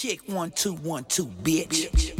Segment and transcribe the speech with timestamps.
[0.00, 1.90] Check one, two, one, two, bitch.
[1.94, 2.19] Hey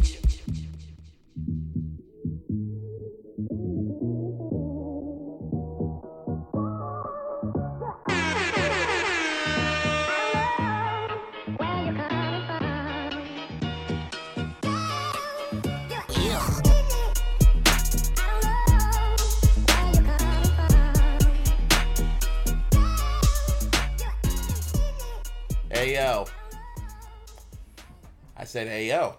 [28.51, 29.15] said hey yo.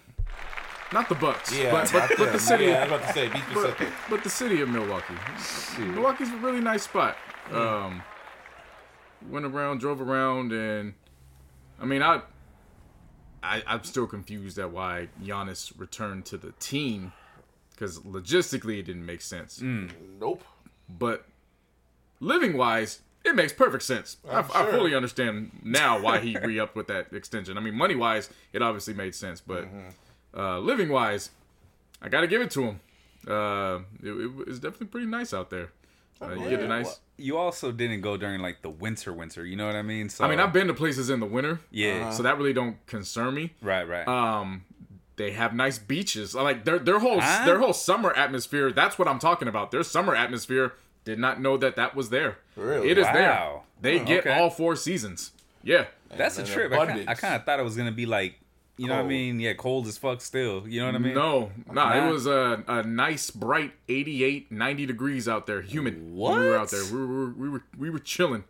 [0.92, 2.64] Not the Bucks, Yeah, but, but, but the city.
[2.64, 3.88] Yeah, I was about to say, be but, specific.
[4.10, 5.14] but the city of Milwaukee.
[5.78, 7.16] Milwaukee's a really nice spot.
[7.52, 8.02] Um,
[9.30, 10.94] went around, drove around, and
[11.80, 12.22] I mean, I,
[13.44, 17.12] I, I'm still confused at why Giannis returned to the team
[17.82, 19.60] because logistically it didn't make sense.
[19.60, 20.44] Nope.
[20.88, 21.26] But
[22.20, 24.18] living wise, it makes perfect sense.
[24.30, 27.58] I, I'm I fully understand now why he re upped with that extension.
[27.58, 30.40] I mean, money wise, it obviously made sense, but Mm-hmm.
[30.40, 31.30] uh, living wise,
[32.00, 32.80] I got to give it to him.
[33.26, 35.70] Uh, it, it was definitely pretty nice out there.
[36.20, 37.00] Uh, you get a nice.
[37.16, 39.44] you also didn't go during like the winter, winter.
[39.44, 40.08] You know what I mean?
[40.08, 42.10] So I mean, I've been to places in the winter, Yeah.
[42.12, 43.54] so that really don't concern me.
[43.60, 44.06] right, right.
[44.06, 44.64] Um,
[45.16, 46.34] they have nice beaches.
[46.34, 47.44] Like their their whole Huh?
[47.46, 48.70] their whole summer atmosphere.
[48.72, 49.70] That's what I'm talking about.
[49.70, 50.74] Their summer atmosphere.
[51.04, 52.38] Did not know that that was there.
[52.54, 52.88] Really?
[52.90, 53.28] It is there.
[53.30, 53.62] Wow.
[53.80, 54.38] They Oh, get okay.
[54.38, 55.32] all four seasons.
[55.64, 55.86] Yeah.
[56.16, 56.70] That's a trip.
[56.72, 57.08] I kinda, abundance.
[57.08, 58.38] I kind of thought it was gonna be like,
[58.76, 59.40] you know what I mean?
[59.40, 60.66] Yeah, cold as fuck still.
[60.68, 61.14] You know what I mean?
[61.14, 62.06] No, nah, Nah.
[62.08, 65.94] it was a, a nice, bright 88, 90 degrees out there, humid.
[66.14, 66.84] When we were out there.
[66.84, 68.44] We were we were we were chilling.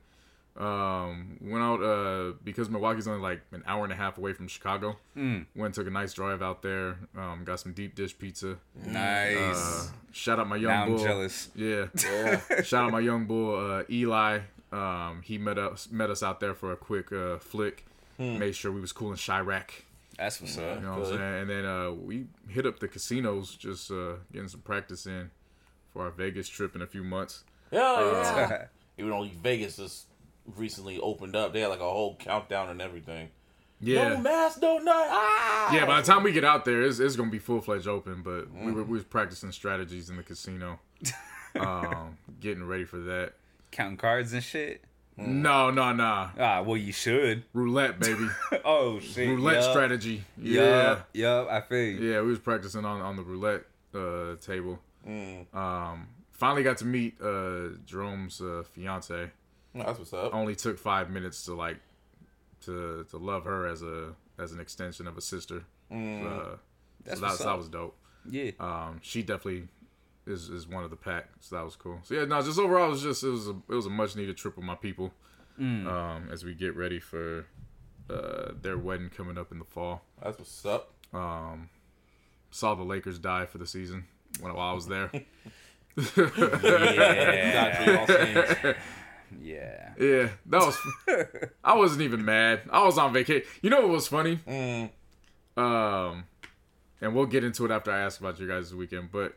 [0.54, 4.48] Um, went out uh because Milwaukee's only like an hour and a half away from
[4.48, 4.96] Chicago.
[5.14, 5.42] Hmm.
[5.56, 6.98] Went took a nice drive out there.
[7.16, 8.58] Um, got some deep dish pizza.
[8.86, 9.46] Nice.
[9.46, 11.04] Uh, shout out my young now I'm bull.
[11.04, 11.48] jealous.
[11.54, 11.86] Yeah.
[12.62, 14.40] Shout out my young bull, uh, Eli.
[14.70, 17.86] Um, he met us met us out there for a quick uh, flick.
[18.18, 19.70] Made sure we was cool in Chiraq.
[20.16, 20.78] That's what's up.
[20.78, 21.40] You know what I'm saying?
[21.40, 25.30] And then uh, we hit up the casinos, just uh, getting some practice in
[25.92, 27.42] for our Vegas trip in a few months.
[27.72, 28.66] Yeah.
[28.98, 30.06] Even though Vegas just
[30.56, 33.28] recently opened up, they had like a whole countdown and everything.
[33.80, 34.10] Yeah.
[34.10, 35.08] No mask, no night.
[35.10, 35.74] Ah!
[35.74, 38.22] Yeah, by the time we get out there, it's, it's gonna be full fledged open.
[38.22, 40.78] But we were we was practicing strategies in the casino,
[41.58, 43.32] um, getting ready for that.
[43.72, 44.84] Counting cards and shit.
[45.16, 47.42] No, no, no, Ah, well, you should.
[47.52, 48.28] roulette, baby,
[48.64, 49.28] Oh shit.
[49.28, 49.70] roulette Yup.
[49.72, 50.24] strategy.
[50.40, 51.08] Yeah, Yup.
[51.12, 51.48] Yup.
[51.50, 52.10] I feel you.
[52.12, 53.64] yeah, we was practicing on on the roulette
[53.94, 54.78] uh, table.
[55.06, 59.30] Um, finally got to meet uh, Jerome's uh, fiance.
[59.74, 60.34] That's what's up.
[60.34, 61.78] only took five minutes to like
[62.62, 65.64] to to love her as a as an extension of a sister.
[65.90, 66.56] Uh,
[67.04, 67.96] That's so that, what's that was dope.
[68.28, 68.52] Yeah.
[68.60, 69.68] Um, she definitely
[70.26, 72.00] is is one of the pack, so that was cool.
[72.02, 74.14] So yeah, no, just overall, it was just it was a it was a much
[74.16, 75.12] needed trip with my people.
[75.58, 77.46] Um, as we get ready for
[78.10, 80.02] uh, their wedding coming up in the fall.
[80.20, 80.92] That's what's up.
[81.12, 81.68] Um,
[82.50, 84.06] saw the Lakers die for the season
[84.40, 85.10] when while I was there.
[87.54, 88.74] Yeah.
[89.32, 89.98] Got you all seen.
[89.98, 90.04] yeah.
[90.04, 91.48] Yeah, that was.
[91.64, 92.62] I wasn't even mad.
[92.70, 93.46] I was on vacation.
[93.62, 94.38] You know what was funny?
[95.56, 96.24] Um,
[97.00, 99.10] and we'll get into it after I ask about you guys' this weekend.
[99.12, 99.36] But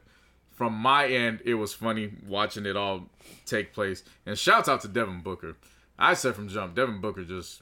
[0.52, 3.10] from my end, it was funny watching it all
[3.46, 4.04] take place.
[4.26, 5.58] And shouts out to Devin Booker.
[6.00, 7.62] I said from jump, Devin Booker just.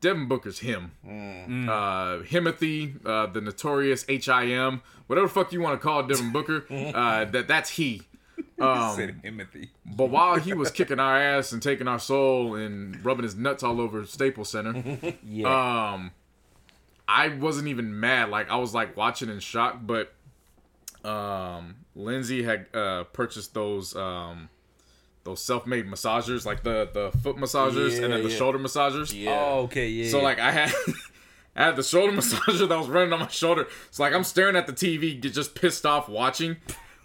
[0.00, 0.92] Devin Booker's him.
[1.04, 6.66] Uh, Himothy, uh, the notorious H.I.M., whatever the fuck you want to call Devin Booker,
[6.94, 8.02] uh, that that's he.
[8.60, 9.70] Um, Said Timothy.
[9.84, 13.62] But while he was kicking our ass and taking our soul and rubbing his nuts
[13.62, 15.92] all over Staples Center, Yeah.
[15.94, 16.12] um,
[17.08, 18.30] I wasn't even mad.
[18.30, 19.80] Like I was like watching in shock.
[19.82, 20.14] But
[21.04, 24.48] um, Lindsay had uh, purchased those um,
[25.24, 28.36] those self-made massagers, like the the foot massagers and then the yeah.
[28.36, 29.12] shoulder massagers.
[29.12, 29.30] Yeah.
[29.30, 30.10] Oh, okay, yeah.
[30.10, 30.72] So like I had
[31.56, 33.66] I had the shoulder massager that was running on my shoulder.
[33.90, 36.56] So like I'm staring at the TV, just pissed off watching,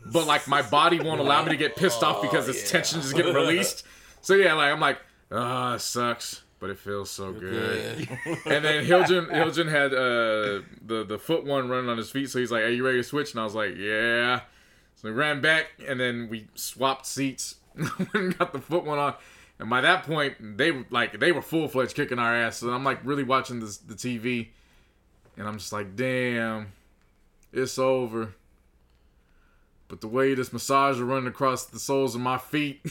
[0.06, 3.00] but like my body won't allow me to get pissed off because Oh, its tension
[3.00, 3.86] is getting released.
[4.22, 5.00] So yeah, like I'm like,
[5.32, 8.08] ah, it sucks, but it feels so good.
[8.46, 12.40] and then Hilton Hilton had uh the the foot one running on his feet, so
[12.40, 14.42] he's like, "Are you ready to switch?" And I was like, "Yeah."
[14.96, 17.56] So we ran back, and then we swapped seats
[18.14, 19.14] and got the foot one on.
[19.58, 22.62] And by that point, they were like they were full fledged kicking our ass.
[22.62, 24.48] And I'm like really watching this, the TV,
[25.38, 26.74] and I'm just like, "Damn,
[27.54, 28.34] it's over."
[29.90, 32.86] But the way this massager running across the soles of my feet.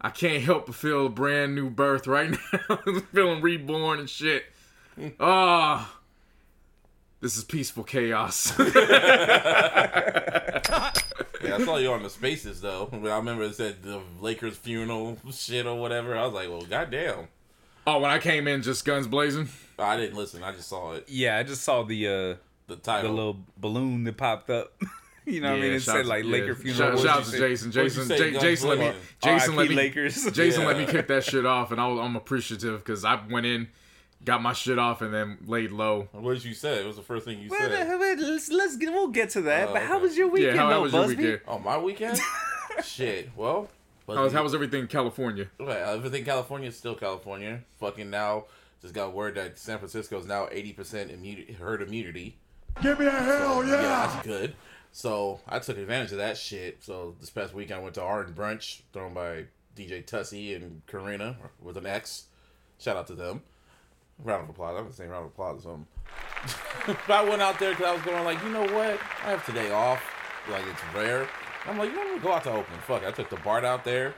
[0.00, 2.76] I can't help but feel a brand new birth right now.
[3.14, 4.44] Feeling reborn and shit.
[5.20, 5.96] Ah,
[7.20, 8.52] this is peaceful chaos.
[11.42, 12.88] Yeah, I saw you on the spaces though.
[12.92, 16.16] I remember it said the Lakers funeral shit or whatever.
[16.16, 17.26] I was like, well, goddamn.
[17.84, 19.48] oh, when I came in, just guns blazing.
[19.76, 20.44] I didn't listen.
[20.44, 21.04] I just saw it.
[21.08, 22.34] yeah, I just saw the uh
[22.68, 24.72] The the little balloon that popped up.
[25.26, 25.72] you know what I mean?
[25.72, 26.30] It shout said to- like yeah.
[26.30, 26.78] Laker funeral.
[26.78, 27.38] Shout, What'd shout you out to say?
[27.38, 27.72] Jason.
[27.72, 28.92] Jason, J- Jason, let me,
[29.22, 30.24] Jason, let me, Lakers.
[30.32, 33.46] Jason, let me kick that shit off, and I was, I'm appreciative because I went
[33.46, 33.68] in,
[34.24, 36.08] got my shit off, and then laid low.
[36.12, 36.80] what did you say?
[36.80, 38.00] It was the first thing you Wait, said.
[38.00, 39.68] wait, let's let's get we'll get to that.
[39.68, 40.02] Oh, but how okay.
[40.02, 41.40] was your weekend, yeah, how, how though, was your weekend?
[41.46, 42.18] Oh, my weekend?
[42.84, 43.30] shit.
[43.36, 43.68] Well,
[44.08, 45.48] How was, how was everything in California?
[45.60, 47.60] Okay, everything California is still California.
[47.80, 48.44] Fucking now,
[48.80, 52.38] just got word that San Francisco is now 80% immunity, herd immunity.
[52.80, 53.82] Give me a hell Yeah, yeah!
[53.82, 54.54] that's good.
[54.92, 56.82] So I took advantage of that shit.
[56.82, 59.44] So this past weekend I went to Art and Brunch, thrown by
[59.76, 62.26] DJ Tussie and Karina with an X.
[62.78, 63.42] Shout out to them.
[64.22, 64.76] Round of applause.
[64.76, 66.96] I'm gonna say round of applause or something.
[67.06, 68.98] but I went out there because I was going like, you know what?
[69.24, 70.02] I have today off.
[70.50, 71.28] Like it's rare.
[71.66, 72.22] I'm like, you know, what?
[72.22, 72.82] go out to Oakland.
[72.82, 73.02] Fuck.
[73.02, 73.08] it.
[73.08, 74.14] I took the BART out there.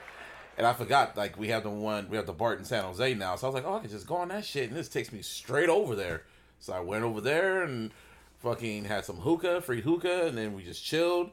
[0.57, 3.13] And I forgot, like, we have the one, we have the BART in San Jose
[3.15, 3.35] now.
[3.35, 4.69] So I was like, oh, I can just go on that shit.
[4.69, 6.23] And this takes me straight over there.
[6.59, 7.91] So I went over there and
[8.39, 10.27] fucking had some hookah, free hookah.
[10.27, 11.29] And then we just chilled.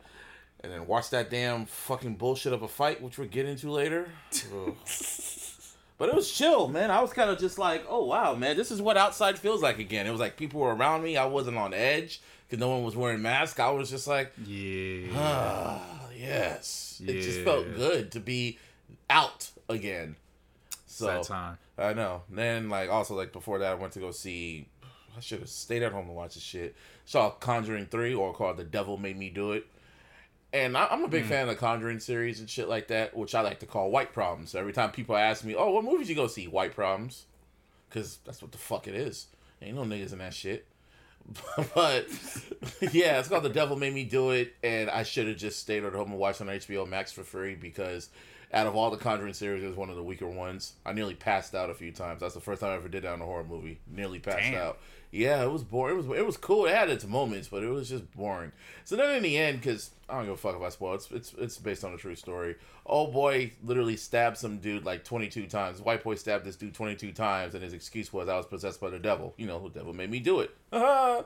[0.60, 4.08] And then watched that damn fucking bullshit of a fight, which we'll get into later.
[5.99, 6.90] But it was chill, man.
[6.90, 9.78] I was kind of just like, oh wow, man, this is what outside feels like
[9.78, 10.04] again.
[10.04, 11.16] It was like people were around me.
[11.16, 13.60] I wasn't on edge because no one was wearing masks.
[13.60, 15.06] I was just like, Yeah.
[15.14, 17.00] ah, yes.
[17.06, 18.58] It just felt good to be
[19.08, 20.16] out again.
[20.88, 21.58] So that time.
[21.78, 22.22] I know.
[22.28, 24.66] And Then like also like before that, I went to go see.
[25.17, 26.75] I should have stayed at home to watch this shit.
[27.05, 29.67] Saw Conjuring three or called The Devil Made Me Do It.
[30.53, 31.29] And I, I'm a big hmm.
[31.31, 34.12] fan of the Conjuring series and shit like that, which I like to call white
[34.12, 34.50] problems.
[34.50, 37.25] So every time people ask me, "Oh, what movies you go see?" White problems,
[37.88, 39.29] because that's what the fuck it is.
[39.62, 40.67] Ain't no niggas in that shit.
[41.75, 42.06] but
[42.93, 45.85] yeah, it's called The Devil Made Me Do It, and I should have just stayed
[45.85, 48.11] at home and watched on HBO Max for free because
[48.53, 50.75] out of all the Conjuring series, it was one of the weaker ones.
[50.85, 52.20] I nearly passed out a few times.
[52.20, 53.79] That's the first time I ever did that in a horror movie.
[53.91, 54.61] Nearly passed Damn.
[54.61, 54.79] out.
[55.12, 55.94] Yeah, it was boring.
[55.99, 56.64] It was it was cool.
[56.64, 58.50] It had its moments, but it was just boring.
[58.85, 60.94] So then in the end, because I don't give a fuck if I spoil.
[60.94, 62.56] It's it's it's based on a true story.
[62.87, 65.82] Old boy literally stabbed some dude like twenty two times.
[65.82, 68.81] White boy stabbed this dude twenty two times, and his excuse was I was possessed
[68.81, 69.35] by the devil.
[69.37, 70.56] You know, the devil made me do it.
[70.73, 71.25] and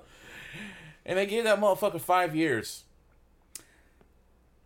[1.05, 2.83] they gave that motherfucker five years.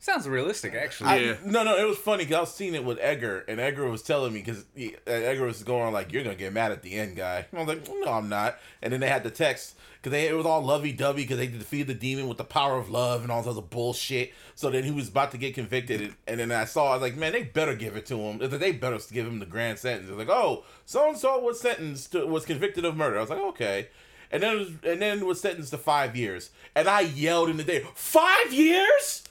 [0.03, 1.11] Sounds realistic, actually.
[1.11, 1.35] I- Yeah.
[1.45, 4.03] no, no, it was funny because I was seeing it with Edgar, and Edgar was
[4.03, 7.17] telling me because uh, Edgar was going like, "You're gonna get mad at the end,
[7.17, 10.19] guy." And I was like, "No, I'm not." And then they had the text because
[10.19, 13.21] it was all lovey dovey because they defeated the demon with the power of love
[13.21, 14.33] and all this other bullshit.
[14.55, 17.03] So then he was about to get convicted, and, and then I saw I was
[17.03, 18.39] like, "Man, they better give it to him.
[18.39, 22.13] They better give him the grand sentence." It's like, "Oh, so and so was sentenced
[22.13, 23.89] to, was convicted of murder." I was like, "Okay."
[24.33, 27.59] And then it was, and then was sentenced to five years, and I yelled in
[27.59, 29.25] the day, five years."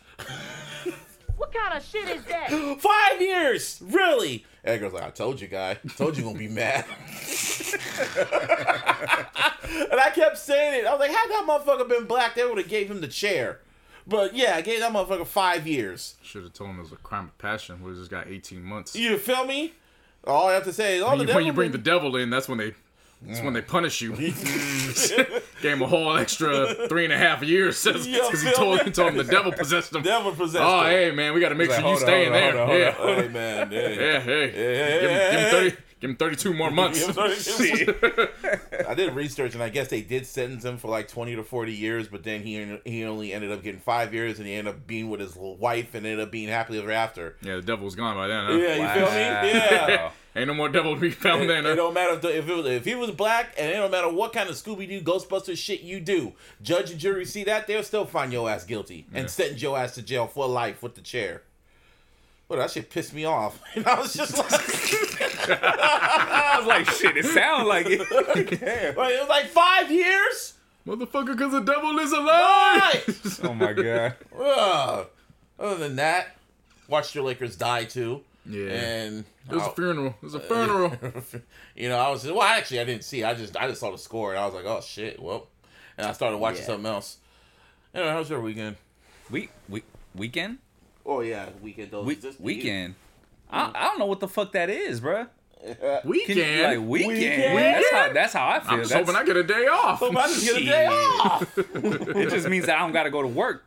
[1.39, 2.49] What kind of shit is that?
[2.79, 4.45] Five years, really?
[4.63, 5.71] Edgar's like, I told you, guy.
[5.83, 6.83] I Told you gonna be mad.
[9.79, 10.85] and I kept saying it.
[10.85, 13.59] I was like, had that motherfucker been black, they would have gave him the chair.
[14.05, 16.15] But yeah, I gave that motherfucker five years.
[16.21, 17.81] Should have told him it was a crime of passion.
[17.83, 18.95] We just got 18 months.
[18.95, 19.73] You feel me?
[20.27, 21.77] All I have to say is, oh, when, the you, devil when you bring the
[21.77, 22.73] devil in, that's when they
[23.21, 23.67] that's when they mm.
[23.67, 24.13] punish you.
[25.61, 29.09] Gave him a whole extra three and a half years because he told he told
[29.11, 30.01] him the devil possessed him.
[30.03, 30.63] devil possessed.
[30.63, 30.89] Oh, him.
[30.89, 32.61] hey man, we got to make He's sure like, you on, stay in hold there.
[32.61, 33.79] on, hold yeah, on, Hey man, yeah.
[33.89, 34.77] yeah, hey.
[34.77, 35.77] Yeah, Give him, give him thirty.
[35.99, 37.05] Give him thirty-two more months.
[37.17, 41.73] I did research and I guess they did sentence him for like twenty to forty
[41.73, 44.87] years, but then he he only ended up getting five years, and he ended up
[44.87, 47.35] being with his wife and ended up being happily ever after.
[47.41, 48.45] yeah, the devil was gone by then.
[48.45, 48.53] Huh?
[48.53, 49.19] Yeah, you feel me?
[49.59, 50.11] Yeah.
[50.35, 51.65] Ain't no more devil to be found It, then.
[51.65, 53.89] it don't matter if, the, if it was if he was black, and it don't
[53.91, 56.33] matter what kind of Scooby Doo Ghostbusters shit you do.
[56.61, 59.95] Judge and jury see that they'll still find your ass guilty and sentence your ass
[59.95, 61.41] to jail for life with the chair.
[62.47, 63.59] Well, that shit pissed me off.
[63.75, 64.49] And I was just like,
[65.49, 67.99] I was like, shit, it sounds like it.
[68.59, 68.91] Damn.
[68.91, 70.53] It was like five years.
[70.87, 73.39] Motherfucker, because the devil is alive.
[73.43, 74.15] Oh my god.
[74.39, 75.07] Ugh.
[75.59, 76.35] Other than that,
[76.87, 78.21] watched your Lakers die too.
[78.45, 78.69] Yeah.
[78.71, 80.07] And It was a funeral.
[80.07, 80.93] It was a uh, funeral.
[81.75, 82.41] you know, I was well.
[82.41, 83.23] Actually, I didn't see.
[83.23, 85.19] I just I just saw the score and I was like, oh shit.
[85.21, 85.47] Well,
[85.97, 86.67] and I started watching Yeah.
[86.67, 87.17] something else.
[87.93, 88.75] Anyway, how was your weekend?
[89.29, 89.83] We we
[90.15, 90.59] weekend?
[91.05, 91.91] Oh yeah, weekend.
[91.91, 92.95] Those We, weekend.
[93.51, 95.27] I, I don't know what the fuck that is, bruh.
[95.65, 96.37] Can Weekend.
[96.37, 97.53] you, like weekend.
[97.55, 97.55] Weekend?
[97.55, 98.71] That's how that's how I feel.
[98.71, 100.01] I'm just That's- hoping I get a day off.
[100.01, 101.57] I just get a day off.
[101.57, 103.65] it just means that I don't got to go to work.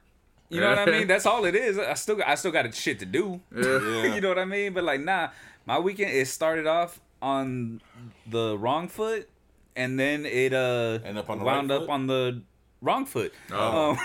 [0.48, 1.06] You know what I mean?
[1.06, 1.78] That's all it is.
[1.78, 3.40] I still got, I still got shit to do.
[3.54, 4.14] Yeah.
[4.14, 4.72] you know what I mean?
[4.74, 5.28] But like, nah,
[5.66, 7.80] my weekend it started off on
[8.26, 9.28] the wrong foot,
[9.76, 11.90] and then it uh End up on the wound right up foot?
[11.90, 12.42] on the
[12.80, 13.32] wrong foot.
[13.52, 13.90] Oh.
[13.92, 13.98] Um,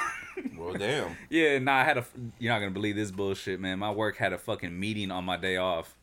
[0.57, 1.15] well, damn.
[1.29, 2.05] yeah, nah, I had a.
[2.39, 3.79] You're not gonna believe this bullshit, man.
[3.79, 5.95] My work had a fucking meeting on my day off.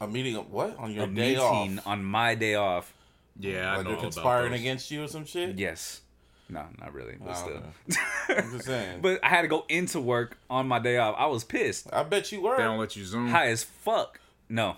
[0.00, 1.86] A meeting of what on your A day meeting off?
[1.88, 2.94] on my day off.
[3.40, 4.60] Yeah, I know they're all about conspiring those.
[4.60, 5.58] against you or some shit.
[5.58, 6.02] Yes.
[6.48, 7.98] No, not really, but Oh, still.
[8.38, 9.00] I'm just saying.
[9.02, 11.14] But I had to go into work on my day off.
[11.18, 12.56] I was pissed, I bet you were.
[12.56, 13.28] They don't let you zoom.
[13.28, 14.18] high as fuck.
[14.48, 14.76] No.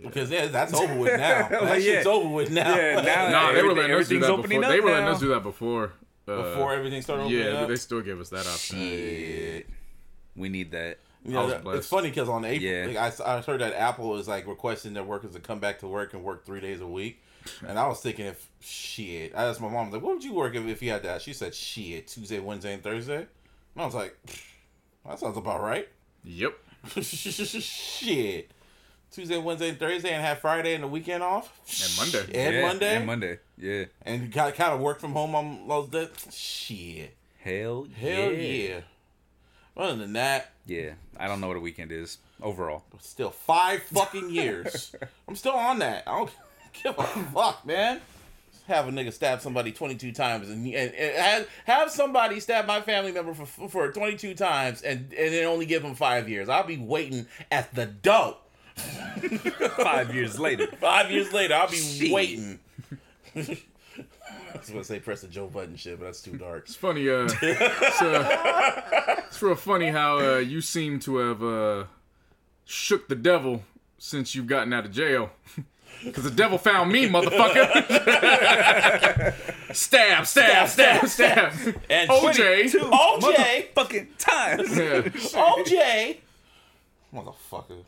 [0.00, 1.48] Because yeah, that's over with now.
[1.50, 2.12] that Like, shit's yeah.
[2.12, 2.74] over with now.
[2.76, 4.48] Yeah, now Nah, they were letting us do that before.
[4.48, 5.12] They were letting now.
[5.12, 5.92] us do that before.
[6.28, 7.68] Uh, Before everything started opening Yeah, but up.
[7.68, 8.78] they still gave us that option.
[8.78, 9.66] Shit.
[10.34, 10.98] We need that.
[11.24, 11.78] You know, was that- blessed.
[11.78, 12.86] it's funny because on April, Yeah.
[13.00, 15.86] like, I, I heard that Apple is like requesting their workers to come back to
[15.88, 17.22] work and work three days a week.
[17.66, 20.56] And I was thinking, if shit, I asked my mom, like, what would you work
[20.56, 21.22] if, if you had that?
[21.22, 23.18] She said, shit, Tuesday, Wednesday, and Thursday.
[23.18, 23.26] And
[23.76, 24.16] I was like,
[25.08, 25.88] that sounds about right.
[26.24, 26.54] Yep.
[27.02, 28.50] shit.
[29.10, 31.50] Tuesday, Wednesday, and Thursday, and have Friday and the weekend off.
[31.82, 32.32] And Monday.
[32.46, 32.96] And yeah, Monday.
[32.96, 33.38] And Monday.
[33.56, 33.84] Yeah.
[34.02, 36.08] And you kind of, work from home on those days.
[36.30, 37.16] Shit.
[37.38, 38.68] Hell, Hell yeah.
[38.68, 38.80] yeah.
[39.76, 40.92] Other than that, Yeah.
[41.18, 42.84] I don't know what a weekend is overall.
[43.00, 44.94] Still five fucking years.
[45.28, 46.04] I'm still on that.
[46.06, 46.30] I don't
[46.82, 48.00] give a fuck, man.
[48.66, 52.80] Have a nigga stab somebody 22 times and, and, and have, have somebody stab my
[52.80, 56.48] family member for for 22 times and and then only give him five years.
[56.48, 58.38] I'll be waiting at the door.
[59.76, 60.66] Five years later.
[60.80, 62.12] Five years later, I'll be Shit.
[62.12, 62.58] waiting.
[63.34, 66.64] I was gonna say press the Joe Button shit, but that's too dark.
[66.66, 67.08] It's funny.
[67.08, 71.84] Uh, it's, uh, it's real funny how uh, you seem to have uh,
[72.64, 73.62] shook the devil
[73.98, 75.30] since you've gotten out of jail.
[76.04, 77.72] Because the devil found me, motherfucker.
[79.74, 81.52] stab, stab, stab, stab.
[81.88, 82.68] And OJ.
[82.70, 84.76] OJ, Fucking times.
[84.76, 85.00] Yeah.
[85.00, 86.18] OJ,
[87.14, 87.82] motherfucker.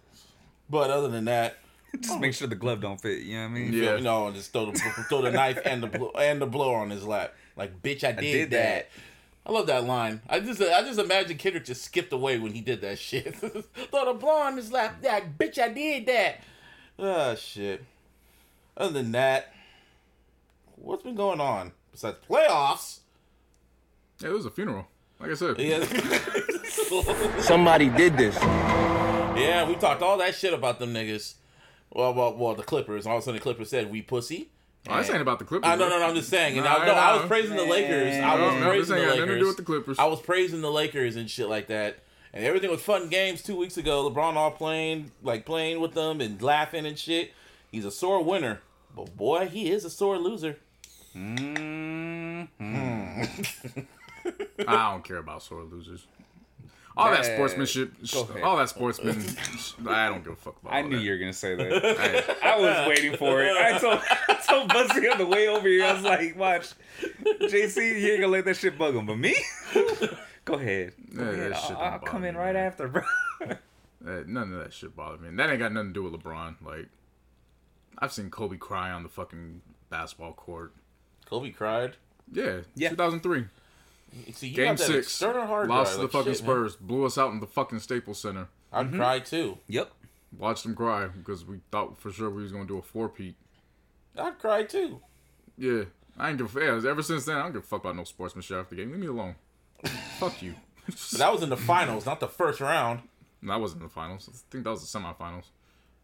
[0.70, 1.58] But other than that,
[2.00, 3.22] Just make sure the glove don't fit.
[3.22, 3.72] You know what I mean?
[3.72, 3.96] Yeah.
[3.96, 6.90] You know, just throw the throw the knife and the blo- and the blower on
[6.90, 7.34] his lap.
[7.56, 8.90] Like, bitch, I did, did that.
[8.90, 8.90] that.
[9.46, 10.20] I love that line.
[10.28, 13.34] I just I just imagine Kendrick just skipped away when he did that shit.
[13.36, 13.62] throw
[14.04, 15.00] the blower on his lap.
[15.00, 16.40] That bitch, I did that.
[16.98, 17.82] Ah, shit.
[18.76, 19.54] Other than that,
[20.76, 22.98] what's been going on besides playoffs?
[24.20, 24.86] Yeah, it was a funeral.
[25.20, 25.58] Like I said.
[25.58, 25.84] Yeah,
[27.40, 28.36] Somebody did this.
[29.38, 31.34] Yeah, we talked all that shit about them niggas.
[31.92, 33.06] Well, well, well, the Clippers.
[33.06, 34.50] All of a sudden, the Clippers said we pussy.
[34.88, 35.68] I ain't saying about the Clippers.
[35.68, 35.90] I no, bro.
[35.90, 36.06] no, no.
[36.08, 36.56] I'm just saying.
[36.56, 38.16] And Nah, I, no, I was praising the Lakers.
[38.16, 39.18] I was no, praising ain't the Lakers.
[39.18, 39.98] nothing to do with the Clippers.
[39.98, 41.98] I was praising the Lakers and shit like that.
[42.32, 44.08] And everything was fun games two weeks ago.
[44.10, 47.32] LeBron all playing, like playing with them and laughing and shit.
[47.70, 48.60] He's a sore winner,
[48.94, 50.56] but boy, he is a sore loser.
[51.12, 52.42] Hmm.
[52.60, 53.28] I
[54.92, 56.06] don't care about sore losers.
[56.98, 59.24] All that sportsmanship, Go all that sportsman,
[59.88, 60.72] I don't give a fuck about.
[60.74, 61.02] I all knew that.
[61.04, 61.82] you were gonna say that.
[61.98, 63.56] Hey, I was waiting for it.
[63.56, 65.84] I told I told Bussy on the way over here.
[65.84, 66.72] I was like, "Watch,
[67.24, 69.34] JC, you ain't gonna let that shit bug him, but me."
[70.44, 70.94] Go ahead.
[71.14, 71.52] Go Yeah, ahead.
[71.52, 72.66] I'll, I'll come in me, right man.
[72.66, 73.02] after, bro.
[74.26, 75.28] none of that shit bothered me.
[75.28, 76.56] And that ain't got nothing to do with LeBron.
[76.64, 76.88] Like,
[77.98, 80.72] I've seen Kobe cry on the fucking basketball court.
[81.26, 81.96] Kobe cried.
[82.32, 82.88] Yeah, Yeah.
[82.90, 83.44] 2003,
[84.32, 86.42] See, you game got that six, external hard lost drive, to the like fucking shit,
[86.42, 86.50] man.
[86.50, 88.48] Spurs, blew us out in the fucking Staples Center.
[88.72, 88.96] I'd mm-hmm.
[88.96, 89.58] cry too.
[89.68, 89.92] Yep.
[90.38, 93.36] Watched them cry because we thought for sure we was gonna do a four peat.
[94.16, 95.00] I'd cry too.
[95.56, 95.84] Yeah,
[96.18, 98.04] I ain't give a yeah, Ever since then, I don't give a fuck about no
[98.04, 98.90] sportsmanship after the game.
[98.90, 99.34] Leave me alone.
[100.18, 100.54] fuck you.
[100.86, 103.00] But that was in the finals, not the first round.
[103.40, 104.28] No, that wasn't the finals.
[104.28, 105.44] I think that was the semifinals.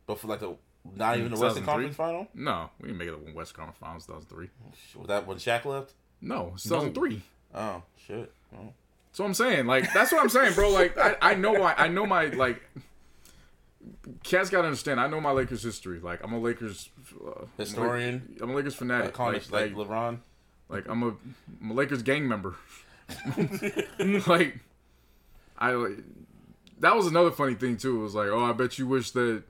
[0.06, 0.56] But for like the
[0.96, 2.28] not even the Western Conference final.
[2.34, 4.50] No, we didn't make it up West Conference Finals 2003.
[4.96, 5.94] Was that when Shaq left?
[6.20, 7.23] No, it's 2003.
[7.54, 8.32] Oh shit.
[8.56, 8.73] Oh.
[9.12, 10.70] So I'm saying, like, that's what I'm saying, bro.
[10.70, 11.75] Like, I, I know why.
[11.76, 12.62] I know my like.
[14.23, 14.99] Cats gotta understand.
[14.99, 16.00] I know my Lakers history.
[16.00, 16.88] Like, I'm a Lakers
[17.25, 18.37] uh, Historian.
[18.40, 19.18] I'm a Lakers fanatic.
[19.18, 20.18] Like, like, like, LeBron.
[20.68, 21.14] like, I'm a,
[21.61, 22.56] I'm a Lakers gang member.
[24.26, 24.58] like,
[25.58, 25.99] I like,
[26.80, 28.00] that was another funny thing too.
[28.00, 29.42] It was like, oh, I bet you wish that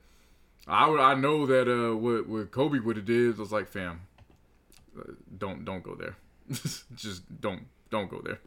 [0.67, 0.99] I would.
[0.99, 3.37] I know that uh, what what Kobe would have did.
[3.37, 4.01] Was like, fam,
[4.99, 6.17] uh, don't don't go there.
[6.95, 8.39] Just don't don't go there.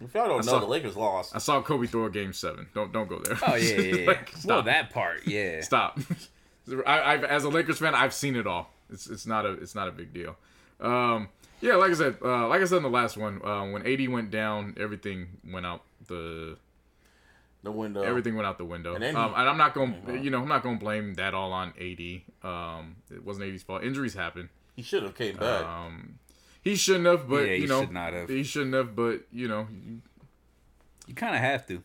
[0.00, 1.34] If y'all don't know, saw- the Lakers lost.
[1.34, 2.66] I saw Kobe throw a game seven.
[2.74, 3.38] Don't don't go there.
[3.46, 3.94] Oh yeah, yeah.
[4.00, 4.06] yeah.
[4.08, 4.64] Like, well, stop.
[4.64, 5.60] that part, yeah.
[5.62, 5.98] Stop.
[6.86, 8.70] I, I've, as a Lakers fan, I've seen it all.
[8.90, 10.36] It's it's not a it's not a big deal.
[10.80, 11.28] Um,
[11.60, 14.08] yeah, like I said, uh, like I said in the last one, uh, when AD
[14.08, 16.56] went down, everything went out the
[17.62, 18.02] The window.
[18.02, 18.94] everything went out the window.
[18.96, 20.84] And And, then um, and I'm not going, to you know, I'm not going to
[20.84, 22.22] blame that all on AD.
[22.48, 23.84] Um, it wasn't AD's fault.
[23.84, 24.48] Injuries happen.
[24.74, 25.64] He should have came back.
[25.64, 26.18] Um,
[26.62, 28.28] he shouldn't have, but Yeah, he you know, should not have.
[28.28, 28.94] he shouldn't have.
[28.96, 30.00] But you know, you,
[31.06, 31.82] You kind of have to.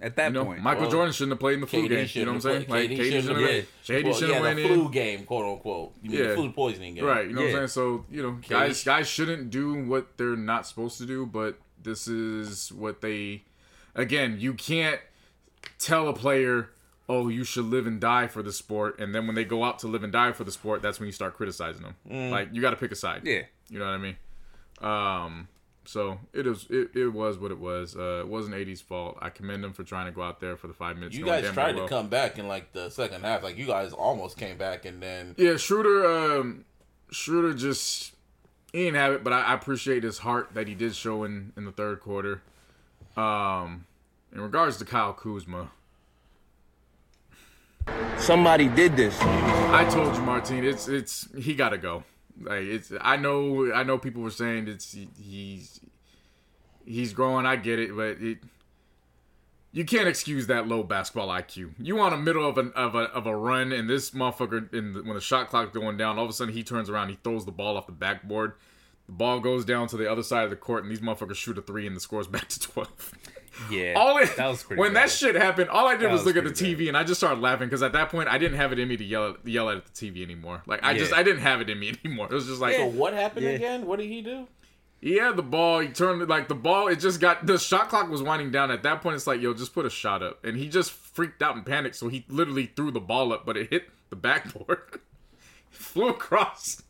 [0.00, 2.08] At that you know, point, Michael Well, Jordan shouldn't have played in the flu game.
[2.12, 2.64] You know what I'm saying?
[2.64, 3.50] played- Like KD KD shouldn't have.
[3.50, 3.62] yeah.
[3.86, 4.74] KD Well, shouldn't yeah, have went the in.
[4.80, 5.94] flu game, quote unquote.
[6.02, 6.26] You mean Yeah.
[6.28, 7.04] the food poisoning game.
[7.04, 7.68] Right, you know what I'm saying?
[7.68, 12.08] So, you know, guys guys shouldn't do what they're not supposed to do, but this
[12.08, 13.44] is what they
[13.94, 15.00] again, you can't
[15.78, 16.70] tell a player,
[17.08, 19.78] "Oh, you should live and die for the sport," and then when they go out
[19.80, 21.94] to live and die for the sport, that's when you start criticizing them.
[22.10, 22.30] Mm.
[22.30, 23.22] Like, you got to pick a side.
[23.24, 23.42] yeah.
[23.72, 24.16] You know what I mean?
[24.80, 25.48] Um
[25.84, 27.96] so it is it, it was what it was.
[27.96, 29.16] Uh it wasn't AD's fault.
[29.20, 31.16] I commend them for trying to go out there for the 5 minutes.
[31.16, 33.42] You knowing guys tried well- to come back in like the second half.
[33.42, 36.06] Like you guys almost came back, and then Yeah, Schroeder.
[36.38, 36.64] Um,
[37.10, 38.14] Schroeder just
[38.72, 41.52] he didn't have it, but I, I appreciate his heart that he did show in
[41.56, 42.42] in the third quarter.
[43.16, 43.86] Um,
[44.34, 45.70] in regards to Kyle Kuzma,
[48.18, 49.18] Somebody did this.
[49.20, 52.04] I told you, Martine, it's it's he got to go.
[52.40, 55.80] Like it's I know I know people were saying it's he's
[56.84, 57.46] he's growing.
[57.46, 58.38] I get it, but it.
[59.74, 61.72] You can't excuse that low basketball IQ.
[61.78, 64.92] You on the middle of an of a of a run, and this motherfucker, in
[64.92, 67.18] the, when the shot clock going down, all of a sudden he turns around, he
[67.24, 68.54] throws the ball off the backboard.
[69.06, 71.56] The ball goes down to the other side of the court, and these motherfuckers shoot
[71.56, 73.12] a three, and the score's back to twelve.
[73.70, 73.94] Yeah.
[73.96, 75.04] All it, that was pretty when bad.
[75.04, 76.96] that shit happened, all I did That was, was look at the pretty TV and
[76.96, 79.04] I just started laughing because at that point I didn't have it in me to
[79.04, 80.62] yell at, yell at the TV anymore.
[80.66, 82.26] Like I just I didn't have it in me anymore.
[82.30, 83.52] It was just like so what happened Yeah.
[83.52, 83.86] again?
[83.86, 84.48] What did he do?
[85.04, 85.80] Yeah, the ball.
[85.80, 86.86] He turned like the ball.
[86.88, 88.70] It just got the shot clock was winding down.
[88.70, 90.44] At that point, it's like yo, just put a shot up.
[90.44, 93.56] And he just freaked out and panicked, so he literally threw the ball up, but
[93.56, 95.00] it hit the backboard,
[95.70, 96.82] flew across.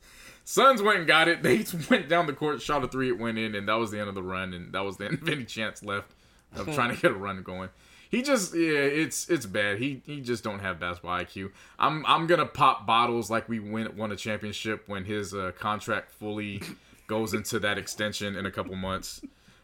[0.44, 1.42] Suns went and got it.
[1.42, 3.98] They went down the court, shot a three, it went in, and that was the
[3.98, 4.52] end of the run.
[4.52, 6.12] And that was the end of any chance left
[6.56, 7.68] of trying to get a run going.
[8.10, 9.78] He just yeah, it's it's bad.
[9.78, 11.50] He he just don't have basketball IQ.
[11.78, 16.10] I'm I'm gonna pop bottles like we win won a championship when his uh, contract
[16.12, 16.60] fully
[17.06, 19.22] goes into that extension in a couple months,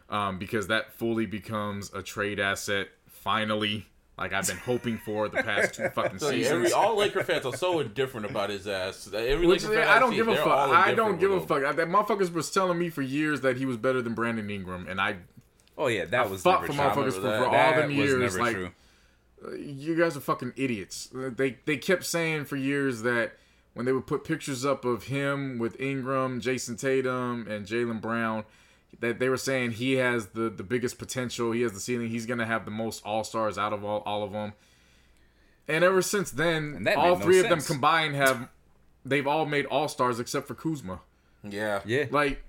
[0.09, 3.85] um, because that fully becomes a trade asset finally.
[4.17, 6.51] Like I've been hoping for the past two fucking So, seasons.
[6.53, 9.07] every, all Laker fans are so indifferent about his ass.
[9.13, 10.47] Every Which, Laker fan I don't see, give a they're fuck.
[10.47, 11.61] all I don't give a fuck.
[11.75, 14.99] That motherfuckers was telling me for years that he was better than Brandon Ingram, and
[14.99, 15.17] I
[15.79, 18.35] Oh yeah, that was fought never for motherfuckers for, for all That them was years.
[18.35, 18.71] never Like true.
[19.43, 21.09] Uh, you guys are fucking idiots.
[21.15, 23.31] Uh, they they kept saying for years that
[23.73, 28.43] when they would put pictures up of him with Ingram, Jayson Tatum, and Jaylen Brown,
[28.99, 31.53] that they were saying he has the the biggest potential.
[31.53, 32.09] He has the ceiling.
[32.09, 34.51] He's gonna have the most all stars out of all all of them.
[35.69, 38.49] And ever since then, all no three of them combined have
[39.05, 40.99] they've all made all stars except for Kuzma.
[41.43, 41.81] Yeah.
[41.85, 42.05] Yeah.
[42.11, 42.43] Like,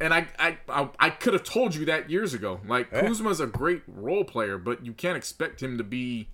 [0.00, 2.60] and I I I, I could have told you that years ago.
[2.66, 6.28] Like Kuzma's a great role player, but you can't expect him to be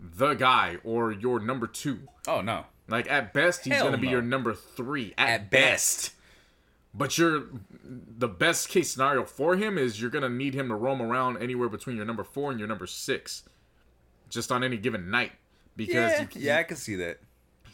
[0.00, 2.00] the guy or your number two.
[2.26, 2.66] Oh no.
[2.88, 5.14] Like at best, he's Hell gonna be your number three.
[5.16, 6.12] At, At best.
[6.94, 7.44] But you're
[7.84, 11.68] the best case scenario for him is you're gonna need him to roam around anywhere
[11.70, 13.44] between your number four and your number six,
[14.28, 15.32] just on any given night.
[15.74, 17.18] Because Yeah, you, yeah, I can see that.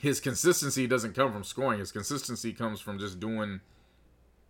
[0.00, 1.80] his consistency doesn't come from scoring.
[1.80, 3.60] His consistency comes from just doing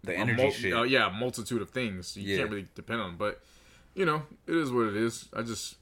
[0.04, 0.72] The a energy mul- shit.
[0.74, 2.16] uh, yeah, multitude of things.
[2.16, 2.38] You Yeah.
[2.38, 3.40] can't really depend on, But
[3.94, 5.28] you know, it is what it is.
[5.34, 5.76] I just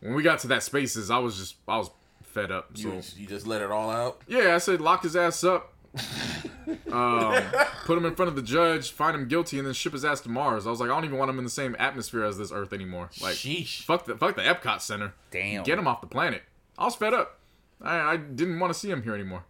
[0.00, 1.90] when we got to that spaces, I was just I was
[2.22, 2.70] fed up.
[2.76, 4.22] So You, you just let it all out.
[4.26, 5.72] yeah, I said lock his ass up.
[6.90, 7.42] um,
[7.84, 10.20] put him in front of the judge, find him guilty, and then ship his ass
[10.22, 10.66] to Mars.
[10.66, 12.72] I was like, I don't even want him in the same atmosphere as this Earth
[12.72, 13.10] anymore.
[13.22, 13.82] Like, Sheesh.
[13.84, 15.12] fuck the fuck the Epcot Center.
[15.30, 15.62] Damn.
[15.64, 16.42] get him off the planet.
[16.76, 17.38] I was fed up.
[17.80, 19.44] I, I didn't want to see him here anymore.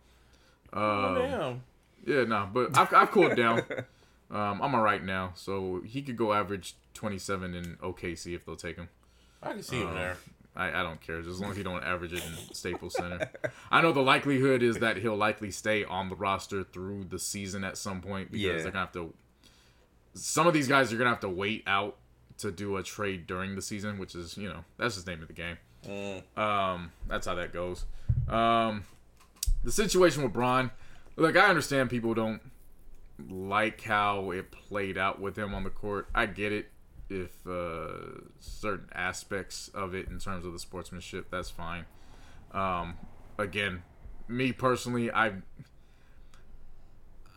[0.73, 1.63] Oh, damn.
[2.07, 3.63] Yeah, no, but I've, I've cooled down.
[4.31, 8.77] Um, I'm alright now, so he could go average 27 in OKC if they'll take
[8.77, 8.89] him.
[9.43, 10.17] I can see him there.
[10.57, 13.29] I, I don't care, as long as he don't average it in Staples Center.
[13.71, 17.65] I know the likelihood is that he'll likely stay on the roster through the season
[17.65, 18.53] at some point because Yeah.
[18.63, 19.13] they're gonna have to.
[20.15, 21.97] Some of these guys are gonna have to wait out
[22.39, 25.23] to do a trade during the season, which is you know that's just the name
[25.23, 26.23] of the game.
[26.37, 27.85] Um, that's how that goes.
[28.29, 28.85] Um,
[29.65, 30.71] the situation with Bron,
[31.17, 32.41] look, I understand people don't
[33.31, 36.09] like how it played out with him on the court.
[36.15, 36.71] I get it.
[37.09, 41.85] if uh, certain aspects of it in terms of the sportsmanship, that's fine.
[42.53, 42.95] Um,
[43.39, 43.83] again,
[44.29, 45.33] me personally, I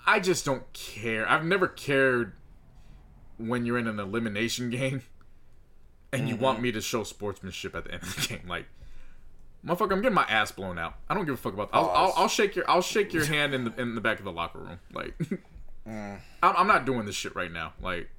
[0.05, 1.27] I just don't care.
[1.29, 2.33] I've never cared
[3.37, 5.03] when you're in an elimination game
[6.13, 8.47] and you want me to show sportsmanship at the end of the game.
[8.47, 8.65] Like,
[9.67, 10.95] motherfucker, I'm getting my ass blown out.
[11.09, 11.69] I don't give a fuck about.
[11.73, 14.25] I'll, I'll, I'll shake your I'll shake your hand in the in the back of
[14.25, 14.79] the locker room.
[14.93, 15.13] Like,
[15.85, 17.73] I'm, I'm not doing this shit right now.
[17.81, 18.09] Like,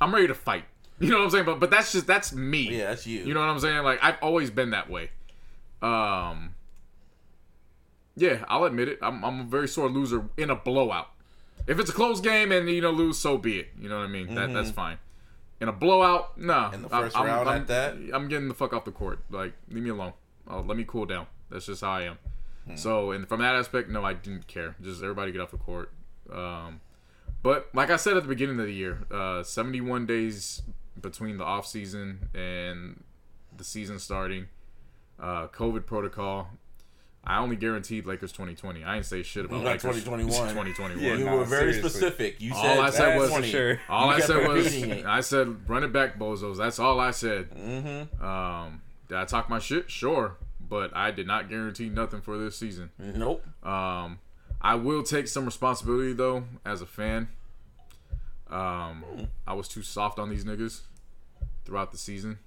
[0.00, 0.64] I'm ready to fight.
[0.98, 1.44] You know what I'm saying?
[1.44, 2.78] But but that's just that's me.
[2.78, 3.20] Yeah, that's you.
[3.20, 3.84] You know what I'm saying?
[3.84, 5.10] Like I've always been that way.
[5.82, 6.54] Um.
[8.16, 8.98] Yeah, I'll admit it.
[9.02, 11.10] I'm I'm a very sore loser in a blowout.
[11.66, 13.68] If it's a close game and you know lose, so be it.
[13.78, 14.34] You know what I mean?
[14.34, 14.96] That that's fine.
[15.60, 16.70] In a blowout, no.
[16.72, 17.96] In the first round I'm, at that?
[18.12, 19.20] I'm getting the fuck off the court.
[19.30, 20.12] Like, leave me alone.
[20.50, 21.26] Uh, let me cool down.
[21.50, 22.18] That's just how I am.
[22.74, 24.74] So, and from that aspect, no, I didn't care.
[24.82, 25.92] Just everybody get off the court.
[26.32, 26.80] Um,
[27.42, 30.62] but like I said at the beginning of the year, uh, 71 days
[31.00, 33.04] between the off season and
[33.56, 34.46] the season starting.
[35.20, 36.48] Uh, COVID protocol.
[37.24, 38.82] I only guaranteed Lakers 2020.
[38.84, 40.30] I didn't say shit about Not Lakers 2021.
[40.48, 41.04] 2021.
[41.04, 41.90] Yeah, you no, were very seriously.
[41.90, 42.40] specific.
[42.40, 43.48] You All said I said was- 20.
[43.50, 43.80] Sure.
[43.88, 45.06] All You I said was, it.
[45.06, 46.56] I said, run it back, bozos.
[46.58, 47.50] That's all I said.
[47.50, 48.24] Mm-hmm.
[48.24, 49.90] Um, did I talk my shit?
[49.90, 52.90] Sure, but I did not guarantee nothing for this season.
[52.98, 53.44] Nope.
[53.64, 54.18] Um,
[54.60, 57.28] I will take some responsibility though as a fan.
[58.48, 60.82] Um, I was too soft on these niggas
[61.64, 62.38] throughout the season.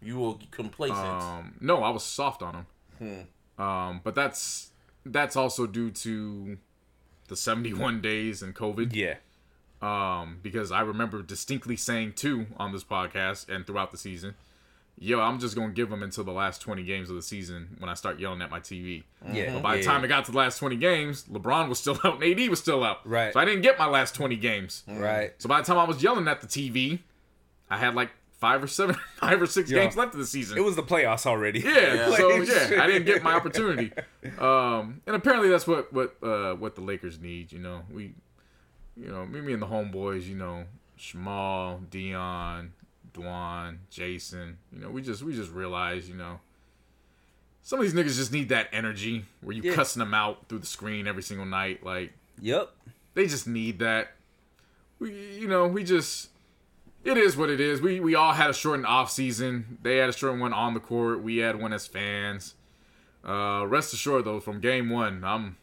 [0.00, 0.98] You were complacent.
[0.98, 2.66] Um, no, I was soft on
[3.00, 3.26] them.
[3.58, 4.70] Um, but that's
[5.04, 6.58] that's also due to
[7.28, 8.94] the 71 days and COVID.
[8.94, 9.16] Yeah.
[9.80, 14.34] Um, because I remember distinctly saying too on this podcast and throughout the season,
[14.98, 17.88] yo, I'm just gonna give them until the last 20 games of the season when
[17.90, 19.04] I start yelling at my TV.
[19.32, 19.54] Yeah.
[19.54, 19.88] But by the yeah.
[19.88, 22.60] time it got to the last 20 games, LeBron was still out and AD was
[22.60, 23.06] still out.
[23.06, 23.32] Right.
[23.32, 24.84] So I didn't get my last 20 games.
[24.88, 25.32] Right.
[25.38, 27.00] So by the time I was yelling at the TV,
[27.70, 28.10] I had like
[28.42, 29.82] five or seven, five or six Yeah.
[29.82, 30.58] games left of the season.
[30.58, 31.60] It was the playoffs already.
[31.60, 33.92] Yeah, so yeah, I didn't get my opportunity.
[34.38, 37.52] Um, and apparently that's what what uh, what the Lakers need.
[37.52, 38.14] You know, we,
[38.96, 40.26] you know, me, me and the homeboys.
[40.26, 40.64] You know,
[40.98, 42.72] Shamal, Dion,
[43.14, 44.58] Dwan, Jason.
[44.72, 46.08] You know, we just we just realized.
[46.08, 46.40] You know,
[47.62, 49.74] some of these niggas just need that energy where you Yeah.
[49.74, 51.84] cussing them out through the screen every single night.
[51.84, 52.70] Like Yep.
[53.14, 54.12] they just need that.
[54.98, 56.28] We, you know, we just.
[57.04, 57.80] It is what it is.
[57.80, 59.78] We we all had a shortened off season.
[59.82, 61.20] They had a short one on the court.
[61.22, 62.54] We had one as fans.
[63.26, 65.56] Uh, rest assured though, from game one, I'm.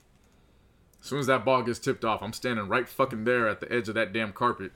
[1.02, 3.72] As soon as that ball gets tipped off, I'm standing right fucking there at the
[3.72, 4.74] edge of that damn carpet.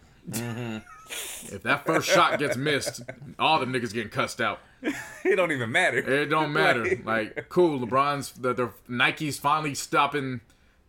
[1.09, 3.01] If that first shot gets missed,
[3.37, 4.59] all the niggas getting cussed out.
[5.25, 5.97] It don't even matter.
[5.97, 7.01] It don't matter.
[7.05, 10.41] Like, cool, LeBron's the, the Nike's finally stopping.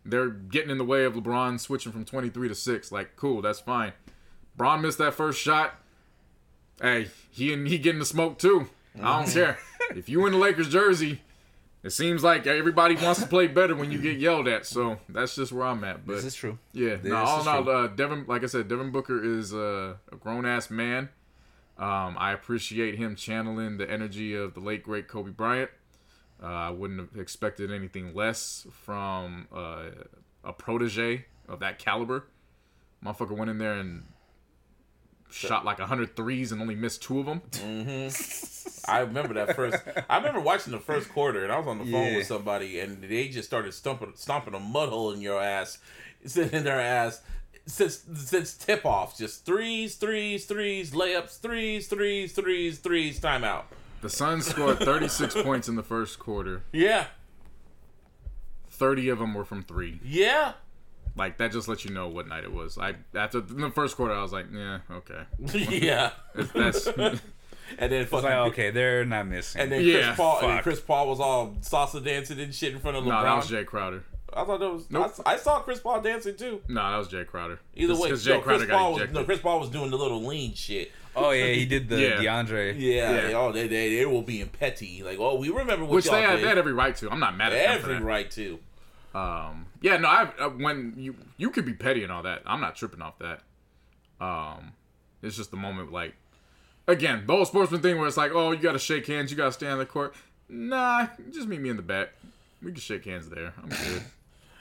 [0.03, 2.91] They're getting in the way of LeBron switching from 23 to 6.
[2.91, 3.93] Like, cool, that's fine.
[4.57, 5.75] Bron missed that first shot.
[6.81, 8.67] Hey, he and he getting the smoke too.
[9.01, 9.33] I don't mm.
[9.33, 9.59] care.
[9.91, 11.21] If you in the Lakers jersey,
[11.85, 14.65] it seems like everybody wants to play better when you get yelled at.
[14.65, 16.05] So that's just where I'm at.
[16.05, 16.57] But This is true.
[16.73, 19.53] yeah, This no, all is in all, uh, Devin, like I said, Devin Booker is
[19.53, 21.09] uh, a grown ass man.
[21.77, 25.69] Um, I appreciate him channeling the energy of the late great Kobe Bryant.
[26.41, 29.89] Uh, I wouldn't have expected anything less from uh,
[30.43, 32.25] a protege of that caliber.
[33.03, 34.03] Motherfucker went in there and
[35.31, 37.41] shot like 100 threes and only missed two of them.
[37.51, 38.89] Mm-hmm.
[38.91, 39.83] I remember that first.
[40.09, 42.17] I remember watching the first quarter, and I was on the phone Yeah.
[42.17, 45.79] with somebody, and they just started stomping, stomping a mud hole in your ass,
[46.25, 47.21] sitting in their ass.
[47.67, 53.63] Since since tip off, just threes, threes, threes, layups, threes, threes, threes, threes, timeout.
[54.01, 56.61] The Suns scored 36 points in the first quarter.
[56.71, 57.07] Yeah,
[58.69, 59.99] 30 of them were from three.
[60.03, 60.53] yeah,
[61.15, 62.77] Like that just lets you know what night it was.
[62.77, 65.21] I after in the first quarter, I was like, yeah, okay.
[65.69, 66.11] yeah.
[66.35, 66.87] That's
[67.79, 69.59] And then It's fucking, like, okay, they're not missing.
[69.61, 70.61] and then Yeah, Chris Paul, and then.
[70.63, 73.07] Chris Paul was all salsa dancing and shit in front of LeBron.
[73.07, 74.03] no, that was Jae Crowder.
[74.31, 74.85] I thought that was.
[74.91, 75.13] Nope.
[75.25, 76.61] I, I saw Chris Paul dancing too.
[76.67, 77.59] No, that was Jae Crowder.
[77.75, 79.15] Either way, because no, Jae Crowder Chris got Paul was ejected.
[79.15, 80.91] no, Chris Paul was doing the little lean shit.
[81.15, 82.09] oh yeah, he did the Yeah.
[82.17, 82.75] DeAndre.
[82.77, 83.21] Yeah, Yeah.
[83.21, 85.01] They, oh, they, they they were being petty.
[85.01, 86.43] Like, oh, we remember what Which y'all they had, did.
[86.43, 87.09] they had every right to.
[87.09, 88.05] I'm not mad at them for every that.
[88.05, 88.59] right to.
[89.15, 92.41] Um, yeah, no, I uh, when you you could be petty and all that.
[92.45, 93.41] I'm not tripping off that.
[94.19, 94.73] Um,
[95.21, 96.15] it's just the moment like,
[96.87, 99.37] again, the whole sportsman thing where it's like, oh, you got to shake hands, you
[99.37, 100.15] got to stand on the court.
[100.49, 102.09] Nah, just meet me in the back.
[102.61, 103.53] We can shake hands there.
[103.61, 104.03] I'm good.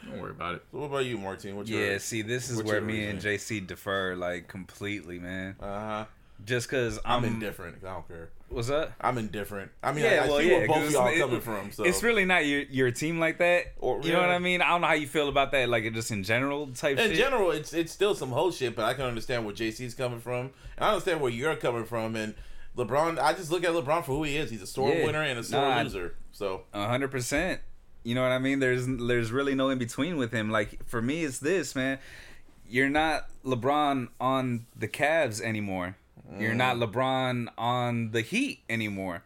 [0.06, 0.62] Don't worry about it.
[0.70, 1.56] So what about you, Martin?
[1.56, 3.20] What's Yeah, your see, this is where your me and?
[3.20, 5.56] JC defer like completely, man.
[5.60, 6.04] Uh huh.
[6.44, 7.78] Just because I'm I'm, indifferent.
[7.84, 8.28] I don't care.
[8.54, 8.92] What's up?
[9.00, 9.72] I'm indifferent.
[9.82, 11.72] I mean, Yeah, I, I well, see yeah, where both y'all it's- coming from.
[11.72, 13.72] So It's really not your your team like that.
[13.78, 14.30] Or- you know what.
[14.30, 14.62] I mean?
[14.62, 17.10] I don't know how you feel about that, like just in general type shit.
[17.10, 17.18] in shit.
[17.24, 20.50] general, it's it's still some whole shit, but I can understand where JC's coming from.
[20.76, 22.14] And I understand where you're coming from.
[22.16, 22.34] And
[22.76, 24.50] LeBron, I just look at LeBron for who he is.
[24.50, 25.04] He's a sore Yeah.
[25.04, 26.14] winner and a sore Nah, loser.
[26.32, 27.60] So hundred percent.
[28.04, 28.60] You know what I mean?
[28.60, 30.50] There's there's really no in between with him.
[30.50, 31.98] Like for me, it's this man.
[32.68, 35.96] You're not LeBron on the Cavs anymore.
[36.38, 39.22] You're not LeBron on the Heat anymore.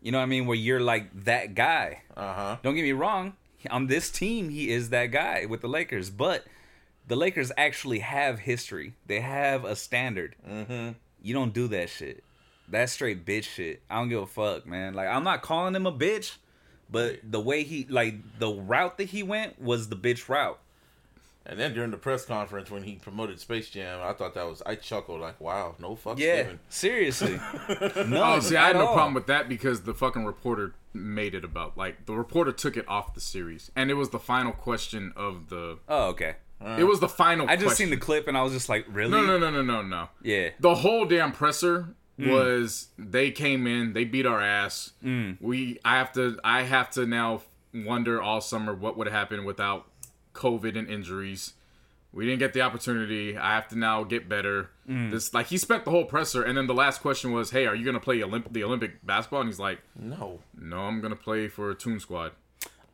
[0.00, 0.46] You know what I mean?
[0.46, 2.02] Where you're like that guy.
[2.16, 2.56] uh huh.
[2.62, 3.34] Don't get me wrong.
[3.70, 6.10] On this team, he is that guy with the Lakers.
[6.10, 6.44] But
[7.06, 8.94] the Lakers actually have history.
[9.06, 10.34] They have a standard.
[10.48, 10.90] Mm-hmm.
[11.22, 12.24] You don't do that shit.
[12.68, 13.82] That's straight bitch shit.
[13.90, 14.94] I don't give a fuck, man.
[14.94, 16.36] Like I'm not calling him a bitch,
[16.90, 20.58] but the way he like the route that he went was the bitch route.
[21.44, 24.62] And then during the press conference when he promoted Space Jam, I thought that was
[24.64, 26.60] I chuckled like, wow, no fucks Yeah, given.
[26.68, 27.38] seriously.
[28.06, 31.44] No, Oh, see, I had no problem with that because the fucking reporter made it
[31.44, 35.12] about like the reporter took it off the series, and it was the final question
[35.16, 35.78] of the.
[35.88, 36.34] Oh, okay.
[36.78, 37.48] it was the final.
[37.48, 37.86] I just question.
[37.86, 39.10] seen the clip and I was just like, really?
[39.10, 40.08] No, no, no, no, no, no.
[40.22, 40.50] Yeah.
[40.60, 42.30] The whole damn presser Mm.
[42.30, 44.92] was they came in, they beat our ass.
[45.02, 45.38] Mm.
[45.40, 47.40] We, I have to, I have to now
[47.74, 49.86] wonder all summer what would happen without
[50.34, 51.54] COVID and injuries.
[52.12, 53.38] We didn't get the opportunity.
[53.38, 54.68] I have to now get better.
[54.88, 55.10] Mm.
[55.10, 57.74] This like he spent the whole presser, and then the last question was, "Hey, are
[57.74, 60.40] you gonna play Olymp- the Olympic basketball?" And he's like, No.
[60.58, 62.32] "No, I'm gonna play for a Toon Squad."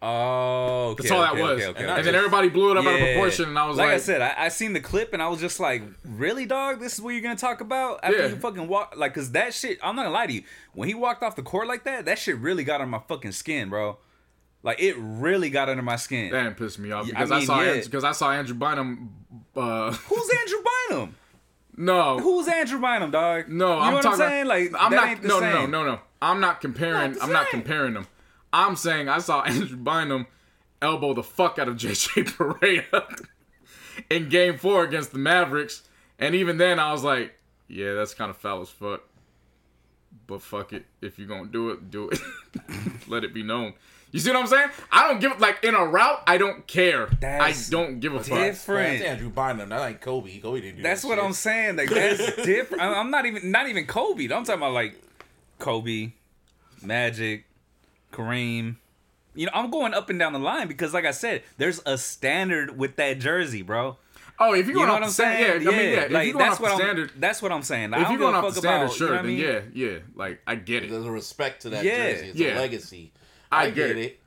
[0.01, 1.51] Oh, okay, That's all okay, that was.
[1.55, 2.03] okay, okay, and okay.
[2.03, 4.23] then everybody blew it up out of proportion, and I was like, like, I said,
[4.23, 6.79] I, I seen the clip and I was just like, really, dog?
[6.79, 8.27] This is what you're gonna talk about after Yeah.
[8.29, 8.95] you fucking walk?
[8.97, 9.79] Like, cause that shit.
[9.83, 10.43] I'm not gonna lie to you.
[10.73, 13.33] When he walked off the court like that, that shit really got on my fucking
[13.33, 13.99] skin, bro.
[14.63, 16.31] Like, it really got under my skin.
[16.33, 17.69] "That pissed me off because I I, saw yeah.
[17.69, 19.11] Andrew, because I saw Andrew Bynum."
[19.57, 20.59] Uh, Who's Andrew
[20.91, 21.15] Bynum?
[21.77, 23.49] no, Who's Andrew Bynum, dog?
[23.49, 24.21] No, you I'm what talking.
[24.23, 24.47] I'm saying?
[24.47, 25.23] Like, I'm not.
[25.23, 26.01] No, no, no, no, no.
[26.21, 27.13] I'm not comparing.
[27.13, 28.07] Not I'm not comparing them.
[28.53, 30.27] I'm saying I saw Andrew Bynum
[30.83, 33.25] elbow the fuck out of JJ Barea
[34.11, 38.31] in Game Four against the Mavericks, and even then I was like, yeah, that's kind
[38.31, 39.03] of foul as fuck.
[40.27, 42.21] But fuck it, if you're gonna do it, do it.
[43.07, 43.75] Let it be known.
[44.11, 44.71] You see what I'm saying?
[44.91, 46.23] I don't give like in a route.
[46.27, 47.09] I don't care.
[47.21, 48.39] That's I don't give a fuck.
[48.39, 49.01] different.
[49.01, 49.69] That's Andrew Bynum.
[49.69, 50.39] That ain't Kobe.
[50.39, 51.25] Kobe didn't do That's that what shit.
[51.25, 51.77] I'm saying.
[51.77, 52.83] Like that's different.
[52.83, 54.25] I'm I'm not even not even Kobe.
[54.25, 54.99] I'm talking about like
[55.59, 56.13] Kobe,
[56.83, 57.45] Magic,
[58.13, 58.77] Kareem.
[59.35, 61.97] You know, I'm going up and down the line because, like I said, there's a
[61.99, 63.97] standard with that jersey, bro.
[64.41, 65.63] Oh, if you're You going know off what I'm the standard, saying?
[65.63, 66.01] yeah, I mean, yeah.
[66.07, 66.79] If like you're going that's off what the I'm.
[66.81, 67.95] standard, That's what I'm saying.
[67.95, 69.37] I if you're going a off the standard, about, sure, you know what I then
[69.37, 69.75] mean?
[69.77, 69.99] yeah, yeah.
[70.15, 70.91] Like I get it.
[70.91, 72.27] There's a respect to that Yeah, jersey.
[72.31, 72.55] It's yeah.
[72.57, 73.13] a legacy.
[73.51, 73.99] I I, get get it.
[73.99, 74.21] it.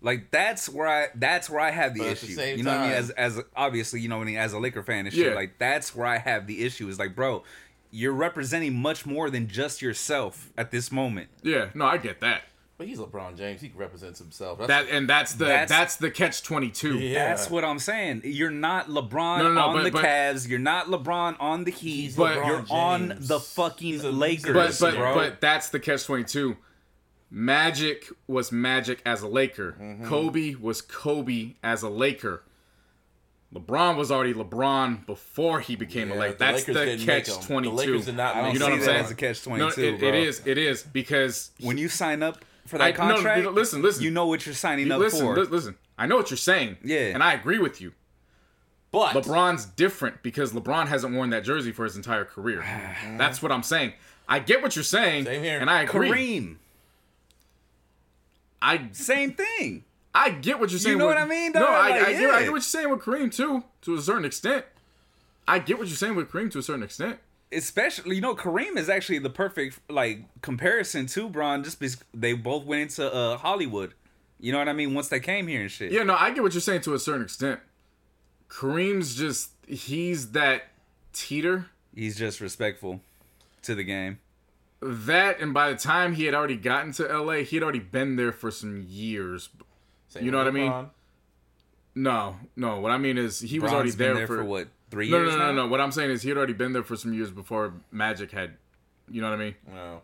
[0.00, 2.56] Like that's where I that's where I have the But at the issue.
[2.58, 2.96] you know what I mean?
[2.96, 5.34] As as obviously, you know what I mean, as a Laker fan and shit, Yeah.
[5.34, 6.88] like that's where I have the issue.
[6.88, 7.42] Is like, bro,
[7.90, 11.28] you're representing much more than just yourself at this moment.
[11.42, 12.42] Yeah, no, I get that.
[12.76, 13.60] But he's LeBron James.
[13.60, 14.58] He represents himself.
[14.58, 16.98] That's, That and that's the That's- that's, the catch twenty two.
[16.98, 17.28] Yeah.
[17.28, 18.22] That's what I'm saying.
[18.24, 20.48] You're not LeBron No, no, no, on but- the but- Cavs.
[20.48, 22.14] You're not LeBron on the Heat.
[22.16, 25.14] But- LeBron you're on the fucking Lakers, But but bro.
[25.14, 26.56] but that's the catch twenty two.
[27.36, 29.72] Magic was Magic as a Laker.
[29.72, 30.06] Mm-hmm.
[30.06, 32.42] Kobe was Kobe as a Laker.
[33.52, 36.36] LeBron was already LeBron before he became a Laker.
[36.38, 37.42] That's Lakers the catch make 'em.
[37.44, 37.90] twenty The two.
[37.92, 39.04] Lakers did not make You know what I'm saying?
[39.04, 40.42] as a catch No, 22, it, it is.
[40.46, 43.82] It is because when you sign up for I- that no, no, contract, no, listen,
[43.82, 44.04] listen.
[44.04, 45.36] you know what you're signing You- up listen, for.
[45.36, 45.74] li- listen.
[45.98, 46.76] I know what you're saying.
[46.84, 46.98] Yeah.
[47.14, 47.92] and I agree with you.
[48.92, 52.60] But LeBron's different because LeBron hasn't worn that jersey for his entire career.
[53.18, 53.92] That's what I'm saying.
[54.28, 55.58] I get what you're saying, Same here.
[55.58, 56.10] and I agree.
[56.10, 56.56] Kareem,
[58.64, 59.84] I same thing.
[60.14, 60.94] I get what you're saying.
[60.94, 61.70] You know with- what I mean, No, dog?
[61.70, 64.24] I, Like, I, get, I get what you're saying with Kareem too, to a certain
[64.24, 64.64] extent.
[65.46, 67.18] I get what you're saying with Kareem to a certain extent.
[67.52, 72.32] Especially, you know, Kareem is actually the perfect like comparison to Bron, just because they
[72.32, 73.92] both went into uh, Hollywood.
[74.40, 74.94] You know what I mean?
[74.94, 75.92] Once they came here and shit.
[75.92, 77.60] Yeah, no, I get what you're saying to a certain extent.
[78.48, 80.64] Kareem's just he's that
[81.12, 81.66] teeter.
[81.94, 83.00] He's just respectful
[83.62, 84.18] to the game.
[84.86, 88.16] That and by the time he had already gotten to LA, he had already been
[88.16, 89.48] there for some years.
[90.08, 90.70] Same you know what I mean?
[90.70, 90.90] LeBron.
[91.94, 92.80] No, no.
[92.80, 95.38] What I mean is he was already been there, for, what three No, years no,
[95.38, 95.52] no, now?
[95.52, 95.66] no.
[95.68, 98.58] What I'm saying is he had already been there for some years before Magic had.
[99.10, 99.54] You know what I mean?
[99.72, 100.02] No.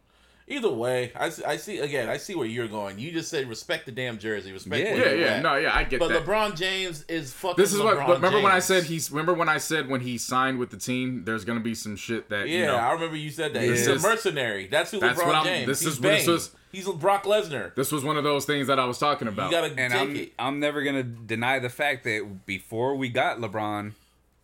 [0.50, 2.08] Either way, I, see- I see again.
[2.08, 2.98] I see where you're going.
[2.98, 4.50] You just said respect the damn jersey.
[4.52, 4.84] Respect.
[4.84, 4.94] Yeah.
[4.94, 5.34] where Yeah, you're yeah.
[5.36, 5.42] at.
[5.44, 5.74] No, yeah.
[5.76, 6.26] I get But that.
[6.26, 7.56] But LeBron James is fucking.
[7.62, 7.96] This is what.
[7.96, 9.10] LeBron But remember when I said he's.
[9.12, 12.28] Remember when I said when he signed with the team, there's gonna be some shit
[12.30, 12.48] that.
[12.48, 13.62] Yeah, You know, I remember you said that.
[13.62, 14.66] He's This a mercenary.
[14.66, 15.66] That's who That's LeBron what James.
[15.68, 16.32] this He's is what this Bane.
[16.34, 17.74] was- He's Brock Lesnar.
[17.74, 19.50] this was one of those things that I was talking about.
[19.52, 19.70] You about.
[19.76, 20.32] gotta And take I'm it.
[20.38, 23.92] I'm never gonna deny the fact that before we got LeBron,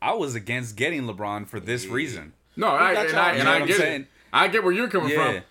[0.03, 2.33] I was against getting LeBron for this reason.
[2.57, 4.01] no, I got and y'all- I and know I what I'm get saying?
[4.03, 4.07] it.
[4.33, 5.33] I get where you're coming Yeah.
[5.35, 5.42] from.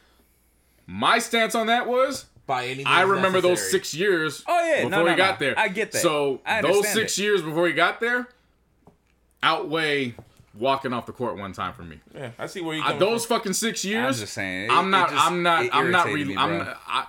[0.88, 4.76] My stance on that was By any means I remember those six years Oh, yeah.
[4.78, 5.46] before No, no, he got no.
[5.48, 5.60] there.
[5.60, 6.02] I get that.
[6.02, 7.22] So I those six it.
[7.24, 8.28] years before he got there
[9.44, 10.16] outweigh
[10.58, 12.00] walking off the court one time for me.
[12.14, 13.38] Yeah, I see where you Uh, coming those from.
[13.40, 14.16] fucking six years.
[14.18, 15.10] I'm just saying, it- I'm not.
[15.10, 15.66] just- I'm not.
[15.74, 16.08] I'm not.
[16.08, 16.58] irritated Re- me, I'm.
[16.60, 17.06] Not, I,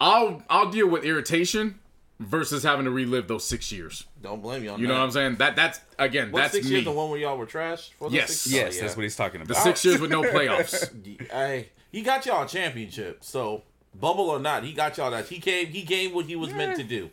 [0.00, 0.42] I'll.
[0.48, 1.78] I'll deal with irritation
[2.20, 4.04] versus having to relive those six years.
[4.22, 4.92] Don't blame you on You that.
[4.92, 5.36] know what I'm saying?
[5.36, 5.56] That.
[5.56, 6.32] That's again.
[6.32, 6.72] What that's six me.
[6.72, 6.84] years?
[6.84, 7.90] The one where y'all were trash?
[7.98, 8.28] For Yes.
[8.30, 8.82] six- Yes, Oh, yeah.
[8.82, 9.48] that's what he's talking about.
[9.48, 10.90] The six years with no playoffs.
[11.30, 13.22] Hey, he got y'all a championship.
[13.22, 13.62] So
[13.94, 15.28] bubble or not, he got y'all that.
[15.28, 15.68] He came.
[15.68, 17.10] He came what he was meant to do.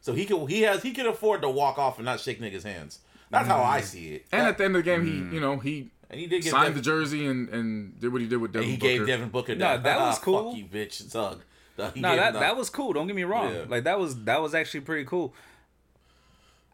[0.00, 0.46] So he could.
[0.50, 0.82] He has.
[0.82, 2.98] He can afford to walk off and not shake niggas' hands.
[3.30, 4.26] That's how I see it.
[4.32, 5.28] And That- at the end of the game, Mm.
[5.30, 8.12] he you know he and he did get signed Devin, the jersey and and did
[8.12, 8.98] what he did with Devin and he Booker.
[8.98, 9.54] gave Devin Booker.
[9.54, 10.50] Nah, that was "Ah, cool.
[10.50, 10.94] Fuck you, bitch.
[11.08, 11.42] Zug.
[11.78, 12.92] Nah, No, gave that him that was cool.
[12.92, 13.52] Don't get me wrong.
[13.52, 13.64] Yeah.
[13.68, 15.32] Like that was that was actually pretty cool.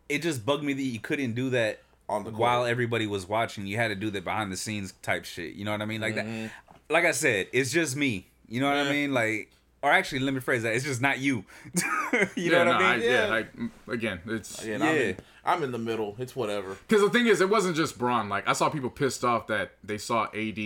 [0.09, 2.40] It just bugged me that you couldn't do that On the court.
[2.40, 3.66] while everybody was watching.
[3.66, 5.55] You had to do that behind the scenes type shit.
[5.55, 6.01] You know what I mean?
[6.01, 6.51] Like that.
[6.90, 8.26] Like I said, it's just me.
[8.48, 8.90] You know what I Mm-hmm.
[8.92, 9.14] Mean?
[9.14, 9.50] Like,
[9.83, 10.74] or actually, let me phrase that.
[10.74, 11.44] It's just not you.
[11.74, 11.81] you
[12.37, 13.11] yeah, know what no, I mean?
[13.11, 15.00] yeah, like mm, again, it's Again, I'm, Yeah.
[15.03, 16.16] in, I'm in the middle.
[16.18, 16.76] It's whatever.
[16.88, 18.29] because the thing is, it wasn't just Bron.
[18.29, 20.59] Like I saw people pissed off that they saw AD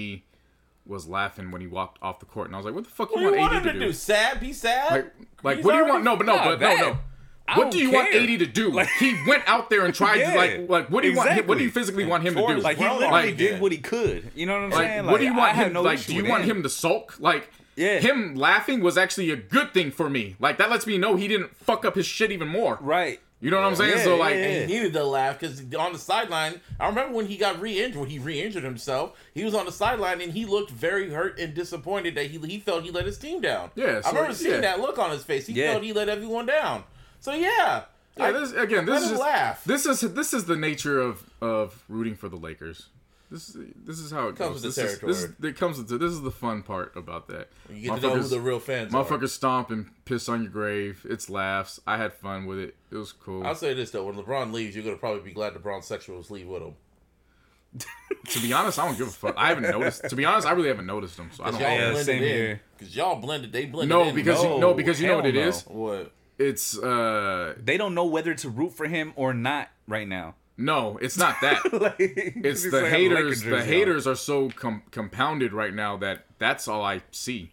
[0.86, 3.10] was laughing when he walked off the court, and I was like, "What the fuck
[3.12, 3.86] What you do you want want AD him to to do?
[3.86, 3.92] do?
[3.92, 4.40] Sad?
[4.40, 4.90] Be sad?
[4.92, 6.04] Like, like what do you want?
[6.04, 6.98] No, but no, Nah, but no, no.
[7.46, 8.22] I What don't do you want care.
[8.22, 8.70] AD to do?
[8.70, 10.30] Like- he went out there and tried Yeah.
[10.32, 11.46] to like, like what do you want?
[11.46, 12.54] What do you physically want him to do?
[12.60, 14.30] Like he literally like did what he could.
[14.34, 15.06] You know what I'm Like, saying?
[15.06, 15.72] what do you want have him?
[15.74, 16.56] no like, do you want him.
[16.58, 17.16] him to sulk?
[17.18, 17.98] Like, Yeah.
[18.00, 20.36] him laughing was actually a good thing for me.
[20.40, 22.78] Like that lets me know he didn't fuck up his shit even more.
[22.80, 23.20] Right.
[23.40, 23.98] You know what I'm saying?
[23.98, 24.40] Yeah, so like, yeah.
[24.40, 28.00] And he needed to laugh because on the sideline, I remember when he got re-injured,
[28.00, 31.52] when he re-injured himself, he was on the sideline and he looked very hurt and
[31.52, 33.70] disappointed that he he felt he let his team down.
[33.74, 35.46] Yeah, I so, remember seeing that look on his face.
[35.46, 35.72] He Yeah.
[35.72, 36.84] felt he let everyone down.
[37.24, 37.84] So yeah,
[38.18, 39.64] yeah, this again, this is just, laugh.
[39.64, 42.88] this is this is the nature of of rooting for the Lakers.
[43.30, 44.64] This is this is how it Comes goes.
[44.66, 45.50] with the this, is, this territory.
[45.50, 47.48] it comes with the, this is the fun part about that.
[47.72, 49.02] you get to know who the real fans are.
[49.02, 51.06] Motherfuckers stomp and piss on your grave.
[51.08, 51.80] It's laughs.
[51.86, 52.76] I had fun with it.
[52.92, 53.46] It was cool.
[53.46, 56.46] I'll say this though: when LeBron leaves, you're gonna probably be glad LeBron's sexuals leave
[56.46, 56.74] with him.
[58.28, 59.34] to be honest, I don't give a fuck.
[59.38, 60.08] I haven't noticed.
[60.10, 61.30] To be honest, I really haven't noticed them.
[61.32, 61.60] So I don't.
[61.60, 62.28] y'all Yeah, blended same in.
[62.28, 62.60] here.
[62.78, 63.50] Cause y'all blended.
[63.50, 63.88] They blended.
[63.88, 64.14] No, in.
[64.14, 65.40] because you, No, no, because you know what it no.
[65.40, 65.62] is.
[65.62, 66.12] what?
[66.38, 70.34] It's uh They don't know whether to root for him or not right now.
[70.56, 71.72] no, it's not that.
[71.72, 73.42] like, It's the like, I have a Laker haters.
[73.42, 77.50] The jersey haters are so com- compounded right now that that's all I see.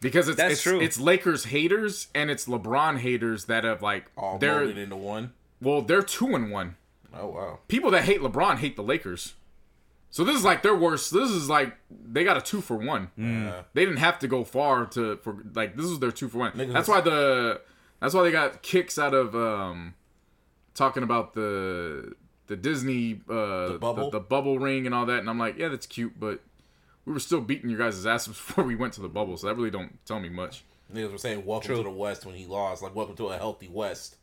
[0.00, 0.80] Because it's That's it's, true.
[0.80, 5.32] it's Lakers haters and it's LeBron haters that have like All they're molded into one.
[5.60, 6.76] well they're two and one.
[7.12, 7.58] Oh wow.
[7.66, 9.34] People that hate LeBron hate the Lakers.
[10.16, 11.12] So this is like their worst.
[11.12, 13.10] This is like they got a two for one.
[13.18, 13.64] Yeah.
[13.74, 16.52] They didn't have to go far to for like this is their two for one.
[16.52, 17.60] Niggas That's why the
[18.00, 19.92] that's why they got kicks out of um
[20.72, 22.14] talking about the
[22.46, 24.10] the Disney uh the bubble?
[24.10, 26.40] the, bubble ring and all that and I'm like, yeah, that's cute, but
[27.04, 29.56] we were still beating your guys' asses before we went to the bubble, so that
[29.56, 30.64] really don't tell me much.
[30.94, 33.68] Niggas were saying welcome to the West when he lost, like welcome to a healthy
[33.68, 34.16] West.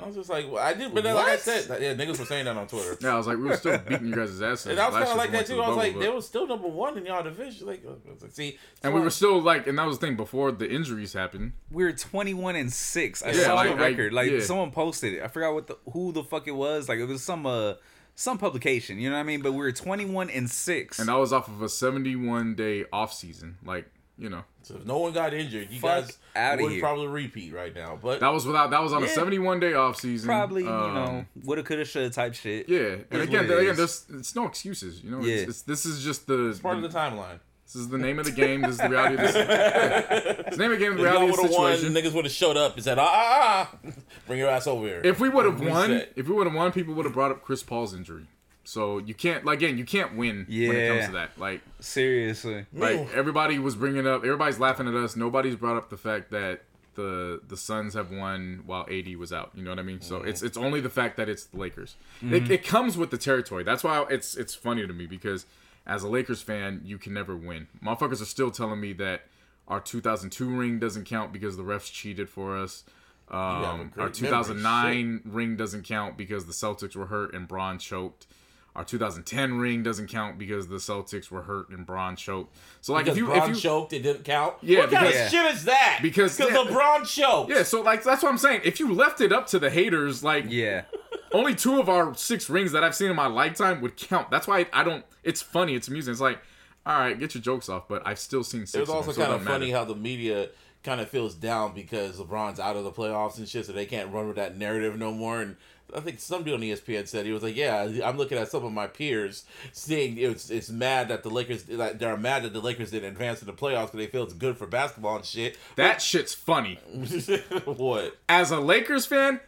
[0.00, 1.40] I was just like, well, I did, but then, like I What?
[1.40, 2.96] said, yeah, niggas were saying that on Twitter.
[3.00, 4.66] Yeah, I was like, we were still beating your guys' asses.
[4.66, 5.62] And I was kind of like that went to too.
[5.62, 7.66] I was like, but- they were still number one in y'all division.
[7.66, 10.50] Like, was like, see, and we were still like, and that was the thing before
[10.50, 11.52] the injuries happened.
[11.70, 13.22] We were 21 and six.
[13.22, 14.12] I Yeah, saw like- the record.
[14.12, 14.44] Like, like, yeah.
[14.44, 15.22] someone posted it.
[15.22, 16.88] I forgot what the who the fuck it was.
[16.88, 17.74] Like it was some uh
[18.14, 18.98] some publication.
[18.98, 19.40] You know what I mean?
[19.42, 20.98] But we were 21 and six.
[20.98, 23.56] And that was off of a 71 day off season.
[23.64, 23.86] Like,
[24.18, 26.80] you know, so if no one got injured, you Fuck guys outta would here.
[26.80, 27.98] probably repeat right now.
[28.00, 30.26] But that was without that was on a 71 day off season.
[30.28, 32.68] Probably you Um, know woulda coulda shoulda type shit.
[32.68, 33.76] Yeah, and again, it again, is.
[33.76, 35.02] there's it's no excuses.
[35.02, 35.34] You know, Yeah.
[35.36, 37.40] it's, it's, this is just the, part of the timeline.
[37.64, 38.60] this is the name of the game.
[38.62, 39.14] This is the reality.
[39.14, 40.96] Of this, it's the name of the game.
[40.96, 41.94] The reality of the have won, situation.
[41.94, 43.90] niggas would have showed up and said, ah, ah, ah,
[44.26, 45.00] bring your ass over here.
[45.02, 47.42] If we would have won, if we would have won, people would have brought up
[47.42, 48.26] Chris Paul's injury.
[48.64, 51.38] So you can't, like, again, you can't win when it comes to that.
[51.38, 52.66] Like, Seriously.
[52.72, 55.16] like everybody was bringing up, everybody's laughing at us.
[55.16, 56.62] Nobody's brought up the fact that
[56.94, 59.50] the the Suns have won while AD was out.
[59.54, 60.00] You know what I mean?
[60.00, 61.96] So it's it's only the fact that it's the Lakers.
[62.22, 63.64] It, it comes with the territory.
[63.64, 65.46] That's why it's it's funny to me because
[65.86, 67.68] as a Lakers fan, you can never win.
[67.84, 69.22] Motherfuckers are still telling me that
[69.68, 72.84] our 2002 ring doesn't count because the refs cheated for us.
[73.30, 74.12] Um, great our memory.
[74.12, 78.26] 2009 ring doesn't count because the Celtics were hurt and Bron choked.
[78.74, 82.56] Our 2010 ring doesn't count because the Celtics were hurt and Bron choked.
[82.80, 84.54] So like because if you LeBron if you choked, it didn't count.
[84.62, 85.98] Yeah, what kind of because- shit is that?
[86.00, 86.58] Because- because yeah.
[86.72, 87.50] LeBron choked.
[87.50, 88.62] yeah, so like that's what I'm saying.
[88.64, 90.84] If you left it up to the haters, like Yeah.
[91.32, 94.30] only two of our six rings that I've seen in my lifetime would count.
[94.30, 95.04] That's why I don't.
[95.22, 95.74] It's funny.
[95.74, 96.12] It's amusing.
[96.12, 96.38] It's like,
[96.86, 98.74] all right, get your jokes off, but I've still seen six.
[98.76, 99.78] It was of also them, so it kind of funny matter.
[99.78, 100.48] how the media
[100.82, 104.12] kind of feels down because LeBron's out of the playoffs and shit, so they can't
[104.12, 105.40] run with that narrative no more.
[105.40, 105.56] And
[105.94, 108.64] I think some dude on ESPN said he was like, "Yeah, I'm looking at some
[108.64, 112.60] of my peers seeing it's it's mad that the Lakers that they're mad that the
[112.60, 115.56] Lakers didn't advance in the playoffs because they feel it's good for basketball and shit."
[115.76, 116.76] That shit's funny.
[117.64, 118.16] what?
[118.28, 119.40] As a Lakers fan,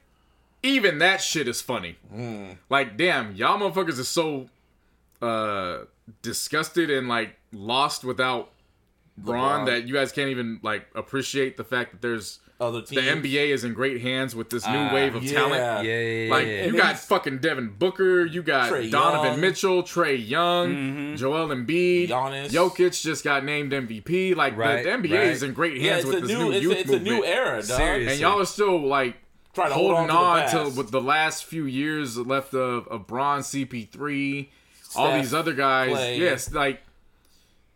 [0.63, 1.97] even that shit is funny.
[2.69, 4.49] Like, damn, y'all motherfuckers is so
[5.23, 5.85] uh
[6.23, 8.51] disgusted and like lost without
[9.17, 9.67] Bron LeBron.
[9.67, 12.97] that you guys can't even like appreciate the fact that there's Other the.
[12.97, 15.33] NBA is in great hands with this new Ah, wave of yeah.
[15.33, 15.55] talent.
[15.55, 16.31] Yeah, yeah, yeah.
[16.33, 16.65] Like yeah.
[16.67, 19.41] you got fucking Devin Booker, you got Trae Donovan Young.
[19.41, 22.51] Mitchell, Trae Young, Joel Embiid, Giannis.
[22.51, 24.37] Jokic just got named MVP.
[24.37, 25.27] Like Right, the, NBA right.
[25.29, 27.25] is in great hands it's with this new, new it's, youth a, it's a new
[27.25, 27.65] era, dog.
[27.65, 28.13] Serious.
[28.13, 29.17] and y'all are still like
[29.53, 32.55] Trying to hold holding on on to the to with the last few years left
[32.55, 34.49] of, of Bron, CP3,
[34.97, 35.91] all these other guys.
[35.91, 36.19] Clay.
[36.19, 36.83] Yes, like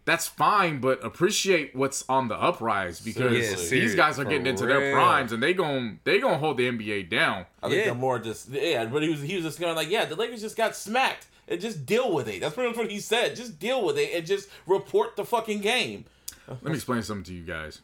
[0.08, 3.50] that's fine, but appreciate what's on the uprise because Seriously.
[3.50, 3.94] Yeah, these serious.
[3.94, 7.46] guys are getting into their primes and they gon' they gonna hold the NBA down.
[7.62, 7.84] I think Yeah.
[7.86, 10.40] they're more just yeah, but he was he was just going like, yeah, the Lakers
[10.40, 12.40] just got smacked and just deal with it.
[12.40, 13.36] That's pretty much what he said.
[13.36, 16.04] Just deal with it and just report the fucking game.
[16.48, 17.80] Let me explain something to you guys.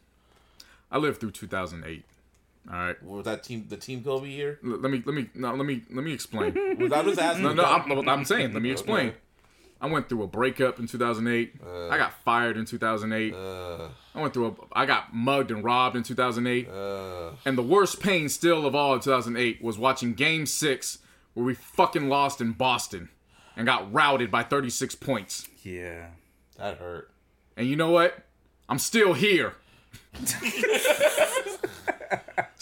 [0.91, 2.05] I lived through 2008.
[2.71, 3.03] All right.
[3.03, 4.59] Was that team the team Kobe year?
[4.65, 6.55] L- Let me let me no, let me let me explain.
[6.79, 7.45] Was I was asking?
[7.45, 8.55] No, no, I'm, I'm saying.
[8.55, 9.09] Let me explain.
[9.09, 9.17] Okay.
[9.85, 11.57] I went through a breakup in 2008.
[11.91, 13.35] I got fired in 2008.
[13.35, 14.55] Uh, I went through a.
[14.73, 16.69] I got mugged and robbed in 2008.
[16.71, 21.01] uh, And the worst pain still of all in 2008 was watching Game Six,
[21.35, 23.11] where we fucking lost in Boston,
[23.57, 25.49] and got routed by 36 points.
[25.63, 26.07] yeah.
[26.57, 27.11] that hurt.
[27.55, 28.25] And you know what?
[28.71, 29.55] I'm still here.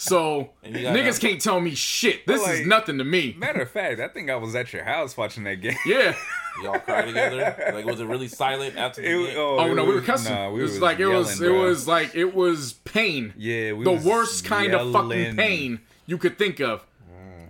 [0.03, 2.25] so And you got niggas can't tell me shit.
[2.27, 3.35] This is nothing to me.
[3.37, 5.75] Matter of fact, I think I was at your house watching that game.
[5.85, 6.15] Yeah.
[6.61, 7.71] Y'all cry together.
[7.73, 9.35] Like was it really silent after the It- game?
[9.37, 10.33] Oh it no, we were cussing.
[10.33, 13.33] Nah, we it was was like it was yelling, it was like it was pain.
[13.37, 16.85] Yeah, we the was worst kind of fucking pain you could think of.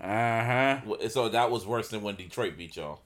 [0.01, 1.07] Uh huh.
[1.09, 2.99] So that was worse than when Detroit beat y'all.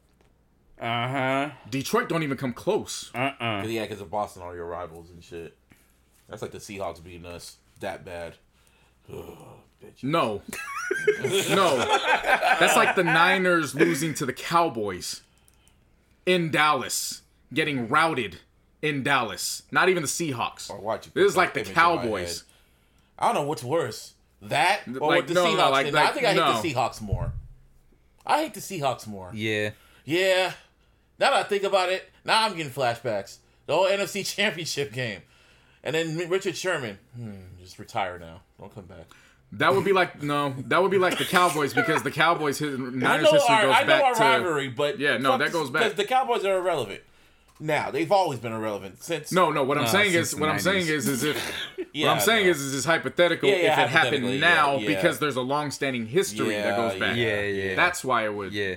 [0.79, 1.49] Uh huh.
[1.69, 3.11] Detroit don't even come close.
[3.15, 3.61] Uh uh.
[3.61, 5.57] Cause yeah, because of Boston are your rivals and shit.
[6.29, 8.35] That's like the Seahawks beating us that bad.
[9.11, 9.23] Ugh,
[9.83, 10.03] bitch.
[10.03, 10.41] No,
[11.55, 11.77] no,
[12.59, 15.21] that's like the Niners losing to the Cowboys
[16.25, 17.21] in Dallas,
[17.53, 18.39] getting routed
[18.81, 19.63] in Dallas.
[19.71, 20.69] Not even the Seahawks.
[20.69, 22.43] Or why'd you This is like the image in my Cowboys.
[23.19, 25.71] I don't know what's worse, that or Like, with the no, no, Seahawks.
[25.71, 26.61] like- I think I hate no.
[26.61, 27.33] the Seahawks more.
[28.25, 29.31] I hate the Seahawks more.
[29.33, 29.71] Yeah.
[30.05, 30.51] Yeah.
[31.19, 33.37] Now that I think about it, now I'm getting flashbacks.
[33.65, 35.21] The whole NFC Championship game,
[35.83, 36.99] and then Richard Sherman.
[37.15, 37.31] Hmm,
[37.77, 38.41] just retire now.
[38.59, 39.05] Don't come back.
[39.53, 42.77] That would be like no, that would be like the Cowboys because the Cowboys his
[42.77, 45.53] I Niners history our, goes I know back our to rivalry, but Yeah, no, that
[45.53, 45.83] goes back.
[45.83, 47.01] 'cause The Cowboys are irrelevant.
[47.59, 49.31] Now they've always been irrelevant since.
[49.31, 49.63] no, no.
[49.63, 52.19] What I'm Nah, saying is, the what I'm saying is, is if yeah, what I'm
[52.19, 52.51] saying no.
[52.51, 54.87] is, is it's hypothetical Yeah, yeah, if it happened now yeah, yeah.
[54.95, 57.15] because there's a long-standing history that goes back.
[57.15, 57.75] Yeah, yeah.
[57.75, 58.51] That's why it would.
[58.51, 58.75] Yeah.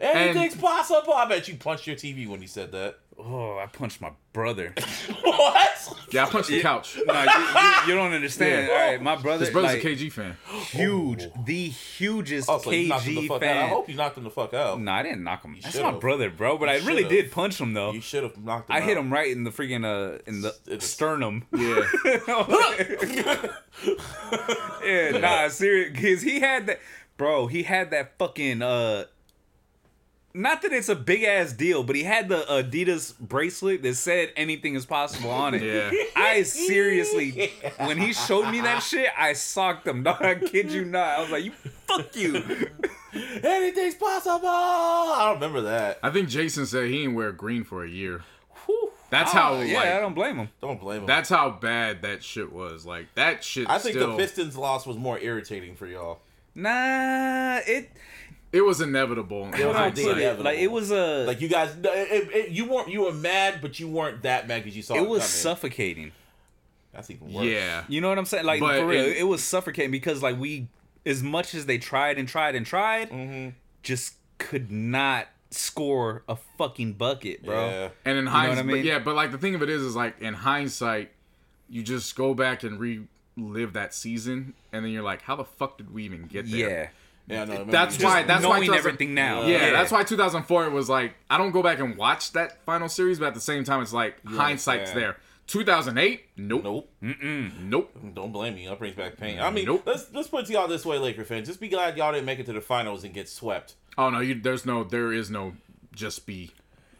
[0.00, 1.12] anything's possible.
[1.14, 2.98] I bet you punched your TV when you said that.
[3.22, 4.74] Oh, I punched my brother.
[5.22, 5.94] what?
[6.10, 6.98] Yeah, I punched the couch.
[7.06, 8.66] no, you, you, you don't understand.
[8.66, 8.72] Yeah.
[8.72, 9.44] All right, my brother.
[9.44, 10.36] His brother's like, a KG fan.
[10.70, 13.56] huge, the hugest Oh, so you knocked him the KG fuck out.
[13.56, 14.80] I hope you knocked him the fuck out.
[14.80, 15.56] No, I didn't knock him.
[15.62, 15.92] That's should've.
[15.94, 16.56] my brother, bro.
[16.58, 17.10] But You I really should've.
[17.10, 17.92] did punch him though.
[17.92, 18.76] You should have knocked him.
[18.76, 21.44] I hit him right in the freaking uh in the It's- sternum.
[21.52, 21.84] Yeah.
[24.84, 25.98] yeah, nah, serious.
[26.00, 26.80] Cause he had that,
[27.16, 27.46] bro.
[27.46, 29.04] He had that fucking uh.
[30.32, 34.32] Not that it's a big ass deal, but he had the Adidas bracelet that said
[34.36, 35.62] anything is possible on it.
[35.62, 35.90] Yeah.
[36.16, 40.04] I seriously, when he showed me that shit, I socked him.
[40.04, 41.18] Dog, I kid you not.
[41.18, 42.36] I was like, "You fuck you."
[43.42, 44.46] Anything's possible.
[44.46, 45.98] I don't remember that.
[46.00, 48.22] I think Jason said he didn't wear green for a year.
[49.10, 50.48] That's oh, how Oh, yeah, like I don't blame him.
[50.60, 51.06] Don't blame him.
[51.06, 52.86] that's how bad that shit was.
[52.86, 53.68] Like that shit.
[53.68, 56.20] I think still, the Pistons loss was more irritating for y'all.
[56.54, 57.90] Nah, it.
[58.52, 59.44] It was inevitable.
[59.44, 60.04] in was How I hindsight.
[60.18, 60.18] it?
[60.18, 60.44] inevitable.
[60.44, 61.24] Like it was a.
[61.26, 64.64] Like you guys, it, it, you weren't you were mad, but you weren't that mad
[64.64, 65.28] because you saw it, it was coming.
[65.30, 66.12] suffocating.
[66.92, 67.44] That's even worse.
[67.46, 67.84] Yeah.
[67.88, 68.44] You know what I'm saying?
[68.44, 70.66] Like But for real, it- it, was suffocating because like we,
[71.06, 73.50] as much as they tried and tried and tried, Mm-hmm.
[73.84, 77.66] just could not score a fucking bucket, bro.
[77.68, 77.88] Yeah.
[78.04, 78.84] And in know I hindsight, mean?
[78.84, 81.10] yeah, but like the thing of it is, is like in hindsight,
[81.68, 82.80] you just go back and
[83.36, 86.68] relive that season, and then you're like, how the fuck did we even get there?
[86.70, 86.88] Yeah.
[87.30, 88.22] Yeah, no, remember That's you why.
[88.24, 88.56] That's why.
[88.56, 89.42] knowing 2000 everything now.
[89.42, 89.70] Yeah, Yeah.
[89.72, 93.18] that's why 2004 it was like I don't go back and watch that final series,
[93.18, 95.00] but at the same time, it's like hindsight's understand.
[95.00, 95.16] there.
[95.46, 96.90] 2008, nope, Nope.
[97.00, 97.12] nope.
[97.12, 98.68] Mm, don't blame me.
[98.68, 99.40] That brings back pain.
[99.40, 99.82] I mean, Nope.
[99.84, 101.48] let's let's put it to y'all this way, Laker fans.
[101.48, 103.74] Just be glad y'all didn't make it to the finals and get swept.
[103.98, 105.54] Oh no, you, there's no, there is no
[105.92, 106.52] just be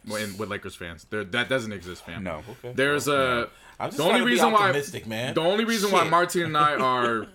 [0.05, 1.07] when, with Lakers fans.
[1.11, 2.25] There, that doesn't exist, fam.
[2.25, 2.43] No.
[2.59, 2.73] Okay.
[2.75, 5.35] There's a I'm just the only to be reason why optimistic, man.
[5.35, 7.27] the only reason why Martin and I are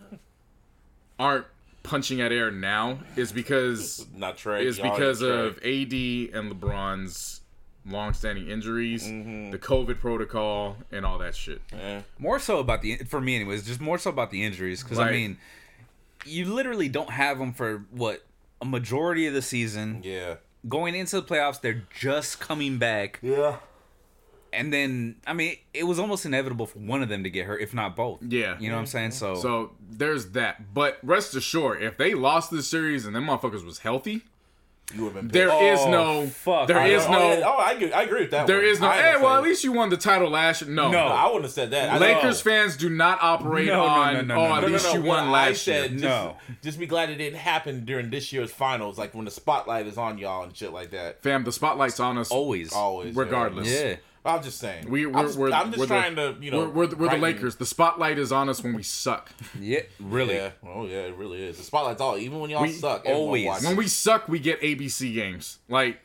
[1.20, 1.46] aren't
[1.86, 4.66] punching at air now is because not Trey.
[4.66, 5.30] is y'all because Trey.
[5.30, 7.42] of AD and LeBron's
[7.88, 9.52] long-standing injuries, Mm-hmm.
[9.52, 11.62] the COVID protocol, and all that shit.
[11.72, 12.02] Eh.
[12.18, 13.66] More so about the for me, anyways.
[13.66, 15.38] Just more so about the injuries because I mean,
[16.26, 18.24] you literally don't have them for what
[18.62, 20.02] a majority of the season.
[20.04, 20.36] Yeah.
[20.68, 23.58] Going into the playoffs, they're just coming back, Yeah.
[24.56, 27.62] And then I mean, it was almost inevitable for one of them to get hurt,
[27.62, 28.22] if not both.
[28.24, 28.58] Yeah.
[28.60, 29.12] you know what I'm saying.
[29.12, 30.74] So, So there's that.
[30.74, 34.22] But rest assured, if they lost this series and them motherfuckers was healthy,
[34.94, 35.28] You would have been.
[35.30, 35.82] there pissed.
[35.82, 36.68] is Oh, no fuck.
[36.68, 37.42] There I is oh, no yeah.
[37.46, 38.46] Oh, I agree, I agree with that.
[38.48, 38.66] there one.
[38.66, 40.70] is no I hey, well gonna at least you won the title last year.
[40.72, 40.92] No.
[40.92, 41.90] No, I wouldn't have said that.
[41.90, 42.52] I Lakers know.
[42.52, 45.32] fans do not operate No, no, on no, no, oh no, at least you won
[45.32, 46.02] last said, year.
[46.02, 46.38] No.
[46.62, 49.98] just be glad it didn't happen during this year's finals, like when the spotlight is
[49.98, 51.24] on y'all and shit like that.
[51.24, 53.68] Fam, the spotlight's on us always, Always, regardless.
[53.68, 53.96] yeah.
[54.26, 54.90] I'm just saying.
[54.90, 56.88] We, we're, I'm just, we're, I'm just we're trying the, to, you know, we're, we're,
[56.88, 57.56] the- we're the brighten- Lakers.
[57.58, 59.32] The spotlight is on us when we suck.
[59.60, 60.36] yeah, really.
[60.36, 60.50] Yeah.
[60.66, 61.58] Oh yeah, it really is.
[61.58, 62.18] The spotlight's all.
[62.18, 63.68] Even when y'all We suck, always- watches.
[63.68, 65.60] When we suck, we get ABC games.
[65.70, 66.00] Like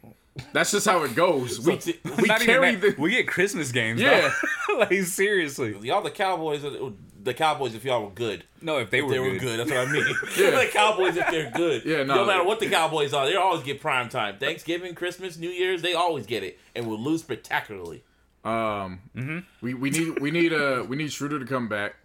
[0.53, 1.59] that's just how it goes.
[1.61, 4.01] We So- we Not even carry the we get Christmas games.
[4.01, 4.31] Yeah.
[4.71, 5.77] Yeah, like seriously.
[5.83, 6.65] y'all the Cowboys.
[6.65, 6.93] are-
[7.23, 9.41] The Cowboys, if y'all were good, No, if they were, they were good.
[9.41, 9.59] good.
[9.61, 10.07] That's what I mean.
[10.39, 10.51] Yeah.
[10.53, 12.15] the Cowboys, if they're good, Yeah, no.
[12.15, 14.39] no matter what the Cowboys are, they always get prime time.
[14.39, 18.03] Thanksgiving, Christmas, New Year's, they always get it, and will lose spectacularly.
[18.45, 19.39] Um, Mm-hmm.
[19.61, 21.97] we we need we need uh we need Schroeder to come back,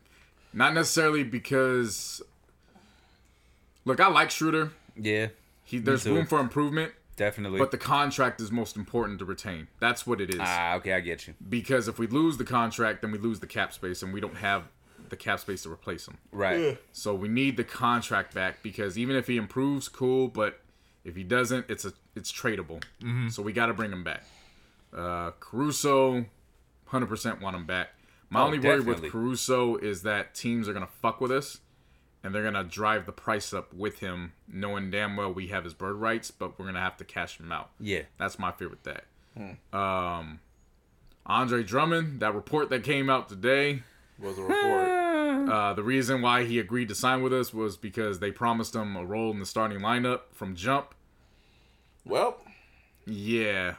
[0.54, 2.22] not necessarily because.
[3.86, 4.72] Look, I like Schroeder.
[4.98, 5.28] Yeah,
[5.64, 7.60] He there's room for improvement, definitely.
[7.60, 9.68] but the contract is most important to retain.
[9.80, 10.40] That's what it is.
[10.42, 11.36] ah, okay, I get you.
[11.48, 14.38] because if we lose the contract, then we lose the cap space, and we don't
[14.38, 14.64] have
[15.10, 16.18] the cap space to replace him.
[16.32, 16.80] Right.
[16.94, 20.28] So we need the contract back because even if he improves, cool.
[20.30, 20.60] But
[21.04, 22.84] if he doesn't, it's a it's tradable.
[23.32, 24.24] So we got to bring him back.
[24.96, 26.26] Uh, Caruso,
[26.86, 27.90] hundred percent want him back.
[28.30, 29.02] My Oh, only worry definitely.
[29.04, 31.60] with Caruso is that teams are gonna fuck with us,
[32.24, 35.74] and they're gonna drive the price up with him, knowing damn well we have his
[35.74, 37.70] bird rights, but we're gonna have to cash him out.
[37.80, 38.04] Yeah.
[38.18, 39.04] That's my fear with that.
[39.78, 40.40] Um,
[41.26, 43.84] Andre Drummond, that report that came out today.
[44.20, 44.92] Was a report.
[45.46, 48.96] Uh, the reason why he agreed to sign with us was because they promised him
[48.96, 50.96] a role in the starting lineup from jump.
[52.06, 52.40] well,
[53.06, 53.76] Yeah,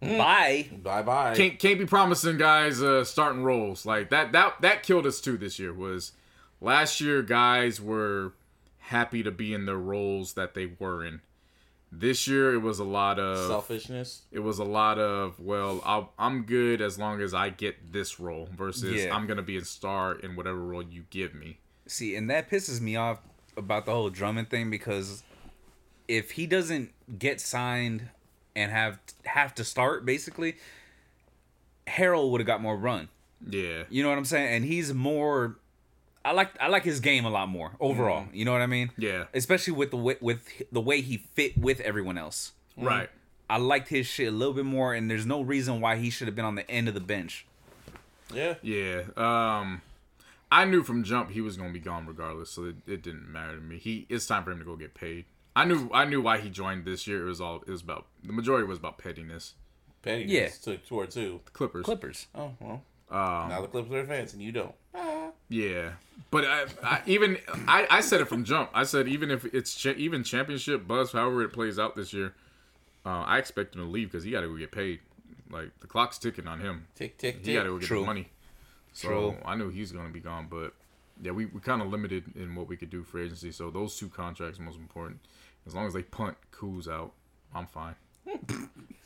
[0.00, 0.68] Bye.
[0.82, 1.34] bye bye.
[1.36, 4.32] can't can't be promising guys uh, starting roles like that.
[4.32, 5.72] That that killed us too this year.
[5.74, 6.12] Was
[6.60, 8.32] last year guys were
[8.78, 11.20] happy to be in the roles that they were in.
[11.92, 14.22] This year it was a lot of Selfishness.
[14.30, 18.20] it was a lot of well I'll, i'm good as long as i get this
[18.20, 19.12] role versus Yeah.
[19.14, 22.80] i'm gonna be a star in whatever role you give me See, and that pisses
[22.80, 23.18] me off
[23.56, 25.24] about the whole Drummond thing because
[26.06, 28.08] if he doesn't get signed
[28.56, 30.56] and have have to start, basically,
[31.86, 33.08] Harrell would have got more run.
[33.48, 34.54] yeah You know what I'm saying?
[34.54, 35.56] And he's more.
[36.24, 38.26] I like I like his game a lot more overall.
[38.32, 38.90] You know what I mean?
[38.98, 42.52] yeah Especially with the way, with the way he fit with everyone else.
[42.76, 43.08] right
[43.48, 46.28] I liked his shit a little bit more, and there's no reason why he should
[46.28, 47.46] have been on the end of the bench.
[48.32, 48.54] Yeah.
[48.62, 49.82] yeah um
[50.52, 53.56] i knew from jump he was gonna be gone regardless so it, it didn't matter
[53.56, 55.24] to me he it's time for him to go get paid
[55.56, 58.06] i knew i knew why he joined this year it was all it was about
[58.22, 59.54] the majority was about pettiness
[60.02, 60.48] Pettiness Yeah.
[60.62, 61.40] took toward too.
[61.52, 62.26] clippers Clippers.
[62.34, 62.82] Oh well.
[63.10, 64.40] Um, now the Clippers are advancing.
[64.40, 64.74] You don't.
[65.50, 65.90] Yeah,
[66.30, 67.36] but I, I even
[67.68, 68.70] I, I said it from jump.
[68.72, 72.34] I said even if it's cha- even championship buzz, however it plays out this year,
[73.04, 75.00] uh, I expect him to leave because he got to go get paid.
[75.50, 76.86] Like the clock's ticking on him.
[76.94, 77.64] Tick tick He got tick.
[77.64, 78.00] to go get True.
[78.00, 78.28] the money.
[78.92, 79.36] So True.
[79.44, 80.72] I knew he's going to be gone, but
[81.20, 83.50] yeah, we we kind of limited in what we could do for agency.
[83.52, 85.18] So those two contracts are most important.
[85.70, 87.12] As long as they punt Kuz out,
[87.54, 87.94] I'm fine.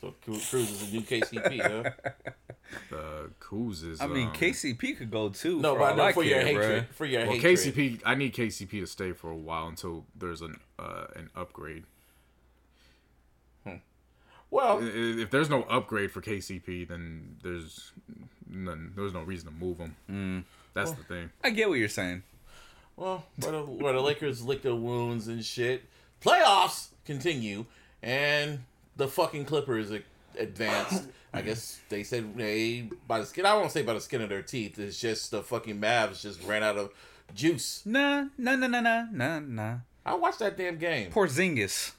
[0.01, 1.89] So Cru- Cruz is a new KCP, huh?
[2.91, 4.01] Uh, Kuz is.
[4.01, 5.59] I mean, um, KCP could go too.
[5.61, 6.61] No, for but I all for your care, bruh.
[6.61, 6.87] hatred.
[6.91, 7.57] For your Well, hatred.
[7.75, 11.83] KCP, I need KCP to stay for a while until there's an uh, an upgrade.
[14.51, 14.85] Well, I-
[15.21, 17.91] if there's no upgrade for KCP, then there's
[18.49, 18.93] none.
[18.95, 19.95] There's no reason to move him.
[20.09, 20.43] Mm.
[20.73, 21.29] That's the thing.
[21.43, 22.23] I get what you're saying.
[22.95, 25.83] well, where the, where the Lakers lick their wounds and shit.
[26.25, 27.65] Playoffs continue,
[28.01, 28.59] and
[28.95, 29.91] the fucking Clippers
[30.37, 31.03] advanced.
[31.33, 33.45] I guess they said they by the skin.
[33.45, 34.79] I won't say by the skin of their teeth.
[34.79, 36.91] It's just the fucking Mavs just ran out of
[37.33, 37.83] juice.
[37.85, 39.75] Nah, nah, nah, nah, nah, nah, nah.
[40.05, 41.11] I watched that damn game.
[41.11, 41.91] Porzingis.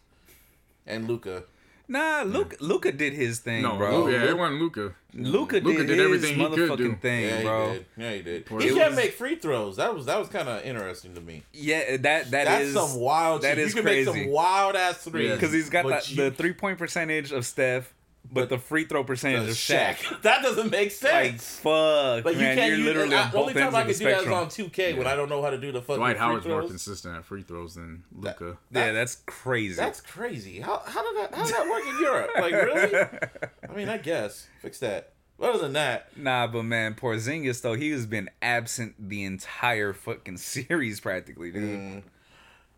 [0.87, 1.45] And Luka.
[1.89, 4.05] Nah, Luka, Luka did his thing, No, bro.
[4.05, 4.93] Lu- yeah, it wasn't Luka.
[5.15, 6.97] Luca, Luka did, did his everything he could motherfucking do.
[6.97, 7.69] thing, Yeah, bro.
[7.69, 7.87] he did.
[7.97, 8.49] Yeah, he did.
[8.49, 8.75] He Luka.
[8.75, 9.77] can't make free throws.
[9.77, 11.43] That was that was kind of interesting to me.
[11.53, 13.43] Yeah, that that That's is some wild.
[13.43, 13.59] that shit.
[13.59, 14.25] is you can make crazy.
[14.25, 15.35] some wild ass threes Yeah.
[15.37, 17.95] because he's got the, you- the three point percentage of Steph,
[18.33, 20.21] but the free throw percentage of Shaq.
[20.23, 21.59] That doesn't make Like sense.
[21.59, 22.69] fuck, Like, you man, can't.
[22.71, 24.05] you're You, literally I, on the only both time ends I of the can do
[24.11, 26.21] that is on 2K when I don't know how to do the fucking Dwight free
[26.27, 28.59] Howard's more consistent at free throws than Luka.
[28.73, 29.75] Yeah, that's crazy.
[29.77, 30.61] That's crazy.
[30.61, 32.31] How how did that how did that work in Europe?
[32.37, 33.09] Like really?
[33.71, 35.13] I mean, I guess fix that.
[35.39, 40.37] Other than that, Nah, but man, Porzingis though he has been absent the entire fucking
[40.39, 41.79] series practically, dude.
[41.79, 42.03] Mm.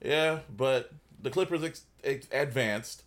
[0.04, 0.40] yeah.
[0.54, 0.90] But
[1.22, 3.04] the Clippers ex- ex- advanced,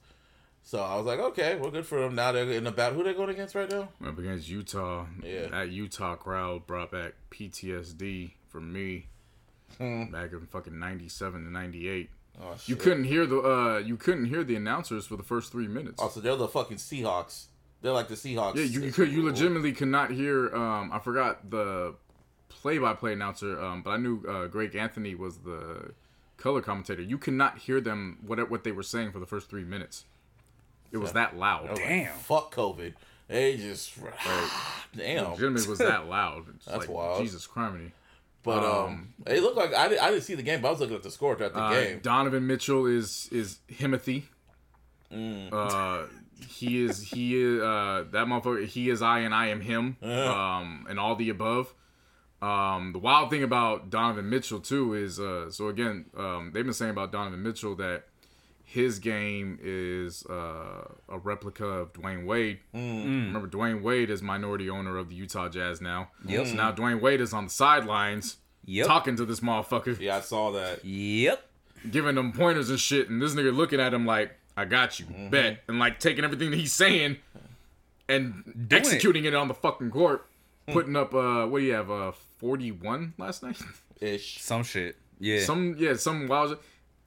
[0.63, 2.15] so I was like, okay, well, good for them.
[2.15, 2.97] Now they're in the battle.
[2.97, 3.89] Who they going against right now?
[4.05, 5.47] Up against Utah, Yeah.
[5.47, 9.07] that Utah crowd brought back PTSD for me.
[9.79, 12.09] Back in fucking '97 to '98,
[12.39, 15.67] Oh, you couldn't hear the uh, you couldn't hear the announcers for the first three
[15.67, 15.95] minutes.
[16.03, 17.45] Oh, so they're the fucking Seahawks.
[17.81, 18.55] They're like the Seahawks.
[18.55, 20.53] Yeah, you, you could you legitimately could not hear.
[20.55, 21.95] Um, I forgot the
[22.49, 25.93] play-by-play announcer, um, but I knew uh, Greg Anthony was the
[26.37, 27.01] color commentator.
[27.01, 30.05] You could not hear them what what they were saying for the first three minutes.
[30.91, 31.67] It was that loud.
[31.67, 32.13] I was like, Damn.
[32.17, 32.93] fuck COVID.
[33.27, 33.93] They just
[34.95, 35.31] damn.
[35.31, 36.45] Legitimately was that loud.
[36.55, 37.21] It's That's like, wild.
[37.23, 37.91] Jesus criminy.
[38.43, 40.79] But um, it looked like I, did, I didn't see the game, but I was
[40.79, 41.99] looking at the score throughout the Uh, game.
[42.01, 44.23] Donovan Mitchell is is Himothy.
[45.13, 45.49] Mm.
[45.53, 46.07] Uh,
[46.47, 48.65] he is he is uh, that motherfucker.
[48.65, 49.97] He is I and I am him.
[50.01, 51.73] Um, and all the above.
[52.41, 56.73] Um, the wild thing about Donovan Mitchell too is uh, so again um, they've been
[56.73, 58.05] saying about Donovan Mitchell that
[58.73, 62.59] his game is uh, a replica of Dwyane Wade.
[62.73, 66.09] Remember, Dwyane Wade is minority owner of the Utah Jazz now.
[66.25, 66.47] Yep.
[66.47, 68.87] So now Dwyane Wade is on the sidelines Yep.
[68.87, 70.85] talking to this motherfucker Yeah, I saw that.
[70.85, 71.43] Yep.
[71.89, 75.05] giving them pointers and shit, and this nigga looking at him like, "I got you,
[75.07, 75.29] Mm-hmm.
[75.31, 77.17] bet," and like taking everything that he's saying
[78.07, 79.33] and executing it.
[79.35, 80.25] on the fucking court,
[80.67, 80.73] Hmm.
[80.73, 83.57] putting up uh, what do you have, uh, forty one last night?
[83.99, 84.39] Ish.
[84.41, 84.95] Some shit.
[85.19, 85.43] Yeah.
[85.43, 86.57] some yeah, some wild.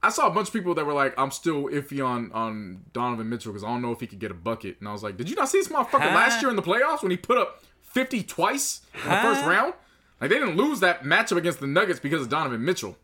[0.05, 3.27] I saw a bunch of people that were like, "I'm still iffy on on Donovan
[3.29, 5.17] Mitchell because I don't know if he could get a bucket," and I was like,
[5.17, 6.15] "Did you not see this motherfucker Huh?
[6.15, 9.73] last year in the playoffs when he put up fifty twice in the first round?
[10.21, 12.97] Like they didn't lose that matchup against the Nuggets because of Donovan Mitchell.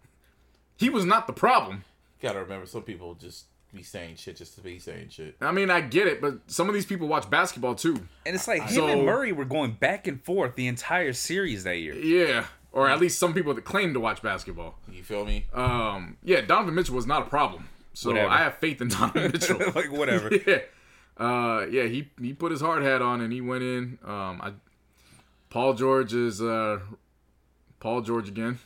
[0.77, 1.83] He was not the problem."
[2.21, 5.35] Gotta remember, some people just be saying shit just to be saying shit.
[5.41, 7.95] I mean, I get it, but some of these people watch basketball too.
[8.25, 11.63] and it's like him So- and Murray were going back and forth the entire series
[11.63, 11.95] that year.
[11.95, 14.75] Yeah, or at least some people that claim to watch basketball.
[14.91, 15.45] You feel me?
[15.53, 18.29] Um, yeah, Donovan Mitchell was not a problem, so Whatever.
[18.29, 19.59] I have faith in Donovan Mitchell.
[19.75, 20.31] like whatever.
[20.47, 20.59] yeah,
[21.17, 23.99] uh, yeah, he he put his hard hat on and he went in.
[24.03, 24.53] Um, I,
[25.49, 26.79] Paul George is uh,
[27.79, 28.59] Paul George again.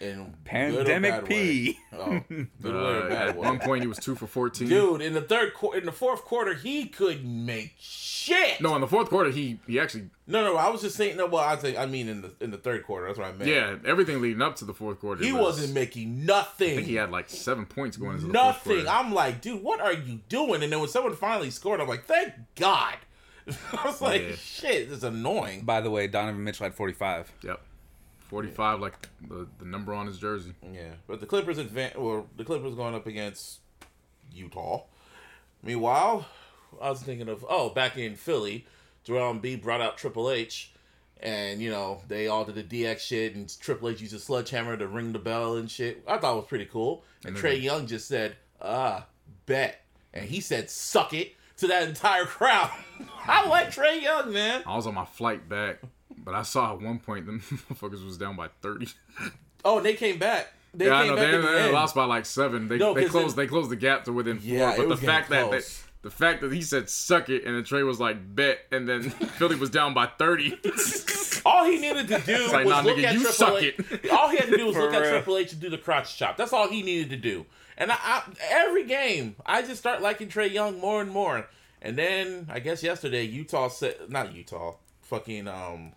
[0.00, 1.78] In Pandemic good or bad P.
[1.92, 4.68] Oh, good way or bad at one point, he was two for fourteen.
[4.68, 8.60] Dude, in the third quarter, in the fourth quarter, he couldn't make shit.
[8.62, 10.56] No, in the fourth quarter, he he actually no, no.
[10.56, 11.18] I was just saying.
[11.18, 13.06] No, well, I think I mean in the in the third quarter.
[13.08, 13.50] That's what I meant.
[13.50, 15.22] yeah everything leading up to the fourth quarter.
[15.22, 16.70] he was, wasn't making nothing.
[16.72, 18.72] I think he had like seven points going into the fourth nothing.
[18.84, 18.88] quarter.
[18.88, 20.62] I'm like, dude, what are you doing?
[20.62, 22.96] And then when someone finally scored, I'm like, thank God.
[23.72, 24.34] I was like, Yeah.
[24.36, 25.62] shit, this is annoying.
[25.64, 27.32] By the way, Donovan Mitchell had 45.
[27.42, 27.60] Yep.
[28.30, 28.94] 45 like
[29.28, 30.54] the, the number on his jersey.
[30.72, 33.58] Yeah, but the Clippers advan or the Clippers going up against
[34.32, 34.84] Utah.
[35.64, 36.26] Meanwhile,
[36.80, 38.66] I was thinking of oh, back in Philly,
[39.02, 40.72] Joel B brought out Triple H,
[41.18, 44.76] and you know they all did the DX shit, and Triple H used a sledgehammer
[44.76, 46.04] to ring the bell and shit.
[46.06, 47.02] I thought it was pretty cool.
[47.24, 49.06] And Trae Young just said, "Ah,
[49.46, 52.70] bet," and he said, "Suck it." To that entire crowd,
[53.26, 54.62] I like Trae Young, man.
[54.64, 55.82] I was on my flight back,
[56.24, 57.40] but I saw at one point them
[57.70, 58.88] motherfuckers was down by 30.
[59.64, 60.52] Oh, they came back.
[60.72, 61.16] They yeah, I know.
[61.16, 62.68] back They, at the lost by like seven.
[62.68, 64.48] They, No, they closed it- they closed the gap to within four.
[64.48, 65.60] Yeah, it but the fact that they,
[66.02, 69.02] the fact that he said suck it and then Trae was like bet and then
[69.38, 70.58] Philly was down by 30.
[71.44, 73.74] All he needed to do like, was nah, look nigga, at you Triple suck H.
[73.78, 74.10] it.
[74.10, 75.08] All he had to do was look at.
[75.08, 76.36] Triple H and do the crotch chop.
[76.36, 77.46] That's all he needed to do.
[77.76, 81.48] And I, I, every game, I just start liking Trae Young more and more.
[81.82, 85.92] And then I guess yesterday, Utah said, not Utah, fucking um,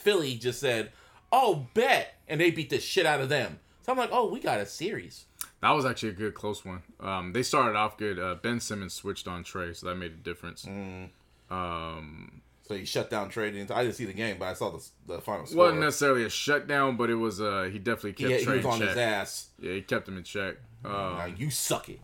[0.00, 0.92] Philly just said,
[1.32, 3.58] "Oh, bet," and they beat the shit out of them.
[3.82, 5.26] So I'm like, "Oh, we got a series."
[5.62, 6.82] that was actually a good close one.
[7.00, 8.18] Um, they started off good.
[8.18, 10.64] Uh, ben Simmons switched on Trae, so that made a difference.
[10.64, 11.10] Mm.
[11.50, 13.48] Um, So he shut down Trae.
[13.70, 15.58] I didn't see the game, but I saw the the final score.
[15.64, 17.40] wasn't necessarily a shutdown, but it was.
[17.40, 18.88] Uh, he definitely kept he Trae was in on check.
[18.88, 19.48] his ass.
[19.60, 20.56] Yeah, he kept him in check.
[20.84, 22.00] Um, Now you suck it.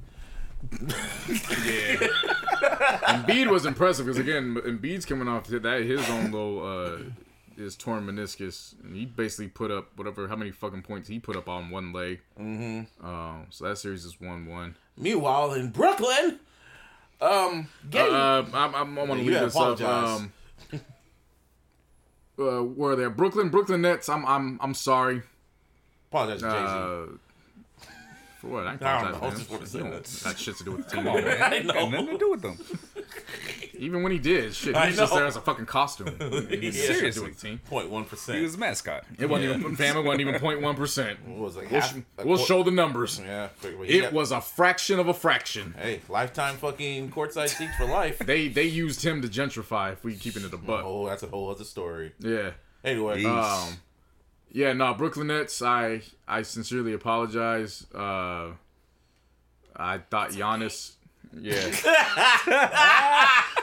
[0.72, 2.07] Yeah.
[3.07, 6.99] Embiid was impressive because again, Embiid's coming off that his own little uh,
[7.57, 11.36] his torn meniscus, and he basically put up whatever how many fucking points he put
[11.36, 12.20] up on one leg.
[12.38, 13.07] Mm-hmm.
[13.07, 14.76] Um, so that series is one one.
[14.96, 16.38] Meanwhile, in Brooklyn,
[17.20, 18.12] um, game.
[18.12, 19.80] Uh, I'm, I'm, I want to You leave gotta this up.
[19.82, 20.32] Um,
[22.38, 24.09] uh, where there Brooklyn Brooklyn Nets.
[24.09, 25.22] I'm I'm I'm sorry.
[26.11, 26.57] apologize, to Jay Z.
[26.57, 27.07] Uh,
[28.40, 28.66] for what?
[28.66, 30.38] I, I don't apologize, know, I just wanna say You don't that.
[30.38, 31.04] shit to do with the team.
[31.04, 31.42] Come on, man.
[31.42, 31.72] I know.
[31.72, 32.59] Got nothing to do with them.
[33.79, 35.18] Even when he did, shit, he I was just know.
[35.18, 36.16] there as a fucking costume.
[36.51, 37.11] He Seriously.
[37.20, 37.59] do anything.
[37.59, 38.39] Point one percent.
[38.39, 39.05] He was a mascot.
[39.18, 39.97] It wasn't even fam.
[39.97, 41.18] It wasn't even 0.1 percent.
[41.27, 41.70] What was it?
[41.70, 43.20] We'll, half- sh- a we'll quar- show the numbers.
[43.20, 45.74] Yeah, but he It got- was a fraction of a fraction.
[45.79, 48.18] Hey, lifetime fucking courtside seats for life.
[48.18, 49.93] They they used him to gentrify.
[49.93, 50.83] If we keeping it a buck.
[50.85, 52.12] Oh, that's a whole other story.
[52.18, 52.51] Yeah.
[52.85, 53.68] Anyway, Yeesh.
[53.72, 53.77] Um,
[54.53, 55.61] yeah, no, Brooklyn Nets.
[55.62, 57.85] I I sincerely apologize.
[57.95, 58.53] Uh,
[59.77, 60.93] I thought Giannis.
[61.39, 61.70] Yeah.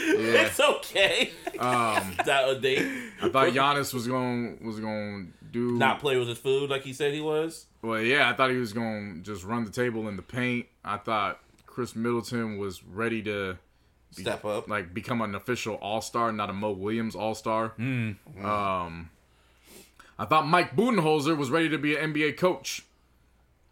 [0.00, 1.30] it's okay.
[1.58, 2.78] Um, that they
[3.22, 6.82] I thought Giannis was going was going to do not play with his food like
[6.82, 7.66] he said he was.
[7.82, 10.66] Well, yeah, I thought he was going to just run the table in the paint.
[10.84, 13.58] I thought Khris Middleton was ready to
[14.10, 14.68] Step up.
[14.68, 17.74] like become an official All Star, not a Mo Williams All Star.
[17.78, 19.10] Um,
[20.18, 22.82] I thought Mike Budenholzer was ready to be an NBA coach,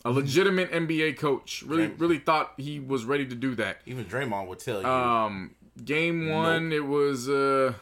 [0.05, 1.65] a legitimate NBA coach.
[1.67, 3.79] Really, really thought he was ready to do that.
[3.87, 4.87] Even Draymond would tell you.
[4.87, 7.75] Um, game one, it was uh,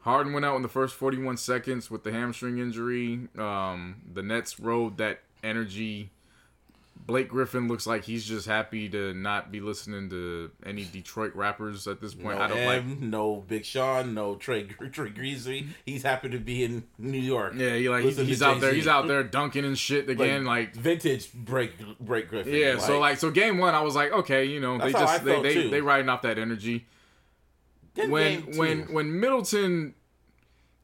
[0.00, 3.28] Harden went out in the first 41 seconds with the hamstring injury.
[3.38, 6.10] Um, the Nets rode that energy.
[7.06, 11.86] Blake Griffin looks like he's just happy to not be listening to any Detroit rappers
[11.86, 12.40] at this no point.
[12.40, 13.00] I don't like.
[13.00, 15.68] No Big Sean, no Trey Trey Greasy.
[15.84, 17.54] He's happy to be in New York.
[17.56, 18.74] Yeah, he like to he's out there.
[18.74, 20.44] He's out there dunking and shit again.
[20.44, 22.54] Like, vintage break break Griffin.
[22.54, 22.78] yeah.
[22.78, 25.42] so like so game one, I was like, okay, you know, they That's just they
[25.42, 26.86] they, they riding off that energy.
[27.96, 28.92] Then when when two.
[28.94, 29.94] when Middleton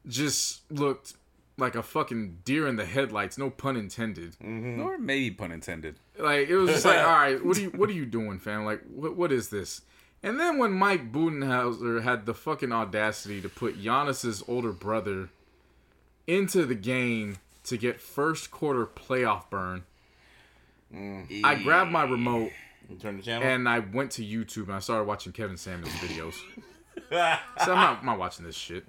[0.07, 1.13] just looked
[1.57, 4.35] like a fucking deer in the headlights, no pun intended.
[4.43, 4.81] Mm-hmm.
[4.81, 5.95] Or maybe pun intended.
[6.17, 8.65] Like it was just like, all right, what are you what are you doing, fam?
[8.65, 9.81] Like what what is this?
[10.21, 15.29] And then when Mike Budenholzer had the fucking audacity to put Giannis's older brother
[16.25, 19.83] into the game to get first quarter playoff burn,
[20.93, 21.43] mm.
[21.43, 22.51] I grabbed my remote
[22.89, 23.45] You turn the channel.
[23.45, 26.35] and I went to YouTube and I started watching Kevin Samuels videos.
[27.13, 28.85] so I'm not, I'm not watching this shit.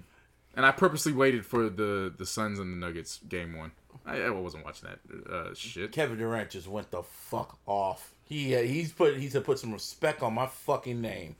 [0.55, 3.71] And I purposely waited for the the Suns and the Nuggets game one.
[4.05, 5.91] I, I wasn't watching that uh, shit.
[5.91, 8.13] Kevin Durant just went the fuck off.
[8.23, 11.35] He uh, he's put he said put some respect on my fucking name.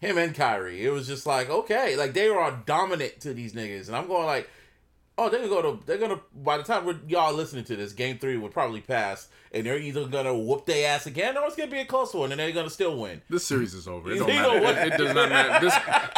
[0.00, 0.84] Him and Kyrie.
[0.84, 4.26] It was just like okay, like they are dominant to these niggas, and I'm going
[4.26, 4.48] like,
[5.18, 7.92] oh, they're gonna go to they're gonna by the time we're, y'all listening to this,
[7.92, 11.56] game three would probably pass, and they're either gonna whoop their ass again or it's
[11.56, 13.22] gonna be a close one, and they're gonna still win.
[13.28, 14.10] This series is over.
[14.10, 14.80] It You don't matter.
[14.80, 15.64] It, it does not matter.
[15.64, 15.74] This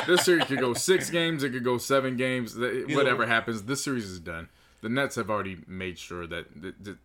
[0.07, 1.43] this series could go six games.
[1.43, 2.55] It could go seven games.
[2.55, 4.49] Th- know- Whatever happens, this series is done.
[4.83, 6.97] The Nets have already made sure that, that, that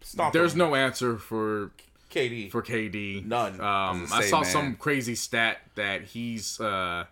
[0.00, 0.70] Stomp there's them.
[0.70, 1.70] no answer for
[2.10, 2.50] KD.
[2.50, 3.24] for KD.
[3.24, 3.60] None.
[3.60, 4.50] Um, I saw man.
[4.50, 7.04] some crazy stat that he's uh,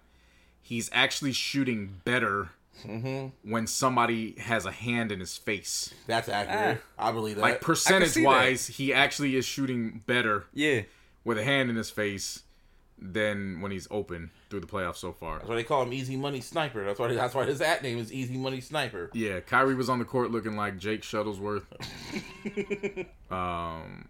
[0.62, 2.50] he's actually shooting better
[2.84, 3.50] Mm-hmm.
[3.50, 5.92] when somebody has a hand in his face.
[6.06, 6.80] That's accurate.
[6.98, 7.42] I believe that.
[7.42, 8.24] Like percentage that.
[8.24, 10.82] wise, he actually is shooting better Yeah.
[11.24, 12.42] with a hand in his face
[13.00, 15.38] than when he's open through the playoffs so far.
[15.38, 16.84] that's why they call him Easy Money Sniper.
[16.84, 19.10] That's why that's why his at name is Easy Money Sniper.
[19.14, 21.62] Yeah, Kyrie was on the court looking like Jake Shuttlesworth.
[23.30, 24.08] um,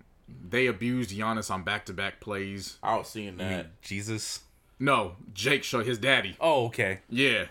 [0.48, 2.78] they abused Giannis on back-to-back plays.
[2.82, 3.80] I was seeing that.
[3.82, 4.40] Jesus.
[4.78, 6.36] No, Jake Shut his daddy.
[6.40, 7.00] Oh, okay.
[7.10, 7.46] Yeah,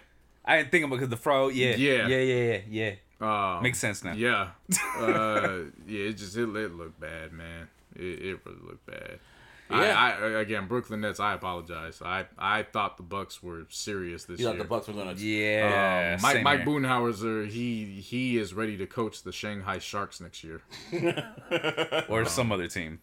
[0.48, 1.50] I didn't think about because the fro.
[1.50, 1.76] Yeah.
[1.76, 2.08] Yeah.
[2.08, 2.18] Yeah.
[2.18, 2.60] Yeah.
[2.70, 2.94] Yeah.
[3.22, 3.56] Yeah.
[3.58, 4.14] um, Makes sense now.
[4.14, 4.50] Yeah,
[5.00, 6.00] uh, yeah.
[6.10, 7.68] It just it, it looked bad, man.
[7.96, 9.20] It, it really looked bad.
[9.70, 9.78] Yeah.
[9.78, 11.20] I, I again Brooklyn Nets.
[11.20, 12.02] I apologize.
[12.02, 14.54] I I thought the Bucks were serious this You year.
[14.54, 16.16] thought the Bucks were gonna Yeah.
[16.16, 16.68] Um, Mike Mike here.
[16.68, 20.62] Budenholzer, he he is ready to coach the Shanghai Sharks next year.
[22.08, 23.00] or some other team.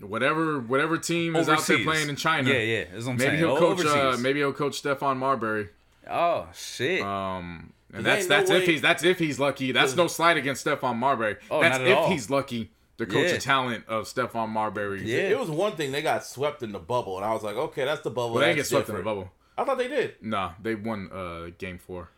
[0.00, 2.50] Whatever whatever team is out there playing in China.
[2.50, 2.84] Yeah, yeah.
[2.92, 3.38] That's what I'm Maybe saying.
[3.38, 3.84] he'll coach.
[3.84, 5.70] Uh, maybe he'll coach Stephon Marbury.
[6.08, 7.02] Oh shit.
[7.02, 9.72] Um, and There that's no that's if way- he's that's if he's lucky.
[9.72, 11.36] That's no slight against Stephon Marbury.
[11.50, 12.10] Oh, that's not at if all.
[12.10, 13.32] he's lucky to coach Yeah.
[13.34, 15.02] the talent of Stephon Marbury.
[15.04, 15.30] Yeah.
[15.30, 17.84] It was one thing they got swept in the bubble, and I was like, okay,
[17.84, 18.34] that's the bubble.
[18.34, 19.30] but they didn't get that's swept in the bubble.
[19.56, 20.14] I thought they did.
[20.22, 22.10] Nah, they won uh game four.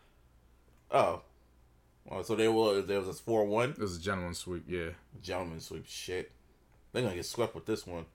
[0.91, 1.21] Oh,
[2.05, 4.63] well, so there was there was a four one It was a gentleman's sweep.
[4.67, 4.89] Yeah,
[5.21, 5.85] gentleman sweep.
[5.87, 6.31] Shit,
[6.91, 8.05] they're gonna get swept with this one.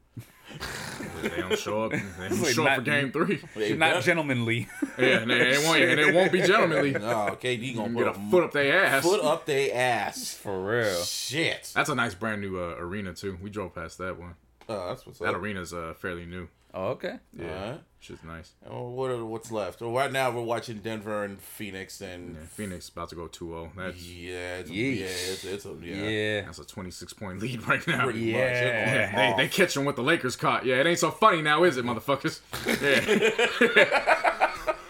[1.23, 1.93] They don't show up.
[1.93, 1.99] They
[2.29, 3.41] don't Wait, show up for game three.
[3.55, 4.69] They Not better- gentlemanly.
[4.99, 6.93] yeah, and it, won't, and it won't be gentlemanly.
[6.93, 9.03] No, KD gonna Get put a foot up their ass.
[9.03, 10.35] foot up their ass.
[10.35, 11.03] For real.
[11.03, 11.73] Shit.
[11.75, 13.37] That's a nice brand new uh, arena too.
[13.43, 14.35] We drove past that one.
[14.69, 15.37] Oh, that's what's That up.
[15.37, 16.49] arena's uh, fairly new.
[16.79, 17.15] Oh, okay.
[17.33, 17.81] Yeah, Alright.
[18.01, 18.53] shit's nice.
[18.69, 19.81] Oh, what are, what's left?
[19.81, 23.71] Well, right now we're watching Denver and Phoenix, and Yeah, Phoenix about to go 2-0.
[23.75, 24.99] That's yeah, it's, Yeesh.
[24.99, 26.41] yeah, it's, it's a, yeah, Yeah.
[26.43, 28.05] that's a 26 point lead right now.
[28.05, 28.33] pretty Yeah.
[28.33, 28.53] much.
[28.53, 29.37] They're Yeah, going they, off.
[29.39, 30.67] they catching what the Lakers caught.
[30.67, 32.41] Yeah, it ain't so funny now, is it, motherfuckers?
[32.67, 34.53] Yeah.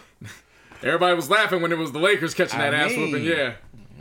[0.83, 3.23] Everybody was laughing when it was the Lakers catching that I ass mean- whooping.
[3.25, 3.53] Yeah,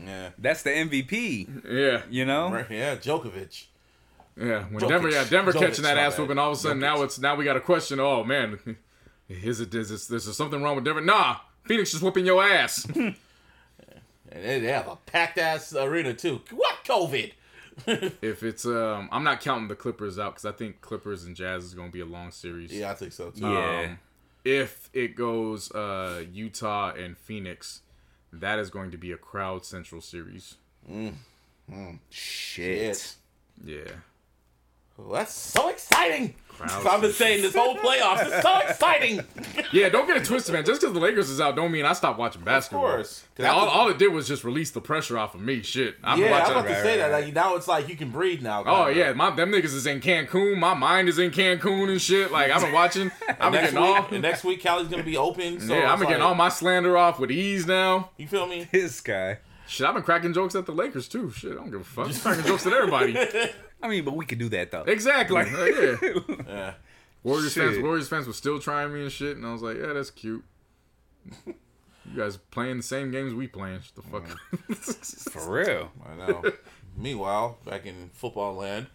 [0.05, 1.65] yeah, That's the MVP.
[1.71, 2.51] yeah, You know.
[2.51, 3.67] Right, yeah, Djokovic.
[4.37, 4.65] Yeah.
[4.65, 4.89] When Jokic.
[4.89, 6.39] Denver, yeah, Denver Jokic, catching that ass whooping.
[6.39, 8.01] All of a sudden, now it's now we got a question.
[8.01, 8.77] Oh man,
[9.29, 11.01] Is it is this, is something wrong with Denver?
[11.01, 12.87] Nah, Phoenix is whooping your ass.
[14.29, 16.43] And they, have a packed ass arena too.
[16.51, 17.33] What COVID?
[17.87, 21.65] if it's um, I'm not counting the Clippers out because I think Clippers and Jazz
[21.65, 22.71] is going to be a long series.
[22.71, 23.49] Yeah, I think so too.
[23.49, 23.81] Yeah.
[23.81, 23.99] Um,
[24.45, 27.81] if it goes uh, Utah and Phoenix,
[28.31, 30.57] that is going to be a crowd central series.
[30.87, 31.15] Shit.
[32.11, 33.15] Shit.
[33.65, 33.93] Yeah.
[34.99, 36.35] Well, that's so exciting.
[36.49, 39.21] Crowd So I'm just saying this whole playoffs is so exciting.
[39.73, 40.65] Yeah, don't get it twisted, man.
[40.65, 42.83] Just because the Lakers is out, don't mean I stopped watching basketball.
[42.89, 43.25] course.
[43.35, 45.61] 'Cause All, that's- all it did was just release the pressure off of me.
[45.63, 46.53] Shit, I'm yeah, I was watching.
[46.53, 47.25] about to Right, say right, that.
[47.25, 48.63] Like now it's like you can breathe now.
[48.65, 49.01] Oh kinda.
[49.01, 50.57] yeah, my them niggas is in Cancun.
[50.57, 52.31] My mind is in Cancun and shit.
[52.31, 53.11] Like I've been watching.
[53.41, 53.95] I'm Next getting all.
[53.95, 55.61] week, and next week Cali's gonna be open.
[55.67, 58.11] So yeah, I'm it's getting like- all my slander off with ease now.
[58.19, 58.69] You feel me?
[58.71, 59.39] This guy.
[59.67, 61.31] Shit, I've been cracking jokes at the Lakers too.
[61.31, 62.07] Shit, I don't give a fuck.
[62.07, 63.17] I'm cracking jokes at everybody.
[63.83, 64.83] I mean, but we could do that though.
[64.83, 65.37] Exactly.
[65.47, 65.97] Uh, yeah.
[66.47, 66.75] Yeah.
[67.23, 69.93] Warriors fans, Warriors fans were still trying me and shit, and I was like, yeah,
[69.93, 70.45] that's cute.
[71.45, 71.55] You
[72.17, 73.81] guys playing the same games we playing.
[73.81, 74.77] Shut the fuck up.
[75.33, 75.91] For real.
[76.09, 76.43] I know.
[76.97, 78.87] Meanwhile, back in football land,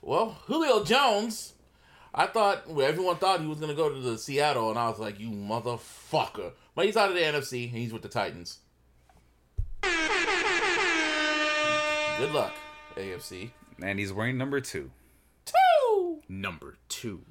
[0.00, 1.52] well, Julio Jones,
[2.14, 4.98] I thought well, everyone thought he was gonna go to the Seattle, and I was
[4.98, 6.52] like, you motherfucker.
[6.74, 8.60] But he's out of the NFC, and he's with the Titans.
[12.22, 12.52] Good luck,
[12.96, 13.50] AFC.
[13.82, 14.92] And he's wearing number two.
[15.44, 16.20] Two.
[16.28, 17.22] Number two.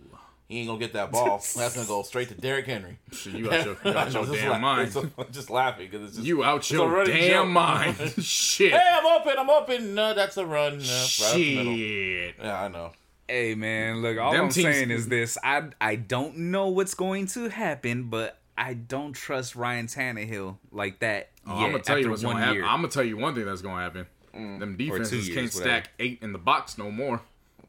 [0.50, 1.38] He ain't gonna get that ball.
[1.56, 3.00] That's gonna go straight to Derrick Henry.
[3.14, 4.94] Shit, you out your, you out your damn la- mind.
[5.18, 7.48] I'm just laughing because it's just You out your damn joke.
[7.48, 7.96] mind.
[8.22, 8.74] Shit.
[8.74, 9.34] Hey, I'm open.
[9.40, 9.96] I'm open.
[9.96, 10.80] No, that's a run.
[10.80, 11.74] Right up the middle.
[11.78, 12.36] Shit.
[12.44, 12.92] Yeah, I know.
[13.30, 15.38] Hey man, look, all Them I'm teams- saying is this.
[15.42, 21.00] I I don't know what's going to happen, but I don't trust Ryan Tannehill like
[21.00, 22.62] that Oh, yet I'm gonna tell you what's gonna happen.
[22.66, 24.06] I'm gonna tell you one thing that's gonna happen.
[24.36, 24.60] Mm.
[24.60, 25.82] Them defenses years, can't whatever.
[25.82, 27.22] stack eight in the box no more.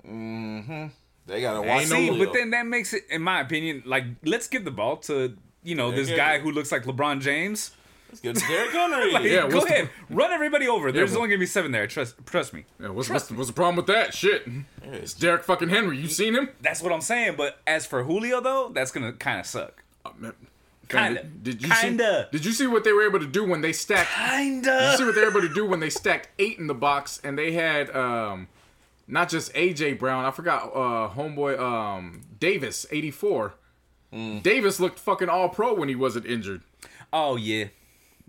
[0.07, 0.87] Mm-hmm.
[1.27, 2.25] They gotta watch See, Julio.
[2.25, 5.75] but then that makes it, in my opinion, like let's give the ball to you
[5.75, 6.17] know this Yeah.
[6.17, 7.73] guy who looks like LeBron James.
[8.23, 9.13] Let's to Derrick Henry.
[9.13, 10.93] Like, Yeah, go the- ahead, run everybody over.
[10.93, 11.87] There's well- only gonna be seven there.
[11.87, 12.65] Trust, trust me.
[12.79, 14.13] Yeah, what's, what's, what's the problem with that?
[14.13, 14.47] Shit.
[14.83, 15.97] It's Derrick fucking Henry.
[15.97, 16.11] You mm.
[16.11, 16.51] seen him?
[16.61, 17.37] That's what I'm saying.
[17.37, 19.83] But as for Julio though, that's gonna kind of suck.
[20.05, 20.33] Uh,
[20.93, 21.23] man, Kinda.
[21.23, 22.29] Did, did you Kinda.
[22.31, 24.11] See, did you see what they were able to do when they stacked?
[24.17, 24.33] Did you
[24.63, 24.95] Kinda.
[24.99, 27.39] see what they were able to do when they stacked eight in the box and
[27.39, 28.49] they had um,
[29.09, 30.25] not just AJ Brown.
[30.25, 33.55] I forgot uh, homeboy um, Davis, eighty four.
[34.43, 36.61] Davis looked fucking all pro when he wasn't injured.
[37.15, 37.65] Oh yeah,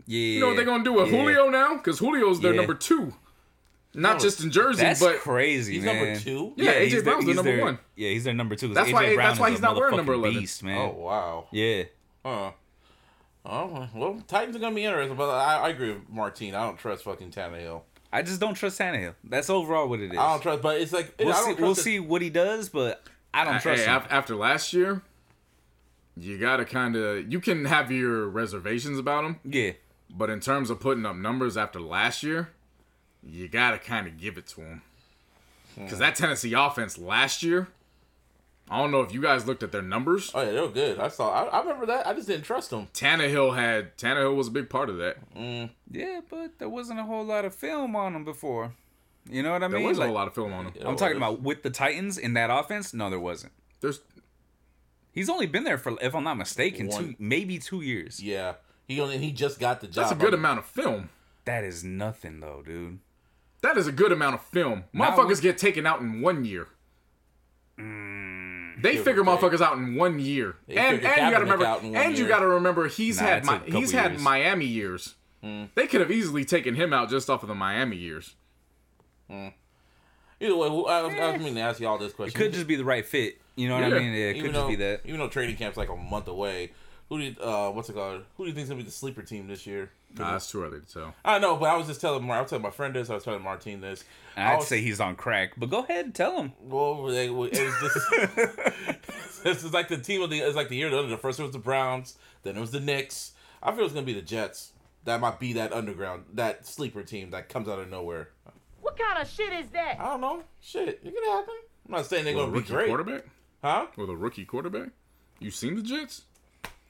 [0.06, 0.18] yeah.
[0.20, 1.18] You know what they're gonna do with Yeah.
[1.20, 1.76] Julio now?
[1.76, 2.58] Because Julio's their Yeah.
[2.62, 3.14] number two,
[3.94, 5.96] not just in Jersey, That's but crazy, He's man.
[6.06, 6.54] number two.
[6.56, 7.80] Yeah, AJ he's their- Brown's the number their- one.
[7.98, 8.74] Yeah, he's their number two.
[8.74, 10.40] That's AJ why- Brown that's why he's not wearing number motherfucking 11.
[10.40, 11.48] Beast, Oh wow.
[11.52, 11.84] Yeah.
[12.26, 12.52] Huh.
[13.46, 16.56] Oh well, Titans are gonna be interesting, but I, I agree with Martine.
[16.56, 17.82] I don't trust fucking Tannehill.
[18.12, 19.16] I just don't trust Tannehill.
[19.24, 20.18] That's overall what it is.
[20.18, 21.46] I don't trust, but it's like we'll I see.
[21.52, 23.04] don't We'll see what he does, but
[23.34, 24.02] I don't Hey, trust him.
[24.10, 25.02] after last year,
[26.16, 29.72] you gotta kind of you can have your reservations about him, yeah.
[30.10, 32.50] but in terms of putting up numbers after last year,
[33.22, 34.82] you gotta kind of give it to him.
[35.76, 37.68] Because that Tennessee offense last year,
[38.70, 40.32] I don't know if you guys looked at their numbers.
[40.34, 41.00] Oh yeah, they were good.
[41.00, 41.32] I saw.
[41.32, 42.08] I, I remember that.
[42.08, 42.88] I just didn't trust them.
[42.94, 45.18] Tannehill had Tannehill was a big part of that.
[45.92, 48.74] Yeah, but there wasn't a whole lot of film on him before.
[49.30, 49.84] You know what I There mean?
[49.84, 50.74] There was a Like, whole lot of film on him.
[50.86, 52.94] I'm talking about with the Titans in that offense.
[52.94, 53.54] No, there wasn't.
[53.82, 54.00] There's
[55.12, 57.04] He's only been there for, if I'm not mistaken, One.
[57.10, 58.20] two maybe two years.
[58.22, 58.54] Yeah,
[58.88, 59.96] he only he just got the job.
[59.96, 61.10] that's a good amount of film.
[61.46, 63.00] That is nothing though, dude.
[63.62, 64.86] That is a good amount of film.
[64.94, 66.68] Not Motherfuckers with- get taken out in one year.
[67.78, 68.33] Mm.
[68.92, 69.40] Give or figure take.
[69.40, 71.92] motherfuckers out in one year, They and figure and you gotta Kaepernick remember, out in
[71.94, 72.28] one and you year.
[72.28, 74.22] gotta remember, he's Nah, had it took a couple he's had years.
[74.24, 75.16] Miami years.
[75.42, 75.64] Hmm.
[75.76, 78.36] They could have easily taken him out just off of the Miami years.
[79.30, 79.48] Hmm.
[80.40, 81.32] Either way, who- I, was- I eh.
[81.32, 82.40] was meaning to ask you all this question.
[82.40, 83.40] It could just be the right fit.
[83.56, 83.96] You know what Yeah.
[83.96, 84.14] I mean?
[84.14, 85.02] Yeah, it even could though, just be that.
[85.06, 86.72] Even though training camp's like a month away,
[87.14, 88.24] who do you, uh what's it called?
[88.38, 89.92] Who do you think's gonna be the sleeper team this year?
[90.18, 91.16] Nah, it's too early to tell.
[91.26, 93.10] I know, but I was just telling Mar- I was telling my friend this.
[93.10, 94.04] I was telling Martine this.
[94.38, 96.54] I I'd was- say he's on crack, but go ahead, and tell him.
[96.62, 100.40] Well, they, it was just, this is like the team of the.
[100.40, 102.80] It's like the year the the first it was the Browns, then it was the
[102.80, 103.34] Knicks.
[103.62, 104.72] I feel it's gonna be the Jets.
[105.06, 108.30] That might be that underground, that sleeper team that comes out of nowhere.
[108.82, 109.98] What kind of shit is that?
[110.00, 110.44] I don't know.
[110.62, 111.56] Shit, it could happen.
[111.88, 113.26] I'm not saying they're With gonna be rookie great, quarterback?
[113.62, 113.88] huh?
[113.98, 114.90] With a rookie quarterback?
[115.40, 116.22] You seen the Jets?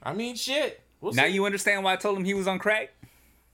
[0.04, 0.80] I mean, shit.
[1.00, 1.30] We'll Now see.
[1.32, 2.90] you understand why I told him he was on crack?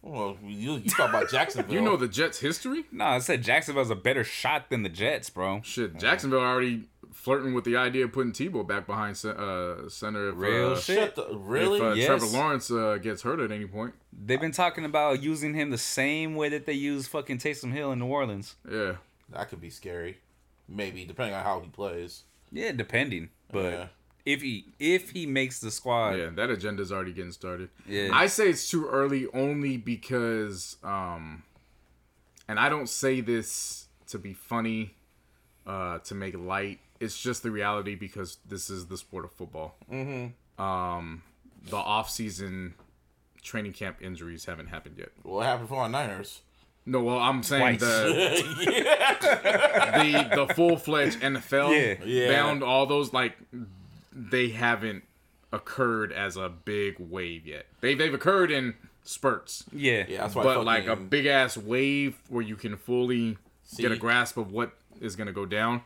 [0.03, 1.75] Well, you you talk about Jacksonville.
[1.75, 2.85] You know the Jets' history?
[2.91, 5.61] No, I said Jacksonville's a better shot than the Jets, bro.
[5.63, 10.37] Shit, Jacksonville already flirting with the idea of putting Tebow back behind uh, center if,
[10.37, 10.97] Real uh, shit.
[10.99, 11.77] Shut the, really?
[11.79, 12.07] if uh, Yes.
[12.07, 13.93] Trevor Lawrence uh, gets hurt at any point.
[14.13, 17.93] They've been talking about using him the same way that they use fucking Taysom Hill
[17.93, 18.55] in New Orleans.
[18.71, 18.95] Yeah.
[19.31, 20.19] that could be scary.
[20.67, 22.23] Maybe depending on how he plays.
[22.53, 23.31] Yeah, depending.
[23.53, 23.87] But Yeah.
[24.33, 26.13] If he if he makes the squad.
[26.17, 27.71] Yeah, that agenda's already getting started.
[27.87, 28.11] Yeah.
[28.13, 31.43] I say it's too early only because, um,
[32.49, 34.95] and I don't say this to be funny,
[35.67, 36.81] uh, to make light.
[37.01, 39.77] It's just the reality because this is the sport of football.
[39.91, 40.63] Mm-hmm.
[40.63, 41.23] Um,
[41.69, 42.75] the off-season
[43.43, 45.09] training camp injuries haven't happened yet.
[45.23, 46.43] What happened for our Niners?
[46.87, 47.81] No, well, I'm saying Twice.
[47.81, 48.43] the
[50.31, 52.05] the the full fledged NFL Yeah.
[52.05, 52.33] Yeah.
[52.33, 53.35] bound all those like
[54.13, 55.05] they haven't
[55.53, 57.67] occurred as a big wave yet.
[57.81, 60.05] They they've occurred in spurts, Yeah.
[60.09, 60.43] Yeah, that's why.
[60.45, 63.37] but like a big ass wave where you can fully
[63.77, 65.83] get a grasp of what is going to go down.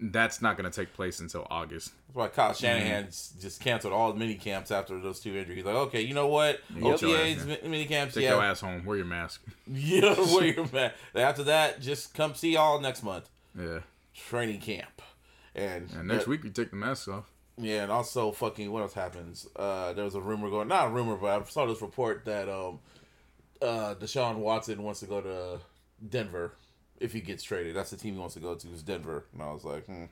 [0.00, 1.90] That's not going to take place until August.
[2.06, 3.40] That's why Kyle Shanahan Mm-hmm.
[3.40, 5.64] just canceled all the mini camps after those two injuries.
[5.64, 6.60] Like, okay, you know what?
[6.72, 8.84] get your OTA's ass, mi- mini camps, Take your ass home.
[8.84, 9.42] Wear your mask.
[9.66, 10.94] yeah, where you're at.
[11.16, 13.28] After that, just come see y'all next month.
[13.58, 13.80] Yeah.
[14.14, 15.02] Training camp,
[15.58, 17.30] and, And next week we take the mask off.
[17.60, 19.48] Yeah, and also fucking what else happens?
[19.56, 22.48] Uh, there was a rumor going, not a rumor, but I saw this report that
[22.48, 22.78] um,
[23.60, 25.58] uh, Deshaun Watson wants to go to
[26.08, 26.52] Denver
[27.00, 27.74] if he gets traded.
[27.74, 29.24] That's the team he wants to go to is Denver.
[29.32, 30.04] And I was like, hmm,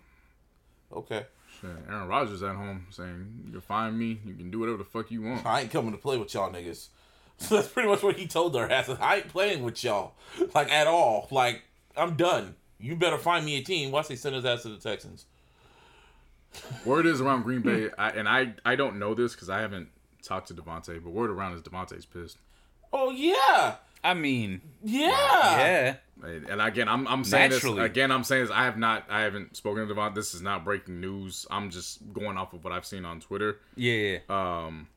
[0.93, 1.27] okay,
[1.61, 4.21] Shit, Aaron Rodgers at home saying, "You can find me.
[4.25, 6.53] You can do whatever the fuck you want." I ain't coming to play with y'all
[6.53, 6.89] niggas.
[7.39, 8.97] So that's pretty much what he told their asses.
[8.99, 10.15] I ain't playing with y'all,
[10.55, 11.29] like at all.
[11.31, 12.55] Like I'm done.
[12.81, 13.91] You better find me a team.
[13.91, 15.27] Watch they send his ass to the Texans.
[16.85, 19.89] Word is around Green Bay, I, and I I don't know this because I haven't
[20.23, 22.39] talked to Davante, but word around is Davante's pissed.
[22.93, 25.09] Oh yeah, I mean, yeah.
[25.11, 25.95] yeah.
[26.23, 27.81] And and again, I'm I'm saying Naturally.
[27.81, 28.11] this again.
[28.11, 28.53] I'm saying this.
[28.55, 30.15] I have not I haven't spoken to Davante.
[30.15, 31.47] This is not breaking news.
[31.51, 33.59] I'm just going off of what I've seen on Twitter.
[33.75, 34.19] Yeah.
[34.31, 34.89] Um,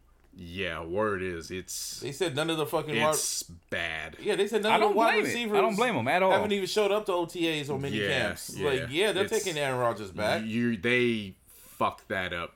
[0.41, 4.16] yeah, word is it's They said none of the fucking wide- it's bad.
[4.22, 5.28] Yeah, they said none I of the wide blame it.
[5.28, 5.57] receivers.
[5.57, 6.32] I don't blame them at all.
[6.32, 8.55] Haven't even showed up to OTAs or mini Yeah, camps.
[8.55, 8.70] yeah.
[8.70, 10.43] Like, yeah, they're It's- taking Aaron Rodgers back.
[10.45, 11.36] You they
[11.80, 12.53] fucked that up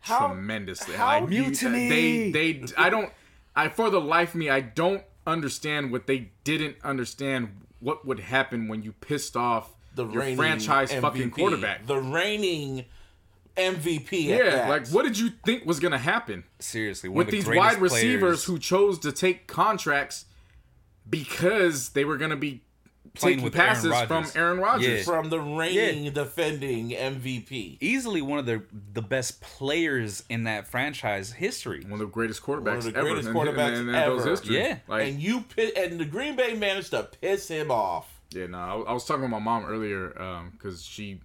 [0.00, 0.94] How- tremendously.
[0.94, 1.88] how- you- Mutiny!
[1.90, 3.12] They they I don't
[3.54, 8.20] I for the life of me I don't understand what they didn't understand what would
[8.20, 11.86] happen when you pissed off the your franchise MVP, fucking quarterback.
[11.86, 12.86] the reigning
[13.56, 14.24] MVP.
[14.24, 18.20] yeah, like what did you think was gonna happen Seriously, with the these wide receivers
[18.20, 20.24] players who chose to take contracts
[21.08, 22.62] because they were gonna be
[23.14, 24.86] Playing taking with Aaron passes from Aaron Rodgers?
[24.86, 25.02] Yeah.
[25.02, 27.76] from the reigning defending MVP.
[27.80, 28.62] easily one of the
[28.94, 31.82] the best players in that franchise history.
[31.82, 34.20] One of the greatest quarterbacks One of the ever greatest in- quarterbacks in, in, NFL's
[34.22, 34.30] ever.
[34.30, 34.56] history.
[34.58, 34.78] Yeah.
[34.88, 38.18] like and you pi- and the Green Bay managed to piss him off.
[38.30, 40.08] Yeah, no, I, I was talking with my mom earlier
[40.52, 41.20] because she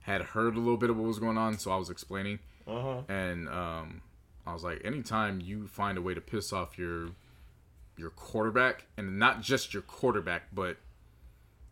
[0.00, 3.02] had heard a little bit of what was going on, so I was explaining, Uh-huh.
[3.08, 4.02] and um,
[4.46, 7.08] I was like, anytime you find a way to piss off your
[7.96, 10.76] your quarterback, and not just your quarterback, but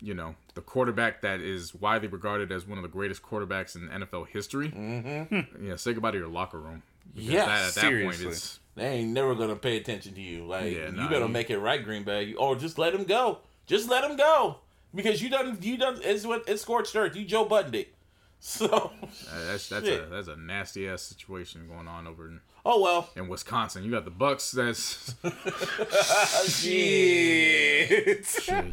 [0.00, 3.88] you know the quarterback that is widely regarded as one of the greatest quarterbacks in
[3.88, 5.64] NFL history, mm-hmm.
[5.66, 6.82] yeah, say goodbye to your locker room.
[7.14, 8.24] Yes, that, at that seriously.
[8.26, 10.46] point, it's They ain't never gonna pay attention to you.
[10.46, 13.04] Like Yeah, you nah, better you- make it right, Green Bay, or just let him
[13.04, 13.38] go.
[13.66, 14.56] Just let him go
[14.94, 17.14] because you done you done it's what it's scorched earth.
[17.16, 17.92] You Joe Buttoned it.
[18.42, 18.88] So uh,
[19.48, 20.02] that's that's Shit.
[20.04, 23.10] a that's a nasty ass situation going on over in, oh well.
[23.14, 23.84] in Wisconsin.
[23.84, 24.50] You got the Bucks.
[24.52, 25.14] That's
[26.48, 28.24] Shit.
[28.42, 28.64] Shit,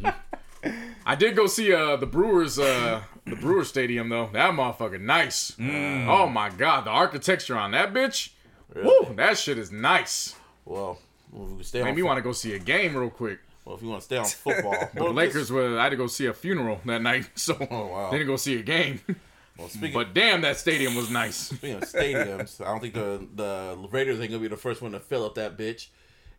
[1.06, 4.28] I did go see uh the Brewers uh the Brewers stadium though.
[4.32, 5.52] That motherfucker nice.
[5.60, 8.30] Oh my god, the architecture on that bitch.
[8.74, 10.34] Woo, that shit is nice.
[10.64, 10.98] Well,
[11.32, 13.38] if we stay Made on me fo- want to go see a game real quick.
[13.64, 16.06] well, if you want to stay on football, The Lakers were I had to go
[16.06, 18.10] see a funeral that night, so Oh, wow.
[18.10, 19.00] didn't go see a game.
[19.58, 21.34] Well, speaking, but damn, that stadium was nice.
[21.36, 24.92] speaking of stadiums, I don't think the the Raiders ain't gonna be the first one
[24.92, 25.88] to fill up that bitch.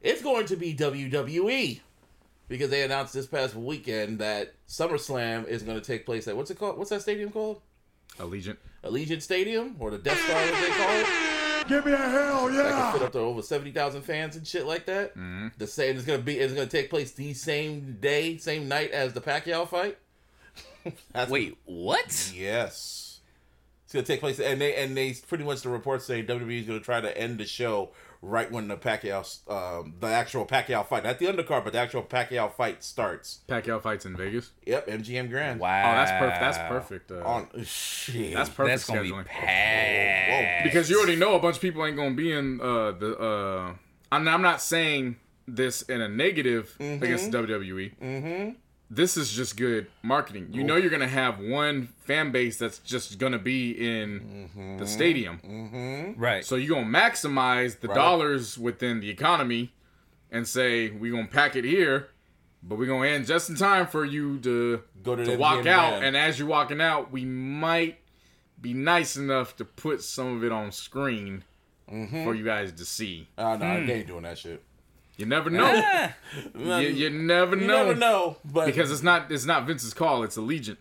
[0.01, 1.81] It's going to be WWE
[2.49, 6.51] because they announced this past weekend that SummerSlam is going to take place at what's
[6.51, 6.77] it called?
[6.77, 7.61] What's that stadium called?
[8.17, 8.57] Allegiant.
[8.83, 11.67] Allegiant Stadium or the Death Star, as they call it.
[11.67, 12.63] Give me a hell yeah!
[12.63, 15.11] That can fit up to over seventy thousand fans and shit like that.
[15.11, 15.49] Mm-hmm.
[15.57, 19.13] The same it's gonna be it's gonna take place the same day, same night as
[19.13, 19.97] the Pacquiao fight.
[21.11, 22.33] That's Wait, what?
[22.35, 23.19] Yes.
[23.83, 26.65] It's gonna take place, and they and they pretty much the reports say WWE is
[26.65, 27.91] gonna try to end the show
[28.21, 32.03] right when the Pacquiao, um, the actual Pacquiao fight, not the undercard, but the actual
[32.03, 33.39] Pacquiao fight starts.
[33.47, 34.51] Pacquiao fights in Vegas.
[34.65, 35.59] Yep, MGM Grand.
[35.59, 35.91] Wow.
[35.91, 36.39] Oh, that's perfect.
[36.41, 37.11] That's perfect.
[37.11, 38.33] Uh, On shit.
[38.33, 39.23] that's perfect That's gonna scheduling.
[39.23, 40.63] be packed.
[40.63, 43.17] because you already know a bunch of people ain't gonna be in uh, the.
[43.17, 43.73] Uh,
[44.11, 45.17] I'm, I'm not saying
[45.47, 47.95] this in a negative against WWE.
[47.99, 48.49] Mm-hmm.
[48.91, 50.47] This is just good marketing.
[50.51, 56.15] You know you're gonna have one fan base that's just gonna be in the stadium,
[56.17, 56.43] Right.
[56.43, 57.95] so you're gonna maximize the Right.
[57.95, 59.73] dollars within the economy,
[60.31, 62.09] and say we're gonna pack it here,
[62.63, 65.67] but we're gonna end just in time for you to Go to to walk MGM
[65.67, 65.89] out.
[65.91, 66.05] Grand.
[66.05, 67.99] And as you're walking out, we might
[68.59, 71.43] be nice enough to put some of it on screen
[71.91, 72.23] Mm-hmm.
[72.23, 73.27] for you guys to see.
[73.37, 73.85] Uh, no, Hmm.
[73.87, 74.63] they ain't doing that shit.
[75.19, 76.09] You never know.
[76.57, 77.85] You, you never You know.
[77.85, 80.77] never know, but Because it's not it's not Vince's call, it's Allegiant.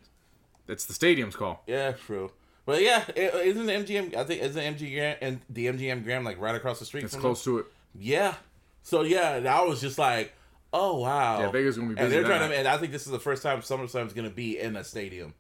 [0.69, 1.63] It's the stadium's call.
[1.67, 2.31] yeah, true.
[2.65, 4.15] But yeah, is isn't the MGM?
[4.15, 7.03] I think isn't MGM and the MGM Grand like right across the street.
[7.05, 7.67] It's close to it.
[7.99, 8.35] Yeah.
[8.83, 10.35] So yeah, I was just like,
[10.73, 11.41] oh wow.
[11.41, 13.43] Yeah, Vegas gonna be And they're trying to, and I think this is the first
[13.43, 15.35] time SummerSlam's gonna be in a stadium.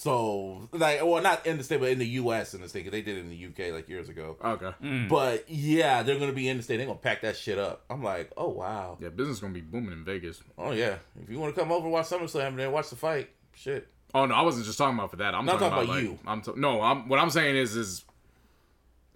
[0.00, 2.54] So like, well, not in the state, but in the U.S.
[2.54, 3.72] in the state, 'cause they did it in the U.K.
[3.72, 4.36] like years ago.
[4.44, 4.70] Okay.
[4.80, 5.08] Mm.
[5.08, 6.76] But yeah, they're gonna be in the state.
[6.76, 7.84] They're gonna pack that shit up.
[7.90, 8.96] I'm like, oh wow.
[9.00, 10.40] Yeah, business gonna be booming in Vegas.
[10.56, 10.98] Oh yeah.
[11.20, 13.88] If you want to come over watch SummerSlam and then watch the fight, shit.
[14.14, 15.34] Oh no, I wasn't just talking about for that.
[15.34, 16.18] I'm No, I'm talking, talking about, about like, you.
[16.28, 18.04] I'm t- no, I'm what I'm saying is is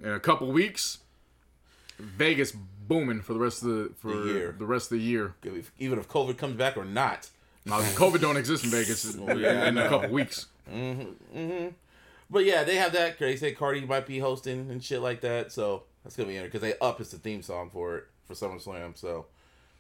[0.03, 0.99] in a couple weeks,
[2.01, 4.55] Vegas booming for the rest of the for The year.
[4.59, 5.35] the rest of the year.
[5.78, 7.30] Even if COVID comes back or not.
[7.64, 10.47] Now, COVID don't exist in Vegas in, yeah, in a couple weeks.
[10.71, 11.69] Mm-hmm, mm-hmm.
[12.31, 13.19] But yeah, they have that.
[13.19, 15.53] They say Cardi might be hosting and shit like that.
[15.53, 18.35] So that's gonna be interesting because they up is the theme song for it for
[18.35, 18.97] SummerSlam.
[18.97, 19.27] So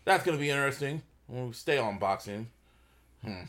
[0.04, 1.02] that's gonna be interesting.
[1.28, 2.48] We'll stay on boxing.
[3.24, 3.44] Hmm.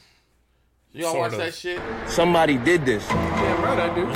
[0.93, 1.37] Y'all Sort watch of.
[1.39, 1.81] that shit?
[2.07, 3.07] Somebody did this.
[3.09, 4.13] Yeah, right, I do.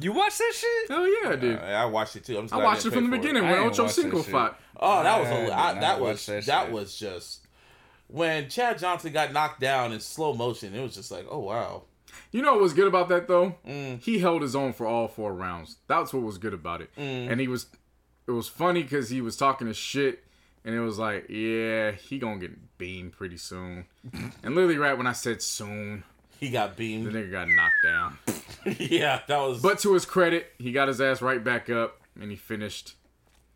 [0.00, 0.88] you watch that shit?
[0.90, 1.54] Hell yeah, I do.
[1.54, 2.36] Uh, I watched it too.
[2.36, 4.02] I'm just I glad watched it from the beginning I when ain't Ocho watched that
[4.02, 4.32] Cinco shit.
[4.32, 4.60] fought.
[4.78, 7.43] Oh, that was I a, I, that was that, that was just
[8.08, 10.74] when Chad Johnson got knocked down in slow motion.
[10.74, 11.82] It was just like, oh wow.
[12.30, 13.56] You know what was good about that though?
[13.66, 14.00] Mm.
[14.02, 15.76] He held his own for all four rounds.
[15.88, 16.90] That's what was good about it.
[16.96, 17.30] Mm.
[17.30, 17.66] And he was,
[18.26, 20.24] it was funny because he was talking to shit,
[20.64, 23.84] and it was like, yeah, he gonna get beamed pretty soon.
[24.42, 26.04] and literally, right when I said soon,
[26.40, 27.06] He got beamed.
[27.06, 28.18] the nigga got knocked down.
[28.78, 29.60] yeah, that was.
[29.60, 32.94] But to his credit, he got his ass right back up, and he finished.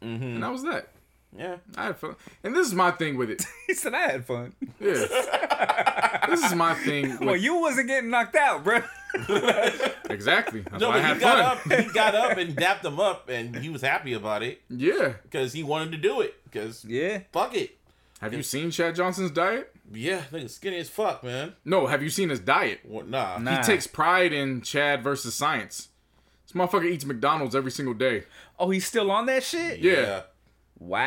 [0.02, 0.22] Mm-hmm.
[0.22, 0.88] And that was that.
[1.36, 2.16] Yeah, I had fun.
[2.44, 3.44] And this is my thing with it.
[3.66, 4.54] He said I had fun.
[4.80, 4.94] Yeah.
[6.28, 7.10] this is my thing.
[7.18, 8.80] With, Well, you wasn't getting knocked out, bro.
[10.10, 10.60] exactly.
[10.62, 11.72] That's no, why I but had he got fun.
[11.72, 11.80] up.
[11.84, 15.14] He got up and dapped him up, and he was happy about it Yeah.
[15.22, 16.34] because he wanted to do it.
[16.44, 17.20] Because Yeah.
[17.32, 17.76] fuck it.
[18.20, 19.72] Have you seen Chad Johnson's diet?
[19.92, 21.54] Yeah, nigga skinny as fuck, man.
[21.64, 21.86] No.
[21.86, 22.80] Have you seen his diet?
[22.84, 23.08] What?
[23.08, 23.38] Nah.
[23.38, 23.58] Nah.
[23.58, 25.88] He takes pride in Chad versus science.
[26.46, 28.24] This motherfucker eats McDonald's every single day.
[28.58, 29.78] Oh, he's still on that shit?
[29.80, 29.92] Yeah.
[29.92, 30.22] Yeah.
[30.80, 30.98] Wow.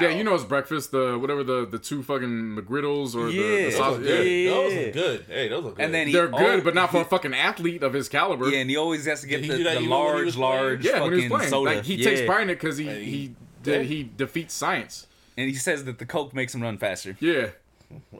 [0.00, 3.42] Yeah, you know it's breakfast, the whatever the the two fucking McGriddles or the, Yeah.
[3.56, 4.00] the Those sausage.
[4.00, 4.26] are good.
[4.26, 4.50] Yeah.
[4.50, 5.24] Those are good.
[5.28, 5.80] Hey, those are good.
[5.84, 8.48] And then They're good, oh, but not for a fucking athlete of his caliber.
[8.48, 10.36] Yeah, and he always has to get Did he the, the even when he was
[10.36, 11.74] large, large Yeah, when he's playing, soda.
[11.74, 12.04] like he yeah.
[12.10, 15.08] takes pride in it because he he he- did, he defeats science.
[15.36, 17.16] and he says that the coke makes him run faster.
[17.18, 17.48] Yeah,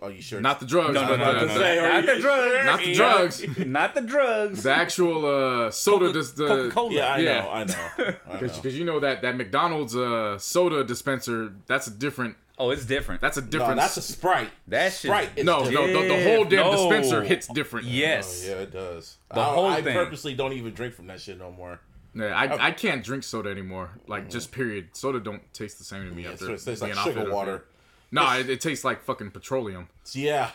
[0.02, 0.40] oh, you sure?
[0.40, 0.94] not the drugs.
[0.94, 1.92] No, no, but no, the, no, the- no.
[1.92, 2.64] Not the drugs.
[2.66, 3.58] Not the drugs.
[3.66, 4.62] Not the drugs.
[4.62, 5.26] The actual
[5.66, 6.12] uh, soda.
[6.12, 6.92] dis- the Coca-Cola.
[6.92, 7.40] Yeah, I Yeah.
[7.40, 7.50] know.
[7.50, 8.14] I know.
[8.40, 11.52] Because you know that that McDonald's uh, soda dispenser.
[11.66, 12.36] That's a different.
[12.60, 13.20] Oh, it's different.
[13.20, 13.76] That's a No, different.
[13.76, 14.50] that's a Sprite.
[14.66, 15.30] That shit- Sprite.
[15.36, 15.86] is no, no.
[16.02, 16.72] The, the whole damn No.
[16.90, 17.86] dispenser hits different.
[17.86, 18.44] yes.
[18.46, 19.16] Oh, yeah, it does.
[19.32, 19.94] The I, whole I thing.
[19.94, 21.80] purposely don't even drink from that shit no more.
[22.14, 23.90] Yeah, I, I can't drink soda anymore.
[24.08, 24.30] Like Mm.
[24.32, 24.88] just period.
[24.94, 27.04] Soda don't taste the same to me Yeah, after so it tastes like being off
[27.06, 27.30] sugar it.
[27.32, 27.64] water.
[28.10, 29.88] No, it, it tastes like fucking petroleum.
[30.12, 30.50] Yeah,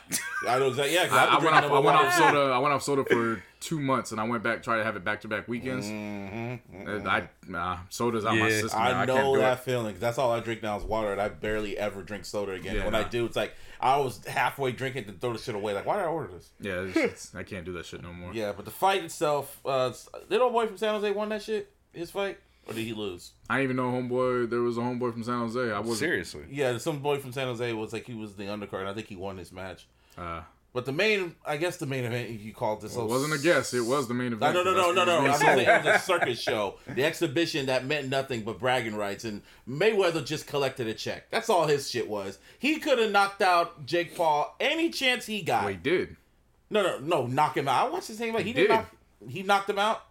[0.47, 0.95] I know exactly.
[0.95, 1.71] Yeah, 'cause I, I've I been went off.
[1.71, 2.39] I went off soda.
[2.51, 5.03] I went off soda for two months, and I went back try to have it
[5.03, 5.85] back to back weekends.
[5.85, 8.59] Mm-hmm, And I nah, soda's out my Yeah.
[8.61, 8.79] system.
[8.79, 8.85] now.
[8.85, 9.63] I I, can't know do that it.
[9.63, 9.93] feeling.
[9.93, 12.77] 'cause That's all I drink now is water, and I barely ever drink soda again.
[12.77, 15.73] Yeah, when I do, it's like I was halfway drinking to throw the shit away.
[15.75, 16.49] Like, why did I order this?
[16.59, 18.31] Yeah, it's, it's, I can't do that shit no more.
[18.33, 19.91] Yeah, but the fight itself, uh,
[20.27, 21.69] did old boy from San Jose won that shit?
[21.93, 23.31] His fight, or did he lose?
[23.49, 24.49] I didn't even know homeboy.
[24.49, 25.71] There was a homeboy from San Jose.
[25.71, 26.43] I was Seriously.
[26.49, 29.07] Yeah, some boy from San Jose was like he was the undercard, and I think
[29.07, 29.87] he won his match.
[30.17, 30.41] Uh,
[30.73, 32.95] But the main, I guess the main event you called this.
[32.95, 33.73] it wasn't a guess.
[33.75, 34.55] It was the main event.
[34.55, 35.17] no, no, no, That's no, no.
[35.17, 35.85] I'm being saying sold.
[35.85, 40.25] it was a circus show, the exhibition that meant nothing but bragging rights, and Mayweather
[40.25, 41.29] just collected a check.
[41.29, 42.39] That's all his shit was.
[42.59, 45.63] He could have knocked out Jake Paul any chance he got.
[45.65, 46.15] Well, he did.
[46.71, 47.87] No, no, no, knock him out.
[47.87, 48.41] I watched the same fight.
[48.45, 48.73] He, He didn't did.
[48.75, 48.95] knock.
[49.29, 50.01] He knocked him out.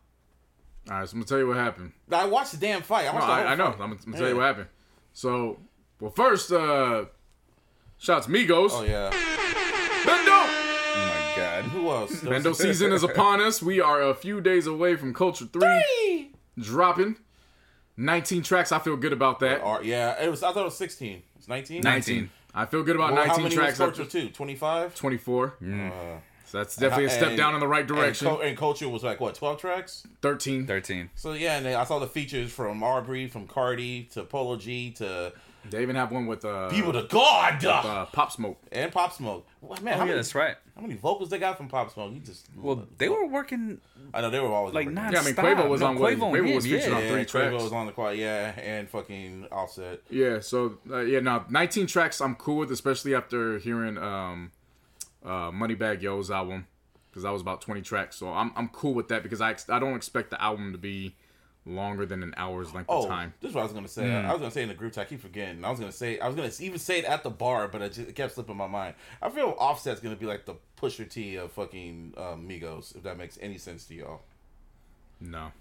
[0.91, 1.93] All right, so I'm gonna tell you what happened.
[2.11, 3.09] I watched the damn fight.
[3.09, 3.67] I No, I, I know.
[3.67, 3.73] fight.
[3.75, 4.67] I'm gonna, I'm gonna tell you what happened.
[5.13, 5.59] So,
[6.01, 7.05] well, first, uh,
[7.99, 8.71] shouts Migos.
[8.73, 9.11] Oh yeah.
[10.05, 10.33] Bando.
[10.33, 11.65] Oh my god.
[11.67, 12.21] Who else?
[12.23, 13.63] Bando season is upon us.
[13.63, 17.17] We are a few days away from Culture Three dropping.
[17.97, 18.73] 19 tracks.
[18.73, 19.61] I feel good about that.
[19.63, 20.43] Or- yeah, it was.
[20.43, 21.23] I thought it was 16.
[21.37, 21.83] It's 19.
[21.83, 22.31] 19.
[22.55, 23.79] I feel good about Well, how many tracks.
[23.79, 24.31] was Culture two?
[24.31, 24.95] 25.
[24.95, 25.55] 24.
[25.63, 25.91] Uh,
[26.53, 28.29] So that's definitely a step and- down in the right direction.
[28.29, 29.35] Cul- and Culture was like what?
[29.35, 30.07] 12 tracks.
[30.21, 30.67] 13.
[30.67, 31.09] 13.
[31.15, 34.91] So yeah, and then I saw the features from Aubrey, from Cardi to Polo G
[34.99, 35.33] to
[35.71, 38.59] They even have one with uh, People to God uh Pop Smoke.
[38.71, 39.47] and Pop Smoke.
[39.63, 40.57] Well, man, Oh, how, yeah, many, that's right.
[40.77, 42.13] how many vocals they got from Pop Smoke?
[42.13, 43.81] You just Well, they were working
[44.13, 44.95] I know they were always like working.
[44.97, 45.35] not Yeah, I mean.
[45.35, 46.97] Quavo was no, on Quavo, Quavo him, was featured yeah.
[46.97, 47.63] on yeah, three Quavo tracks.
[47.63, 50.01] was on the quad, yeah, and fucking Offset.
[50.11, 54.51] Yeah, so uh, yeah, now 19 tracks I'm cool with, especially after hearing um
[55.25, 56.67] uh Moneybag Yo's album.
[57.11, 58.17] because that was about 20 tracks.
[58.17, 60.79] So I'm I'm cool with that because I ex- I don't expect the album to
[60.79, 61.15] be
[61.65, 63.35] longer than an hour's length Oh, of time.
[63.41, 64.11] this is what I was gonna say.
[64.13, 65.07] I was gonna say in the group chat.
[65.07, 65.65] I keep forgetting.
[65.65, 66.19] I was gonna say.
[66.19, 68.57] I was gonna even say it at the bar, but it, just, it kept slipping
[68.57, 68.95] my mind.
[69.21, 73.17] I feel Offset's gonna be like the Pusha T of fucking um, Migos, if that
[73.17, 74.23] makes any sense to y'all.
[75.21, 75.53] No,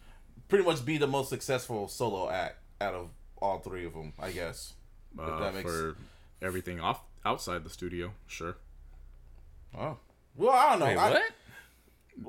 [0.50, 3.10] Pretty much be the most successful solo act out of
[3.40, 4.74] all three of them, I guess.
[5.14, 5.96] If uh, that makes for
[6.42, 8.56] everything off outside the studio, sure.
[9.78, 9.98] Oh.
[10.38, 10.86] Well, I don't know.
[10.86, 11.22] Wait, I- what?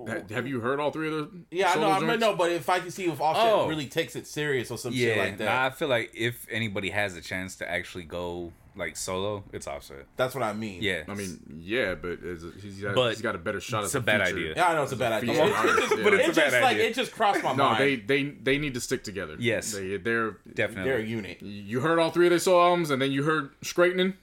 [0.09, 1.31] Ha- Have you heard all three of the?
[1.51, 1.81] Yeah, I know.
[1.82, 3.69] solo I mean, no, but if I can see if Offset Oh.
[3.69, 6.90] really takes it serious or some shit like that, nah, I feel like if anybody
[6.90, 10.06] has a chance to actually go like solo, it's Offset.
[10.16, 10.82] that's what I mean.
[10.82, 13.85] Yeah, I mean, yeah, but is it, he's got But he's got a better shot.
[13.85, 14.39] it's at a bad feature.
[14.39, 14.52] idea.
[14.56, 15.43] Yeah, I know it's a bad idea.
[15.43, 16.05] artist, yeah.
[16.05, 17.81] But it it's just bad like it just crossed my No, mind.
[17.81, 19.36] they they they need to stick together.
[19.39, 19.73] Yes.
[19.73, 20.90] they they're definitely.
[20.90, 21.43] they're a unit.
[21.43, 24.14] you heard all three of their songs, and then you heard straightening.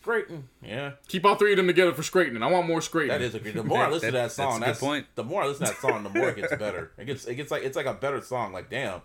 [0.00, 0.48] Scraping.
[0.62, 0.92] Yeah.
[1.08, 2.42] Keep all three of them together for straightening.
[2.42, 3.18] I want more straightening.
[3.18, 3.54] That is a good.
[3.54, 5.06] The more I That- listen to that- that song, that's a good point.
[5.14, 6.90] The more I listen to that song, the more it gets better.
[6.98, 8.52] It gets it gets like it's like a better song.
[8.52, 9.02] Like damn.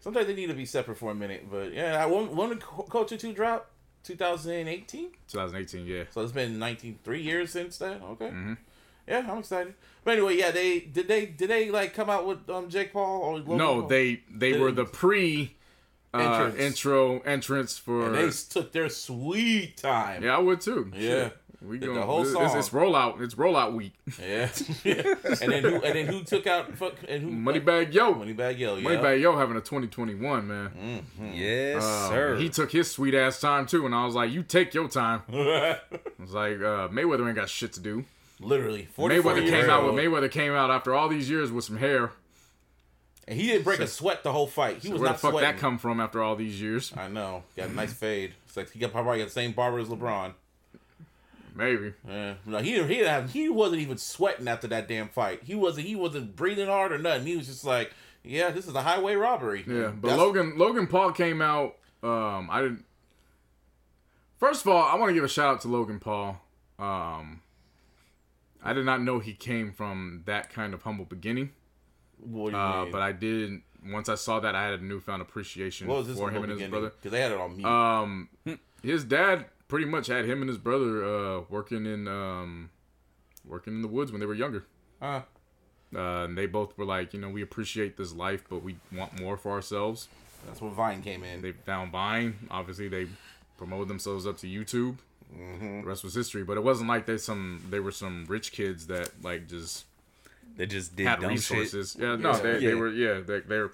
[0.00, 2.02] Sometimes they need to be separate for a minute, but yeah.
[2.02, 2.60] I when when did
[2.90, 3.70] Culture Two drop?
[4.04, 5.10] 2018.
[5.28, 5.86] 2018.
[5.86, 6.04] Yeah.
[6.10, 8.00] So it's been 19 three years since then.
[8.02, 8.26] Okay.
[8.28, 8.54] Mm-hmm.
[9.06, 9.74] Yeah, I'm excited.
[10.04, 13.22] But anyway, yeah, they did they did they like come out with um Jake Paul
[13.22, 13.88] or Logan No, Paul?
[13.88, 15.56] they they The- were the pre
[16.14, 16.58] uh, Entrance.
[16.60, 18.06] intro entrance for.
[18.06, 20.22] and they took their sweet time.
[20.24, 20.90] yeah, I would too.
[20.94, 21.00] Yeah.
[21.24, 21.36] Shit.
[21.60, 22.44] We The- go the whole it's, song.
[22.44, 23.20] It's, it's rollout.
[23.20, 23.92] It's rollout week.
[24.24, 24.48] Yeah.
[25.42, 28.14] and then who and then who took out fuck and who Moneybag Yo.
[28.14, 28.88] Moneybag Yo, yeah.
[28.88, 31.04] Moneybag Yo having a 2021 man.
[31.34, 32.36] Yes, Uh, sir.
[32.36, 35.22] He took his sweet ass time too, and I was like, "You take your time."
[35.32, 35.78] I
[36.20, 38.04] was like, uh, "Mayweather ain't got shit to do."
[38.40, 38.86] Literally.
[38.96, 39.98] Mayweather came out with old.
[40.00, 42.12] Mayweather came out after all these years with some hair.
[43.28, 44.78] And he didn't break a sweat the whole fight.
[44.78, 45.06] He was not.
[45.06, 45.50] Where the fuck sweating.
[45.50, 46.94] that come from after all these years?
[46.96, 47.42] I know.
[47.58, 48.32] Got a nice fade.
[48.46, 50.32] It's like he got probably got the same barber as LeBron.
[51.54, 51.92] Maybe.
[52.08, 52.34] Yeah.
[52.46, 55.42] No, he he have, he wasn't even sweating after that damn fight.
[55.42, 57.26] He wasn't he wasn't breathing hard or nothing.
[57.26, 57.92] He was just like,
[58.24, 59.62] yeah, this is a highway robbery.
[59.66, 61.76] Yeah, but That's- Logan Logan Paul came out.
[62.02, 62.84] Um, I didn't.
[64.38, 66.40] First of all, I want to give a shout out to Logan Paul.
[66.78, 67.42] Um,
[68.62, 71.50] I did not know he came from that kind of humble beginning.
[72.20, 73.60] What do you Uh, but I did.
[73.86, 76.60] Once I saw that, I had a newfound appreciation what was this for him and
[76.60, 76.90] his brother.
[76.90, 77.66] Because they had it on mute.
[77.66, 78.28] Um,
[78.82, 82.70] his dad pretty much had him and his brother uh, working in um,
[83.44, 84.64] working in the woods when they were younger.
[85.00, 85.22] Huh.
[85.94, 89.18] Uh, and they both were like, you know, we appreciate this life, but we want
[89.18, 90.08] more for ourselves.
[90.46, 91.40] That's where Vine came in.
[91.40, 92.48] They found Vine.
[92.50, 93.06] Obviously, they
[93.56, 94.98] promoted themselves up to YouTube.
[95.34, 95.82] Mm-hmm.
[95.82, 96.44] The rest was history.
[96.44, 99.84] But it wasn't like they some they were some rich kids that like just
[100.56, 101.96] they just did had dumb resources.
[101.98, 102.38] Yeah, no, Yeah.
[102.40, 103.70] they, they were yeah they, they're.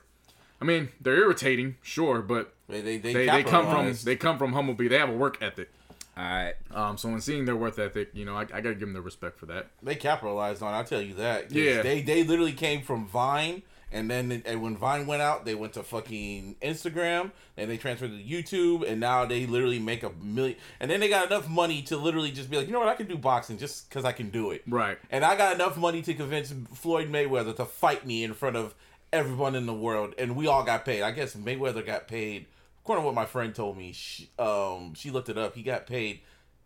[0.60, 4.04] I mean, they're irritating, sure, but they they they, they, they come from capitalized.
[4.06, 4.74] they come from humble.
[4.74, 5.70] Be they have a work ethic.
[6.16, 6.54] All right.
[6.72, 9.02] Um, so when seeing their work ethic, you know, I, I gotta give them the
[9.02, 9.66] respect for that.
[9.82, 10.72] they capitalized on.
[10.72, 11.50] I'll tell you that.
[11.50, 11.82] Yeah.
[11.82, 13.62] they they literally came from Vine,
[13.94, 18.10] and then and when Vine went out, they went to fucking Instagram, and they transferred
[18.10, 20.58] to YouTube, and now they literally make a million.
[20.80, 22.96] And then they got enough money to literally just be like, you know what, I
[22.96, 24.62] can do boxing just because I can do it.
[24.66, 24.98] Right.
[25.10, 28.74] And I got enough money to convince Floyd Mayweather to fight me in front of
[29.12, 31.02] everyone in the world, and we all got paid.
[31.02, 32.46] I guess Mayweather got paid.
[32.82, 35.54] According to what my friend told me, she, um, she looked it up.
[35.54, 36.20] He got paid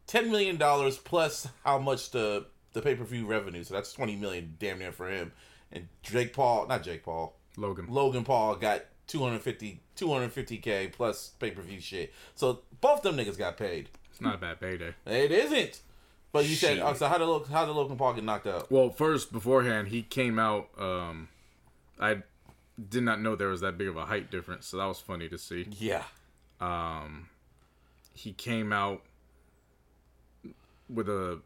[0.09, 3.63] ten million dollars plus how much the the pay per view revenue.
[3.63, 5.31] So that's twenty million, damn near for him.
[5.73, 7.87] And Jake Paul, not Jake Paul, Logan.
[7.89, 12.13] Logan Paul got 250 250k plus pay per view shit.
[12.35, 13.89] So both them niggas got paid.
[14.11, 14.95] It's not a bad payday.
[15.07, 15.81] It isn't.
[16.31, 16.85] But you said, Shit.
[16.85, 18.71] oh, so how did how did Logan Paul get knocked out?
[18.71, 20.69] Well, first beforehand, he came out.
[20.79, 21.29] Um,
[21.99, 22.23] I
[22.89, 25.29] did not know there was that big of a height difference, so that was funny
[25.29, 25.67] to see.
[25.79, 26.05] Yeah.
[26.61, 27.29] Um,
[28.13, 29.03] he came out
[30.89, 31.41] with a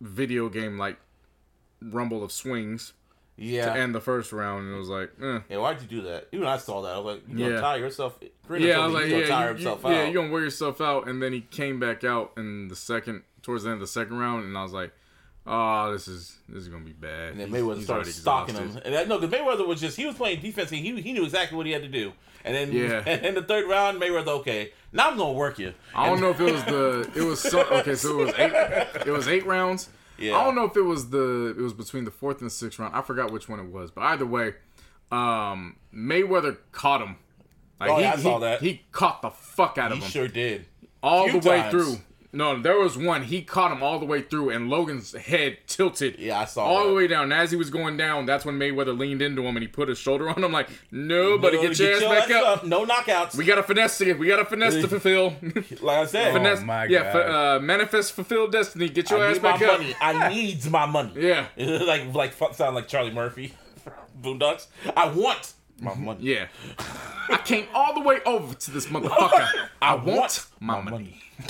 [0.00, 0.98] video game like
[1.80, 2.92] Rumble of Swings
[3.38, 3.66] Yeah.
[3.72, 5.40] to end the first round, and it was like, eh.
[5.48, 6.28] Yeah, why'd you do that?
[6.32, 6.94] Even I saw that.
[6.94, 7.60] I was like, you gonna Yeah.
[7.60, 8.18] tire yourself.
[8.46, 9.92] Karina yeah, I was like, he's yeah, tire you, himself you, out.
[9.92, 13.22] yeah, you're gonna wear yourself out, and then he came back out in the second,
[13.42, 14.92] towards the end of the second round, and I was like,
[15.46, 17.30] oh, this is this is gonna be bad.
[17.32, 18.78] and then He's- Mayweather he's started already stalking exhausted.
[18.80, 18.82] him.
[18.86, 20.70] And that, no, because Mayweather was just he was playing defense.
[20.72, 22.12] And he he knew exactly what he had to do.
[22.44, 23.02] And then Yeah.
[23.06, 25.72] and in the third round, Mayweather okay, now I'm gonna work you.
[25.94, 28.52] I don't know if it was the it was some, okay, so it was eight
[29.06, 29.88] it was eight rounds.
[30.18, 30.36] Yeah.
[30.36, 32.94] I don't know if it was the it was between the fourth and sixth round.
[32.94, 34.54] I forgot which one it was, but either way,
[35.12, 37.16] um, Mayweather caught him.
[37.80, 38.60] Like, Oh, he, yeah, I saw he- that.
[38.60, 40.66] He caught the fuck out of He him sure did.
[41.02, 41.70] all few the way times.
[41.70, 41.96] through.
[42.30, 43.22] No, there was one.
[43.22, 46.18] He caught him all the way through, and Logan's head tilted.
[46.18, 46.88] Yeah, I saw all that.
[46.90, 47.24] the way down.
[47.24, 49.88] And as he was going down, that's when Mayweather leaned into him and he put
[49.88, 50.52] his shoulder on him.
[50.52, 52.64] Like, nobody, No, get your ass back up.
[52.66, 53.34] No knockouts.
[53.34, 55.36] We got a finesse to We got a finesse to fulfill.
[55.80, 57.12] like I said, finesse, my yeah, God.
[57.12, 58.90] fi- uh, manifest, fulfill destiny.
[58.90, 59.80] Get your I ass need my back up.
[59.80, 59.94] money.
[60.00, 61.12] I needs my money.
[61.16, 63.94] Yeah, like like fuck sound like Charlie Murphy, from
[64.38, 64.66] Boondocks.
[64.94, 66.04] I want my mm-hmm.
[66.04, 66.20] money.
[66.22, 66.48] yeah.
[67.30, 69.46] I came all the way over to this motherfucker.
[69.82, 71.20] I want my money.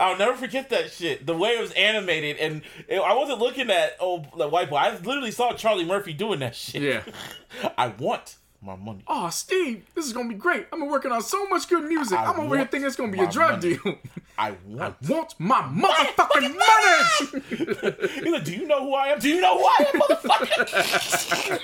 [0.00, 1.26] I'll never forget that shit.
[1.26, 4.76] The way it was animated, and it- I wasn't looking at oh the white boy.
[4.76, 6.82] I literally saw Charlie Murphy doing that shit.
[6.82, 7.02] Yeah.
[7.78, 9.02] I want my money.
[9.06, 10.66] Oh, Steve, this is gonna be great.
[10.72, 12.18] I've been working on so much good music.
[12.18, 13.78] I I'm over here thinking it's gonna be a drug money.
[13.82, 13.98] deal.
[14.38, 14.96] I want.
[15.08, 17.96] want my motherfucking money.
[18.14, 19.18] He's like, do you know who I am?
[19.18, 21.60] Do you know who I am, motherfucker?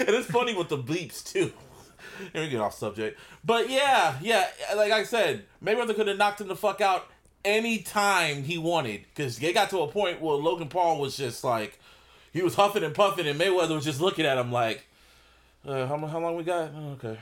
[0.00, 1.52] and it's funny with the bleeps too.
[2.32, 4.46] Here we get off subject, but yeah, yeah.
[4.76, 7.06] Like I said, Mayweather could have knocked him the fuck out
[7.44, 11.44] any time he wanted because they got to a point where Logan Paul was just
[11.44, 11.78] like,
[12.32, 14.86] he was huffing and puffing, and Mayweather was just looking at him like,
[15.66, 16.70] uh, how, how long we got?
[16.74, 17.18] Oh, okay.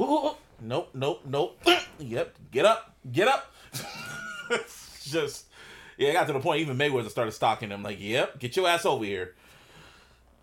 [0.00, 0.36] Ooh.
[0.62, 1.58] Nope, nope, nope.
[1.98, 3.52] yep, get up, get up.
[5.04, 5.46] just
[5.96, 7.82] yeah, it got to the point even Mayweather started stalking him.
[7.82, 9.34] Like, yep, get your ass over here.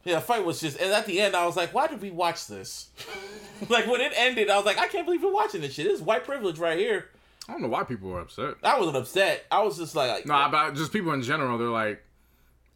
[0.04, 2.12] Yeah, the fight was just, and at the end, I was like, why did we
[2.12, 2.90] watch this?
[3.70, 5.86] like when it ended, I was like, I can't believe we're watching this shit.
[5.86, 7.10] This is white privilege right here.
[7.50, 8.56] I don't know why people were upset.
[8.64, 9.46] I wasn't upset.
[9.52, 11.58] I was just like, No, about just people in general.
[11.58, 12.04] They're like,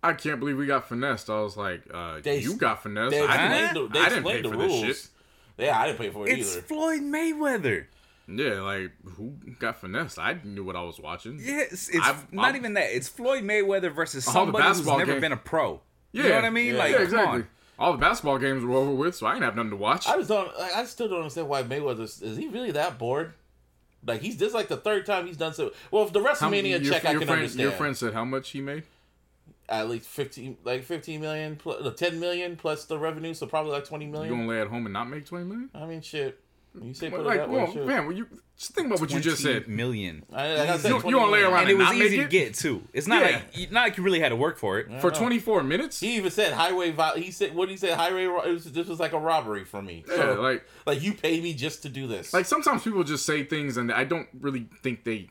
[0.04, 1.30] I can't believe we got finessed.
[1.30, 3.12] I was like, uh, They- you got finessed.
[3.12, 4.82] they I didn't, the, they I didn't pay the for rules.
[4.82, 5.10] this shit.
[5.68, 6.42] Yeah, I didn't pay for it either.
[6.42, 6.62] It's either.
[6.66, 7.86] Floyd Mayweather.
[8.28, 10.18] Yeah, like who got finessed?
[10.18, 11.40] I knew what I was watching.
[11.44, 12.96] Yes, it's I've- not I've- even that.
[12.96, 15.82] It's Floyd Mayweather versus somebody who's never game- been a pro.
[16.14, 16.74] Yeah, You know what I mean?
[16.74, 16.80] Yeah.
[16.80, 17.40] Like, yeah, come exactly.
[17.42, 17.48] on.
[17.80, 20.08] All the basketball games were over with, so I didn't have nothing to watch.
[20.08, 20.56] I just don't.
[20.58, 23.34] Like, I still don't understand why Mayweather is he really that bored?
[24.06, 25.72] Like he's this like the third time he's done so.
[25.92, 27.60] Well, if the How- WrestleMania check I your can friend, understand.
[27.62, 28.84] Your friend said how much he made.
[29.72, 33.72] At least fifteen, like fifteen million, plus, uh, ten million plus the revenue, so probably
[33.72, 34.48] like 20 million You million.
[34.48, 35.70] gonna lay at home and not make twenty million?
[35.74, 36.40] I mean, shit.
[36.82, 37.86] You say put like, it that way, well, shit.
[37.86, 38.26] man, well, you
[38.58, 39.68] just think about what you just said.
[39.68, 40.24] million.
[40.32, 42.04] I, like I said, You- you 20 wanna lay around And it was not make
[42.08, 42.30] easy to it?
[42.30, 42.82] get too.
[42.94, 43.42] It's not Yeah.
[43.58, 44.88] like not like you really had to work for it.
[45.02, 46.00] For twenty four minutes.
[46.00, 46.94] He even said highway.
[47.18, 47.92] He said what did he say?
[47.92, 48.24] Highway.
[48.24, 50.06] It was, this was like a robbery for me.
[50.08, 52.34] yeah, So, like like you pay me just to do this.
[52.34, 55.30] like sometimes people just say things and I don't really think they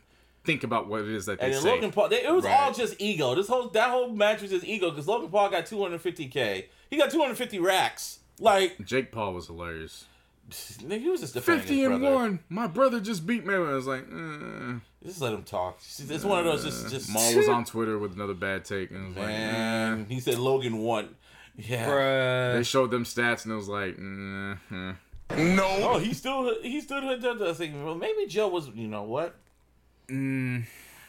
[0.50, 1.70] think about what it is that they and then say.
[1.70, 2.60] Logan Paul, they, it was Right.
[2.60, 3.34] all just ego.
[3.34, 6.64] This whole that whole match was just ego because Logan Paul got 250k.
[6.90, 8.18] He got 250 racks.
[8.38, 10.06] Like Jake Paul was hilarious.
[10.50, 12.14] he was just Fifty his and brother.
[12.14, 12.38] one.
[12.48, 13.54] My brother just beat me.
[13.54, 14.74] I was like, eh.
[15.04, 15.78] Just let him talk.
[15.80, 19.04] It's one of those just just Maul was on Twitter with another bad take and
[19.04, 19.52] it was like, eh.
[19.52, 21.14] Man, he said Logan won.
[21.56, 21.86] Yeah.
[21.88, 22.54] Bruh.
[22.54, 24.94] They showed them stats and it was like, mm, eh.
[25.32, 27.40] Oh, he still he still had that.
[27.42, 28.68] I think well, maybe Joe was.
[28.74, 29.36] You know what?
[30.10, 30.64] Mm.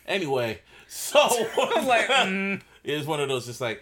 [0.07, 1.19] Anyway, so
[1.75, 2.61] I'm like, mm.
[2.83, 3.81] it was one of those just like,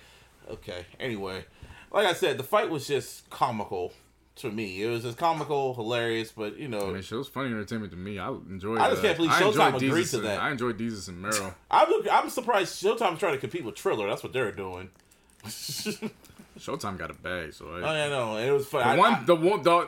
[0.49, 0.85] okay.
[0.99, 1.45] Anyway,
[1.91, 3.93] like I said, the fight was just comical
[4.37, 4.81] to me.
[4.83, 7.97] It was just comical, hilarious, but you know, I mean, shit was funny entertainment to
[7.97, 8.19] me.
[8.19, 8.79] I enjoyed.
[8.79, 10.41] I just uh, can't believe I Showtime enjoyed agreed Desus to and- that.
[10.41, 11.55] I enjoyed Desus and Mero.
[11.71, 14.07] I'm I'm surprised Showtime's trying to compete with Triller.
[14.07, 14.89] That's what they're doing.
[16.59, 18.81] Showtime got a bag, so I, I know it was fun.
[18.81, 19.87] the I- one, I- the one, the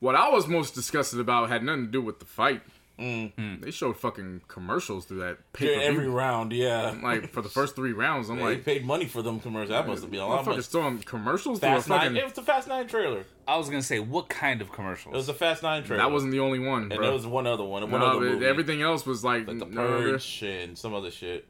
[0.00, 2.62] what I was most disgusted about had nothing to do with the fight.
[2.98, 3.60] Mm.
[3.60, 6.94] They showed fucking commercials through that pay during every round, yeah.
[7.02, 9.70] Like for the first three rounds, I'm they like, paid money for them commercials.
[9.70, 10.58] That must have been a lot of money.
[10.58, 12.00] motherfuckers throwing commercials through a Fast Nine.
[12.00, 12.16] fucking.
[12.18, 13.24] It was the Fast Nine trailer.
[13.48, 15.12] I was gonna say, what kind of commercials?
[15.12, 16.02] It was the Fast Nine trailer.
[16.04, 17.00] That wasn't the only one, And bro.
[17.02, 17.90] there was one other one.
[17.90, 18.46] One No, other movie.
[18.46, 21.46] everything else was like, like the no, Purge and some other shit.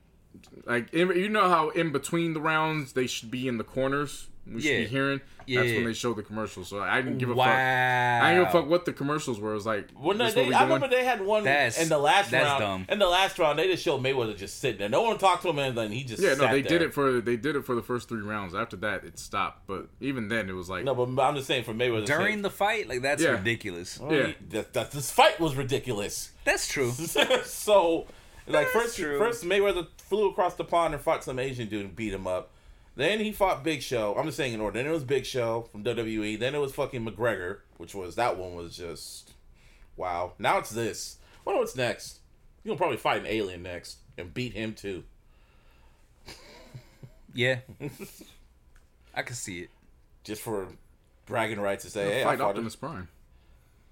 [0.66, 4.28] Like you know how in between the rounds they should be in the corners.
[4.46, 5.22] We should be hearing.
[5.46, 5.60] Yeah.
[5.62, 6.68] That's when they showed the commercials.
[6.68, 7.46] So I didn't give a wow.
[7.46, 7.54] fuck.
[7.54, 9.52] I didn't give a fuck what the commercials were.
[9.52, 10.72] It was like, When this they, what I doing?
[10.74, 12.60] remember they had one That's- in the last that's round.
[12.60, 12.86] dumb.
[12.90, 14.90] In the last round, they just showed Mayweather just sitting there.
[14.90, 16.78] No one talked to him, and then he just Yeah, no, they there.
[16.78, 18.54] did it for they did it for the first three rounds.
[18.54, 19.66] After that, it stopped.
[19.66, 22.50] But even then, it was like, No, but I'm just saying for Mayweather During the
[22.50, 23.30] fight, like that's Yeah.
[23.30, 23.98] ridiculous.
[24.10, 26.32] yeah, that, that this fight was ridiculous.
[26.44, 26.90] That's true.
[27.44, 28.06] so,
[28.46, 29.18] like first, true.
[29.18, 32.50] first Mayweather flew across the pond and fought some Asian dude and beat him up.
[32.96, 34.14] Then he fought Big Show.
[34.16, 34.78] I'm just saying in order.
[34.78, 36.38] Then it was Big Show from WWE.
[36.38, 39.32] Then it was fucking McGregor, which was that one was just
[39.96, 40.34] wow.
[40.38, 41.18] Now it's this.
[41.44, 42.20] Wonder what's next.
[42.62, 45.04] You're gonna probably fight an alien next and beat him too.
[47.36, 47.58] Yeah,
[49.12, 49.70] I can see it.
[50.22, 50.68] just for
[51.26, 52.64] bragging rights to say, hey, I fight fought him.
[52.64, 53.08] Optimus Prime.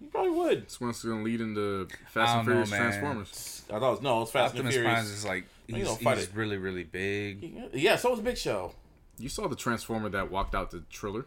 [0.02, 0.66] You probably would.
[0.66, 2.70] This one's gonna lead into Fast and don't know, Furious.
[2.70, 3.62] Transformers.
[3.68, 5.18] I thought it was, no, it was Fast Optimus and Prime Furious.
[5.18, 6.34] is like You he's, don't fight he's it.
[6.34, 7.70] really really big.
[7.72, 8.72] Yeah, so was a Big Show.
[9.18, 11.26] You saw the Transformer that walked out the Triller,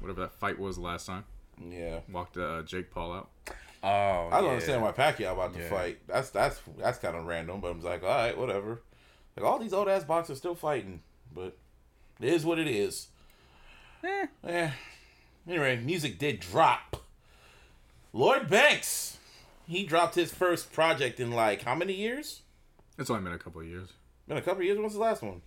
[0.00, 1.24] whatever that fight was last time.
[1.62, 2.00] Yeah.
[2.10, 3.30] Walked uh, Jake Paul out.
[3.82, 4.50] Oh, I don't yeah.
[4.50, 5.68] understand why Pacquiao about to Yeah.
[5.68, 5.98] fight.
[6.06, 8.80] That's that's that's kind of random, but I'm like, all right, whatever.
[9.36, 11.02] Like all these old ass boxers still fighting,
[11.34, 11.56] but
[12.20, 13.08] it is what it is.
[14.02, 14.26] Eh.
[14.46, 14.70] Eh.
[15.48, 16.96] Anyway, music did drop.
[18.12, 19.18] Lloyd Banks,
[19.66, 22.42] he dropped his first project in like how many years?
[22.98, 23.88] It's only been a couple of years.
[24.28, 24.78] Been a couple of years.
[24.78, 25.40] What's the last one?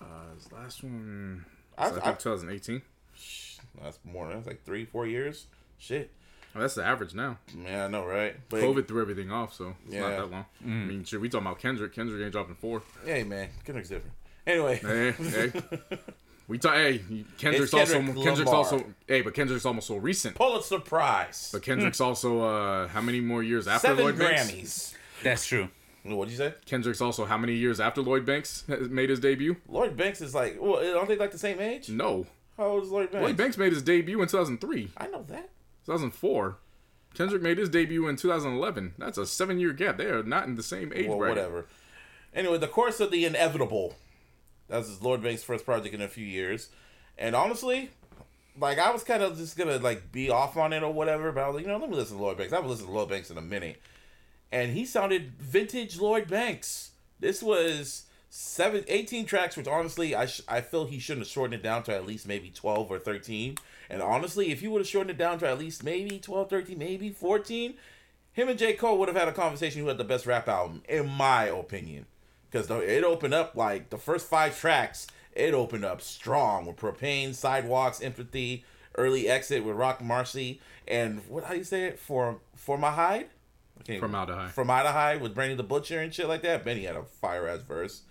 [0.00, 1.44] Uh, his last one,
[1.76, 2.82] I, I think 2018.
[3.82, 4.28] that's more.
[4.32, 5.46] That's like three, four years.
[5.78, 6.10] Shit.
[6.54, 7.38] Oh, that's the average now.
[7.56, 8.34] Yeah, I know, right?
[8.48, 10.00] But COVID threw everything off, so it's Yeah.
[10.00, 10.44] not that long.
[10.64, 11.94] I mean, shit, we talking about Kendrick.
[11.94, 12.82] Kendrick ain't dropping four.
[13.04, 14.14] hey, man, Kendrick's different.
[14.46, 15.52] Anyway, Hey, hey.
[16.50, 16.74] We talk.
[16.74, 17.00] Hey,
[17.38, 18.84] Kendrick's It's also Kendrick Kendrick's also.
[19.06, 20.34] Hey, but Kendrick's almost so recent.
[20.34, 24.92] Pulitzer Prize, But Kendrick's also uh how many more years after seven Lloyd Banks?
[25.22, 25.68] That's true.
[26.02, 26.54] What'd you say?
[26.66, 29.58] Kendrick's also how many years after Lloyd Banks made his debut?
[29.68, 31.88] Lloyd Banks is like, well, aren't they like the same age?
[31.88, 33.24] No, How old is Lloyd Banks?
[33.26, 35.50] Lloyd Banks made his debut in 2003, I know that.
[35.86, 36.56] 2004.
[37.14, 38.94] Kendrick made his debut in 2011.
[38.98, 39.98] That's a seven-year gap.
[39.98, 41.36] They are not in the same age Well, bracket.
[41.36, 41.66] whatever.
[42.34, 43.94] Anyway, the course of the inevitable.
[44.70, 46.68] That was Lloyd Banks' first project in a few years,
[47.18, 47.90] and honestly,
[48.58, 51.42] like I was kind of just gonna like be off on it or whatever, but
[51.42, 52.52] I was like, you know, let me listen to Lloyd Banks.
[52.52, 53.80] I haven't listened to Lloyd Banks in a minute,
[54.50, 56.92] and he sounded vintage Lloyd Banks.
[57.18, 61.60] This was seven, 18 tracks, which honestly, I sh- I feel he shouldn't have shortened
[61.60, 63.56] it down to at least maybe 12 or 13.
[63.90, 66.78] And honestly, if you would have shortened it down to at least maybe 12, 13,
[66.78, 67.74] maybe 14,
[68.32, 68.74] him and J.
[68.74, 72.06] Cole would have had a conversation who had the best rap album, in my opinion.
[72.50, 77.34] Because it opened up like the first five tracks, it opened up strong with Propane,
[77.34, 78.64] Sidewalks, Empathy,
[78.96, 81.98] Early Exit with Rock Marcy, and what how you say it?
[81.98, 83.28] For for my hide?
[83.88, 84.50] Even- Formaldehyde.
[84.52, 86.64] Formaldehyde with Benny the Butcher and shit like that.
[86.64, 88.02] Benny had a fire ass verse.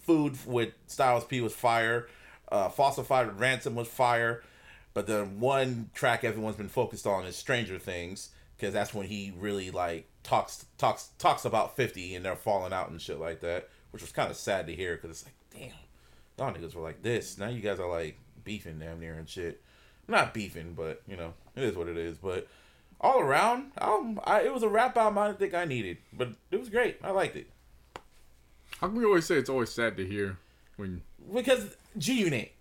[0.00, 2.08] Food with Styles P was fire.
[2.50, 4.42] Uh, Falsified with Ransom was fire.
[4.92, 9.32] But the one track everyone's been focused on is Stranger Things because that's when he
[9.38, 13.68] really like talks talks talks about fifty and they're falling out and shit like that,
[13.94, 15.78] which was kind of sad to hear because it's like, damn,
[16.36, 17.38] y'all niggas were like this.
[17.38, 19.62] Now you guys are like beefing damn near and shit.
[20.08, 22.18] Not beefing, but you know it is what it is.
[22.18, 22.48] But
[23.00, 26.30] all around, um, I, it was a rap album I didn't think I needed, but
[26.50, 26.98] it was great.
[27.04, 27.46] I liked it
[28.80, 30.38] How can we always say it's always sad to hear
[30.74, 31.02] when
[31.32, 32.52] because G Unit.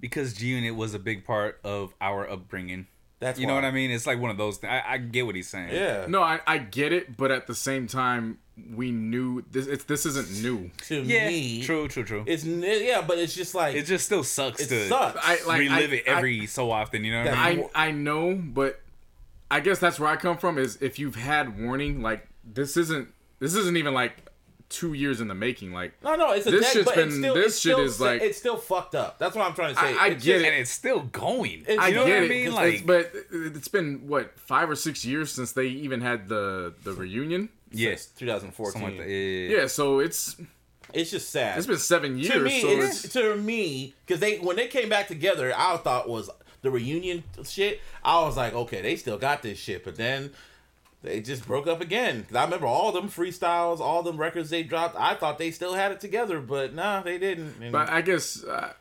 [0.00, 2.88] Because G Unit was a big part of our upbringing.
[3.22, 3.90] That's You know what I mean?
[3.92, 4.58] It's like one of those.
[4.58, 5.70] Th- I, I get what he's saying.
[5.72, 6.06] Yeah.
[6.08, 8.38] No, I, I get it, but at the same time,
[8.74, 9.68] we knew this.
[9.68, 10.70] It's this isn't new.
[10.88, 11.28] To Yeah.
[11.28, 11.86] me, True.
[11.86, 12.02] True.
[12.02, 12.24] True.
[12.26, 15.18] It's n- yeah, but it's just like it just still sucks it to sucks.
[15.22, 17.04] I like relive I, it every so often.
[17.04, 17.68] You know what I I, mean?
[17.74, 18.80] I I know, but
[19.50, 20.58] I guess that's where I come from.
[20.58, 23.08] Is if you've had warning, like this isn't
[23.38, 24.16] this isn't even like
[24.72, 25.72] two years in the making.
[25.72, 27.80] Like no, no, it's a This deck, shit's but it's been- still, this shit still,
[27.80, 29.18] is like- it's still fucked up.
[29.18, 29.86] That's what I'm trying to say.
[29.96, 30.44] I- I get just- it.
[30.46, 31.60] and it's still going.
[31.62, 32.40] It's- I you know get what it, I mean?
[32.48, 33.12] it's- Like, it's- but
[33.56, 37.48] it's been what five or six years since they even had the the reunion.
[37.70, 38.82] yes, 2014.
[38.82, 38.94] like.
[38.98, 39.04] Yeah.
[39.60, 40.36] Yeah, so it's
[40.92, 41.56] It's just sad.
[41.58, 42.32] it's been seven years.
[42.32, 45.76] to me, so it's, it's, to me, because they when they came back together, I
[45.78, 46.28] thought was
[46.60, 47.80] the reunion shit.
[48.04, 50.32] I was like, okay, they still got this shit, but then
[51.02, 52.24] they just broke up again.
[52.24, 54.96] 'Cause I remember all them freestyles, all them records they dropped.
[54.96, 57.54] I thought they still had it together, but nah, they didn't.
[57.60, 58.72] And, but I guess uh,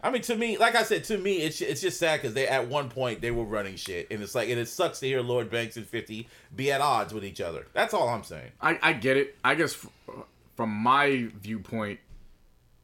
[0.00, 2.46] I mean, to me, like I said, to me, it's it's just sad because they
[2.46, 5.20] at one point they were running shit, and it's like, and it sucks to hear
[5.22, 7.66] Lloyd Banks and Fifty be at odds with each other.
[7.72, 8.52] That's all I'm saying.
[8.60, 9.36] I, I get it.
[9.44, 10.24] I guess f-
[10.56, 11.98] from my viewpoint,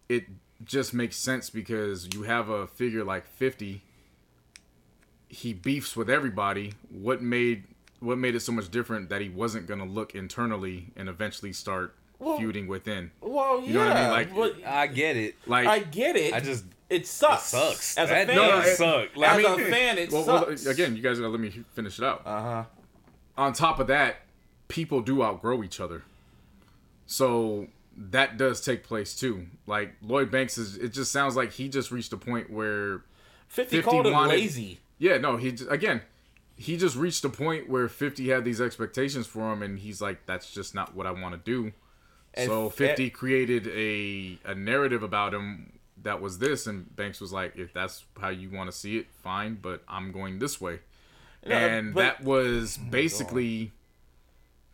[0.08, 0.24] it
[0.64, 3.82] just makes sense because you have a figure like 50.
[5.28, 6.74] He beefs with everybody.
[6.90, 7.64] What made
[8.04, 11.94] what made it so much different that he wasn't gonna look internally and eventually start
[12.18, 13.10] Well- feuding within?
[13.20, 14.10] Well, yeah, know what I mean?
[14.10, 15.34] Like- but I get it.
[15.46, 16.32] Like I get it.
[16.34, 17.44] I just it sucks.
[17.44, 17.96] sucks.
[17.98, 18.26] as a fan.
[18.28, 19.16] does it- suck.
[19.16, 20.66] Like, as I mean- a fan, it well, well, sucks.
[20.66, 22.22] again, you guys gotta let me finish it out.
[22.26, 22.64] uh huh.
[23.36, 24.16] on top of that,
[24.68, 26.02] people do outgrow each other.
[27.06, 29.46] So that does take place too.
[29.66, 33.02] Like Lloyd Banks is it just sounds like he just reached a point where
[33.48, 34.80] 50, 50 called him lazy.
[34.98, 36.02] yeah, no, he j- again,
[36.56, 40.26] he just reached a point where 50 had these expectations for him and he's like
[40.26, 41.72] that's just not what I want to do.
[42.34, 46.94] And so f- 50 eh created a a narrative about him that was this and
[46.94, 50.38] Banks was like if that's how you want to see it, fine, but I'm going
[50.38, 50.80] this way.
[51.46, 53.72] No, and but- that was oh basically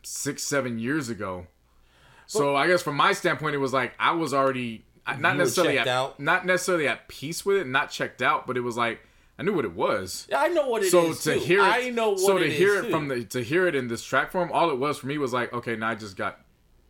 [0.02, 1.46] six, seven years ago.
[2.26, 5.78] So I guess from my standpoint, it was like I was already uh, not necessarily
[5.78, 6.20] at, out?
[6.20, 9.00] not necessarily at peace with it, not checked out, but it was like
[9.40, 10.28] I knew what it was.
[10.36, 10.90] I know what it is.
[10.92, 11.40] so to too.
[11.40, 13.74] hear it, I know what so to it hear it from the to hear it
[13.74, 16.14] in this track form, all it was for me was like, okay, now I just
[16.14, 16.40] got,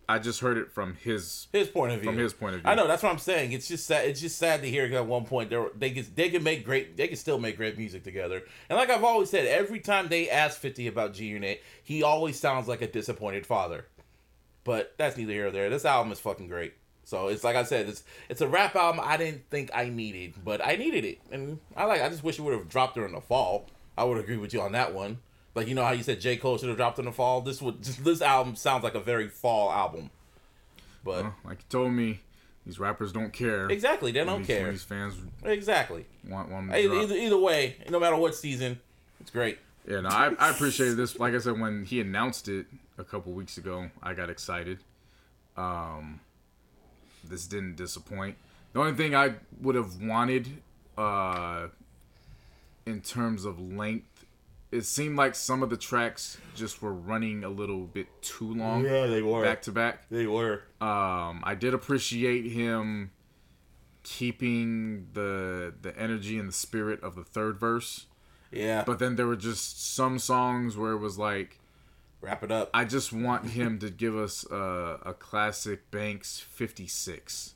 [0.08, 1.46] I just heard it from his.
[1.52, 2.10] his point of view.
[2.10, 2.68] From his point of view.
[2.68, 3.52] I know that's what I'm saying.
[3.52, 4.08] It's just sad.
[4.08, 6.96] It's just sad to hear at one point they they can they can make great.
[6.96, 8.42] They can still make great music together.
[8.68, 12.36] And like I've always said, every time they ask Fifty about G Unit, he always
[12.36, 13.86] sounds like a disappointed father.
[14.64, 15.70] But that's neither here or there.
[15.70, 16.74] This album is fucking great.
[17.04, 20.34] So it's like I said, it's it's a rap album I didn't think I needed,
[20.44, 22.02] but I needed it, and I like.
[22.02, 23.66] I just wish it would have dropped during the fall.
[23.98, 25.18] I would agree with you on that one.
[25.54, 27.40] Like you know how you said J Cole should have dropped in the fall.
[27.40, 30.10] This would this album sounds like a very fall album.
[31.04, 32.20] But Well, like you told me,
[32.64, 33.68] these rappers don't care.
[33.68, 34.70] exactly, they don't these- care.
[34.70, 36.04] These fans Exactly.
[36.28, 38.78] want to Either, either, either way, no matter what season,
[39.18, 39.58] it's great.
[39.88, 41.18] Yeah, no, I, I appreciated this.
[41.18, 42.66] Like I said, when he announced it
[42.98, 44.78] a couple weeks ago, I got excited.
[45.56, 46.20] Um,
[47.28, 48.36] this didn't disappoint.
[48.72, 50.62] The only thing I would have wanted,
[50.96, 51.68] uh,
[52.86, 54.24] in terms of length,
[54.72, 58.84] it seemed like some of the tracks just were running a little bit too long,
[58.84, 59.42] Yeah, they were.
[59.42, 60.08] back to back.
[60.10, 60.62] They were.
[60.80, 63.10] Um, I did appreciate him
[64.02, 68.06] keeping the the energy and the spirit of the third verse.
[68.50, 68.82] Yeah.
[68.84, 71.59] But then there were just some songs where it was like,
[72.20, 72.68] Wrap it up.
[72.74, 77.54] I just want him to give us a, a classic Banks 56.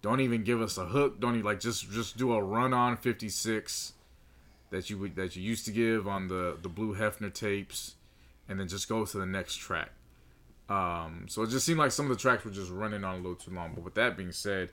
[0.00, 1.18] Don't even give us a hook.
[1.20, 3.94] Don't even like just just do a run on 56
[4.70, 7.94] that you would that you used to give on the the Blue Hefner tapes,
[8.48, 9.90] and then just go to the next track.
[10.68, 13.16] Um, so it just seemed like some of the tracks were just running on a
[13.18, 13.72] little too long.
[13.74, 14.70] But with that being said,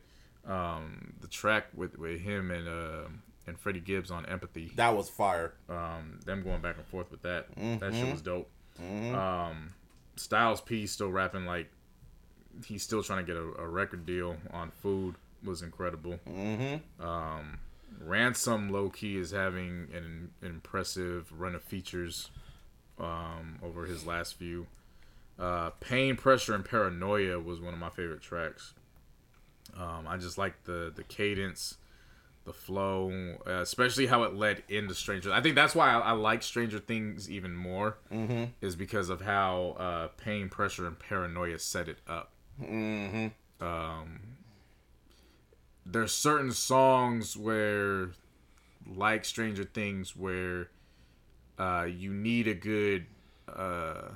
[0.47, 3.07] um, the track with with him and uh,
[3.47, 5.53] and Freddie Gibbs on Empathy that was fire.
[5.69, 7.47] um, them going back and forth with that.
[7.55, 8.49] That shit was dope.
[8.79, 9.73] Um,
[10.15, 11.69] Styles P still rapping like
[12.65, 16.19] he's still trying to get a, a record deal on food was incredible.
[16.27, 17.05] Mm-hmm.
[17.05, 17.59] Um,
[17.99, 22.29] Ransom low key is having an, impressive run of features
[22.99, 24.67] um, over his last few.
[25.39, 28.73] Uh, Pain, Pressure, and Paranoia was one of my favorite tracks.
[29.77, 31.77] Um, I just like the the cadence,
[32.51, 35.31] the flow, uh, especially how it led into Stranger.
[35.31, 38.45] I think that's why I, I like Stranger Things even more, mm-hmm.
[38.59, 42.31] is because of how uh, Pain, Pressure, and Paranoia set it up.
[42.61, 43.27] Mm-hmm.
[43.65, 44.19] Um,
[45.85, 48.09] there's certain songs where,
[48.85, 50.69] like Stranger Things, where
[51.57, 53.05] uh, you need a good
[53.47, 54.09] uh,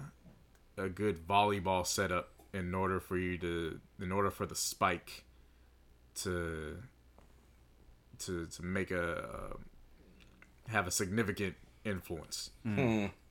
[0.77, 5.23] a good volleyball setup in order for you to in order for the spike
[6.15, 6.77] to
[8.19, 9.57] to to make a uh,
[10.69, 12.51] have a significant influence.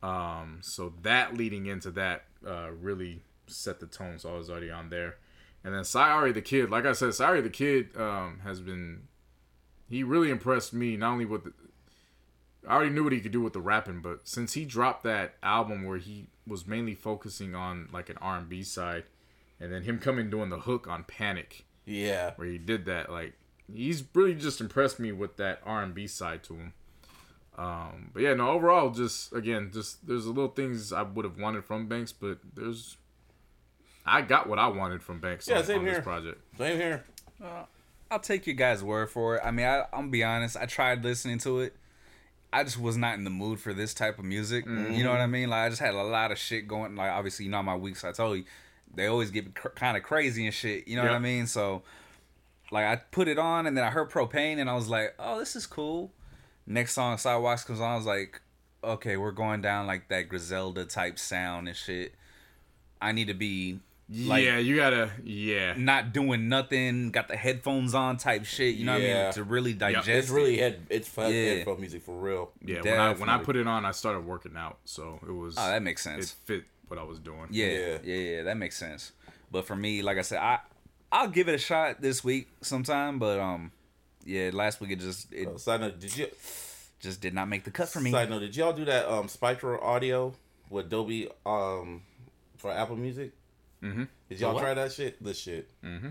[0.02, 4.18] Um, so that leading into that uh, really set the tone.
[4.18, 5.16] So I was already on there,
[5.64, 9.08] and then Sayari the kid, like I said, Sayari the kid um, has been
[9.88, 10.96] he really impressed me.
[10.96, 11.52] Not only with the,
[12.68, 15.34] I already knew what he could do with the rapping, but since he dropped that
[15.42, 19.04] album where he was mainly focusing on like an R and B side,
[19.60, 22.32] and then him coming doing the hook on Panic Yeah.
[22.36, 23.10] where he did that.
[23.10, 23.34] Like
[23.72, 26.72] he's really just impressed me with that R and B side to him.
[27.56, 31.38] Um, but yeah, no, overall, just again, just there's a little things I would have
[31.38, 32.96] wanted from Banks, but there's
[34.04, 36.02] I got what I wanted from Banks Yeah, on, same on this here.
[36.02, 36.40] project.
[36.58, 37.04] Same here.
[38.10, 39.42] I'll take your guys' word for it.
[39.44, 40.56] I mean, I, I'm gonna be honest.
[40.56, 41.74] I tried listening to it.
[42.52, 44.64] I just was not in the mood for this type of music.
[44.66, 45.48] You know what I mean?
[45.50, 46.94] Like I just had a lot of shit going.
[46.96, 48.04] Like obviously, you know my weeks.
[48.04, 48.44] I told you,
[48.94, 50.86] they always get cr- kind of crazy and shit.
[50.86, 51.46] You know what I mean?
[51.48, 51.82] So,
[52.74, 55.38] like I put it on and then I heard Propane and I was like, oh,
[55.38, 56.12] this is cool.
[56.66, 57.92] Next song Sidewalks comes on.
[57.92, 58.42] I was like,
[58.82, 62.14] okay, we're going down like that Griselda type sound and shit.
[63.00, 63.78] I need to be
[64.10, 68.84] like yeah, you gotta, yeah, not doing nothing, got the headphones on type shit, you
[68.84, 69.32] know what I mean?
[69.34, 70.84] To really digest It's really head.
[70.90, 71.32] It's fun.
[71.32, 71.54] Yeah.
[71.54, 72.50] Headphone music for real.
[72.62, 72.80] yeah.
[72.82, 75.54] When I when I put it on, I started working out, so it was.
[75.56, 76.32] Oh, that makes sense.
[76.32, 77.46] it fit what I was doing.
[77.50, 77.98] Yeah, Yeah.
[78.02, 79.12] yeah, yeah, that makes sense.
[79.50, 80.58] But for me, like I said, I
[81.14, 83.70] I'll give it a shot this week sometime, but um
[84.24, 86.26] yeah, last week it just it Uh, side note: Did you?
[87.00, 88.10] just did not make the cut for me.
[88.10, 90.34] Side note: Did y'all do that um Spectral audio
[90.70, 92.02] with Dolby um
[92.56, 93.32] for Apple Music?
[93.82, 94.04] Mm-hmm.
[94.28, 95.22] Did y'all try that shit?
[95.22, 96.08] This shit, Mm-hmm.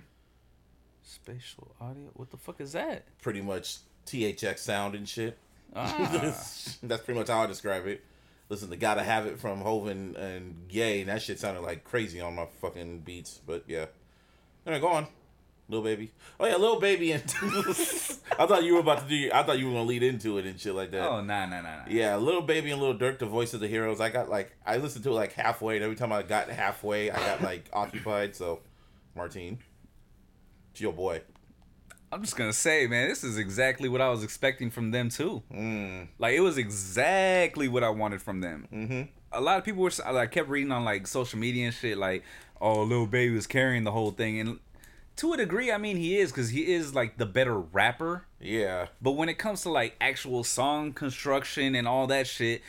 [1.03, 2.09] Spatial audio?
[2.13, 3.03] What the fuck is that?
[3.21, 5.37] pretty much THX sound and shit.
[5.75, 5.95] Ah.
[6.83, 8.03] That's pretty much how I describe it.
[8.49, 12.21] Listen, the gotta have it from Hoven and Gay, and that shit sounded like crazy
[12.21, 13.39] on my fucking beats.
[13.45, 13.87] But yeah,
[14.65, 15.07] all right, go on,
[15.69, 16.11] Lil Baby.
[16.39, 17.11] Oh yeah, Lil Baby.
[17.11, 17.23] And
[18.39, 19.29] I thought you were about to do.
[19.33, 21.09] I thought you were gonna lead into it and shit like that.
[21.09, 21.77] oh nah nah nah.
[21.77, 21.83] nah.
[21.87, 23.99] Yeah, Lil Baby and Lil Durk, the voice of the heroes.
[23.99, 27.11] I got like I listened to it like halfway, and every time I got halfway,
[27.11, 28.35] I got like occupied.
[28.35, 28.61] So,
[29.15, 29.59] Martine,
[30.71, 31.21] it's your boy.
[32.11, 35.41] I'm just gonna say, man, this is exactly what I was expecting from them too.
[35.51, 36.09] Mm.
[36.19, 38.67] Like it was exactly what I wanted from them.
[38.71, 39.01] Mm-hmm.
[39.33, 39.91] A lot of people were.
[40.05, 42.23] I kept reading on like social media and shit, like,
[42.61, 44.59] oh, Lil Baby was carrying the whole thing, and
[45.17, 48.25] to a degree, I mean, he is because he is like the better rapper.
[48.39, 48.87] Yeah.
[49.01, 52.61] But when it comes to like actual song construction and all that shit,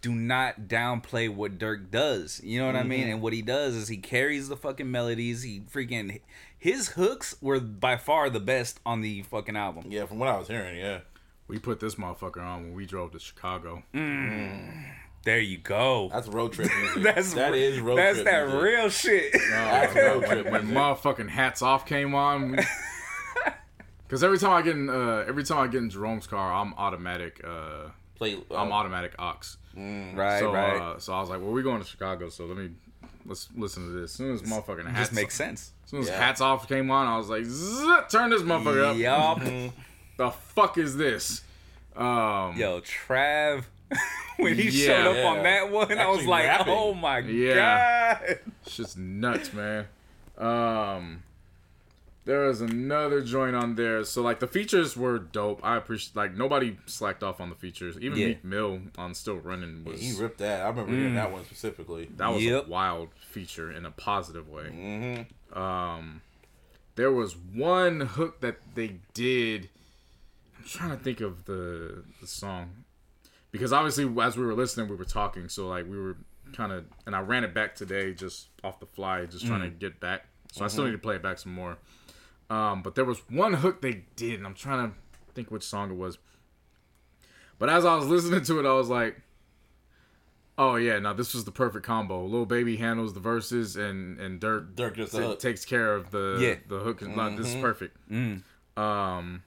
[0.00, 2.40] do not downplay what Durk does.
[2.42, 3.02] You know what I mean?
[3.02, 3.10] Mm-hmm.
[3.10, 5.42] And what he does is he carries the fucking melodies.
[5.42, 6.20] He freaking
[6.56, 9.84] his hooks were by far the best on the fucking album.
[9.88, 11.00] Yeah, from what I was hearing, yeah.
[11.48, 13.82] We put this motherfucker on when we drove to Chicago.
[13.94, 14.28] Mm.
[14.28, 14.84] Mm.
[15.24, 16.08] There you go.
[16.12, 17.02] That's road trip music.
[17.14, 18.62] That's that is road That's trip That's that music.
[18.62, 19.32] real shit.
[19.50, 22.58] That's road trip when motherfucking hats off came on.
[24.06, 26.72] Because every time I get in, uh, every time I get in Jerome's car, I'm
[26.78, 27.42] automatic.
[27.44, 29.34] Uh, Play, I'm uh, automatic aux.
[29.76, 30.80] right, so, right.
[30.80, 32.70] Uh, so I was like, well, we're going to Chicago, so let me
[33.26, 34.12] let's listen to this.
[34.12, 35.72] As soon as motherfucking hats, Just makes sense.
[35.84, 36.16] As soon as Yeah.
[36.24, 38.96] hats off came on, I was like, "Zzz, turn this motherfucker up.
[38.96, 39.72] Yup.
[40.16, 41.42] The fuck is this?
[41.94, 43.64] Um, Yo, Trav.
[44.36, 44.86] when he Yeah.
[45.04, 46.74] showed up on that one, I was like, rapping.
[46.76, 48.18] oh my Yeah.
[48.20, 48.38] god.
[48.66, 49.86] It's just nuts, man.
[50.36, 51.22] Um,
[52.24, 54.04] there was another joint on there.
[54.04, 55.60] So like the features were dope.
[55.64, 57.96] I appreciate like nobody slacked off on the features.
[58.00, 58.26] Even Yeah.
[58.28, 60.60] Meek Mill on Still Running was he ripped that.
[60.64, 62.08] I remember hearing that one specifically.
[62.16, 62.66] that was Yep.
[62.66, 64.64] a wild feature in a positive way.
[64.70, 65.58] Mm-hmm.
[65.58, 66.20] Um,
[66.96, 69.70] there was one hook that they did.
[70.58, 72.84] I'm trying to think of the the song
[73.50, 75.48] because obviously as we were listening, we were talking.
[75.48, 76.16] So like we were
[76.52, 79.68] kind of, and I ran it back today just off the fly, just trying to
[79.70, 80.24] get back.
[80.52, 81.76] So I still need to play it back some more.
[82.50, 84.96] Um, but there was one hook they did, and I'm trying to
[85.34, 86.16] think which song it was.
[87.58, 89.20] But as I was listening to it, I was like,
[90.56, 92.24] "Oh yeah, now this was the perfect combo.
[92.24, 96.38] Lil Baby handles the verses, and and Durk Durk just uh, takes care of the
[96.40, 96.54] Yeah.
[96.68, 97.02] the hook.
[97.02, 97.36] line.
[97.36, 97.96] This is perfect.
[98.10, 98.42] Mm.
[98.76, 99.42] Um,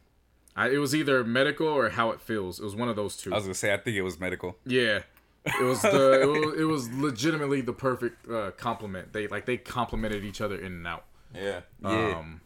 [0.56, 2.60] I, it was either medical or how it feels.
[2.60, 3.32] It was one of those two.
[3.32, 4.58] I was gonna say, I think it was medical.
[4.66, 5.04] Yeah.
[5.46, 9.12] It was the it was, it was legitimately the perfect uh, compliment.
[9.14, 11.06] They like they complimented each other in and out.
[11.34, 11.62] yeah.
[11.82, 12.18] Yeah.
[12.18, 12.42] Um,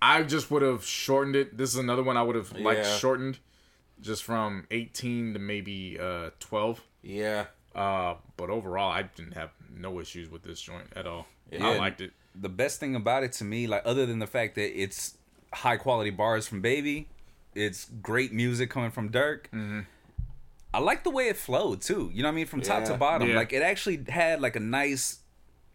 [0.00, 1.56] I just would have shortened it.
[1.58, 2.96] This is another one I would have liked Yeah.
[2.96, 3.38] shortened,
[4.00, 6.80] just from eighteen to maybe uh, twelve.
[7.02, 7.46] Yeah.
[7.74, 11.26] Uh, but overall, I didn't have no issues with this joint at all.
[11.50, 11.66] Yeah.
[11.66, 12.12] I liked it.
[12.34, 15.18] the best thing about it to me, like other than the fact that it's
[15.52, 17.08] high quality bars from Baby,
[17.54, 19.44] it's great music coming from Durk.
[19.52, 19.80] Mm-hmm.
[20.72, 22.10] I like the way it flowed too.
[22.12, 23.28] You know what I mean, from top to bottom.
[23.28, 23.36] Yeah.
[23.36, 25.18] Like it actually had like a nice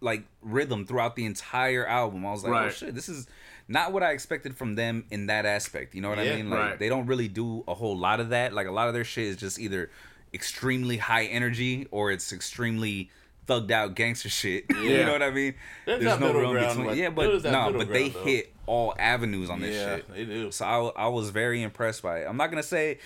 [0.02, 2.26] like rhythm throughout the entire album.
[2.26, 3.28] I was like, oh shit, this is
[3.68, 5.96] not what I expected from them in that aspect.
[5.96, 6.50] You know what I mean?
[6.50, 6.80] Like Right.
[6.80, 8.54] they don't really do a whole lot of that.
[8.54, 9.90] Like a lot of their shit is just either
[10.34, 13.10] extremely high energy or it's extremely
[13.50, 14.66] thugged out gangster shit.
[14.70, 15.56] you know what I mean?
[15.86, 18.24] There's that middle ground, like- yeah, but no, middle but they though.
[18.24, 20.14] hit all avenues on this Yeah, shit.
[20.14, 20.52] they do.
[20.52, 20.66] So
[20.96, 22.26] I, I was very impressed by it.
[22.28, 23.00] I'm not gonna say,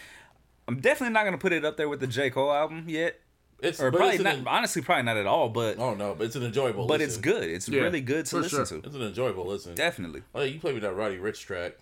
[0.67, 3.19] I'm definitely not gonna put it up there with the J Cole album yet,
[3.61, 4.35] It's or probably it's not.
[4.35, 5.49] an, honestly, probably not at all.
[5.49, 6.85] But Oh no, but it's an enjoyable.
[6.87, 7.05] but listen.
[7.09, 7.49] it's good.
[7.49, 8.81] It's Yeah, really good to listen sure.
[8.81, 8.87] to.
[8.87, 9.73] It's an enjoyable listen.
[9.75, 10.23] Definitely.
[10.35, 11.73] Oh, you played me that Roddy Ricch track.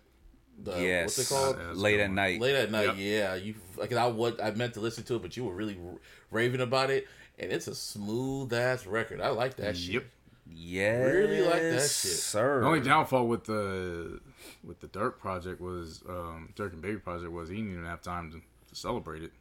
[0.63, 1.17] The, yes.
[1.17, 1.57] What's it called?
[1.57, 2.39] Yeah, Late at night.
[2.39, 2.85] Late at night.
[2.85, 2.95] Yep.
[2.99, 5.75] Yeah, you like I what I meant to listen to it, but you were really
[5.83, 5.95] r-
[6.29, 7.07] raving about it,
[7.41, 9.19] and it's a smooth ass record.
[9.19, 9.93] I like that shit.
[9.95, 10.05] Yep.
[10.53, 10.97] Yeah.
[11.03, 11.89] Really like that shit.
[11.89, 12.61] sir.
[12.61, 14.19] The only downfall with the
[14.63, 18.01] with the Durk project was um, Durk and Baby project was he didn't even have
[18.01, 18.37] time to,
[18.69, 19.31] to celebrate it.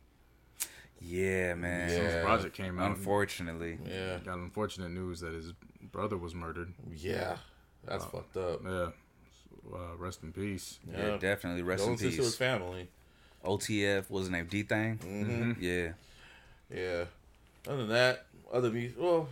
[1.01, 1.89] yeah, man.
[1.89, 2.19] Since Yeah.
[2.21, 3.79] the project came out, Unfortunately.
[3.89, 5.53] Yeah, got unfortunate news that his
[5.93, 6.73] brother was murdered.
[6.95, 7.37] yeah,
[7.85, 8.61] that's fucked up.
[8.65, 10.79] Yeah, so, uh, rest in peace.
[10.91, 11.63] Yeah, definitely.
[11.63, 12.89] Rest in peace to his family.
[13.45, 14.47] OTF, what was his name?
[14.47, 14.99] DThang?
[14.99, 15.53] Mm-hmm.
[15.61, 15.93] Yeah.
[16.73, 17.05] Yeah.
[17.67, 18.97] Other than that, other music.
[18.99, 19.29] Well,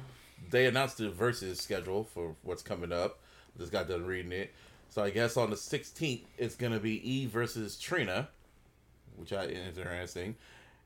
[0.51, 3.19] they announced the verses schedule for what's coming up.
[3.59, 4.53] Just got done reading it.
[4.91, 8.29] So I guess on the 16th, it's gonna be E versus Trina,
[9.17, 10.37] which I is interesting.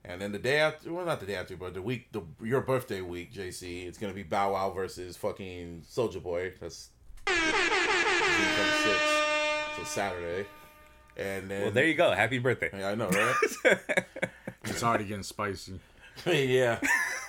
[0.05, 2.61] And then the day after, well, not the day after, but the week, the your
[2.61, 6.53] birthday week, JC, it's gonna be Bow Wow versus fucking Soulja Boy.
[6.61, 6.89] That's
[7.27, 10.47] June 26th, so Saturday.
[11.17, 12.11] And then, Well, there you go.
[12.13, 12.71] Happy birthday.
[12.73, 13.35] Yeah, I know, right?
[14.65, 15.79] It's already getting spicy.
[16.27, 16.79] yeah.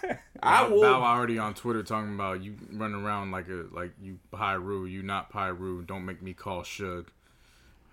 [0.44, 0.82] I will.
[0.82, 5.02] Bow already on Twitter talking about you running around like a like you Pyru, you
[5.04, 5.86] not Pyru.
[5.86, 7.08] Don't make me call Shug.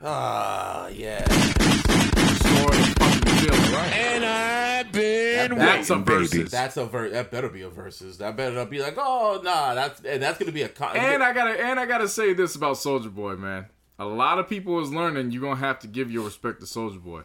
[0.03, 1.21] Ah, yeah.
[1.21, 3.93] Restore the fucking feeling, right?
[3.93, 6.27] And I've been That's a waiting, baby.
[6.27, 6.51] versus.
[6.51, 8.19] That's a ver- that better be a versus.
[8.19, 11.23] That better not be like, oh nah, that's and that's gonna be a con- And
[11.23, 13.67] I gotta and I gotta say this about Soulja Boy, man.
[13.99, 17.01] A lot of people is learning you're gonna have to give your respect to Soulja
[17.03, 17.23] Boy.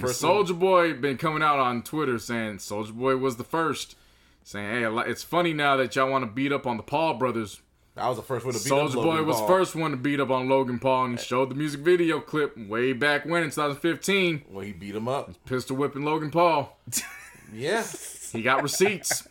[0.00, 3.94] first Soulja Boy been coming out on Twitter saying Soulja Boy was the first,
[4.46, 7.60] saying, "Hey, it's funny now that y'all want to beat up on the Paul brothers.
[7.96, 9.96] that was the first one to beat Soldier up Boy was Paul first one to
[9.96, 13.42] beat up on Logan Paul, and he showed the music video clip way back when
[13.42, 15.32] in 2015, Well, he beat him up.
[15.46, 16.78] pistol whipping Logan Paul.
[17.54, 17.84] Yeah,
[18.32, 19.26] He got receipts.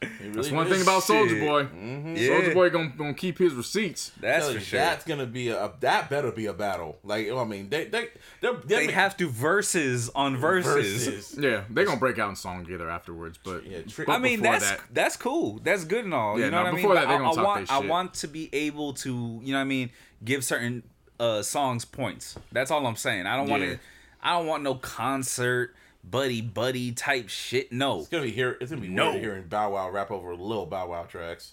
[0.00, 1.40] He That's one thing about Soldier Shit.
[1.48, 1.60] Boy.
[1.60, 2.28] Yeah.
[2.28, 4.12] Soulja Boy gonna, gonna keep his receipts.
[4.20, 4.78] That's for sure.
[4.78, 6.98] That's gonna be a that better be a battle.
[7.02, 8.08] Like I mean, they they
[8.40, 11.06] they're, they have to verses on verses.
[11.06, 11.38] versus.
[11.42, 13.40] Yeah, they gonna break out in song together afterwards.
[13.42, 15.58] But Yeah, tri- but I mean, that's that, that's cool.
[15.64, 16.38] That's good and all.
[16.38, 16.82] Yeah, you know no, what I mean?
[16.82, 19.40] before that, they I, gonna I talk want they I want to be able to,
[19.42, 19.90] you know what I mean,
[20.24, 20.84] give certain
[21.18, 22.36] uh songs points.
[22.52, 23.26] That's all I'm saying.
[23.26, 23.70] I don't want Yeah.
[23.74, 23.78] to
[24.22, 25.74] I don't want no concert
[26.10, 27.72] buddy buddy type shit.
[27.72, 28.00] No.
[28.00, 28.56] It's gonna be here.
[28.60, 29.10] It's gonna be No.
[29.10, 31.52] weird hearing Bow Wow rap over little Bow Wow tracks.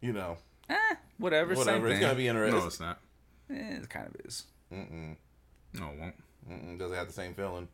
[0.00, 0.38] You know,
[0.68, 0.76] Eh,
[1.18, 1.64] whatever, whatever.
[1.78, 2.00] same It's thing.
[2.00, 2.60] gonna be interesting.
[2.60, 2.98] no, it's not.
[3.50, 4.44] Eh, it kind of is.
[4.70, 4.76] No,
[5.74, 6.14] it won't.
[6.48, 7.68] Mm-mm, doesn't have the same feeling.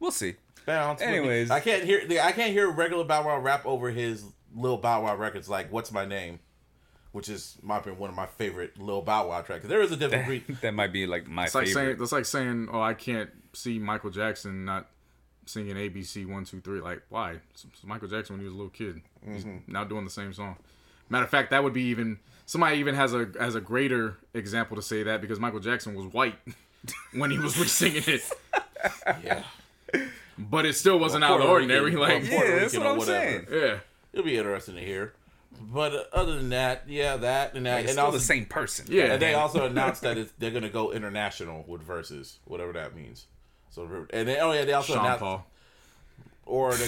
[0.00, 0.34] We'll see.
[0.66, 1.00] Bounce.
[1.00, 1.50] Anyways.
[1.50, 2.02] I can't hear.
[2.22, 5.48] I can't hear regular Bow Wow rap over his Lil Bow Wow records.
[5.48, 6.40] Like "What's My Name,"
[7.12, 9.64] which is my opinion one of my favorite Lil Bow Wow tracks.
[9.64, 10.44] There is a different breed.
[10.60, 11.84] that might be like my It's like favorite.
[11.84, 14.86] saying that's like saying, "Oh, I can't see Michael Jackson not
[15.46, 16.80] singing ABC one two three.
[16.80, 17.38] Like, why?
[17.52, 19.00] It's it's Michael Jackson when he was a little kid.
[19.26, 19.72] He's Mm-hmm.
[19.72, 20.56] now doing the same song.
[21.08, 24.76] Matter of fact, that would be even somebody even has a has a greater example
[24.76, 26.36] to say that because Michael Jackson was white
[27.12, 28.22] when he was singing it,
[29.24, 29.42] Yeah.
[30.38, 32.20] but it still wasn't out of the Puerto Rican- ordinary.
[32.20, 33.20] Like, Puerto Yeah, that's Rican what I'm whatever.
[33.20, 33.46] saying.
[33.50, 33.78] yeah,
[34.12, 35.12] It'll be interesting to hear.
[35.60, 38.46] But uh, other than that, yeah, that and that, it's and still also the same
[38.46, 38.86] person.
[38.88, 39.12] Yeah.
[39.12, 43.26] And they also announced that it's, they're gonna go international with verses, whatever that means.
[43.72, 45.46] So and they, oh yeah, they also Sean announced Paul.
[46.46, 46.84] or the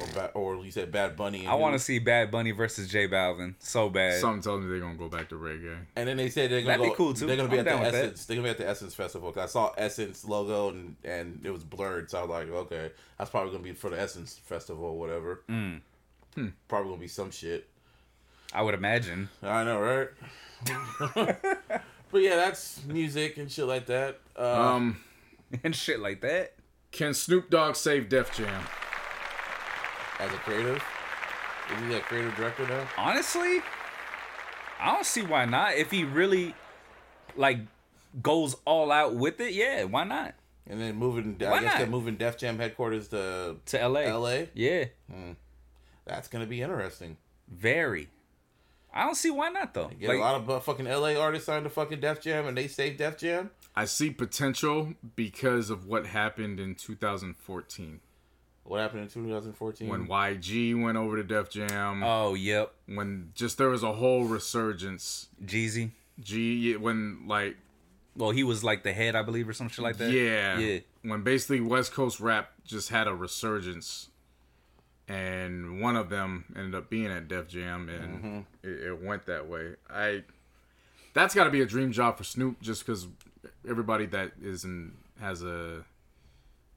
[0.00, 1.40] or, Ba- or you said Bad Bunny.
[1.40, 4.18] And I want to see Bad Bunny versus J Balvin so bad.
[4.20, 5.76] Something tells me they're gonna go back to reggae.
[5.94, 7.26] And then they said they're gonna That'd be go, cool, too.
[7.26, 8.04] They're gonna be I'm at the with that.
[8.04, 8.24] Essence.
[8.26, 9.30] They're gonna be at the Essence Festival.
[9.32, 12.90] 'Cause I saw Essence logo and and it was blurred, so I was like, okay,
[13.18, 15.42] that's probably gonna be for the Essence Festival or whatever.
[15.50, 15.80] Mm.
[16.34, 16.48] Hmm.
[16.68, 17.68] Probably gonna be some shit.
[18.54, 19.28] I would imagine.
[19.42, 20.08] I know, right?
[22.10, 24.18] but yeah, that's music and shit like that.
[24.38, 24.42] Uh,
[24.74, 24.96] Um,
[25.64, 26.54] and shit like that.
[26.92, 28.62] can Snoop Dogg save Def Jam?
[30.18, 30.82] as a creative,
[31.74, 32.88] is he a creative director now?
[32.96, 33.60] Honestly,
[34.80, 35.74] I don't see why not.
[35.74, 36.54] If he really
[37.36, 37.58] like
[38.22, 40.34] goes all out with it, yeah, why not?
[40.68, 41.78] And then moving, I Why guess not?
[41.78, 44.00] they're moving Def Jam headquarters to To LA.
[44.16, 44.44] LA.
[44.54, 44.86] Yeah,
[46.06, 47.16] That's gonna be interesting.
[47.48, 48.08] very.
[48.92, 49.90] I don't see why not though.
[50.00, 52.56] Get Like, a lot of uh, fucking LA artists signed to fucking Def Jam, and
[52.56, 53.50] they save Def Jam.
[53.76, 58.00] I see potential because of what happened in 2014
[58.64, 59.88] What happened in 2014?
[59.88, 62.02] when YG went over to Def Jam.
[62.02, 65.28] oh, yep, when just there was a whole resurgence.
[65.44, 65.90] Jeezy.
[66.18, 67.56] G when like
[68.16, 70.10] Well, he was like the head, I believe, or some shit like that.
[70.10, 70.78] yeah yeah.
[71.02, 74.08] when basically West Coast rap just had a resurgence,
[75.06, 78.38] and one of them ended up being at Def Jam, and mm-hmm.
[78.62, 79.74] it, it went that way.
[79.90, 80.22] I
[81.12, 83.08] that's got to be a dream job for Snoop, just because
[83.68, 85.84] everybody that is in has a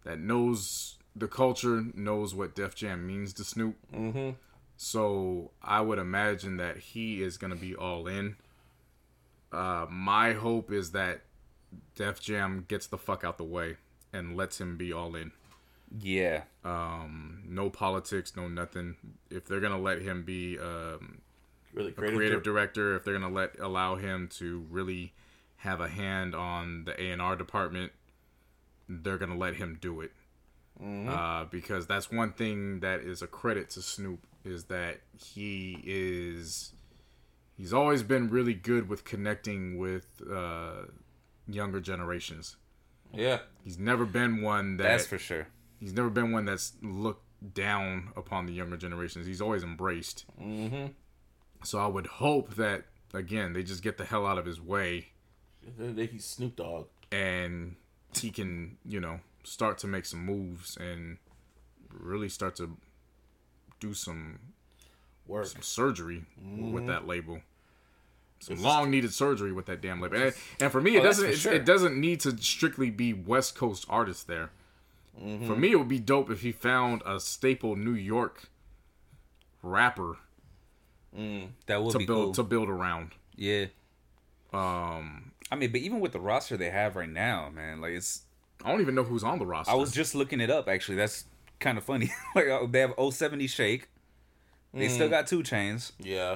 [0.04, 3.76] that knows the culture knows what Def Jam means to Snoop.
[3.94, 4.32] Mm-hmm.
[4.78, 8.38] So I would imagine that he is gonna be all in.
[9.52, 11.22] Uh, my hope is that
[11.96, 13.78] Def Jam gets the fuck out the way
[14.14, 15.32] and lets him be all in.
[16.00, 16.44] Yeah.
[16.64, 18.96] Um, no politics, no nothing.
[19.30, 21.22] If they're gonna let him be um,
[21.74, 25.14] really a creative, creative director, if they're gonna let allow him to really
[25.60, 27.92] have a hand on the A and R department,
[28.88, 30.12] they're gonna let him do it.
[30.82, 36.72] Uh, because that's one thing that is a credit to Snoop is that he is
[37.58, 40.84] he's always been really good with connecting with uh,
[41.50, 42.56] younger generations.
[43.14, 45.48] Yeah, He's never been one that That's for sure.
[45.82, 49.26] he's never been one that's looked down upon the younger generations.
[49.26, 50.26] He's always embraced.
[50.42, 50.94] Mm-hmm.
[51.64, 55.10] So I would hope that again they just get the hell out of his way
[55.78, 56.88] They- he's Snoop Dogg.
[57.12, 57.76] and
[58.20, 61.18] he can you know start to make some moves and
[61.92, 62.78] really start to
[63.80, 64.40] do some
[65.28, 65.46] Work.
[65.48, 67.42] some surgery with that label.
[68.42, 70.16] Some long needed surgery with that damn label.
[70.18, 73.14] And, and for me, it Oh, doesn't for it, it doesn't need to strictly be
[73.14, 74.52] West Coast artists there.
[75.18, 78.50] For me, it would be dope if he found a staple New York
[79.62, 80.18] rapper
[81.66, 82.34] That would to be build cool.
[82.36, 83.12] to build around.
[83.36, 83.66] yeah.
[84.54, 88.24] Um, I mean, but even with the roster they have right now, man, like it's.
[88.64, 89.72] I don't even know who's on the roster.
[89.72, 90.68] I was just looking it up.
[90.68, 91.26] Actually, that's
[91.60, 92.12] kind of funny.
[92.36, 93.88] like uh, they have 070 Shake.
[94.74, 94.92] They Mm.
[94.92, 95.94] still got 2 Chainz.
[95.98, 96.36] Yeah,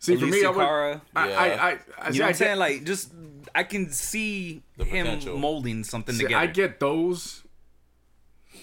[0.00, 0.44] see for me.
[0.44, 0.56] I would.
[0.56, 1.02] Cara.
[1.14, 1.38] I, Yeah.
[1.40, 2.58] I, I, I, You see, know what I'm get- saying?
[2.58, 3.12] Like, just
[3.54, 5.38] I can see The him potential.
[5.38, 6.42] molding something see, together.
[6.42, 7.42] I get those.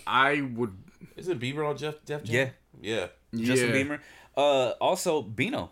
[0.05, 0.75] I would.
[1.15, 2.51] isn't Bieber on Jeff Def Jam?
[2.81, 3.07] Yeah.
[3.31, 3.41] yeah.
[3.43, 3.99] Justin yeah, Bieber.
[4.37, 5.71] Uh, also Bino.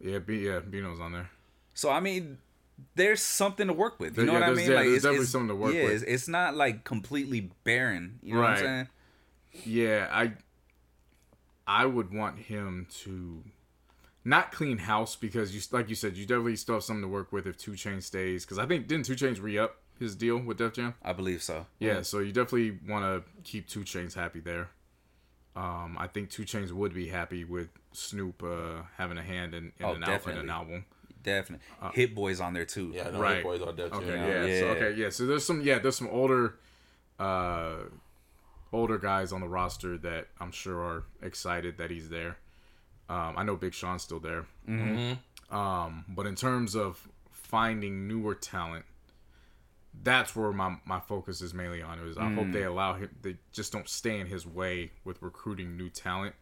[0.00, 1.30] Yeah, B, yeah, Bino's on there.
[1.74, 2.38] So I mean,
[2.94, 4.16] there's something to work with.
[4.18, 4.70] You know yeah, what I mean?
[4.70, 5.92] yeah, like there's it's, definitely it's- something to work yeah, with.
[5.92, 8.18] It's, it's not like completely barren.
[8.22, 8.88] You know what I'm saying?
[9.64, 10.32] Yeah, I
[11.66, 13.42] I would want him to
[14.24, 17.32] not clean house because you like you said you definitely still have something to work
[17.32, 20.38] with if Two Chain stays because I think didn't 2 Chainz re up his deal
[20.38, 20.94] with Def Jam?
[21.02, 21.66] I believe so.
[21.78, 24.70] Yeah, so you definitely want to keep 2 Chainz happy there.
[25.54, 29.72] Um, I think 2 Chainz would be happy with Snoop uh, having a hand in,
[29.78, 30.86] in Oh, an, al- in an album.
[31.22, 31.64] Definitely.
[31.94, 32.92] Hit Boy's on there too.
[32.94, 33.34] Yeah, no, Right.
[33.36, 33.42] right.
[33.42, 34.02] boys on Def Jam.
[34.02, 34.44] Okay, Yeah.
[34.44, 34.60] yeah.
[34.60, 35.10] So, okay, yeah.
[35.10, 36.56] So there's some, yeah, there's some older,
[37.18, 37.74] uh,
[38.72, 42.38] older guys on the roster that I'm sure are excited that he's there.
[43.08, 44.46] Um, I know Big Sean's still there.
[44.68, 45.54] Mm-hmm.
[45.54, 48.86] Um, but in terms of finding newer talent,
[50.02, 51.98] that's where my, my focus is mainly on.
[52.00, 53.10] Is I hope they allow him.
[53.20, 56.34] They just don't stay in his way with recruiting new talent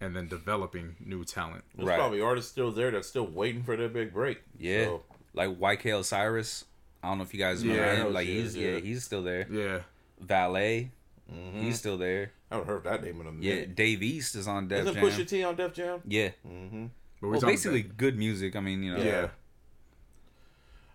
[0.00, 1.64] and then developing new talent.
[1.74, 1.98] There's Right.
[1.98, 4.42] probably artists still there that's still waiting for their big break.
[4.58, 4.84] Yeah.
[4.84, 5.02] So,
[5.34, 6.64] Like YK Osiris.
[7.02, 8.02] I don't know if you guys remember Yeah, him.
[8.04, 8.70] know Like he's is, yeah.
[8.72, 8.78] yeah.
[8.80, 9.46] he's still there.
[9.50, 9.80] Yeah.
[10.20, 10.90] Valet.
[11.32, 11.60] Mm-hmm.
[11.60, 12.32] He's still there.
[12.50, 13.68] I haven't heard that name in a minute.
[13.68, 13.74] Yeah.
[13.74, 14.96] Dave East is on Def Jam.
[14.96, 16.00] Isn't Pusha T on Def Jam?
[16.06, 16.30] Yeah.
[16.46, 16.86] Mm-hmm.
[17.20, 18.56] But we're Well, talking basically good music.
[18.56, 18.98] I mean, you know.
[19.02, 19.04] Yeah.
[19.04, 19.28] yeah.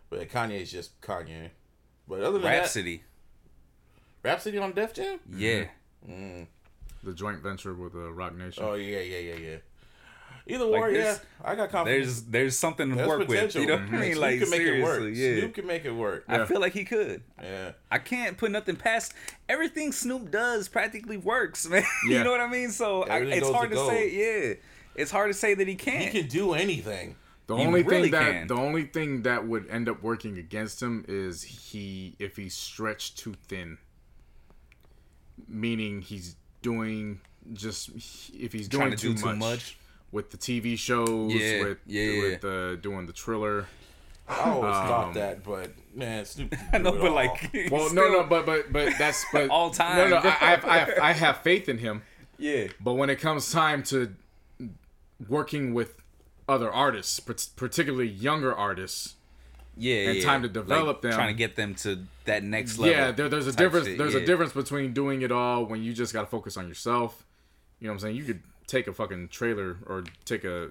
[0.09, 1.49] But Kanye's just Kanye.
[2.07, 3.03] But other than Rapsody.
[4.23, 5.19] that, Rapsody on Def Jam?
[5.31, 5.65] Yeah.
[6.09, 6.47] Mm.
[7.03, 8.63] The joint venture with uh, Roc Nation.
[8.65, 9.55] Oh yeah, yeah, yeah, yeah.
[10.45, 11.17] Either Like or, yeah.
[11.43, 12.05] I got confidence.
[12.05, 13.61] There's there's something to There's work potential.
[13.61, 13.69] with.
[13.69, 14.11] You know what I mean?
[14.13, 14.95] Snoop Like can make it work.
[14.99, 15.39] seriously, yeah.
[15.39, 16.25] Snoop can make it work.
[16.27, 17.23] I feel like he could.
[17.41, 17.71] Yeah.
[17.89, 19.13] I can't put nothing past
[19.47, 21.83] everything Snoop does practically works, man.
[22.07, 22.17] Yeah.
[22.17, 22.71] you know what I mean?
[22.71, 24.09] So I, it's hard to to say.
[24.49, 24.53] Yeah,
[24.95, 26.11] it's hard to say that he He can't.
[26.13, 27.15] He can do anything.
[27.47, 28.47] The He only really thing that can.
[28.47, 33.17] the only thing that would end up working against him is he if he's stretched
[33.17, 33.77] too thin.
[35.47, 37.21] Meaning he's doing
[37.53, 37.89] just
[38.33, 39.77] if he's doing Trying to too, do too much, much.
[40.11, 43.67] with the TV shows, Yeah, with yeah, with uh, doing the Triller.
[44.27, 46.51] I always Um, thought that, but man, Snoop.
[46.51, 47.15] Can I know, it but all.
[47.23, 50.09] like, Well, still- no, no, but but but that's but All time.
[50.09, 52.01] no, I, I, have, I, have, I have faith in him.
[52.39, 54.15] yeah, But when it comes time to
[55.27, 55.95] working with
[56.47, 59.15] other artists, particularly younger artists,
[59.77, 60.23] yeah, And yeah.
[60.23, 61.11] time to develop them.
[61.13, 62.95] trying to get them to that next level.
[62.95, 63.87] yeah, there, there's a difference.
[63.87, 64.19] shit, There's yeah.
[64.21, 67.25] a difference between doing it all when you just got to focus on yourself.
[67.79, 68.15] You know what I'm saying?
[68.17, 70.69] You could take a fucking trailer or take a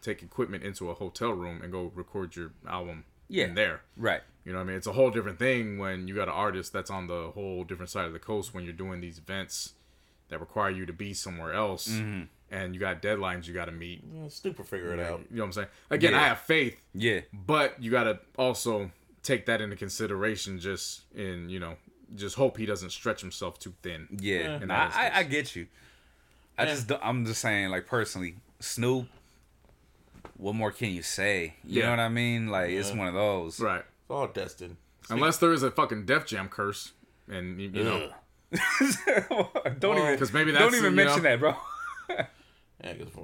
[0.00, 3.44] take equipment into a hotel room and go record your album Yeah.
[3.44, 3.82] in there.
[3.96, 4.22] Right.
[4.44, 4.76] You know what I mean?
[4.76, 7.90] It's a whole different thing when you got an artist that's on the whole different
[7.90, 9.74] side of the coast when you're doing these events
[10.28, 12.22] that require you to be somewhere else Mm-hmm.
[12.52, 14.04] And you got deadlines you got mm, to meet.
[14.14, 15.22] Yeah, Snoop will figure it out.
[15.30, 15.68] You know what I'm saying?
[15.90, 17.20] Again, I have faith, Yeah.
[17.32, 18.90] but you got to also
[19.22, 21.76] take that into consideration just in, you know,
[22.14, 24.06] just hope he doesn't stretch himself too thin.
[24.20, 25.66] Yeah, And Nah, that I, I get you.
[26.58, 29.08] I just, I'm just saying, like personally, Snoop.
[30.36, 31.54] What more can you say?
[31.64, 31.84] You Yeah.
[31.86, 32.48] know what I mean?
[32.48, 33.58] Like it's one of those.
[33.60, 33.80] Right.
[34.02, 34.76] It's all destined.
[35.08, 36.92] Unless there is a fucking Def Jam curse
[37.28, 38.10] and you, you know,
[39.78, 41.54] don't even, because maybe that's don't even mention know, that, bro.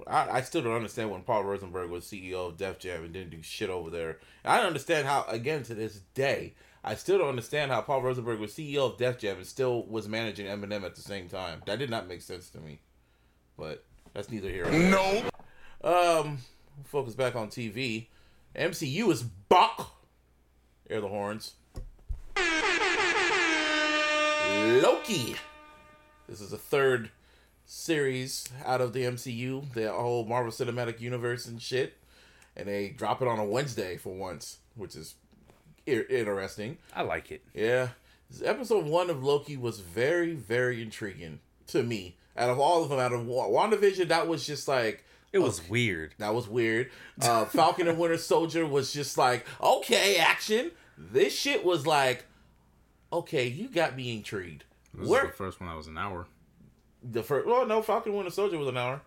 [0.06, 3.30] I, I still don't understand when Paul Rosenberg was CEO of Def Jam and didn't
[3.30, 4.18] do shit over there.
[4.44, 6.54] I don't understand how, again, to this day,
[6.84, 10.08] I still don't understand how Paul Rosenberg was CEO of Def Jam and still was
[10.08, 11.62] managing Eminem at the same time.
[11.66, 12.80] That did not make sense to me.
[13.56, 14.90] But that's neither here nor there.
[15.82, 16.20] No.
[16.20, 16.38] Um,
[16.84, 18.06] focus back on TV.
[18.56, 19.80] MCU is back.
[20.88, 21.54] Air the horns.
[24.82, 25.36] Loki.
[26.28, 27.10] This is the third
[27.72, 31.98] series out of the MCU, the whole Marvel Cinematic Universe and shit.
[32.56, 35.14] And they drop it on a Wednesday for once, which is
[35.86, 36.78] i- interesting.
[36.96, 37.42] I like it.
[37.54, 37.88] Yeah.
[38.42, 42.16] Episode one of Loki was very, very intriguing to me.
[42.36, 45.68] Out of all of them, out of Wa- WandaVision, that was just like, It was
[45.68, 46.14] weird.
[46.18, 46.90] that was weird.
[47.20, 50.70] Uh, Falcon and Winter Soldier was just like, okay, action.
[50.96, 52.24] This shit was like,
[53.12, 54.64] okay, you got me intrigued.
[54.94, 56.26] this is Where the first one that was an hour.
[57.02, 57.46] The first?
[57.46, 59.00] Well, no, Falcon and Winter Soldier was an hour.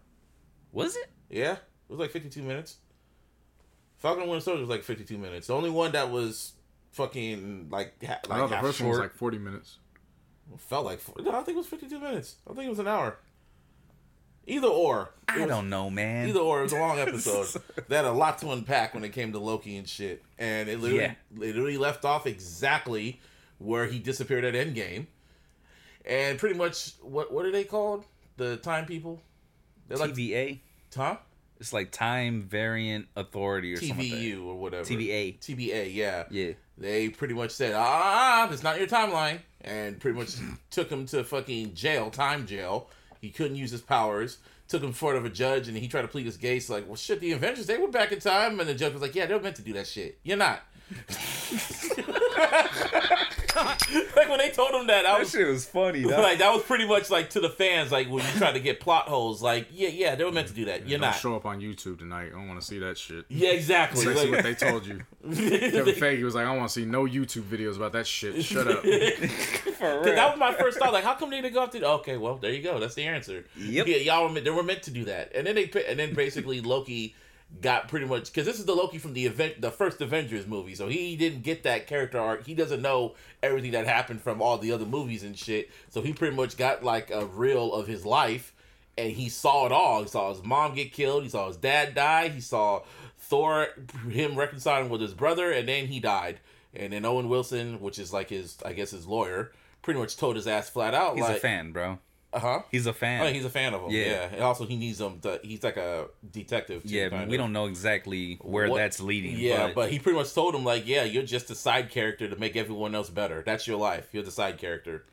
[0.71, 1.09] Was it?
[1.29, 1.59] Yeah, it
[1.89, 2.77] was like fifty-two minutes.
[3.97, 5.47] Falcon and Winter Soldier was like fifty-two minutes.
[5.47, 6.53] The only one that was
[6.91, 9.77] fucking like ha- I like thought the half first one was like 40 minutes.
[10.57, 12.35] felt like four- no, I think it was fifty-two minutes.
[12.49, 13.17] I think it was an hour.
[14.47, 16.27] Either or, It I was- don't know, man.
[16.27, 17.61] Either or, it was a long episode.
[17.87, 20.79] they had a lot to unpack when it came to Loki and shit, and it
[20.79, 21.13] literally, Yeah.
[21.35, 23.21] literally left off exactly
[23.59, 25.05] where he disappeared at Endgame,
[26.05, 28.05] and pretty much what what are they called?
[28.37, 29.21] The Time People.
[29.87, 30.59] They're like TVA.
[30.95, 31.17] huh?
[31.59, 33.97] It's like Time Variant Authority or something.
[33.97, 34.19] like.
[34.19, 34.83] TVU or whatever.
[34.83, 35.39] TVA.
[35.39, 36.23] TBA, yeah.
[36.31, 36.53] Yeah.
[36.77, 40.35] They pretty much said, ah, that's not your timeline, and pretty much
[40.71, 42.89] took him to fucking jail, time jail.
[43.19, 44.39] He couldn't use his powers.
[44.67, 46.69] Took him in front of a judge, and he tried to plead his case.
[46.69, 49.13] Like, well, shit, the Avengers, they were back in time, and the judge was like,
[49.13, 50.17] yeah, they were meant to do that shit.
[50.23, 50.61] You're not.
[54.15, 56.01] like when they told him that, I That was shit was funny.
[56.03, 56.11] dog.
[56.23, 58.79] like, that was pretty much like to the fans, like when you try to get
[58.79, 59.41] plot holes.
[59.41, 60.87] Like, yeah, yeah, they were meant to do that.
[60.87, 61.15] You're Don't not.
[61.19, 62.27] show up on YouTube tonight.
[62.27, 63.25] I don't want to see that shit.
[63.29, 64.05] Yeah, exactly.
[64.05, 65.01] That's Like- what they told you.
[65.23, 68.43] Kevin Feige was like, I don't want to see no YouTube videos about that shit.
[68.43, 68.81] Shut up.
[68.81, 70.93] For Cause that was my first thought.
[70.93, 71.77] Like, how come they didn't go after?
[71.83, 72.79] Okay, well, there you go.
[72.79, 73.45] That's the answer.
[73.57, 73.87] Yep.
[73.87, 75.99] Yeah, y'all were meant, they were meant to do that, and then they pi- and
[75.99, 77.15] then basically Loki
[77.59, 80.75] got pretty much because this is the Loki from the event, the first Avengers movie.
[80.75, 82.45] So he didn't get that character arc.
[82.45, 85.69] He doesn't know everything that happened from all the other movies and shit.
[85.89, 88.53] So he pretty much got like a reel of his life,
[88.97, 90.03] and he saw it all.
[90.03, 91.23] He saw his mom get killed.
[91.23, 92.29] He saw his dad die.
[92.29, 92.83] He saw
[93.17, 93.67] Thor
[94.09, 96.39] him reconciling with his brother, and then he died.
[96.73, 99.51] And then Owen Wilson, which is like his, I guess his lawyer,
[99.81, 101.99] pretty much told his ass flat out, He's like, a fan, bro.
[102.33, 102.61] Uh huh.
[102.71, 103.21] He's a fan.
[103.23, 103.91] Oh, he's a fan of him.
[103.91, 104.05] Yeah.
[104.05, 104.29] Yeah.
[104.33, 105.19] And also, he needs him.
[105.21, 106.83] To, he's like a detective.
[106.83, 107.41] Too, yeah, kind we of.
[107.41, 109.37] don't know exactly where What- that's leading.
[109.37, 112.35] Yeah, but, he pretty much told him like, yeah, you're just a side character to
[112.37, 113.43] make everyone else better.
[113.45, 114.07] That's your life.
[114.13, 115.05] You're the side character.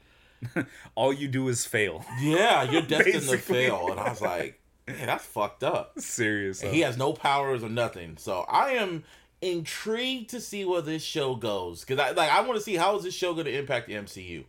[0.95, 2.05] all you do is fail.
[2.21, 3.89] Yeah, you're destined to fail.
[3.91, 5.99] And I was like, man, that's fucked up.
[5.99, 6.63] Serious.
[6.63, 8.17] And he has no powers or nothing.
[8.19, 9.03] So I am
[9.43, 12.97] intrigued to see where this show goes because I like I want to see how
[12.97, 14.45] is this show going to impact the MCU.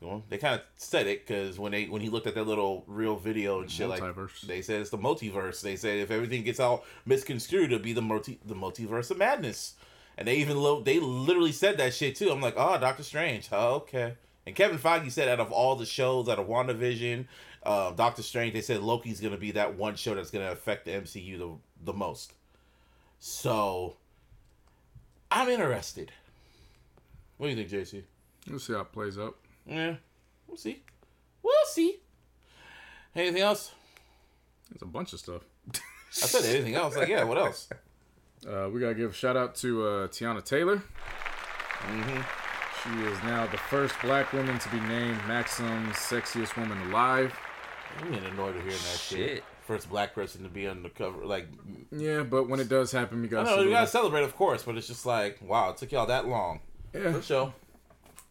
[0.00, 2.84] Well, they kind of said it because when they when he looked at that little
[2.86, 4.42] real video and shit, like Multiverse.
[4.42, 5.62] they said it's the multiverse.
[5.62, 9.74] They said if everything gets all misconstrued, it'll be the multi the multiverse of madness.
[10.18, 12.30] And they even lo- they literally said that shit too.
[12.30, 13.48] I'm like, oh, Doctor Strange.
[13.50, 14.14] Oh, okay.
[14.46, 17.26] And Kevin Feige said out of all the shows, out of WandaVision,
[17.62, 20.90] uh, Doctor Strange, they said Loki's gonna be that one show that's gonna affect the
[20.90, 21.50] MCU the
[21.82, 22.34] the most.
[23.20, 23.96] So
[25.30, 26.12] I'm interested.
[27.38, 28.02] What do you think, JC?
[28.48, 29.36] We'll see how it plays out.
[29.66, 29.94] Yeah,
[30.46, 30.82] we'll see.
[31.42, 31.98] We'll see.
[33.16, 33.72] Anything else?
[34.70, 35.42] There's a bunch of stuff.
[35.72, 36.96] I said anything else.
[36.96, 37.68] Like, yeah, what else?
[38.46, 40.76] Uh, we gotta give a shout out to uh, Teyana Taylor.
[41.80, 42.20] Mm-hmm.
[42.82, 47.34] She is now the first black woman to be named Maxim's sexiest woman alive.
[48.00, 49.18] I'm getting annoyed with hearing that shit.
[49.36, 49.44] Shit.
[49.66, 51.24] First black person to be on the cover.
[51.24, 51.48] Like,
[51.90, 53.44] Yeah, but when it does happen, we I gotta.
[53.44, 56.04] know, salute we gotta celebrate, of course, but it's just like, wow, it took y'all
[56.06, 56.60] that long.
[56.92, 57.54] Yeah, Good show.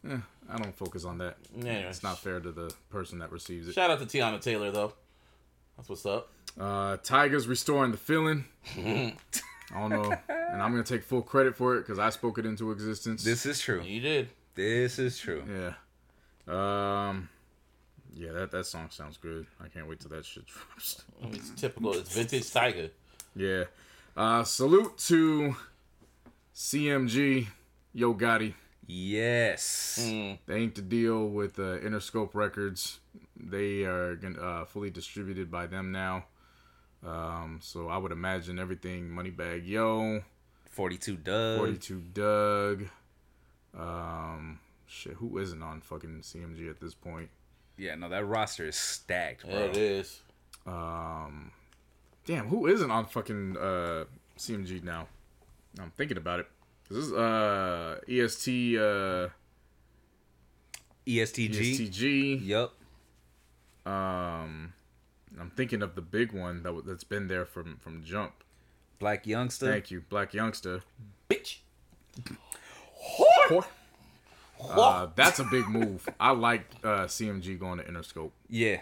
[0.08, 0.18] yeah,
[0.50, 1.38] I don't focus on that.
[1.58, 3.74] Anyway, It's not fair to the person that receives it.
[3.74, 4.94] Shout out to Teyana Taylor, though.
[5.78, 6.30] That's what's up.
[6.60, 8.46] Uh, Tyga's restoring the feeling.
[8.78, 9.14] I
[9.80, 12.72] don't know, and I'm gonna take full credit for it because I spoke it into
[12.72, 13.24] existence.
[13.24, 13.82] This is true.
[13.82, 14.30] You did.
[14.54, 15.44] This is true.
[15.50, 15.74] yeah,
[16.48, 17.28] um,
[18.14, 19.48] yeah, that that song sounds good.
[19.64, 21.04] I can't wait till that shit drops.
[21.20, 21.94] I mean, it's typical.
[21.94, 22.90] It's vintage Tiger.
[23.36, 23.64] Yeah.
[24.16, 25.56] Uh, salute to
[26.54, 27.48] CMG,
[27.94, 28.54] Yo Gotti.
[28.88, 30.00] Yes.
[30.02, 30.40] Mm.
[30.46, 33.00] They inked a deal with uh, Interscope Records.
[33.38, 36.26] They are gonna, uh, fully distributed by them now.
[37.06, 40.24] Um, so I would imagine everything Moneybag Yo,
[40.70, 41.58] 42 Dugg.
[41.58, 42.90] 42 Dugg.
[43.78, 47.30] Um, shit, who isn't on fucking CMG at this point?
[47.78, 49.54] Yeah, no, that roster is stacked, bro.
[49.54, 50.22] Yeah, it is.
[50.66, 51.52] Um,
[52.26, 54.06] damn, who isn't on fucking uh,
[54.38, 55.08] CMG now?
[55.80, 56.48] I'm thinking about it.
[56.90, 59.30] This is uh, EST uh,
[61.08, 61.50] ESTG.
[61.50, 62.46] ESTG.
[62.46, 62.74] Yup.
[63.86, 64.74] Um,
[65.40, 68.44] I'm thinking of the big one that w- that's been there from from jump.
[69.02, 69.70] Blac Youngsta.
[69.70, 70.82] Thank you, Blac Youngsta.
[71.30, 71.58] Bitch.
[74.70, 76.08] Uh, that's a big move.
[76.20, 78.32] I like uh, CMG going to Interscope.
[78.50, 78.78] Yeah.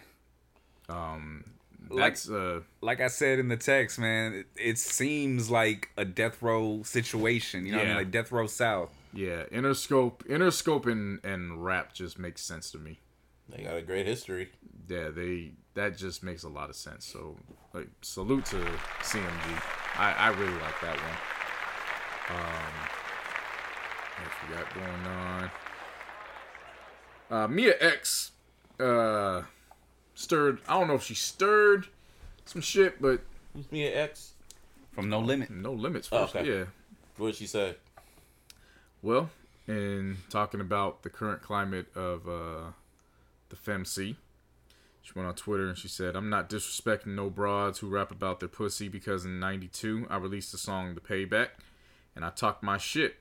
[1.98, 6.42] That's uh, Like I said in the text, man, it, it seems like a death
[6.42, 7.66] row situation.
[7.66, 7.98] You know what I mean?
[7.98, 8.92] Like death row south.
[9.14, 13.00] yeah, Interscope, Interscope and and rap just makes sense to me.
[13.50, 14.50] They got a great history.
[14.88, 17.06] Yeah, they that just makes a lot of sense.
[17.06, 17.36] So,
[17.74, 18.58] like, salute to
[19.02, 19.62] CMG.
[19.98, 22.38] I I really like that one.
[22.38, 22.74] Um,
[24.16, 25.52] what else we got going on?
[27.30, 28.32] Uh, Mia X,
[28.80, 29.42] uh,
[30.16, 30.60] stirred.
[30.68, 31.88] I don't know if she stirred
[32.46, 33.22] some shit, but
[33.54, 34.34] Who's Mia X?
[34.92, 35.50] From No Limit.
[35.50, 36.10] no limits.
[36.12, 36.48] Oh, First, okay.
[36.60, 36.64] yeah.
[37.18, 37.76] What did she say?
[39.02, 39.30] Well,
[39.68, 42.72] in talking about the current climate of uh,
[43.50, 44.16] the FemC,
[45.02, 48.40] she went on Twitter and she said, I'm not disrespecting no broads who rap about
[48.40, 51.48] their pussy because in 92 I released the song The Payback
[52.16, 53.16] and I talked my shit.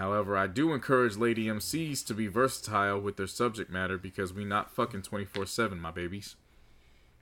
[0.00, 4.46] However, I do encourage lady MCs to be versatile with their subject matter because we
[4.46, 6.36] not fucking 24 7, my babies.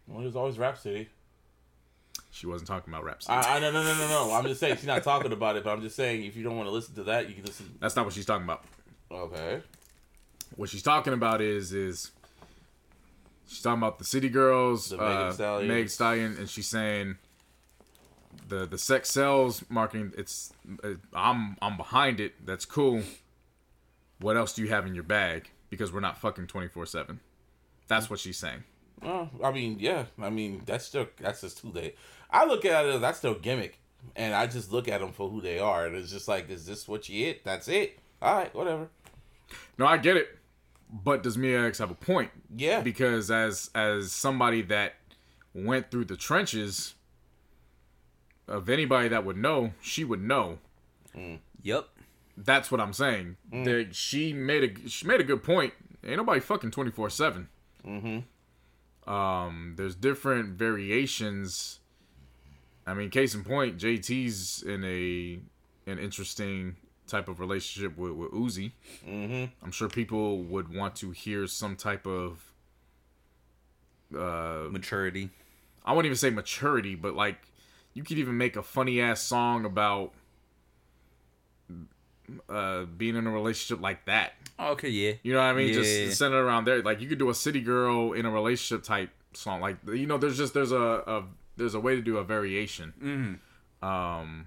[0.06, 1.08] Well, there's always Rapsody.
[2.30, 3.20] She wasn't talking about rap.
[3.26, 4.32] I, I no no no no no.
[4.32, 6.56] I'm just saying she's not talking about it, but I'm just saying if you don't
[6.56, 7.66] want to listen to that, you can listen.
[7.80, 8.62] That's not what she's talking about.
[9.10, 9.60] Okay.
[10.54, 12.12] what she's talking about is is
[13.48, 17.16] she's talking about the city girls, The uh, Meg Stallion, and she's saying
[18.48, 20.12] the the sex sells marketing.
[20.16, 20.52] It's
[20.82, 22.46] uh, I'm I'm behind it.
[22.46, 23.02] That's cool.
[24.20, 25.50] what else do you have in your bag?
[25.70, 27.20] Because we're not fucking twenty four seven.
[27.88, 28.64] That's what she's saying.
[29.02, 30.06] Oh, I mean, yeah.
[30.20, 31.94] I mean, that's still that's just who they.
[32.30, 33.78] I look at it that's their gimmick,
[34.16, 36.66] and I just look at them for who they are, and it's just like, is
[36.66, 37.44] this what you it?
[37.44, 37.98] That's it.
[38.20, 38.88] All right, whatever.
[39.78, 40.36] No, I get it.
[40.90, 42.30] But does Mia X have a point?
[42.54, 42.80] Yeah.
[42.80, 44.94] Because as as somebody that
[45.54, 46.94] went through the trenches
[48.48, 50.58] of anybody that would know, she would know.
[51.62, 51.88] Yep.
[52.36, 53.36] That's what I'm saying.
[53.64, 55.74] That she made a she made a good point.
[56.04, 57.48] Ain't nobody fucking twenty four seven.
[59.06, 61.80] Um, there's different variations.
[62.86, 65.40] I mean, case in point, JT's in a
[65.90, 66.76] an interesting
[67.08, 68.72] type of relationship with with Uzi.
[69.06, 69.52] Mm-hmm.
[69.64, 72.52] I'm sure people would want to hear some type of
[74.16, 75.30] uh, Maturity.
[75.84, 77.40] I wouldn't even say maturity, but like
[77.98, 80.12] you could even make a funny ass song about
[82.48, 84.34] uh being in a relationship like that.
[84.60, 85.14] Okay, yeah.
[85.24, 85.68] You know what I mean?
[85.68, 85.74] Yeah.
[85.74, 86.80] Just center around there.
[86.80, 89.60] Like you could do a city girl in a relationship type song.
[89.60, 91.24] Like you know, there's just there's a, a
[91.56, 92.94] there's a way to do a variation.
[93.02, 93.84] Mm-hmm.
[93.84, 94.46] Um,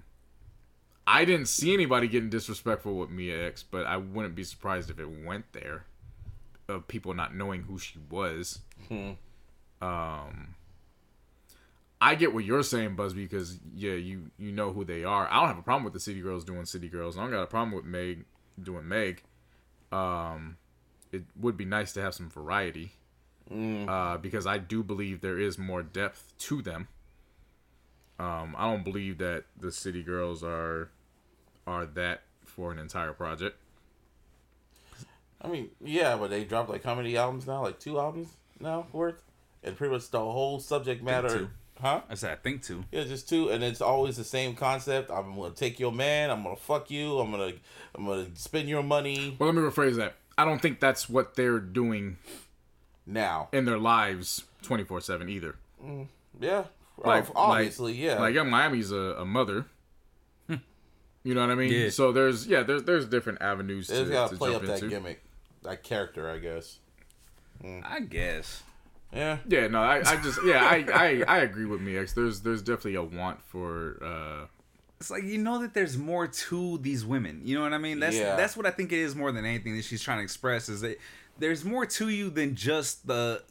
[1.06, 4.98] I didn't see anybody getting disrespectful with Mia X, but I wouldn't be surprised if
[4.98, 5.84] it went there.
[6.68, 8.60] Of people not knowing who she was.
[8.88, 9.10] Hmm.
[9.82, 10.54] Um,
[12.04, 15.28] I get what you're saying, Busby, because yeah, you you know who they are.
[15.30, 17.16] I don't have a problem with the City Girls doing City Girls.
[17.16, 18.24] I don't got a problem with Meg
[18.60, 19.22] doing Meg.
[19.92, 20.56] Um,
[21.12, 22.94] it would be nice to have some variety,
[23.88, 26.88] uh, because I do believe there is more depth to them.
[28.18, 30.90] Um, I don't believe that the City Girls are
[31.68, 33.56] are that for an entire project.
[35.40, 37.62] I mean, yeah, but they dropped like how many albums now?
[37.62, 39.22] Like two albums now worth,
[39.62, 41.50] and pretty much the whole subject matter.
[41.82, 42.02] Huh?
[42.08, 42.84] I said I think too.
[42.92, 45.10] Yeah, just two, and it's always the same concept.
[45.10, 46.30] I'm gonna take your man.
[46.30, 47.18] I'm gonna fuck you.
[47.18, 47.52] I'm gonna,
[47.94, 50.14] I'm gonna spend your money Well, let me rephrase that.
[50.38, 52.18] I don't think that's what they're doing
[53.04, 53.48] now.
[53.52, 55.56] in their lives 24 7 either.
[55.84, 56.06] Mm,
[56.40, 56.64] yeah,
[56.98, 58.20] Like, obviously, yeah.
[58.20, 59.66] Like, Yung Miami's a, a mother.
[60.46, 60.54] Hmm.
[61.24, 61.72] You know what I mean?
[61.72, 61.90] Yeah.
[61.90, 64.74] So there's, yeah, there's there's different avenues they to, gotta to play jump up that
[64.76, 64.88] into.
[64.88, 65.22] gimmick,
[65.64, 66.78] that character, I guess.
[67.62, 67.82] Mm.
[67.84, 68.62] I guess.
[69.12, 72.14] Yeah, Yeah, no, I, I just, yeah, I, I, I agree with Mia X.
[72.14, 74.46] There's, there's definitely a want for, uh,
[75.00, 77.42] It's like you know that there's more to these women.
[77.44, 78.00] You know what I mean?
[78.00, 78.36] That's Yeah.
[78.36, 80.80] that's what I think it is more than anything that she's trying to express is
[80.80, 80.98] that
[81.38, 83.42] there's more to you than just the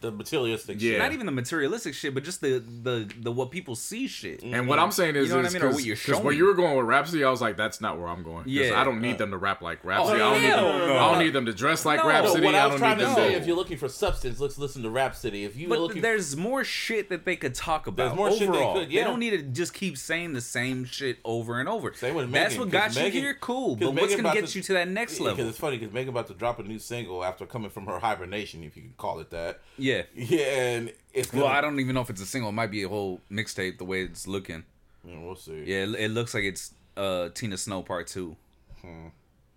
[0.00, 0.80] the materialistic.
[0.80, 0.90] Yeah.
[0.92, 0.98] shit.
[0.98, 4.42] not even the materialistic shit, but just the the the what people see shit.
[4.42, 5.62] And what I'm saying is, You know what I mean?
[5.62, 6.36] Or what 'cause- you're 'cause when showing.
[6.36, 8.44] you were going with Rapsody, I was like, that's not where I'm going.
[8.46, 8.80] Yeah.
[8.80, 10.20] I don't need them to rap like oh, Rapsody.
[10.20, 10.96] Oh, I, don't need them, no.
[10.98, 12.02] I don't need them to dress like No.
[12.04, 12.44] No, Rapsody.
[12.44, 14.38] what I I was don't trying need to them say, if you're looking for substance,
[14.38, 15.44] let's listen to Rapsody.
[15.44, 17.96] If you're But looking, there's more shit that they could talk about.
[17.96, 19.04] There's more shit they could, yeah.
[19.04, 21.92] don't need to just keep saying the same shit over and over.
[21.94, 23.76] Same with That's Megan, what got 'cause you Megan- here, cool.
[23.76, 25.36] But what's gonna get you to that next level?
[25.36, 27.98] because it's funny because Megan about to drop a new single after coming from her
[27.98, 29.60] hibernation, if you can call it that.
[29.78, 29.95] Yeah.
[30.14, 32.50] Yeah, and it's Well, gonna- I don't even know if it's a single.
[32.50, 34.64] It might be a whole mixtape the way it's looking.
[35.04, 35.62] Yeah, we'll see.
[35.64, 38.36] Yeah, it, it looks like it's uh Tina Snow part two.
[38.82, 39.08] Hmm.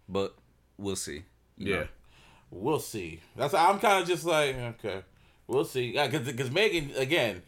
[0.08, 0.36] But
[0.78, 1.24] we'll see.
[1.58, 1.76] Yeah.
[1.76, 1.88] know?
[2.52, 3.20] We'll see.
[3.36, 5.02] That's I'm kind of just like okay,
[5.48, 5.94] we'll see.
[5.94, 7.44] Yeah, because Megan again,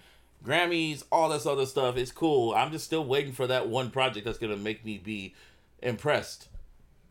[0.45, 2.53] Grammys, all this other stuff is cool.
[2.53, 5.33] I'm just still waiting for that one project that's gonna make me be
[5.81, 6.47] impressed.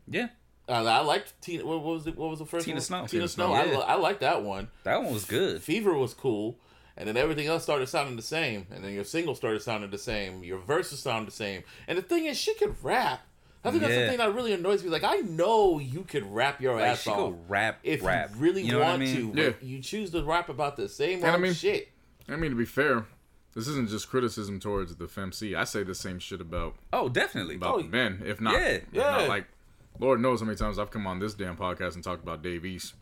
[0.08, 0.28] Yeah.
[0.70, 1.66] Uh, I liked Tina.
[1.66, 2.16] What, what was it?
[2.16, 2.82] What was the first Tina one?
[2.82, 2.96] Snow.
[2.98, 3.46] Tina, Tina Snow.
[3.48, 3.78] Snow, I, yeah.
[3.78, 4.68] li- I like that one.
[4.84, 5.60] That one was good.
[5.62, 6.58] Fever was cool,
[6.96, 9.98] and then everything else started sounding the same, and then your single started sounding the
[9.98, 13.20] same, your verses sound the same, and the thing is, she could rap.
[13.62, 14.88] I think that's the thing that really annoys me.
[14.88, 18.30] Like, I know you could rap your Like ass she off could rap, if rap.
[18.34, 19.32] you really You know what I want mean?
[19.34, 19.48] to, Yeah.
[19.50, 21.88] but you choose to rap about the same And I old mean- shit.
[22.26, 23.04] I mean, to be fair,
[23.54, 25.54] this isn't just criticism towards the FemC.
[25.54, 27.56] I say the same shit about Oh, definitely.
[27.56, 28.22] about Oh, men.
[28.24, 28.60] If not, yeah.
[28.68, 29.02] if Yeah.
[29.02, 29.44] not, like,
[30.00, 32.64] Lord knows how many times I've come on this damn podcast and talked about Dave
[32.64, 32.94] East.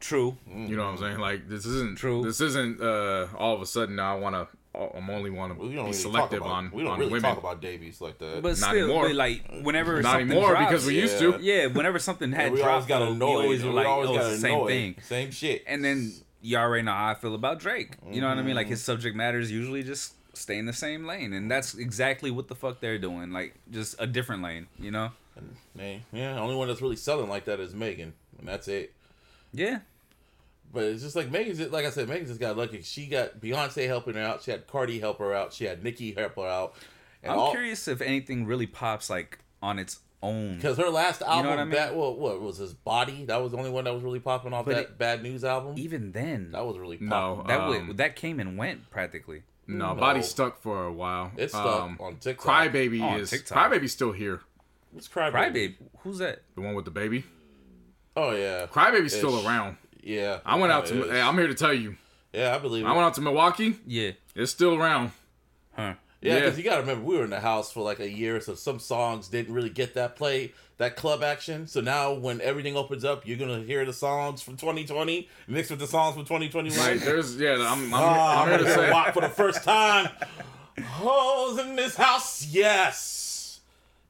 [0.00, 0.36] True.
[0.46, 1.18] You know what I'm saying?
[1.18, 2.22] Like, this isn't True.
[2.22, 4.48] This isn't uh, all of a sudden now I want to.
[4.72, 6.98] I'm only want We to don't be really talk selective about, on we don't on
[7.00, 7.28] really women.
[7.30, 8.40] talk about Dave East like that.
[8.40, 9.12] But Not still, anymore.
[9.12, 11.38] like whenever Not something anymore drops, because we used to.
[11.40, 14.14] yeah, whenever something had we always dropped, got uh, we always were like, always oh,
[14.14, 14.68] it's the same annoyed.
[14.68, 14.94] thing.
[15.02, 15.64] Same shit.
[15.66, 17.96] And then you already know how I feel about Drake.
[18.10, 18.54] You know what I mean?
[18.54, 18.84] Like his Mm-hmm.
[18.92, 22.80] subject matters usually just stay in the same lane, and that's exactly what the fuck
[22.80, 23.32] they're doing.
[23.32, 24.68] Like just a different lane.
[24.78, 25.10] You know?
[25.74, 28.92] Man, yeah, only one that's really selling like that is Megan, and that's it.
[29.52, 29.80] Yeah.
[30.72, 31.60] But it's just like Megan's.
[31.60, 32.82] Like I said, Megan just got lucky.
[32.82, 34.42] She got Beyonce helping her out.
[34.42, 35.52] She had Cardi help her out.
[35.52, 36.74] She had Nicki help her out.
[37.22, 40.56] And I'm all, curious if anything really pops like on its own.
[40.56, 41.74] because her last album, what I mean?
[41.74, 43.24] that what, what was his body?
[43.24, 45.44] That was the only one that was really popping off But that it- Bad News
[45.44, 45.74] album.
[45.76, 47.08] Even then, that was really popping.
[47.08, 49.42] No, that um, wa- that came and went practically.
[49.66, 50.00] no, No.
[50.00, 51.32] body stuck for a while.
[51.36, 52.46] It's stuck Um, on TikTok.
[52.72, 53.72] Crybaby On is TikTok.
[53.72, 54.40] Crybaby's still here.
[54.96, 55.32] It's Crybaby.
[55.32, 56.42] Crybaby, who's that?
[56.54, 57.24] The one with the baby.
[58.16, 59.76] Oh yeah, Crybaby's still around.
[60.02, 60.40] yeah.
[60.44, 61.04] I went out to.
[61.04, 61.96] Hey, I'm here to tell you.
[62.32, 62.84] yeah, I believe.
[62.84, 62.94] I it.
[62.94, 63.76] went out to Milwaukee.
[63.86, 64.10] Yeah.
[64.34, 65.12] It's still around.
[65.74, 65.94] Huh.
[66.20, 66.40] Yeah, Yeah.
[66.40, 68.54] because you got to remember, we were in the house for like a year, so
[68.54, 71.66] some songs didn't really get that play, that club action.
[71.66, 75.80] So now, when everything opens up, you're gonna hear the songs from 2020 mixed with
[75.80, 76.76] the songs from 2021.
[76.78, 77.52] Like there's yeah.
[77.54, 78.90] I'm I'm, Ah, I'm I'm here gonna say.
[78.90, 80.10] WAP for the first time.
[80.82, 83.18] Hoes in this house, yes.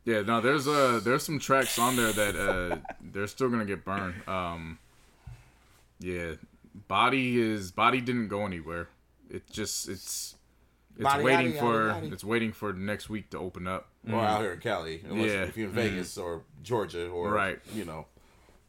[0.05, 3.85] Yeah, no, there's uh there's some tracks on there that uh they're still gonna get
[3.85, 4.15] burned.
[4.29, 4.79] Um
[5.99, 6.33] yeah.
[6.89, 8.89] Body is body didn't go anywhere.
[9.29, 10.35] It just it's
[10.97, 12.13] it's Body, waiting yaddy, for yaddy, yaddy.
[12.13, 13.89] it's waiting for next week to open up.
[14.11, 15.43] Or out here in Cali, unless Yeah.
[15.45, 17.59] if you're in Vegas or Georgia or Right.
[17.75, 18.07] you know.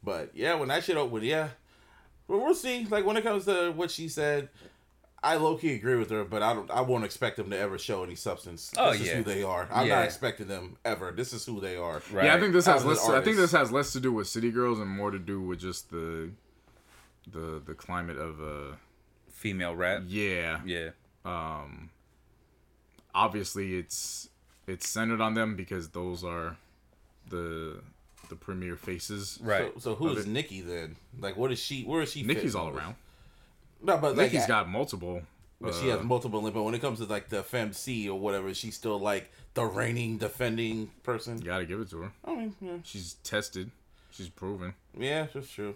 [0.04, 1.50] But yeah, when that shit opened, yeah.
[2.28, 2.86] But we'll see.
[2.86, 4.48] Like when it comes to what she said,
[5.24, 6.68] I low key agree with her, but I don't.
[6.70, 8.72] I won't expect them to ever show any substance.
[8.76, 9.68] Oh, this is who they are.
[9.72, 9.96] I'm Yeah.
[9.96, 11.12] not expecting them ever.
[11.12, 12.02] This is who they are.
[12.12, 12.24] Right.
[12.26, 14.12] Yeah, I think this has As an less I think this has less to do
[14.12, 16.30] with City Girls and more to do with just the
[17.30, 18.74] the the climate of uh
[19.30, 20.02] Female rap.
[20.06, 20.60] yeah.
[20.64, 20.90] Yeah.
[21.24, 21.90] Um,
[23.14, 24.28] Obviously it's
[24.66, 26.56] it's centered on them because those are
[27.28, 27.80] the
[28.28, 29.38] the premier faces.
[29.42, 29.72] Right.
[29.74, 30.30] So, so who Of is it.
[30.30, 30.96] Nicki then?
[31.18, 31.82] Like, what is she?
[31.84, 32.22] Where is she?
[32.22, 32.88] Nicki's all around.
[32.88, 32.96] with?
[33.82, 35.22] No, but like, Nicki's got multiple
[35.60, 36.40] But she has uh, multiple.
[36.50, 40.18] But when it comes to like the FemC or whatever, she's still like the reigning
[40.18, 41.38] defending person.
[41.38, 42.12] You gotta give it to her.
[42.24, 43.70] I mean, yeah, She's tested.
[44.10, 44.74] She's proven.
[44.98, 45.74] yeah, that's true.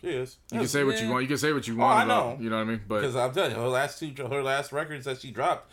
[0.00, 0.36] She is.
[0.52, 1.22] You can say what you want.
[1.22, 2.04] You can say what you I want.
[2.04, 2.44] about, know.
[2.44, 2.80] you know what I mean?
[2.86, 5.70] But Because I'm telling you, her last two, her last records that she dropped,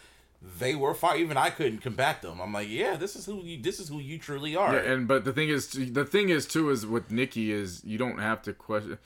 [0.60, 1.18] they were fire.
[1.18, 2.40] Even I couldn't combat them.
[2.42, 3.62] I'm like, yeah, this is who you.
[3.62, 4.74] This is who you truly are.
[4.74, 7.98] yeah, and but the thing is, the thing is too is with Nicki is you
[7.98, 8.98] don't have to question.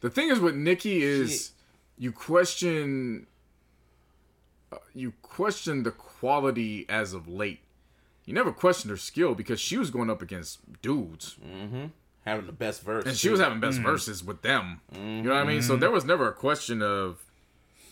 [0.00, 1.52] The thing is with Nicki is
[1.98, 3.26] you question.
[4.72, 7.60] uh, You question the quality as of late.
[8.24, 11.36] You never questioned her skill because she was going up against dudes.
[12.24, 14.80] having the best verse, and she was having best verses with them.
[14.92, 15.62] You know what I mean?
[15.62, 17.22] So there was never a question of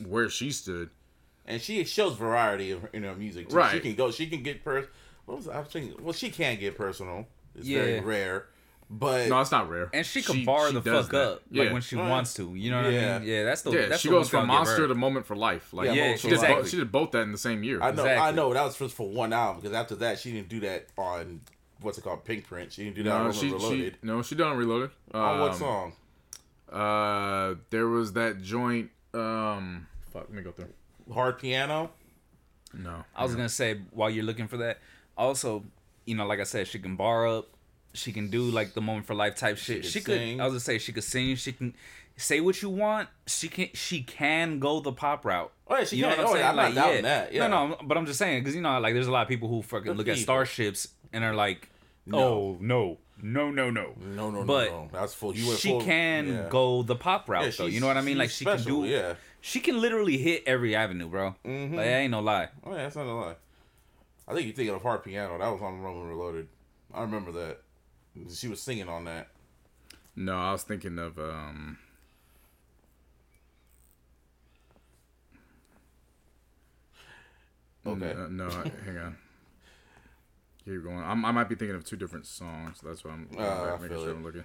[0.05, 0.90] where she stood.
[1.47, 3.48] and she shows variety of, in her music.
[3.48, 3.62] Too.
[3.70, 4.10] She can go.
[4.10, 4.89] She can get per.
[5.26, 6.02] What was I was thinking?
[6.02, 7.28] Well, she can get personal.
[7.55, 7.82] It's Yeah.
[7.85, 8.47] very rare,
[8.90, 9.89] but No, it's not rare.
[9.93, 11.23] And she can bar the fuck that.
[11.28, 11.73] up like Yeah.
[11.73, 12.09] when she Right.
[12.09, 12.55] wants to.
[12.55, 13.16] You know what Yeah.
[13.16, 13.28] I mean?
[13.28, 14.89] Yeah, that's the yeah, that's she the goes from thing I'll give monster her.
[14.89, 15.73] to moment for life.
[15.73, 16.62] Like Yeah, Yeah, she did exactly.
[16.62, 17.82] both, she did both that in the same year.
[17.82, 18.05] I know.
[18.06, 20.89] I know that was just for one album because after that she didn't do that
[20.98, 21.40] on
[21.81, 22.73] what's it called, Pinkprint.
[22.73, 23.98] She didn't do that no, on she, she Reloaded.
[24.02, 24.90] no, she done reloaded.
[25.12, 25.93] on what Um, song?
[26.70, 28.90] Uh, there was that joint.
[29.12, 30.73] Um, fuck, let me go through.
[31.12, 31.90] Hard Piano.
[32.73, 34.81] No, I was gonna say while you're looking for that,
[35.16, 35.65] also,
[36.06, 37.48] you know, like I said, she can bar up,
[37.94, 39.82] she can do like the moment for life type shit.
[39.82, 40.18] could She could.
[40.18, 40.40] sing.
[40.40, 41.36] I was gonna say she could sing.
[41.36, 41.74] She can
[42.16, 43.08] say what you want.
[43.26, 43.68] She can.
[43.74, 45.50] She can go the pop route.
[45.66, 46.44] Oh, yeah, she you know what I'm Oh, saying?
[46.46, 47.02] I'm not like, doubting yeah.
[47.24, 47.46] that, yeah.
[47.46, 49.48] No, no, but I'm just saying because you know, like, there's a lot of people
[49.48, 51.68] who fucking look at starships and are like,
[52.12, 53.94] oh no, no, no, no.
[54.00, 54.88] No, no, But no, no.
[54.92, 55.34] That's full.
[55.34, 56.46] You She full, can yeah.
[56.50, 57.66] go the pop route Yeah, though.
[57.66, 58.18] You know what I mean?
[58.18, 58.88] Like she special, can do.
[58.88, 59.14] yeah.
[59.40, 61.34] She can literally hit every avenue, bro.
[61.44, 61.74] Mm-hmm.
[61.76, 62.48] Like, I ain't no lie.
[62.64, 63.34] Oh yeah, that's not a lie.
[64.26, 65.38] I think you're thinking of Hard Piano.
[65.38, 66.48] That was on Roman Reloaded.
[66.94, 67.58] I remember that.
[68.32, 69.28] She was singing on that.
[70.16, 71.78] no, I was thinking of um.
[77.86, 78.14] Okay.
[78.14, 78.48] No, no
[78.84, 79.16] hang on.
[80.64, 80.98] Keep going.
[81.04, 82.80] I'm, I might be thinking of two different songs.
[82.82, 83.42] That's why I'm Uh,
[83.78, 84.12] I making sure it.
[84.12, 84.44] I'm looking.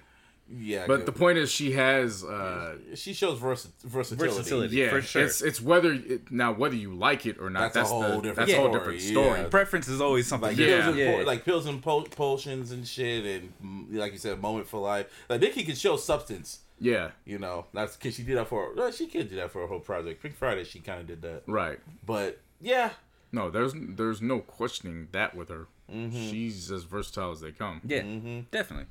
[0.52, 2.24] Yeah, But the point is, she has.
[2.24, 4.34] uh she shows versa- versatility.
[4.36, 4.76] Versatility.
[4.76, 5.22] Yeah, For sure.
[5.24, 7.72] it's it's whether it, now whether you like it or not.
[7.72, 9.48] That's a whole the, different that's a whole story, yeah.
[9.48, 10.48] Preference is always something.
[10.50, 10.66] Like Yeah.
[10.82, 11.16] pills and yeah.
[11.18, 14.80] po- like pills and po- potions and shit, and mm, like you said, moment for
[14.80, 15.06] life.
[15.28, 16.60] Like Nicki can show substance.
[16.82, 18.72] Yeah, You know, that's because she did that for.
[18.74, 20.22] Well, she could do that for a whole project.
[20.22, 21.42] Pink Friday, she kind of did that.
[21.46, 21.78] right.
[22.06, 22.90] But yeah,
[23.32, 25.68] No, there's there's no questioning that with her.
[25.92, 27.82] She's as versatile as they come.
[27.84, 28.40] Yeah, Mm-hmm.
[28.50, 28.86] definitely.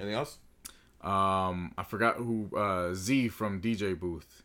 [0.00, 0.38] Anything else?
[1.02, 4.42] Um, I forgot who uh Z from DJ Booth.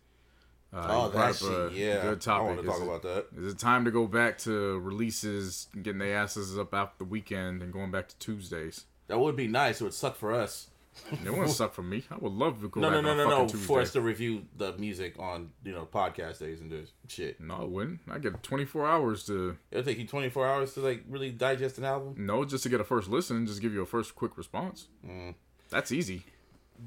[0.73, 1.75] Uh, Oh, he brought that up a.
[1.75, 2.43] Yeah, good topic.
[2.43, 3.25] I want to talk it- about that.
[3.37, 7.61] Is it time to go back to releases, getting their asses up after the weekend,
[7.61, 8.85] and going back to Tuesdays?
[9.07, 9.79] That would be nice.
[9.81, 10.67] It would suck for us.
[11.11, 12.05] It wouldn't suck for me.
[12.09, 13.45] I would love to go No, back no, no, no, no.
[13.47, 17.39] fucking For us to review the music on you know podcast days and this shit.
[17.41, 17.99] No, it wouldn't.
[18.09, 21.83] I get 24 hours to It'll take you 24 hours to like really digest an
[21.83, 22.15] album.
[22.17, 24.87] no, just to get a first listen, just give you a first quick response.
[25.05, 25.35] Mm.
[25.69, 26.23] That's easy.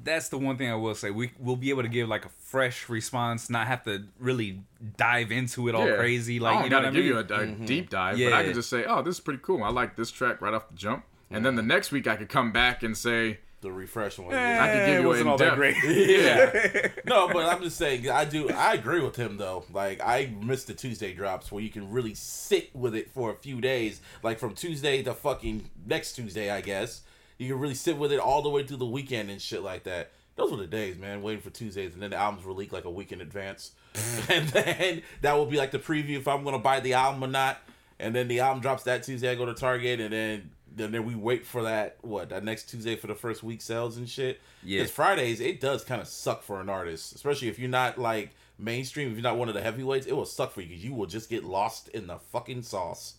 [0.03, 1.09] That's the one thing I will say.
[1.09, 4.61] We will be able to give like a fresh response, not have to really
[4.97, 5.95] dive into it all Yeah.
[5.95, 6.39] crazy.
[6.39, 7.01] I Like don't you know what gotta I mean?
[7.01, 7.65] give you a, a Mm-hmm.
[7.65, 9.63] deep dive, but I can just say, "Oh, this is pretty cool.
[9.63, 12.29] I like this track right off the jump." And then the next week, I could
[12.29, 14.33] come back and say, The refresh one.
[14.33, 14.73] "I yeah.
[14.73, 15.75] could give it you wasn't an all that great.
[15.83, 18.49] yeah, no, but I'm just saying, I do.
[18.51, 19.65] I agree with him though.
[19.73, 23.35] Like I missed the Tuesday drops where you can really sit with it for a
[23.35, 27.01] few days, like from Tuesday to fucking next Tuesday, I guess.
[27.39, 29.83] You can really sit with it all the way through the weekend and shit like
[29.85, 30.11] that.
[30.35, 31.21] Those were the days, man.
[31.21, 33.71] Waiting for Tuesdays, and then the albums were leaked like a week in advance,
[34.29, 37.27] and then that will be like the preview if I'm gonna buy the album or
[37.27, 37.57] not.
[38.01, 39.29] And then the album drops that Tuesday.
[39.29, 42.69] I go to Target, and then then, then we wait for that what that next
[42.69, 44.39] Tuesday for the first week sales and shit.
[44.63, 44.79] Yeah.
[44.79, 48.31] Because Fridays it does kind of suck for an artist, especially if you're not like
[48.57, 49.09] mainstream.
[49.09, 51.05] If you're not one of the heavyweights, it will suck for you because you will
[51.05, 53.15] just get lost in the fucking sauce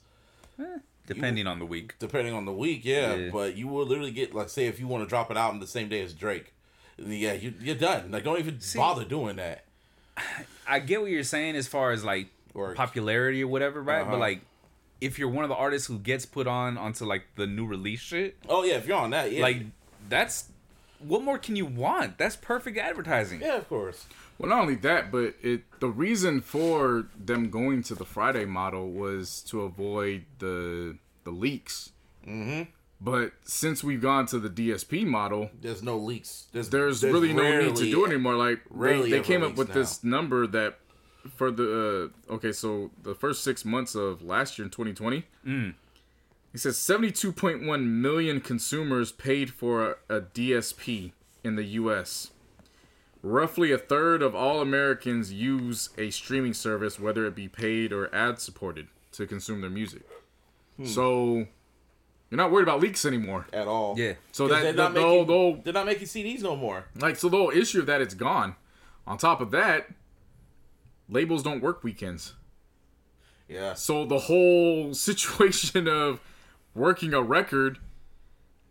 [0.57, 0.79] hmm.
[1.15, 1.95] Depending on the week.
[1.99, 3.15] depending on the week, yeah.
[3.15, 3.31] Yeah.
[3.33, 5.61] But you will literally get like say if you want to drop it out album
[5.61, 6.53] the same day as Drake,
[6.99, 8.11] yeah, you, you're done.
[8.11, 9.65] Like don't even bother doing that.
[10.67, 14.03] I get what you're saying as far as like Or- popularity or whatever, right?
[14.03, 14.13] Uh-huh.
[14.13, 14.41] But like,
[15.01, 18.01] if you're one of the artists who gets put on onto like the new release
[18.01, 19.63] shit, Oh yeah, if you're on that, yeah, like
[20.09, 20.50] that's
[21.01, 22.19] what more can you want?
[22.19, 23.41] That's perfect advertising.
[23.41, 24.07] yeah, of course.
[24.39, 28.91] Well, not only that, but it the reason for them going to the Friday model
[28.91, 31.91] was to avoid the the leaks.
[32.27, 32.71] Mm-hmm.
[33.03, 36.49] But since we've gone to the DSP model, There's no leaks.
[36.53, 38.35] There's there's, really no need to do it anymore.
[38.37, 39.75] Like they, they came up with now.
[39.75, 40.79] this number that
[41.37, 45.75] for the uh, okay, so the first six months of last year in 2020, Mm.
[46.53, 51.13] He says 72.1 million consumers paid for a, a DSP
[51.45, 52.31] in the U.S.
[53.23, 58.13] Roughly a third of all Americans use a streaming service, whether it be paid or
[58.15, 60.03] ad supported, to consume their music.
[60.77, 60.87] Hmm.
[60.87, 61.35] So
[62.31, 63.47] you're not worried about leaks anymore.
[63.53, 63.99] at all.
[63.99, 64.15] Yeah.
[64.33, 66.87] So that they're the, not the, making, whole- the they're not making CDs no more.
[66.99, 68.57] like so the whole issue of that it's gone.
[69.07, 69.89] On top of that,
[71.09, 72.35] labels don't work weekends.
[73.49, 76.21] Yeah, So the whole situation of
[76.75, 77.79] working a record,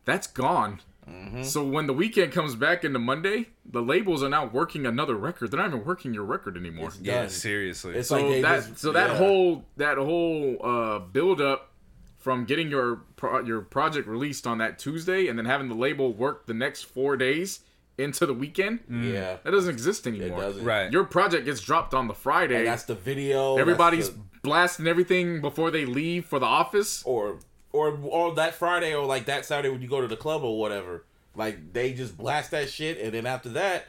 [0.05, 0.81] that's gone.
[1.09, 1.41] Mm-hmm.
[1.43, 5.49] So when the weekend comes back into Monday, the labels are now working another record.
[5.51, 6.91] They're not even working your record anymore.
[7.01, 7.95] Yeah, seriously.
[7.95, 9.17] It's so like that just- so that yeah.
[9.17, 11.71] whole that whole uh, build up
[12.17, 16.13] from getting your pro- your project released on that Tuesday and then having the label
[16.13, 17.61] work the next four days
[17.97, 20.39] into the weekend, yeah, that doesn't exist it anymore.
[20.41, 20.63] doesn't.
[20.63, 20.91] right.
[20.91, 22.57] Your project gets dropped on the Friday.
[22.59, 23.57] And that's the video.
[23.57, 27.03] Everybody's the- blasting everything before they leave for the office.
[27.03, 27.39] or
[27.71, 30.59] or or that Friday or like that Saturday when you go to the club or
[30.59, 31.05] whatever.
[31.35, 33.87] Like they just blast that shit, and then after that,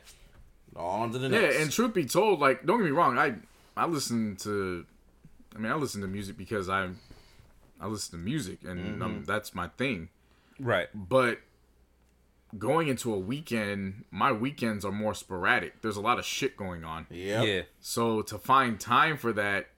[0.77, 1.55] on to the next.
[1.55, 3.35] Yeah, and truth be told, like don't get me wrong, I
[3.77, 4.85] I listen to,
[5.55, 6.91] I mean I listen to music because I,
[7.81, 10.11] I listen to music and um, that's my thing.
[10.61, 10.89] right.
[10.95, 11.39] But
[12.59, 15.81] going into a weekend, my weekends are more sporadic.
[15.83, 17.07] There's a lot of shit going on.
[17.11, 17.47] Yep.
[17.47, 17.63] Yeah.
[17.81, 19.69] So to find time for that,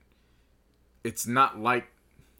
[1.03, 1.85] it's not like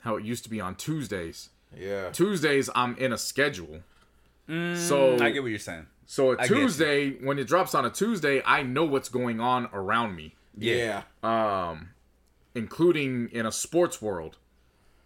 [0.02, 1.49] how it used to be on Tuesdays.
[1.77, 3.81] Yeah, Tuesdays I'm in a schedule.
[4.47, 5.87] so I get what you're saying.
[6.05, 6.47] so a I.
[6.47, 11.03] Tuesday when it drops on a Tuesday, I know what's going on around me, yeah,
[11.23, 11.89] Um,
[12.55, 14.37] including in a sports world.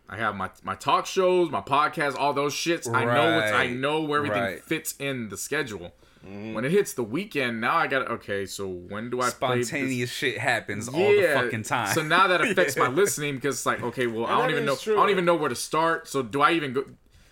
[0.10, 2.92] I have my my talk shows, my podcast, all those shits.
[2.92, 4.64] I know what's I know where everything Right.
[4.64, 5.94] fits in the schedule.
[6.26, 6.54] Mm-hmm.
[6.54, 8.46] When it hits the weekend, now I got to okay.
[8.46, 9.68] So when do I play this?
[9.70, 11.94] Spontaneous shit happens all the fucking time.
[11.94, 14.76] So now that affects my listening because it's like, okay, well, I don't even know.
[14.76, 14.96] true.
[14.96, 16.08] I don't even know where to start.
[16.08, 16.86] So do I even go?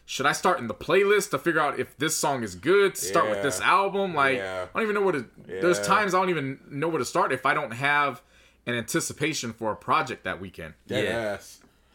[0.08, 2.94] Should I start in the playlist to figure out if this song is good?
[2.96, 4.14] To start with this album?
[4.14, 4.68] Like, Yeah.
[4.74, 5.26] I don't even know where to.
[5.48, 8.22] There's times I don't even know where to start if I don't have
[8.68, 10.76] an anticipation for a project that weekend.
[10.88, 11.38] dead Yeah.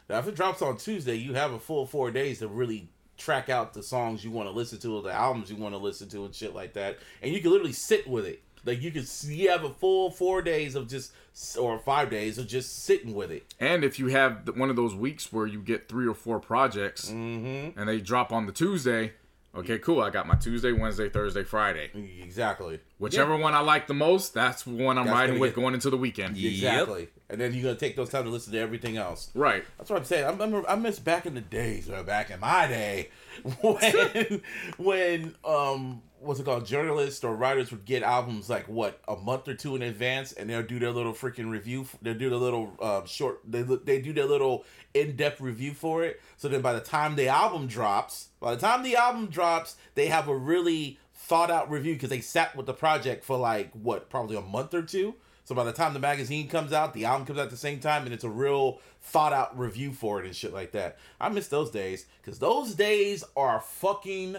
[0.09, 2.89] Now, if it drops on Tuesday, you have a full four days to really
[3.21, 5.79] track out the songs you want to listen to, or the albums you want to
[5.79, 6.99] listen to, and shit like that.
[7.23, 8.43] And you can literally sit with it.
[8.65, 11.13] Like you can, see, you have a full four days of just,
[11.59, 13.55] or five days of just sitting with it.
[13.59, 17.09] And if you have one of those weeks where you get three or four projects
[17.11, 17.79] Mm-hmm.
[17.79, 19.13] and they drop on the Tuesday,
[19.55, 20.01] okay, cool.
[20.01, 21.91] I got my Tuesday, Wednesday, Thursday, Friday.
[22.23, 22.81] Exactly.
[22.99, 25.75] Whichever one I like the most, that's the one I'm That's riding with get- going
[25.75, 26.37] into the weekend.
[26.37, 26.53] Yep.
[26.53, 27.09] Exactly.
[27.29, 29.31] And then you're gonna take those time to listen to everything else.
[29.35, 29.65] Right.
[29.79, 30.25] That's what I'm saying.
[30.25, 33.09] I remember I miss back in the days, or back in my day,
[33.61, 34.43] when
[34.79, 39.49] when um what's it called, journalists or writers would get albums like what a month
[39.49, 41.87] or two in advance, and they'll do their little freaking review.
[42.03, 43.41] They'll do their little uh, short.
[43.47, 44.65] They they do their little
[44.95, 46.21] in depth review for it.
[46.37, 50.07] So then by the time the album drops, by the time the album drops, they
[50.07, 54.11] have a really thought out review because they sat with the project for like what
[54.11, 55.15] probably a month or two.
[55.51, 57.81] So by the time the magazine comes out, the album comes out at the same
[57.81, 60.97] time, and it's a real thought out review for it and shit like that.
[61.21, 64.37] I miss those days because those days are fucking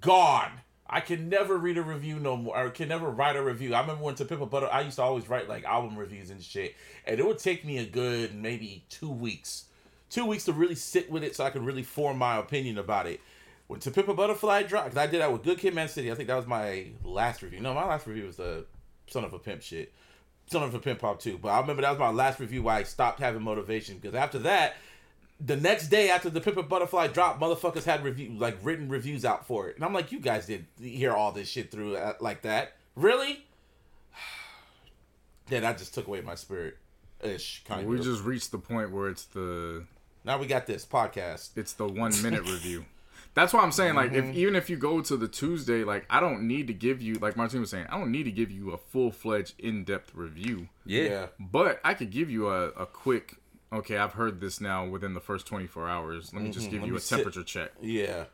[0.00, 0.52] gone.
[0.88, 2.56] I can never read a review no more.
[2.56, 3.74] I can never write a review.
[3.74, 6.30] I remember when to Pimp a Butter, I used to always write like album reviews
[6.30, 6.74] and shit,
[7.06, 9.66] and it would take me a good maybe two weeks,
[10.08, 13.06] two weeks to really sit with it so I could really form my opinion about
[13.06, 13.20] it.
[13.66, 16.10] When To Pimp a Butterfly dropped, 'cause I did that with Good Kid, Mad City.
[16.10, 17.60] I think that was my last review.
[17.60, 18.64] No, my last review was the
[19.06, 19.92] Son of a Pimp shit.
[20.46, 21.38] Son for Pimp Pop too.
[21.38, 24.38] But I remember that was my last review where I stopped having motivation because after
[24.40, 24.76] that,
[25.44, 29.46] the next day after the Pimp Butterfly dropped, motherfuckers had review like written reviews out
[29.46, 32.42] for it, and I'm like, you guys did hear all this shit through uh, like
[32.42, 33.44] that, really?
[35.48, 36.78] then I just took away my spirit,
[37.22, 37.86] ish kind of.
[37.86, 39.84] We just reached the point where it's the
[40.24, 41.50] now we got this podcast.
[41.56, 42.84] it's the one minute review.
[43.36, 44.30] That's why I'm saying like Mm-hmm.
[44.30, 47.14] if even if you go to the Tuesday, like I don't need to give you
[47.14, 50.14] like Martin was saying, I don't need to give you a full fledged in depth
[50.14, 50.68] review.
[50.84, 51.02] Yeah.
[51.04, 53.36] Yeah, But I could give you a, a quick
[53.72, 56.32] okay, I've heard this now within the first twenty four hours.
[56.34, 56.82] Let me just give Mm-hmm.
[56.82, 57.70] Let you me a sit- temperature check.
[57.82, 58.24] yeah,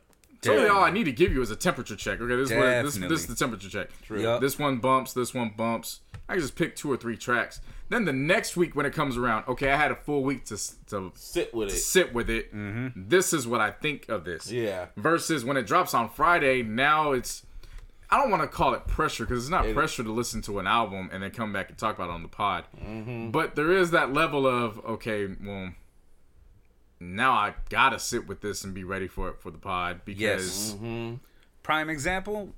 [0.41, 2.21] Totally really all I need to give you is a temperature check.
[2.21, 3.89] Okay, this is what, this, this is the temperature check.
[4.09, 4.39] Yup.
[4.41, 5.99] This one bumps, this one bumps.
[6.29, 7.59] I can just pick two or three tracks.
[7.89, 10.57] Then the next week when it comes around, okay, I had a full week to
[10.87, 11.77] to sit with it.
[11.77, 12.53] sit with it.
[12.53, 13.07] Mm-hmm.
[13.09, 14.51] This is what I think of this.
[14.51, 14.87] Yeah.
[14.97, 17.45] Versus when it drops on Friday, now it's
[18.09, 20.59] I don't want to call it pressure because it's not It- pressure to listen to
[20.59, 22.65] an album and then come back and talk about it on the pod.
[22.77, 23.31] Mm-hmm.
[23.31, 25.71] But there is that level of okay, well,
[26.99, 30.75] now I gotta sit with this and be ready for it for the pod because
[30.81, 31.17] Yes.
[31.63, 32.53] Prime example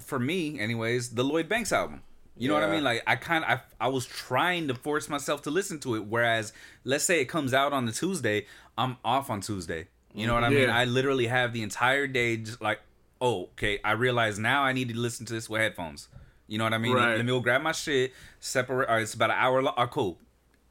[0.00, 2.02] for me, anyways, the Lloyd Banks album.
[2.36, 2.82] You know what I mean?
[2.82, 3.50] Like I kind of
[3.80, 6.06] I, I was trying to force myself to listen to it.
[6.06, 6.52] Whereas,
[6.82, 8.46] let's say it comes out on the Tuesday,
[8.76, 9.86] I'm off on Tuesday.
[10.14, 10.70] You know what I mean?
[10.70, 12.80] I literally have the entire day just like,
[13.20, 13.80] oh, okay.
[13.84, 16.08] I realize now I need to listen to this with headphones.
[16.46, 16.94] You know what I mean?
[16.94, 17.16] Right.
[17.16, 18.12] Let me go grab my shit.
[18.38, 18.88] Separate.
[18.88, 19.62] Or it's about an hour.
[19.62, 20.18] Long, or uh, cool.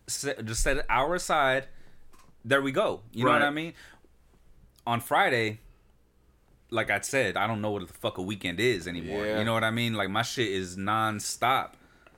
[0.07, 1.67] Set, just set an hour aside.
[2.45, 3.01] There we go.
[3.11, 3.73] You know what I mean?
[4.85, 5.59] On Friday,
[6.73, 9.25] like I said, I don't know what the fuck a weekend is anymore.
[9.25, 9.39] Yeah.
[9.39, 9.93] You know what I mean?
[9.93, 11.71] Like my shit is nonstop.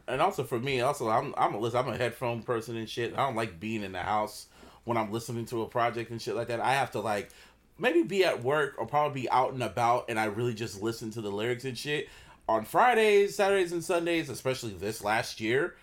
[0.07, 3.14] and also for me, also I'm I'm a listen, I'm a headphone person and shit.
[3.14, 4.48] I don't like being in the house
[4.86, 6.60] when I'm listening to a project and shit like that.
[6.60, 7.30] I have to like
[7.77, 11.11] maybe be at work or probably be out and about, and I really just listen
[11.11, 12.07] to the lyrics and shit.
[12.48, 15.76] On Fridays, Saturdays, and Sundays, especially this last year,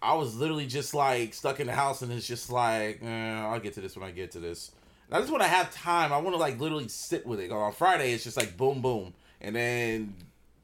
[0.00, 3.60] I was literally just like stuck in the house, and it's just like eh, I'll
[3.60, 4.72] get to this when I get to this.
[5.10, 7.50] Now, just when I have time, I want to like literally sit with it.
[7.52, 10.14] On Friday, it's just like boom, boom, and then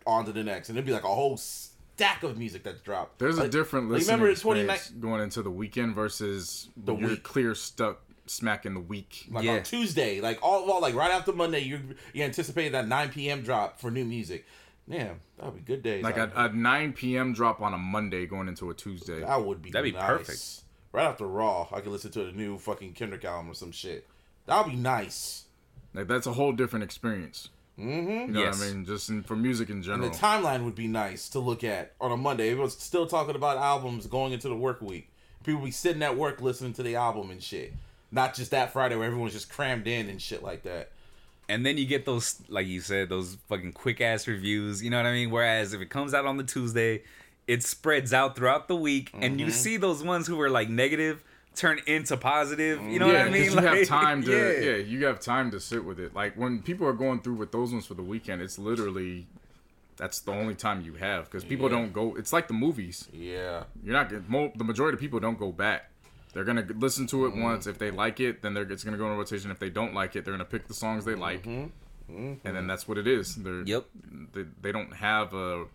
[0.07, 3.19] on to the next, and it'd be like a whole stack of music that's dropped.
[3.21, 6.95] there's a different like, listening remember in 29 going into the weekend versus The the
[6.95, 7.23] week.
[7.23, 9.27] clear stuck smack in the week.
[9.31, 9.53] like Yeah.
[9.57, 11.81] on Tuesday, like all well, like right after Monday, you
[12.13, 13.43] you anticipate that 9 p.m.
[13.43, 14.45] drop for new music.
[14.91, 16.03] Damn, that would be good days.
[16.03, 17.33] Like a, a, 9 p.m.
[17.33, 19.21] drop on a Monday going into a Tuesday.
[19.21, 20.07] that would be That'd be nice.
[20.09, 20.61] perfect.
[20.91, 24.09] Right after Raw, I could listen to the new fucking Kendrick album or some shit.
[24.47, 25.45] That would be nice.
[25.95, 27.49] Like that's a whole different experience.
[27.79, 28.11] Mm-hmm.
[28.11, 28.59] You know Yes.
[28.59, 28.85] what I mean?
[28.85, 30.11] Just in, for music in And general.
[30.11, 32.51] the timeline would be nice to look at on a Monday.
[32.51, 35.09] Everyone's still talking about albums going into the work week.
[35.45, 37.73] People be sitting at work listening to the album and shit.
[38.11, 40.91] Not just that Friday where everyone's just crammed in and shit like that.
[41.49, 44.83] And then you get those, like you said, those fucking quick ass reviews.
[44.83, 45.31] You know what I mean?
[45.31, 47.03] Whereas if it comes out on the Tuesday,
[47.49, 51.25] it spreads out throughout the week, and you see those ones who were like negative
[51.55, 52.81] turn into positive.
[52.83, 53.43] You know yeah, what I mean?
[53.51, 54.71] because you have time to yeah.
[54.71, 54.77] yeah.
[54.77, 56.15] you have time to sit with it.
[56.15, 59.27] Like when people are going through with those ones for the weekend, it's literally
[59.97, 61.77] that's the only time you have because people Yeah.
[61.77, 62.15] don't go.
[62.17, 63.09] It's like the movies.
[63.13, 63.65] Yeah.
[63.85, 65.91] You're not gonna- mo- the majority of people don't go back.
[66.33, 67.43] They're gonna listen to it Mm-hmm.
[67.43, 67.67] once.
[67.67, 69.51] If they like it, then they're it's gonna go in rotation.
[69.51, 72.35] If they don't like it, they're gonna pick the songs they like, Mm-hmm.
[72.45, 73.37] and then that's what it is.
[73.37, 73.85] They're Yep.
[74.33, 75.67] They, they don't have a.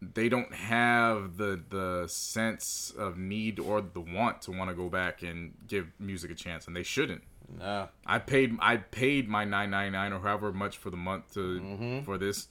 [0.00, 4.88] They don't have the the sense of need or the want to want to go
[4.88, 7.22] back and give music a chance, and they shouldn't.
[7.58, 7.88] Nah.
[8.06, 11.60] I paid I paid my nine ninety nine or however much for the month to
[11.60, 12.04] Mm-hmm.
[12.04, 12.46] for this.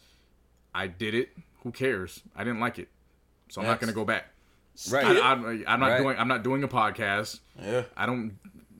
[0.75, 1.29] I did it.
[1.63, 2.21] Who cares?
[2.35, 2.89] I didn't like it,
[3.49, 4.25] so I'm not gonna go back.
[4.91, 5.05] Right.
[5.05, 6.01] I, I'm, I'm not Right.
[6.01, 6.17] doing.
[6.19, 7.39] I'm not doing a podcast.
[7.61, 7.83] Yeah.
[7.95, 8.37] I don't.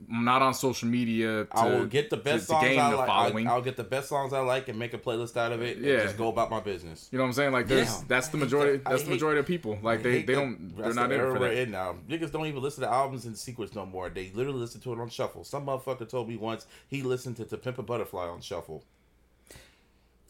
[0.09, 1.43] I'm not on social media.
[1.45, 3.07] To, I will get the best to, to songs gain I the like.
[3.07, 3.47] following.
[3.47, 5.79] I'll, I'll get the best songs I like and make a playlist out of it.
[5.79, 5.93] Yeah.
[5.95, 7.09] And just go about my business.
[7.11, 7.51] you know what I'm saying?
[7.51, 8.01] Like there's Yeah.
[8.07, 8.77] that's the majority.
[8.77, 8.88] that.
[8.88, 9.77] I That's the majority of people.
[9.81, 10.77] Like they they don't.
[10.77, 11.57] They're not the in for we're that.
[11.63, 11.95] in now.
[12.09, 14.09] Niggas don't even listen to albums in sequence no more.
[14.09, 15.43] They literally listen to it on shuffle.
[15.43, 18.84] Some motherfucker told me once he listened to To Pimp a Butterfly on shuffle.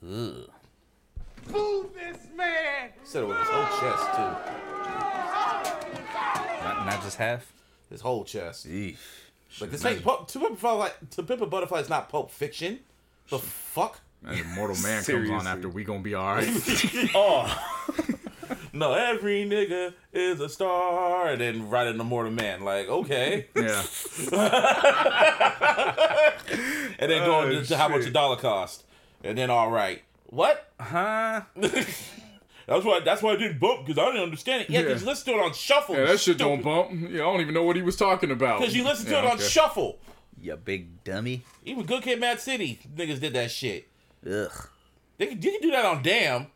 [0.04, 0.50] Ugh.
[1.52, 2.90] Boo this man!
[3.04, 5.38] Said it with his whole chest too.
[6.64, 7.54] Not, not just half.
[7.90, 8.68] His whole chest.
[8.68, 8.98] Eesh.
[9.60, 10.90] Like this ain't Pulp, To Pimp a Butterfly.
[11.12, 12.80] To Pimp a Butterfly is not Pulp Fiction.
[13.30, 14.00] The fuck?
[14.26, 16.48] And Mortal Man comes on after we gonna be all right.
[17.16, 17.86] Oh,
[18.74, 21.30] No, every nigga is a star.
[21.30, 22.64] And then right in the Mortal Man.
[22.64, 23.48] Like okay.
[23.56, 23.84] yeah.
[27.00, 28.84] And then going Oh, to, to how much a dollar cost.
[29.24, 30.02] And then all right.
[30.28, 30.72] What?
[30.80, 31.42] huh?
[32.68, 33.00] That's why.
[33.00, 34.70] That's why I didn't bump because I didn't understand it.
[34.70, 35.06] Yeah, because Yeah.
[35.06, 35.96] you listen to it on shuffle.
[35.96, 36.92] Yeah, that shit don't bump.
[36.92, 38.60] Yeah, I don't even know what he was talking about.
[38.60, 39.44] Because you listen to Yeah, it on okay.
[39.44, 40.00] shuffle.
[40.40, 41.44] You big dummy.
[41.66, 43.88] Even Good Kid, Mad City niggas did that shit.
[44.30, 44.70] Ugh.
[45.18, 46.48] They can, you can do that on Damn,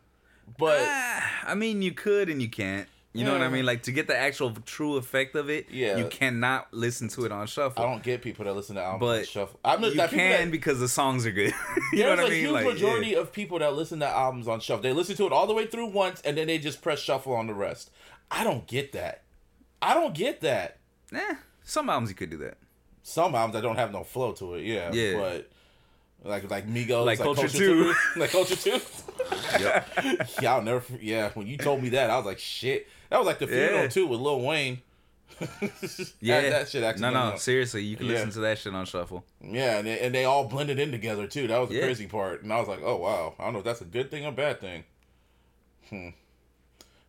[0.58, 2.86] but Ah, I mean, you could and you can't.
[3.14, 3.66] You know what I mean?
[3.66, 5.98] Like to get the actual true effect of it, Yeah.
[5.98, 7.82] you cannot listen to it on shuffle.
[7.84, 9.60] I don't get people that listen to albums But on shuffle.
[9.64, 11.52] I'm you that can that, because the songs are good.
[11.92, 12.40] you know There's what I a mean?
[12.40, 13.18] huge Like, majority yeah.
[13.18, 14.82] of people that listen to albums on shuffle.
[14.82, 17.34] They listen to it all the way through once, and then they just press shuffle
[17.34, 17.90] on the rest.
[18.30, 19.24] I don't get that.
[19.82, 20.78] I don't get that.
[21.14, 21.34] Eh,
[21.64, 22.56] some albums you could do that.
[23.02, 24.64] Some albums that don't have no flow to it.
[24.64, 25.18] Yeah, Yeah.
[25.18, 25.50] But
[26.24, 27.92] like like Migos, Like like, Culture Culture, Two.
[27.92, 28.80] Two, like Culture Two.
[29.60, 30.30] Yep.
[30.40, 30.82] yeah, I'll never.
[31.00, 32.86] Yeah, when you told me that, I was like, shit.
[33.12, 33.88] That was like the funeral Yeah.
[33.88, 34.80] too with Lil Wayne.
[36.20, 37.02] yeah, that, that shit actually.
[37.02, 38.12] No, no, seriously, you can Yeah.
[38.12, 39.22] listen to that shit on shuffle.
[39.42, 41.46] Yeah, and they, and they all blended in together too.
[41.46, 41.82] That was the Yeah.
[41.82, 42.42] crazy part.
[42.42, 44.32] And I was like, oh wow, I don't know if that's a good thing or
[44.32, 44.84] bad thing.
[45.90, 46.08] Hmm.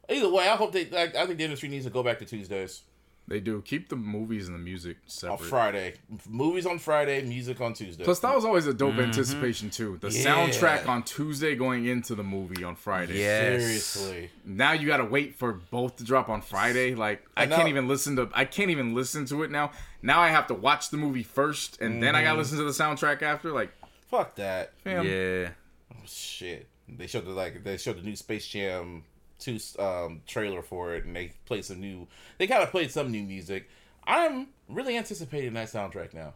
[0.10, 0.90] Either way, I hope they.
[0.94, 2.82] I, I think the industry needs to go back to Tuesdays
[3.26, 5.32] They do keep the movies and the music separate.
[5.32, 5.50] on separate.
[5.50, 5.94] Friday.
[6.30, 8.04] Movies on Friday, music on Tuesday.
[8.04, 9.02] Plus, that was always a dope mm-hmm.
[9.02, 9.98] anticipation too.
[10.02, 10.26] The Yeah.
[10.26, 13.20] soundtrack on Tuesday going into the movie on Friday.
[13.20, 13.62] Yes.
[13.64, 14.30] seriously.
[14.44, 16.96] Now you gotta wait for both to drop on Friday.
[16.96, 18.30] Like I And now- can't even listen to.
[18.34, 19.72] I can't even listen to it now.
[20.02, 22.40] Now I have to watch the movie first, and then I gotta mm-hmm.
[22.40, 23.54] listen to the soundtrack after.
[23.54, 23.72] Like,
[24.10, 24.74] Fuck that.
[24.84, 25.50] fam, Yeah.
[25.94, 26.68] Oh shit.
[26.90, 29.06] They showed the like they showed the new Space Jam
[29.40, 32.08] two um trailer for it, and they played some new.
[32.38, 33.70] They kind of played some new music.
[34.06, 36.34] I'm really anticipating that soundtrack now.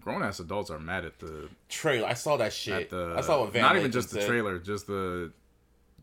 [0.00, 2.08] grown ass adults are mad at the Trailer.
[2.08, 2.90] I saw that shit.
[2.90, 3.14] the.
[3.16, 5.32] I saw what Van not even Lathan just the trailer, just the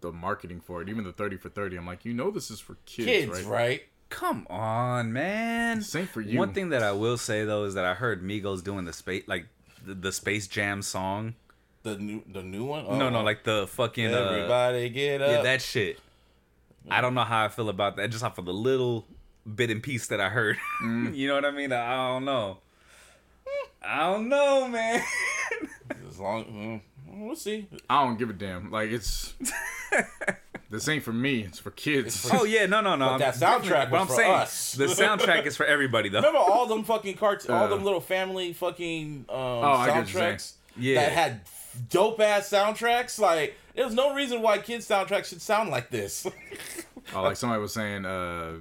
[0.01, 0.89] the marketing for it.
[0.89, 1.75] Even the thirty for thirty.
[1.77, 3.45] I'm like, you know, this is for kids, Kids, right?
[3.47, 3.81] right?
[4.09, 5.81] Come on, man.
[5.81, 6.37] Same for you.
[6.39, 9.23] One thing that I will say though is that I heard Migos doing the space
[9.27, 9.47] like
[9.85, 11.35] the, the Space Jam song.
[11.83, 12.85] The new the new one.
[12.85, 13.23] No, no, Oh.
[13.23, 15.29] like the fucking uh, everybody get up.
[15.31, 15.99] yeah, that shit.
[16.89, 18.09] I don't know how I feel about that.
[18.09, 19.07] Just off of the little
[19.55, 20.57] bit and piece that I heard.
[21.13, 21.71] you know what I mean?
[21.71, 22.57] I don't know.
[23.83, 25.01] I don't know, man.
[26.09, 26.81] As long, mm,
[27.25, 27.67] we'll see.
[27.89, 28.69] I don't give a damn.
[28.71, 29.33] Like it's
[30.69, 31.41] this ain't for me.
[31.43, 32.29] It's for kids.
[32.33, 33.11] oh yeah, no, no, no.
[33.11, 34.73] But that soundtrack But I'm for saying us.
[34.73, 36.19] the soundtrack is for everybody though.
[36.19, 37.67] Remember all them fucking carts, all Uh.
[37.67, 40.95] them little family fucking um, I get soundtracks Yeah.
[41.01, 41.41] that had
[41.89, 43.17] dope ass soundtracks.
[43.19, 46.27] Like, there's no reason why kids soundtracks should sound like this.
[47.15, 48.55] Oh, like somebody was saying, uh,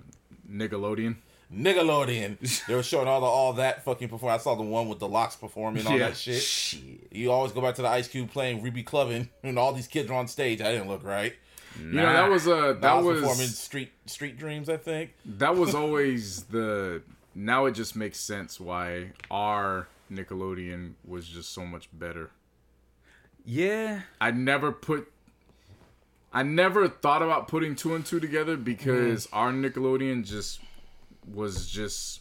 [0.48, 1.16] Nickelodeon.
[1.52, 2.36] Nickelodeon.
[2.68, 4.32] They were showing all the all that fucking perform.
[4.32, 6.08] I saw the one with the locks performing all Yeah.
[6.10, 6.40] that shit.
[6.42, 6.80] Shit.
[7.10, 10.08] You always go back to the Ice Cube playing Ruby Clubbing, and all these kids
[10.10, 10.60] are on stage.
[10.60, 11.34] I didn't look right.
[11.78, 15.14] You know that was uh, That that was, performing was Street Street Dreams, I think.
[15.24, 17.02] that was always the.
[17.34, 22.30] Now it just makes sense why our Nickelodeon was just so much better.
[23.46, 24.00] Yeah.
[24.20, 25.10] I never put.
[26.32, 29.36] I never thought about putting two and two together because mm-hmm.
[29.36, 30.60] our Nickelodeon just
[31.32, 32.20] was just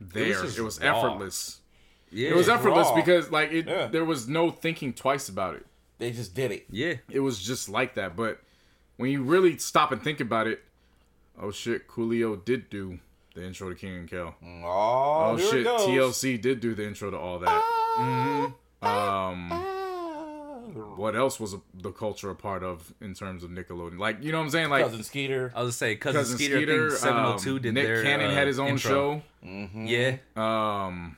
[0.00, 0.44] there.
[0.44, 0.96] It was, raw.
[0.96, 1.60] effortless.
[2.10, 2.30] Yeah.
[2.30, 2.94] It was effortless raw.
[2.94, 3.88] because like it, Yeah.
[3.88, 5.66] there was no thinking twice about it.
[5.98, 6.64] They just did it.
[6.70, 6.94] Yeah.
[7.10, 8.16] It was just like that.
[8.16, 8.40] But
[8.96, 10.62] when you really stop and think about it,
[11.38, 13.00] oh shit, Coolio did do
[13.34, 14.34] the intro to Kenan and Kel.
[14.42, 15.66] Oh, Oh shit.
[15.66, 17.48] TLC did do the intro to all that.
[17.50, 18.54] Ah.
[18.82, 18.86] Mm-hmm.
[18.86, 19.79] Um,
[20.70, 23.98] what else was the culture a part of in terms of Nickelodeon?
[23.98, 24.70] Like, you know what I'm saying?
[24.70, 25.52] Like, Cousin Skeeter.
[25.54, 28.30] I was gonna say cousin, Cousin Skeeter, Skeeter, I 702 um, did Nick their Cannon
[28.30, 29.22] uh, had his own intro.
[29.44, 29.86] Mm-hmm.
[29.86, 30.16] Yeah.
[30.36, 31.16] Um,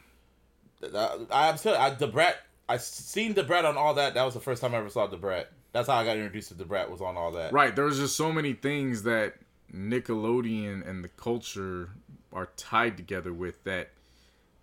[0.82, 2.36] Uh, I'm telling I the Brat.
[2.68, 4.14] I seen Da Brat on all that.
[4.14, 5.50] That was the first time I ever saw Da Brat.
[5.72, 6.90] That's how I got introduced to Da Brat.
[6.90, 7.52] Was on all that.
[7.52, 7.74] right.
[7.74, 9.34] There was just so many things that
[9.74, 11.90] Nickelodeon and the culture
[12.32, 13.90] are tied together with that.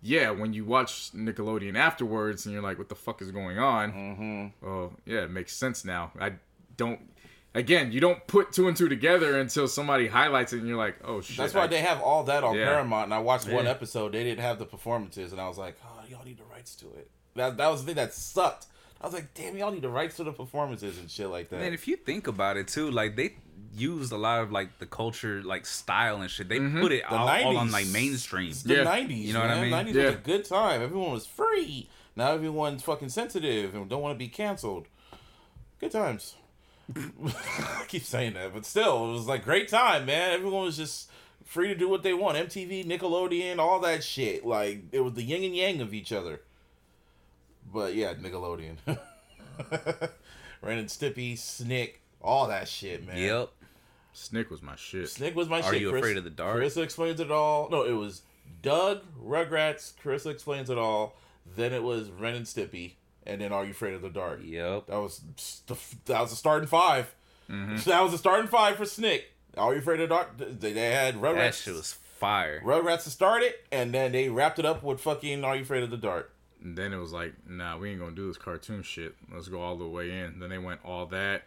[0.02, 3.92] Yeah, when you watch Nickelodeon afterwards and you're like, "What the fuck is going on?"
[3.92, 4.66] Mm-hmm.
[4.66, 6.12] Oh, yeah, it makes sense now.
[6.18, 6.32] I
[6.76, 7.00] don't.
[7.52, 10.96] Again, you don't put two and two together until somebody highlights it, and you're like,
[11.04, 12.66] "Oh shit!" That's why I- they have all that on Yeah.
[12.66, 13.04] Paramount.
[13.06, 14.12] And I watched one episode.
[14.12, 16.86] They didn't have the performances, and I was like, "Oh, y'all need the rights to
[16.92, 18.66] it." That that was the thing that sucked.
[19.02, 21.60] I was like, "Damn, y'all need the rights to the performances and shit like that."
[21.60, 23.34] And if you think about it too, like they
[23.74, 26.48] used a lot of like the culture, like style and shit.
[26.48, 26.80] They mm-hmm.
[26.80, 28.52] put it The all, all on like mainstream.
[28.64, 28.84] the Yeah.
[28.84, 29.84] '90s, You know what I man.
[29.86, 29.94] mean?
[29.94, 30.04] '90s Yeah.
[30.06, 30.82] was a good time.
[30.82, 31.88] Everyone was free.
[32.16, 34.86] Now everyone's fucking sensitive and don't want to be canceled.
[35.78, 36.34] Good times.
[36.96, 40.32] I keep saying that, but still, it was like great time, man.
[40.32, 41.08] Everyone was just
[41.44, 42.36] free to do what they want.
[42.36, 44.44] MTV, Nickelodeon, all that shit.
[44.44, 46.40] Like it was the yin and yang of each other.
[47.72, 48.76] But yeah, Nickelodeon.
[50.62, 53.16] Ren and Stimpy, Snick, all that shit, man.
[53.16, 53.50] Yep.
[54.12, 55.08] Snick was my shit.
[55.08, 55.72] Snick was my Are shit.
[55.72, 56.56] Are you Chris, Afraid of the Dark?
[56.56, 57.68] Clarissa explains it all.
[57.70, 58.22] No, it was
[58.62, 61.16] Doug, Rugrats, Clarissa explains it all.
[61.56, 62.94] Then it was Ren and Stimpy,
[63.26, 64.40] and then Are You Afraid of the Dark?
[64.42, 64.86] Yep.
[64.86, 65.20] That was
[65.66, 65.76] the
[66.06, 67.14] that was the starting 5
[67.50, 67.76] mm-hmm.
[67.90, 69.32] That was the starting five for Snick.
[69.56, 70.36] Are You Afraid of the Dark?
[70.36, 71.34] They, they had Rugrats.
[71.34, 72.60] That shit was fire.
[72.64, 75.82] Rugrats to start it, and then they wrapped it up with fucking Are You Afraid
[75.82, 76.32] of the Dark?
[76.62, 79.14] And then it was like, nah, we ain't gonna do this cartoon shit.
[79.32, 80.38] Let's go all the way in.
[80.38, 81.44] Then they went all that,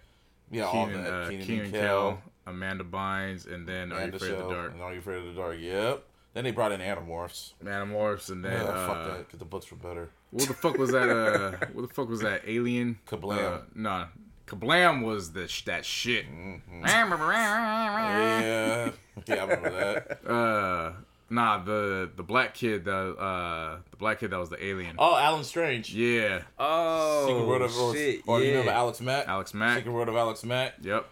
[0.52, 1.14] Yeah, all Kenan, that.
[1.14, 4.54] uh, Kenan, Kenan and Kel, Kel, Amanda Bynes, and then Are You Afraid of the
[4.54, 4.74] Dark?
[4.74, 5.58] and Are You Afraid of the Dark?
[5.60, 6.04] Yep.
[6.34, 7.54] Then they brought in Animorphs.
[7.64, 10.10] Animorphs, and then Yeah, uh, fuck that, because the books were better.
[10.32, 11.10] what the fuck was that?
[11.10, 12.42] Uh, what the fuck was that?
[12.48, 13.00] Alien?
[13.08, 13.38] Kablam.
[13.38, 14.08] Uh, nah,
[14.48, 16.26] Kablam was the sh- that shit.
[16.28, 16.86] Mm-hmm.
[16.86, 18.92] Yeah,
[19.28, 20.20] yeah, I remember that.
[20.30, 20.94] Uh,
[21.30, 24.96] nah, the the black kid, the uh, the black kid that was the alien.
[25.00, 25.94] Oh, Allen Strange.
[25.94, 28.22] Yeah, Oh Secret World of or, shit!
[28.28, 28.46] or yeah.
[28.46, 29.28] you remember Alex Mack?
[29.28, 29.78] Alex Mack.
[29.78, 30.76] Secret World of Alex Mack.
[30.82, 31.06] Yep.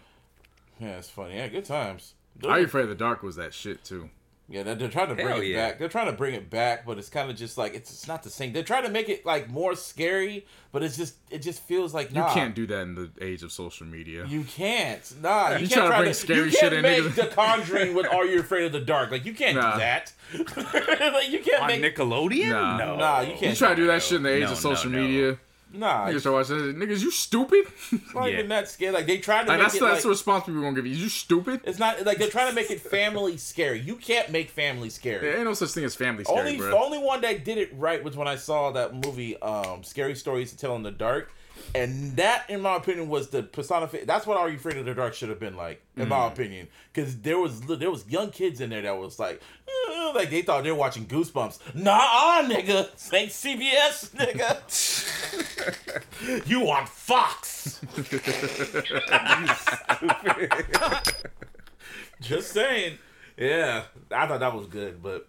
[0.80, 1.36] Yeah, it's funny.
[1.36, 2.14] Yeah, good times.
[2.46, 4.10] Are You Afraid of the Dark was that shit too.
[4.52, 5.68] Yeah, they're, they're trying to bring Hell it yeah.
[5.70, 5.78] back.
[5.78, 8.22] They're trying to bring it back, but it's kind of just like it's, it's not
[8.22, 8.52] the same.
[8.52, 12.14] They're trying to make it like more scary, but it's just it just feels like
[12.14, 14.26] You can't do that in the age of social media.
[14.26, 15.00] You can't.
[15.22, 17.14] Nah, you, You can't tryna try bring to scary you shit can't in, make nigga.
[17.14, 19.10] The Conjuring with Are You Afraid of the Dark?
[19.10, 19.72] Like you can't Nah.
[19.72, 20.12] do that.
[21.14, 22.50] like, you can't on make Nickelodeon.
[22.50, 22.76] Nah.
[22.76, 23.50] no, Nah, you you can't.
[23.52, 25.00] You try to do that shit in the age No, of social no.
[25.02, 25.38] media.
[25.72, 26.06] Nah.
[26.06, 26.88] Niggas It's start watching this.
[26.88, 27.64] Niggas, you stupid.
[28.14, 28.34] not Yeah.
[28.34, 28.94] even that scared.
[28.94, 30.86] Like they try to like make that's it that's like, the response people gonna give
[30.86, 30.94] you.
[30.94, 31.60] You stupid.
[31.64, 33.80] it's not like they're trying to make it family scary.
[33.80, 35.20] You can't make family scary.
[35.20, 36.82] There ain't no such thing as family scary, only bro.
[36.84, 40.50] only one that did it right was when I saw that movie, um, Scary Stories
[40.50, 41.32] to Tell in the Dark,
[41.74, 44.06] and that, in my opinion, was the personification.
[44.06, 46.32] That's what Are You Afraid of the Dark should have been like, in my Mm.
[46.32, 50.30] opinion, because there was there was young kids in there that was like, "Uh," like
[50.30, 51.74] they thought they were watching Goosebumps.
[51.74, 54.62] Nah, nigga, ain't CBS, nigga.
[56.48, 57.80] you on Fox?
[62.20, 62.98] Just saying.
[63.36, 65.26] Yeah, I thought that was good, but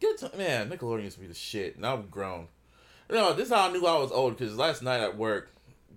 [0.00, 0.30] good time.
[0.38, 1.78] Man, Nickelodeon used to be the shit.
[1.78, 2.48] Now I'm grown.
[3.08, 5.50] You know, this is how I knew I was old because last night at work,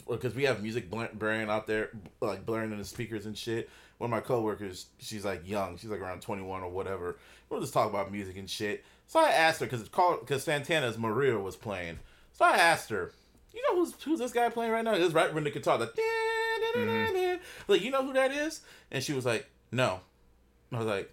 [0.10, 1.90] because we have music blaring out there,
[2.22, 3.70] like blaring in the speakers and shit.
[3.98, 7.18] One of my coworkers, she's like young, she's like around 21 or whatever.
[7.50, 8.84] We'll just talk about music and shit.
[9.08, 12.00] So I asked her because it's called because Santana's Maria was playing.
[12.34, 13.12] So I asked her,
[13.54, 14.96] you know who's who's this guy playing right now?
[14.98, 17.42] This right when the guitar, the mm-hmm.
[17.68, 18.62] like you know who that is?
[18.92, 20.02] And she was like, no.
[20.72, 21.12] I was like,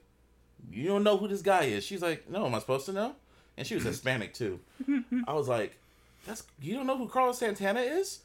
[0.71, 1.85] you don't know who this guy is?
[1.85, 3.15] She's like, no, am I supposed to know?
[3.57, 3.91] And she was mm-hmm.
[3.91, 4.61] Hispanic too.
[5.27, 5.79] I was like,
[6.27, 8.21] that's you don't know who Carlos Santana is?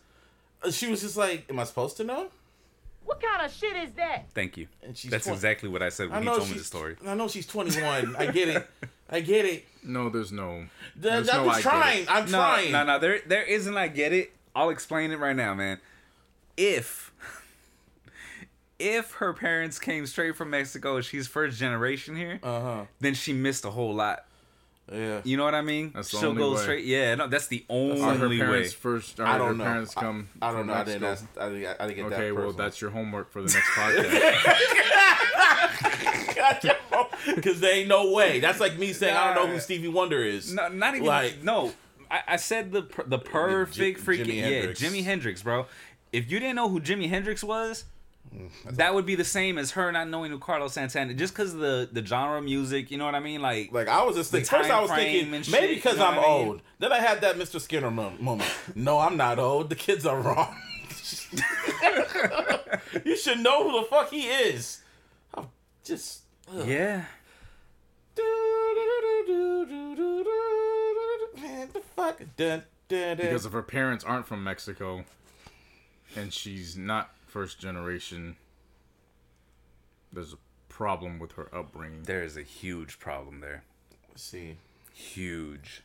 [0.64, 2.28] Uh, She was just like, am I supposed to know?
[3.06, 4.26] What kind of shit is that?
[4.36, 4.68] Thank you.
[4.84, 6.96] And she's That's twen- exactly what I said I when he told me the story.
[7.08, 8.16] I know she's 21.
[8.18, 8.68] I get it.
[9.10, 9.66] I get it.
[9.84, 10.66] no, there's no.
[11.04, 12.06] I'm no trying.
[12.08, 12.72] I'm No, trying.
[12.72, 13.00] no, no.
[13.00, 13.76] There, there isn't.
[13.76, 14.32] I get it.
[14.56, 15.80] I'll explain it right now, man.
[16.58, 17.12] If,
[18.78, 22.86] if her parents came straight from Mexico, she's first generation here, Uh huh.
[23.00, 24.26] then she missed a whole lot.
[24.92, 25.22] Yeah.
[25.24, 25.92] You know what I mean?
[25.94, 26.62] That's the She'll only go way.
[26.62, 26.86] straight.
[26.86, 28.68] Yeah, no, that's the only Are her way.
[28.68, 29.20] first?
[29.20, 29.64] Are I don't know.
[29.64, 30.30] parents I- come?
[30.42, 30.74] I, don't know.
[30.74, 31.04] I didn't.
[31.04, 31.78] Ask, I didn't.
[31.80, 32.16] I didn't get that.
[32.20, 34.56] Okay, well, that's your homework for the next podcast.
[37.36, 38.40] because there ain't no way.
[38.40, 40.54] That's like me saying I don't know who Stevie Wonder is.
[40.54, 41.72] No, not even Like- no.
[42.12, 44.82] I, I said the the perfect Ji- freaking Jimi yeah, Hendrix.
[44.82, 45.68] Jimi Hendrix, bro.
[46.12, 47.86] If you didn't know who Jimi Hendrix was,
[48.36, 51.14] Mm, that would be the same as her not knowing who Carlos Santana.
[51.16, 53.42] Just because the the genre of music, you know what I mean?
[53.42, 54.48] Like, Like I was just thinking.
[54.50, 56.48] First, I was thinking maybe shit, because you know I'm I mean?
[56.48, 56.62] old.
[56.78, 57.60] Then I had that Mr.
[57.60, 58.44] Skinner moment.
[58.76, 59.70] No, I'm not old.
[59.70, 60.56] The kids are wrong.
[63.06, 64.82] you should know who the fuck he is.
[65.34, 65.48] I'm
[65.84, 66.22] just.
[66.56, 66.68] ugh.
[66.68, 67.06] yeah,
[71.42, 72.20] Man, the fuck.
[72.38, 73.18] Dun, dun, dun.
[73.18, 75.04] because if her parents aren't from Mexico,
[76.16, 78.36] and she's not first generation,
[80.12, 82.04] there's a problem with her upbringing.
[82.04, 83.64] there is a huge problem there.
[84.16, 84.58] see,
[84.94, 85.82] Huge.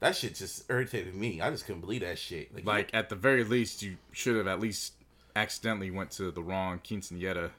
[0.00, 1.40] that shit just irritated me.
[1.40, 2.54] I just couldn't believe that shit.
[2.54, 4.94] Like, Like at the very least, you should have at least
[5.36, 7.50] accidentally went to the wrong quinceanera,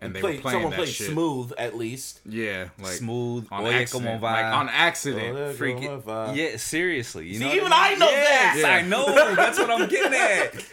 [0.00, 1.10] and they play, were playing someone that played shit.
[1.10, 2.20] smooth at least.
[2.26, 3.48] Yeah, like Smooth.
[3.50, 4.22] on Oye, accident.
[4.22, 5.36] Like on accident.
[5.58, 7.26] Freaking yeah, seriously.
[7.28, 8.72] You See, know even what I, I know Yes, that.
[8.72, 9.34] I know.
[9.34, 10.64] That's what I'm getting at.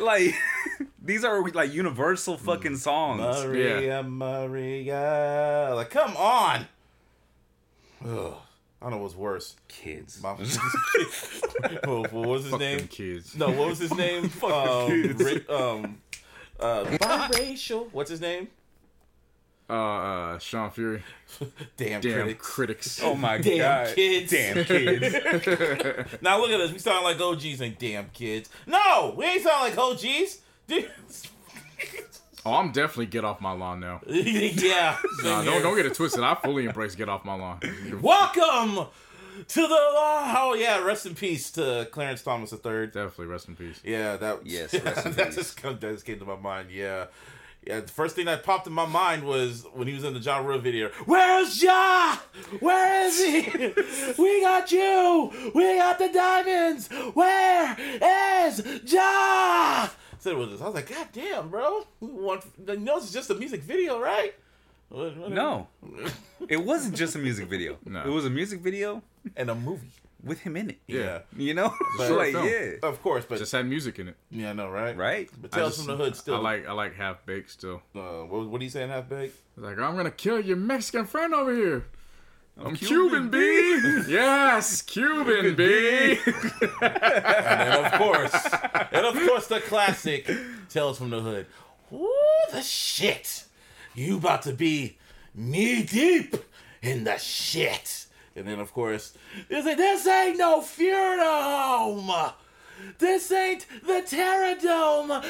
[0.00, 0.34] Like,
[1.04, 3.44] these are like universal fucking songs.
[3.44, 5.72] Maria, Maria.
[5.74, 6.66] Like, come on.
[8.06, 8.34] Ugh.
[8.80, 9.54] I don't know what's worse.
[9.68, 10.20] Kids.
[10.20, 10.32] My,
[11.86, 12.78] well, what was his Fuck name?
[12.78, 13.36] them kids.
[13.36, 14.24] No, what was his name?
[14.42, 16.00] um, Ri- um,
[16.58, 17.88] uh, biracial.
[17.92, 18.48] What's his name?
[19.70, 21.02] Uh, uh, Sean Fury.
[21.76, 22.46] Damn, Damn critics.
[22.50, 23.00] critics.
[23.02, 23.94] Oh my Damn god.
[23.94, 24.32] kids.
[24.32, 25.14] Damn kids.
[26.20, 26.72] Now look at us.
[26.72, 28.50] We sound like OGs and damn kids.
[28.66, 30.38] No, we ain't sound like OGs.
[30.72, 30.90] Dude.
[32.44, 34.00] Oh, I'm definitely get off my lawn now.
[34.08, 34.96] yeah.
[35.22, 35.62] Nah, don't here.
[35.62, 36.24] don't get it twisted.
[36.24, 37.60] I fully embrace get off my lawn.
[38.00, 38.86] Welcome
[39.46, 40.34] to the law.
[40.38, 42.86] Oh yeah, rest in peace to Clarence Thomas III.
[42.86, 43.80] Definitely rest in peace.
[43.84, 45.36] Yeah, that Yes, rest in that peace.
[45.36, 46.72] just come that just came to my mind.
[46.72, 47.06] Yeah.
[47.64, 50.18] Yeah, the first thing that popped in my mind was when he was in the
[50.18, 50.88] Ja Rule video.
[51.04, 52.16] Where's Ja?
[52.58, 53.72] Where is he?
[54.20, 55.30] we got you.
[55.54, 56.88] We got the diamonds.
[57.14, 57.76] Where
[58.48, 59.90] is Ja?
[60.22, 60.60] Said it was.
[60.60, 61.84] I was like, God damn, bro.
[62.00, 64.34] One, you know, it's just a music video, right?
[64.88, 65.68] What- what- No,
[66.48, 67.78] it wasn't just a music video.
[67.84, 68.02] No.
[68.04, 69.02] It was a music video
[69.36, 69.90] and a movie.
[70.24, 70.78] with him in it.
[70.86, 72.46] Yeah, You know, But- like film.
[72.46, 74.16] yeah, of course, but Just had music in it.
[74.30, 74.96] yeah, I know, right?
[74.96, 75.28] right.
[75.40, 76.36] But I Tales just- from the Hood still.
[76.36, 77.82] I like I like half baked still.
[77.94, 79.36] Uh, what, what are you saying, half baked?
[79.56, 81.86] Like I'm gonna kill your Mexican friend over here.
[82.58, 84.12] I'm Cuban, Cuban, B.
[84.12, 86.18] yes, Cuban, B.
[86.82, 88.46] and of course,
[88.92, 90.30] and of course, the classic
[90.68, 91.46] Tales from the Hood.
[91.92, 92.08] Ooh,
[92.52, 93.44] the shit!
[93.94, 94.98] You about to be
[95.34, 96.36] knee deep
[96.82, 98.06] in the shit.
[98.36, 99.14] And then, of course,
[99.48, 99.76] is it?
[99.78, 102.34] This ain't no Furinome.
[102.98, 105.22] This ain't the Terradome.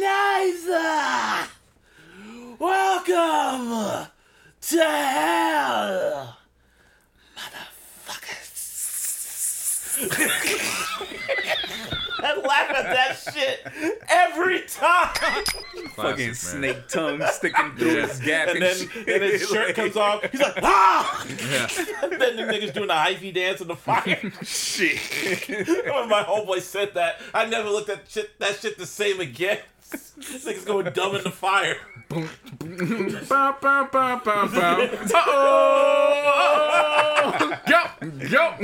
[0.00, 1.48] Neither.
[2.58, 4.06] Welcome
[4.60, 6.39] to hell, motherfuckers.
[12.22, 13.66] I laugh at that shit
[14.08, 15.14] every time.
[15.96, 16.34] Fucking man.
[16.34, 18.06] snake tongue sticking through Yeah.
[18.06, 19.06] his gap And and, then, shit.
[19.06, 20.22] then his shirt comes off.
[20.30, 21.26] He's like, ah!
[21.28, 21.66] Yeah.
[22.20, 24.20] Then the niggas doing the hyphy dance in the fire.
[24.42, 24.98] shit.
[25.86, 29.58] when my homeboy said that, I never looked at shit, that shit the same again.
[29.90, 31.76] This nigga's going dumb in the fire.
[32.08, 32.24] Bow.
[35.14, 37.58] Uh-oh!
[37.66, 37.82] Go,
[38.28, 38.54] go.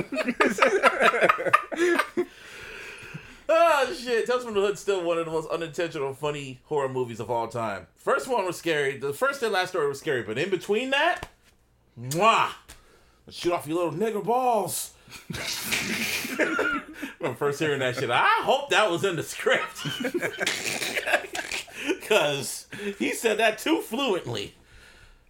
[3.48, 4.26] Oh shit!
[4.26, 7.46] Tales from the Hood still one of the most unintentional, funny horror movies of all
[7.46, 7.86] time.
[7.94, 8.98] First one was scary.
[8.98, 11.28] The first and last story was scary, but in between that,
[12.00, 12.48] mwah!
[13.30, 14.94] Shoot off your little nigger balls.
[17.18, 19.86] When first hearing that shit, I hope that was in the script.
[22.08, 22.66] Cause
[22.98, 24.54] he said that too fluently.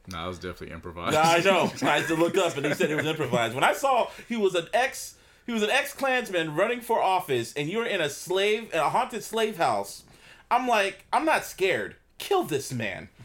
[0.09, 1.17] Nah, it was definitely improvised.
[1.17, 1.71] I know.
[1.83, 3.55] I had to look up, and he said it was improvised.
[3.55, 7.53] When I saw he was an ex, he was an ex Klansman running for office,
[7.55, 10.05] and you were in a slave, in a haunted slave house.
[10.51, 11.97] I'm like, I'm not scared.
[12.19, 13.09] Kill this man.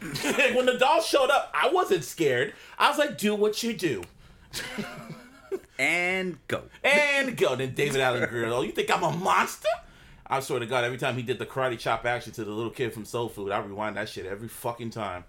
[0.54, 2.52] when the doll showed up, I wasn't scared.
[2.78, 4.02] I was like, do what you do.
[5.78, 6.62] And go.
[6.84, 7.56] And go.
[7.56, 8.46] Then David Alan Grier.
[8.46, 9.68] Oh, you think I'm a monster?
[10.26, 12.70] I swear to God, every time he did the karate chop action to the little
[12.70, 15.24] kid from Soul Food, I rewind that shit every fucking time.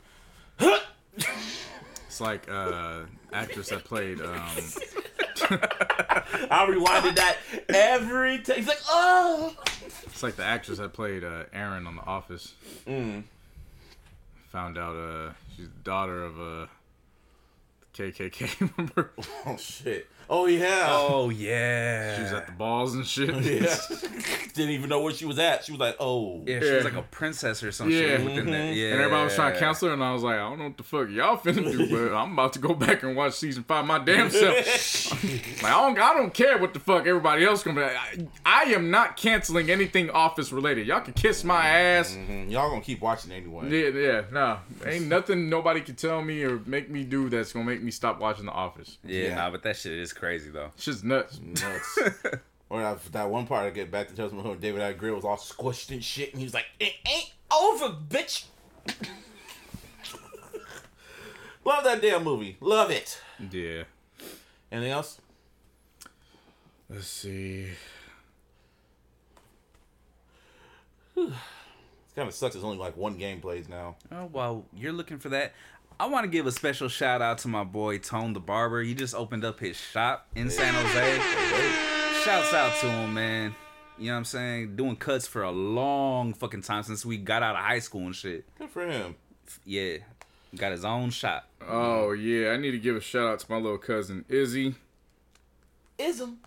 [2.13, 4.29] It's like uh actress that played um
[5.49, 7.37] I rewinded that
[7.69, 8.57] every time.
[8.57, 9.55] He's like, oh.
[10.05, 12.53] it's like the actress that played uh Erin on The Office.
[12.85, 13.23] Mm.
[14.51, 16.67] Found out uh she's the daughter of uh
[17.95, 19.11] KKK member.
[19.45, 20.07] Oh shit.
[20.29, 20.87] Oh yeah.
[20.89, 22.15] Oh yeah.
[22.15, 23.29] She was at the balls and shit.
[23.43, 23.75] Yeah.
[24.53, 25.65] Didn't even know where she was at.
[25.65, 26.43] She was like, oh.
[26.45, 26.75] Yeah, she Yeah.
[26.75, 27.99] was like a princess or some Yeah.
[27.99, 28.73] shit within that.
[28.75, 28.91] Yeah.
[28.91, 30.77] And everybody was trying to counsel her, and I was like, I don't know what
[30.77, 33.85] the fuck y'all finna do, but I'm about to go back and watch season five
[33.85, 35.11] my damn self.
[35.63, 37.81] like, I don't, I don't care what the fuck everybody else gonna be.
[37.81, 38.29] Like.
[38.45, 40.85] I, I am not canceling anything office related.
[40.87, 42.13] Y'all can kiss my ass.
[42.15, 42.51] Mhm.
[42.51, 43.69] Y'all gonna keep watching anyway.
[43.69, 47.65] Yeah, yeah, no, ain't nothing nobody can tell me or make me do that's gonna
[47.65, 48.97] make me stop watching The Office.
[49.03, 49.35] Yeah, Yeah.
[49.35, 50.71] nah, but that shit is crazy though.
[50.77, 51.39] Shit's nuts.
[51.41, 51.99] Nuts.
[52.69, 54.97] or that, that one part I get back to Tales from the Hood, David Alan
[54.97, 58.45] Grier was all squished and shit, and he was like, "It ain't over, bitch."
[61.65, 62.57] Love that damn movie.
[62.59, 63.21] Love it.
[63.51, 63.83] Yeah.
[64.71, 65.19] Anything else?
[66.89, 67.69] Let's see.
[72.13, 72.53] It kind of sucks.
[72.53, 73.95] It's only like one game plays now.
[74.11, 75.53] Oh, well, you're looking for that,
[75.99, 78.81] I want to give a special shout out to my boy Tone the Barber.
[78.81, 81.19] He just opened up his shop in San Jose.
[82.23, 83.55] Shouts out to him, man.
[83.97, 84.75] You know what I'm saying?
[84.75, 88.15] Doing cuts for a long fucking time since we got out of high school and
[88.15, 88.45] shit.
[88.57, 89.15] Good for him.
[89.65, 89.97] Yeah.
[90.55, 91.47] Got his own shop.
[91.67, 94.75] Oh yeah, I need to give a shout out to my little cousin Izzy.
[95.97, 96.37] Ism.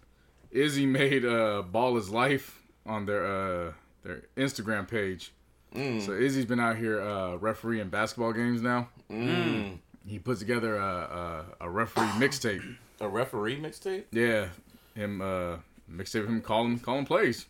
[0.50, 5.32] Izzy made uh Ball is Life on their uh their Instagram page.
[5.74, 8.88] So Izzy's been out here uh refereeing basketball games now.
[9.10, 9.78] Mm.
[10.06, 12.76] He put together a a, a referee mixtape.
[13.00, 14.04] A referee mixtape.
[14.10, 14.48] Yeah,
[14.94, 15.56] him uh
[15.92, 17.44] mixtape of him calling calling plays.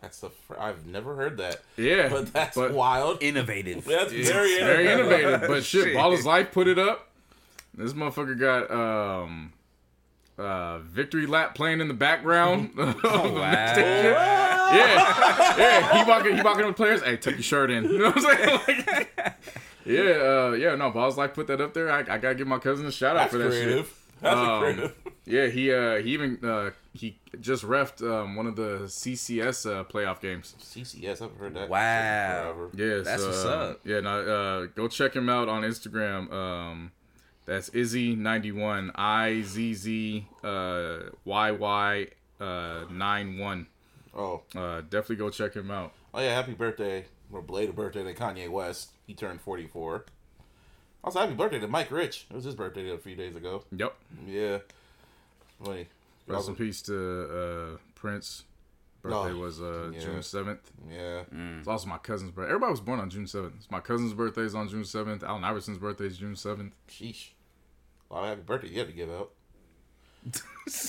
[0.00, 1.62] That's the fr- I've never heard that.
[1.76, 3.22] Yeah, But that's but wild.
[3.22, 3.84] Innovative.
[3.86, 5.28] That's it's very very innovative.
[5.28, 5.48] innovative.
[5.48, 5.94] But shit, Shit.
[5.94, 7.10] Ball is Life put it up.
[7.74, 9.52] This motherfucker got um
[10.36, 12.70] uh victory lap playing in the background.
[12.76, 13.40] Oh, wow.
[13.40, 16.04] yeah, yeah.
[16.04, 17.02] He walking, he walking with players.
[17.02, 17.84] Hey, tuck your shirt in.
[17.84, 19.06] You know what I'm saying?
[19.16, 19.34] Like,
[19.84, 20.74] yeah, uh, yeah.
[20.74, 21.90] No, Balls like put that up there.
[21.90, 23.86] I, I gotta give my cousin a shout out That's for that creative.
[23.86, 23.96] shit.
[24.22, 24.94] That's Um, creative.
[25.26, 29.84] Yeah, he uh, he even uh, he just refed um, one of the CCS uh,
[29.84, 30.54] playoff games.
[30.60, 31.22] CCS.
[31.22, 31.68] I've heard that.
[31.68, 32.42] Wow.
[32.42, 32.70] forever.
[32.74, 33.80] Yeah, That's so, what's uh, up.
[33.84, 36.30] Yeah, no, uh, go check him out on Instagram.
[36.32, 36.92] Um,
[37.46, 42.06] that's Izzy ninety one I Z Z uh Y Y
[42.40, 43.66] uh nine one.
[44.16, 45.92] Oh, Uh, definitely go check him out.
[46.14, 48.90] Oh yeah, happy birthday or belated birthday to Kanye West.
[49.06, 50.04] He turned 44.
[51.02, 52.26] Also, happy birthday to Mike Rich.
[52.30, 53.64] It was his birthday a few days ago.
[53.76, 53.94] Yep.
[54.26, 54.58] Yeah.
[55.62, 55.86] Funny.
[56.26, 58.44] Rest in peace to uh, Prince.
[59.02, 60.00] Birthday Oh, was uh, yeah.
[60.00, 60.70] June seventh.
[60.90, 61.24] Yeah.
[61.58, 62.48] It's also my cousin's birthday.
[62.48, 63.52] Everybody was born on June seventh.
[63.58, 65.22] It's my cousin's birthday is on June seventh.
[65.22, 66.72] Allen Iverson's birthday is June seventh.
[66.88, 67.28] Sheesh.
[68.10, 69.32] A lot of happy birthday you had to give out.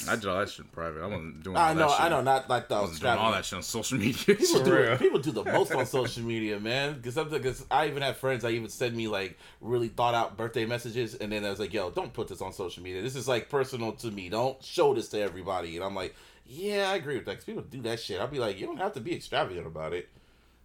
[0.07, 1.01] I did all that shit in private.
[1.03, 1.57] I wasn't doing.
[1.57, 2.01] I know, that shit.
[2.05, 4.14] I know, not like the I wasn't doing all that shit on social media.
[4.35, 6.93] People do, people do the most on social media, man.
[7.01, 10.65] Because because I even have friends that even send me like really thought out birthday
[10.65, 13.01] messages, and then I was like, "Yo, don't put this on social media.
[13.01, 14.30] This is like personal to me.
[14.30, 16.15] Don't show this to everybody." And I'm like,
[16.45, 18.22] "Yeah, I agree with that." 'cause people do that shit.
[18.22, 20.07] I'll be like, "You don't have to be extravagant about it.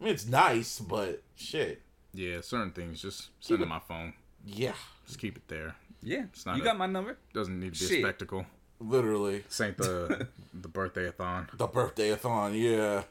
[0.00, 1.82] I mean, it's nice, but shit,
[2.14, 4.14] yeah, certain things just send to my phone.
[4.46, 4.72] yeah,
[5.06, 5.74] Just keep it there.
[6.02, 7.18] Yeah, not you a- got my number.
[7.34, 7.98] Doesn't need to be Shit.
[7.98, 8.46] a spectacle.
[8.80, 11.48] Literally This ain't the the birthday a thon.
[11.56, 12.54] the birthday thon.
[12.54, 13.02] Yeah,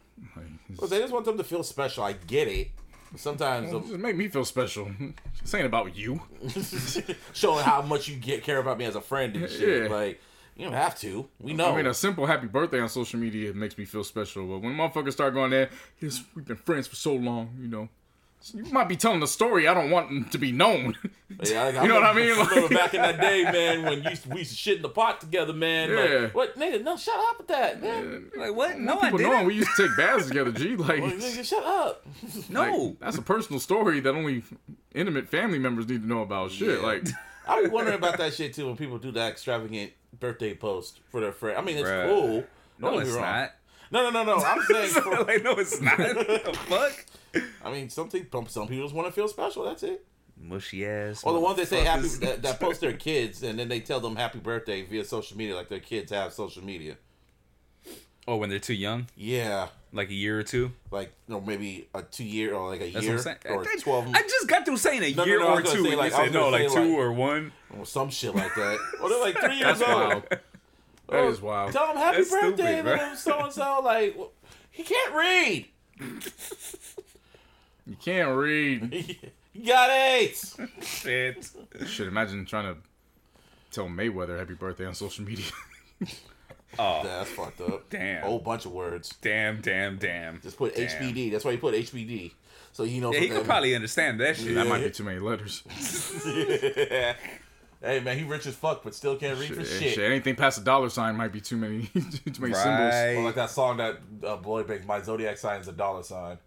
[0.77, 2.03] well, they just want them to feel special.
[2.03, 2.72] I get it.
[3.15, 4.91] Sometimes Just make me feel special.
[5.41, 6.22] This ain't about you.
[7.33, 9.83] showing how much you get care about me as a friend and shit.
[9.83, 9.95] Yeah.
[9.95, 10.22] Like
[10.56, 11.27] you don't have to.
[11.39, 11.72] We know.
[11.73, 14.45] I mean, a simple happy birthday on social media makes me feel special.
[14.45, 17.89] But when motherfuckers start going there, yes, we've been friends for so long, you know.
[18.53, 20.95] You might be telling a story I don't want to be known.
[21.43, 22.32] Yeah, like, You know what I mean?
[22.38, 24.77] I remember back in that day, man, when you used to, we used to shit
[24.77, 25.90] in the pot together, man.
[25.90, 26.19] Yeah.
[26.24, 26.84] Like, what, nigga?
[26.84, 28.30] No, shut up with that, man.
[28.35, 28.77] Like what?
[28.80, 29.48] No, I People knowing didn't.
[29.48, 30.76] we used to take baths together, G.
[30.76, 32.06] Like, Like, nigga, shut up.
[32.50, 32.61] no.
[32.76, 34.43] like, that's a personal story that only
[34.93, 36.51] intimate family members need to know about.
[36.51, 36.85] Shit, Yeah.
[36.85, 37.08] like,
[37.48, 41.22] I be wondering about that shit too when people do that extravagant birthday post for
[41.22, 41.58] their friend.
[41.58, 42.08] I mean, it's Bruh.
[42.09, 42.43] cool.
[42.82, 43.22] Don't no, it's wrong.
[43.22, 43.51] not.
[43.92, 44.43] No, no, no, no.
[44.43, 45.98] I'm saying, for, like, no, it's not.
[46.00, 47.06] what the fuck?
[47.64, 49.64] I mean, some people, some people just want to feel special.
[49.66, 50.06] That's it.
[50.41, 51.24] Mushy ass.
[51.24, 53.99] Or the ones that say happy that, that post their kids and then they tell
[53.99, 56.95] them happy birthday via social media, like their kids have social media.
[58.27, 60.72] oh, when they're too young, Yeah, like a year or two.
[60.91, 63.75] like know, maybe a two year or like a That's year what I'm or I,
[63.82, 64.08] twelve.
[64.14, 65.83] I just got through saying a No, no, year no, I or two.
[65.83, 67.51] say, like, you I said was no, like two like- or one.
[67.77, 68.80] or some shit like that.
[69.01, 69.90] Or they're like three years old.
[69.99, 70.24] wild.
[70.32, 70.38] Oh,
[71.11, 71.74] that is wild.
[71.74, 73.82] Tell them happy That's birthday, stupid, and then so and so.
[73.83, 74.16] Like
[74.72, 75.66] he can't read.
[77.90, 78.93] You can't read.
[79.53, 80.56] he got AIDS.
[80.82, 81.50] Shit.
[81.88, 82.80] Should imagine trying to
[83.72, 85.45] tell Mayweather happy birthday on social media.
[86.77, 87.90] Oh, That's fucked up.
[87.90, 88.24] Damn.
[88.24, 89.16] A Whole bunch of words.
[89.22, 90.40] damn, damn, damn.
[90.42, 90.88] Just put Damn.
[90.88, 91.32] HBD.
[91.32, 92.32] That's why you put HBD.
[92.74, 93.16] So he knows.
[93.16, 94.53] Yeah, he could that probably understand that shit.
[94.53, 95.64] that might be too many letters.
[96.26, 96.56] means.
[97.82, 99.93] hey man, he rich as fuck, but still can't read Shit, for shit.
[99.95, 100.03] shit.
[100.11, 101.88] Anything past a dollar sign might be too many,
[102.32, 103.16] too many Right.
[103.16, 104.85] Or like that song that uh, Boy makes.
[104.85, 106.38] My zodiac sign is a dollar sign.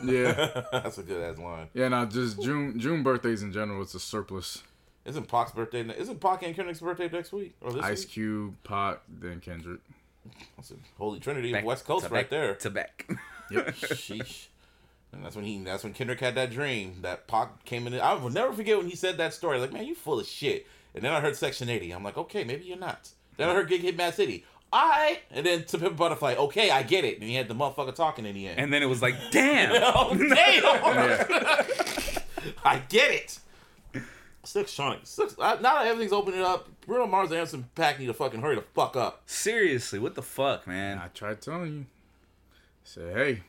[0.00, 0.14] Symbols.
[0.14, 1.68] Yeah, That's a good ass line.
[1.74, 1.88] yeah.
[1.88, 3.82] now just June June birthdays in general.
[3.82, 4.62] It's a surplus.
[5.04, 5.82] Isn't Pac's birthday?
[5.82, 8.08] ne- Isn't Pac and Kendrick's birthday next week or this Ice week?
[8.10, 9.80] Cube, Pot, then Kendrick.
[10.56, 12.54] That's a holy trinity Back of West Coast right back there.
[12.54, 13.06] To back.
[13.50, 13.66] Yep.
[13.74, 14.46] Sheesh.
[15.12, 15.62] And that's when he.
[15.62, 17.94] That's when Kendrick had that dream that Pac came in.
[18.00, 19.58] I will never forget when he said that story.
[19.60, 20.66] Like, man, you full of shit.
[20.94, 21.90] And then I heard Section 80.
[21.92, 23.10] I'm like, okay, maybe you're not.
[23.36, 24.44] Then I heard Gig Hit Mad City.
[24.76, 26.34] I and then to Pimp Butterfly.
[26.34, 27.20] Okay, I get it.
[27.20, 28.58] And he had the motherfucker talking in the end.
[28.58, 29.70] And then it was like, damn.
[29.94, 32.22] oh damn!
[32.64, 33.38] I get it.
[34.42, 35.00] Silk Sonic.
[35.04, 35.36] Six.
[35.40, 38.56] I, now that everything's opening up, Bruno Mars and Anderson .Paak need to fucking hurry
[38.56, 39.22] the fuck up.
[39.26, 40.98] Seriously, what the fuck, man?
[40.98, 41.86] I tried telling you.
[42.82, 43.42] Say, hey,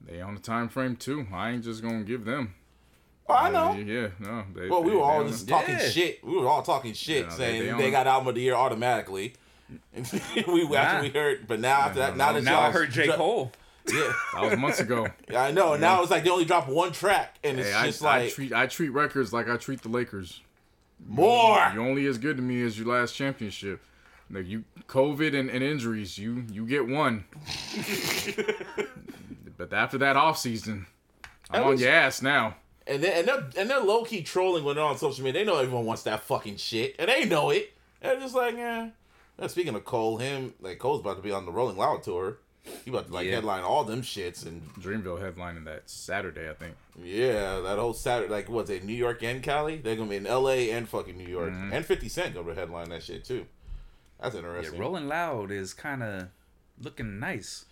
[0.00, 1.26] they on the time frame too.
[1.32, 2.54] I ain't just gonna give them.
[3.28, 3.74] Oh, I know.
[3.74, 4.44] Yeah, no.
[4.54, 5.88] They, Well, we they- were all just talking Yeah.
[5.88, 6.24] shit.
[6.24, 8.40] We were all talking shit, Yeah, they- saying they they, on- got album of the
[8.40, 9.34] year automatically.
[10.46, 10.76] We Nah.
[10.76, 13.08] after we heard, but now after that, now that now I heard J.
[13.08, 13.52] Cole.
[13.92, 15.08] Yeah, That was months ago.
[15.30, 15.72] Yeah, I know.
[15.72, 18.18] And now it's like they only dropped one track, and it's Hey, I, just I
[18.20, 20.40] like treat I treat records like I treat the Lakers.
[21.06, 21.70] more.
[21.74, 23.80] You're only as good to me as your last championship.
[24.30, 27.24] Like you, COVID and, and injuries, you you get one.
[29.58, 30.86] but after that off season,
[31.50, 32.56] I'm At on your ass now.
[32.86, 35.44] And then and they're and they're low key trolling when they're on social media.
[35.44, 37.72] They know everyone wants that fucking shit, and they know it.
[38.00, 38.88] They're just like, eh.
[39.38, 42.38] Now, speaking of Cole, him like Cole's about to be on the Rolling Loud tour.
[42.84, 43.36] He about to like Yeah.
[43.36, 46.76] headline all them shits, and Dreamville headlining that Saturday, I think.
[47.02, 49.78] yeah, that whole Saturday, like what's it, New York and Cali?
[49.78, 50.70] They're gonna be in L.A.
[50.70, 51.72] and fucking New York, Mm-hmm.
[51.72, 53.46] and Fifty Cent gonna headline that shit too.
[54.20, 54.74] That's interesting.
[54.74, 54.80] Yeah.
[54.80, 56.28] Rolling Loud is kind of
[56.80, 57.64] looking nice.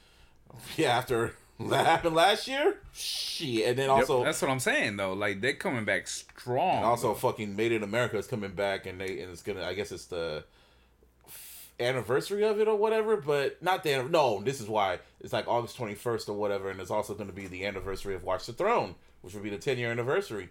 [0.77, 5.13] Yeah, after that happened last year, shit, and then also That's what I'm saying though.
[5.13, 6.79] Like they're coming back strong.
[6.79, 9.63] And also, fucking Made in America is coming back, and they and it's gonna.
[9.65, 10.43] I guess it's the
[11.81, 14.43] anniversary of it or whatever, but not the no.
[14.43, 17.47] This is why it's like August twenty first or whatever, and it's also gonna be
[17.47, 20.51] the anniversary of Watch the Throne, which would be the ten year anniversary.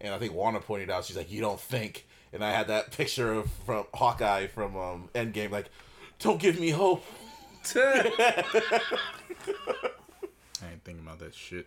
[0.00, 2.92] And I think Warner pointed out, she's like, "You don't think?" And I had that
[2.96, 5.70] picture of from Hawkeye from um, Endgame, like,
[6.18, 7.04] "Don't give me hope."
[7.74, 8.44] I
[10.70, 11.66] ain't thinking about that shit.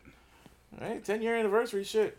[0.80, 2.18] Hey, ten year anniversary shit.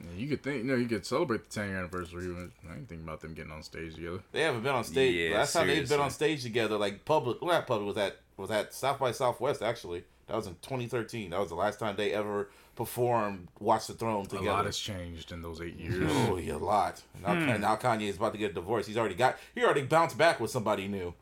[0.00, 2.28] Yeah, you could think, you know, you could celebrate the 10 year anniversary.
[2.28, 4.20] But I ain't thinking about them getting on stage together.
[4.32, 5.14] They haven't been on stage.
[5.14, 8.16] Yeah, Last time they've been on stage together, like public, well, not public, was at
[8.36, 10.04] was at South by Southwest actually.
[10.26, 11.30] That was in 2013.
[11.30, 14.48] That was the last time they ever performed Watch the Throne together.
[14.48, 16.08] A lot has changed in those eight years.
[16.08, 17.02] Oh, yeah, a lot.
[17.20, 17.60] Now, hmm.
[17.60, 18.86] now Kanye is about to get a divorce.
[18.86, 19.38] He's already got.
[19.54, 21.14] He already bounced back with somebody new,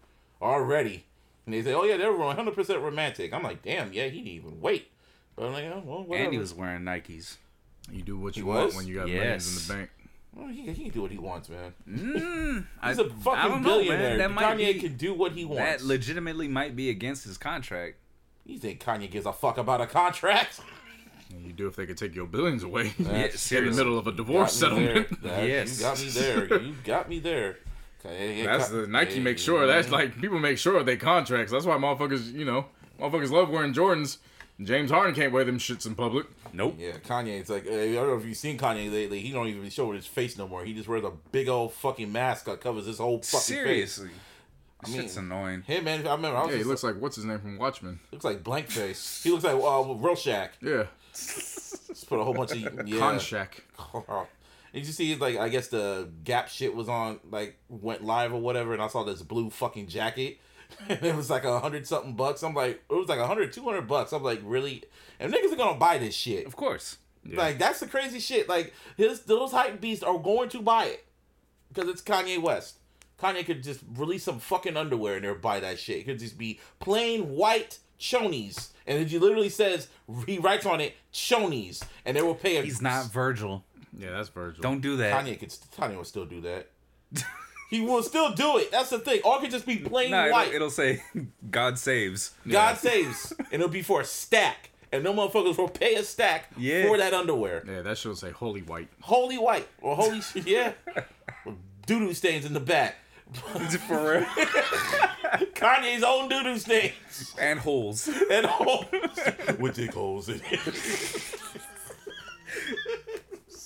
[0.42, 1.06] already.
[1.46, 4.28] And they say, "Oh yeah, they're 100 percent romantic." I'm like, "Damn, yeah, he didn't
[4.28, 4.90] even wait."
[5.38, 6.24] But I'm like, oh, well, whatever.
[6.24, 7.36] And he was wearing Nikes.
[7.92, 8.76] You do what you He want was?
[8.76, 9.90] when you got millions in the bank.
[10.34, 11.72] Well, he, he can do what he wants, man.
[11.90, 14.18] Mm, He's a a fucking billionaire.
[14.18, 15.82] That might Kanye be, can do what he wants.
[15.82, 17.96] that legitimately might be against his contract.
[18.44, 20.60] you think Kanye gives a fuck about a contract?
[21.44, 24.12] You do if they could take your billions away Yeah, in the middle of a
[24.12, 24.94] divorce Got me there.
[25.06, 25.22] settlement.
[25.22, 25.78] That- Yes.
[25.80, 26.60] You got me there.
[26.62, 27.56] You got me there.
[28.06, 29.66] Okay, That's the Nike yeah, makes sure.
[29.66, 31.50] That's like people make sure of their contracts.
[31.50, 32.66] That's why motherfuckers, you know,
[33.00, 34.18] motherfuckers love wearing Jordans.
[34.62, 36.26] James Harden can't wear them shits in public.
[36.52, 36.76] Nope.
[36.78, 37.40] Yeah, Kanye.
[37.40, 39.20] It's like I don't know if you've seen Kanye lately.
[39.20, 40.64] He don't even show his face no more.
[40.64, 43.44] He just wears a big old fucking mask that covers his whole fucking face.
[43.46, 44.10] Seriously.
[44.84, 45.64] I mean- Shit's annoying.
[45.66, 46.36] Hey man, I remember.
[46.38, 47.98] I was Yeah, he just- looks like what's his name from Watchmen.
[48.12, 49.22] looks like blank face.
[49.24, 49.58] He looks like uh,
[49.94, 50.50] Rorschach.
[50.62, 52.98] Yeah, Just put a whole bunch of yeah.
[53.00, 53.48] Konshak.
[54.72, 58.40] Did you see like I guess the Gap shit was on like went live or
[58.40, 60.38] whatever, and I saw this blue fucking jacket.
[60.88, 62.42] And it was like a hundred something bucks.
[62.42, 64.12] I'm like, it was like a hundred, two hundred bucks.
[64.12, 64.84] I'm like, really?
[65.18, 66.46] And niggas are gonna buy this shit.
[66.46, 66.98] Of course.
[67.24, 67.38] Yeah.
[67.38, 68.48] Like that's the crazy shit.
[68.48, 71.04] Like his those hype beasts are going to buy it
[71.72, 72.78] because it's Kanye West.
[73.20, 75.98] Kanye could just release some fucking underwear and they'll buy that shit.
[75.98, 79.88] It could just be plain white chonies, and then he literally says
[80.26, 82.58] he writes on it chonies, and they will pay.
[82.58, 83.64] A, He's not Virgil.
[83.96, 84.62] Yeah, that's Virgil.
[84.62, 85.24] Don't do that.
[85.24, 86.68] Kanye could Kanye will still do that.
[87.68, 88.70] he will still do it.
[88.70, 89.20] That's the thing.
[89.24, 90.48] Or it could just be plain Nah, white.
[90.48, 91.02] it'll, it'll say
[91.50, 92.32] God saves.
[92.48, 96.50] God saves, and it'll be for a stack, and no motherfuckers will pay a stack
[96.56, 96.86] Yeah.
[96.86, 97.62] for that underwear.
[97.66, 98.88] Yeah, that should say holy white.
[99.00, 100.72] holy white or holy yeah
[101.86, 102.96] doo doo stains in the back.
[103.86, 104.24] For real.
[105.54, 108.08] Kanye's own doo doo stains and holes.
[108.30, 108.86] and holes
[109.58, 110.60] with dick holes in it.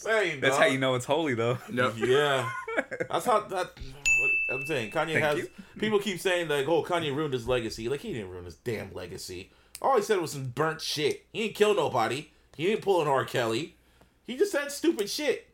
[0.02, 0.40] Same.
[0.40, 0.64] That's dog.
[0.64, 1.58] how you know it's holy, though.
[1.72, 1.94] Yep.
[1.96, 2.50] Yeah,
[3.10, 3.70] that's how that.
[4.20, 5.38] What I'm saying Kanye Thank has.
[5.38, 5.48] you.
[5.78, 8.92] People keep saying like, "Oh, Kanye ruined his legacy." Like he didn't ruin his damn
[8.92, 9.50] legacy.
[9.80, 11.24] All he said was some burnt shit.
[11.32, 12.30] He didn't kill nobody.
[12.56, 13.24] He didn't pull an R.
[13.24, 13.74] Kelly.
[14.24, 15.48] He just said stupid shit.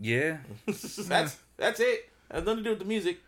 [0.00, 0.38] Yeah.
[0.66, 2.10] that's that's it.
[2.30, 3.20] Has nothing to do with the music.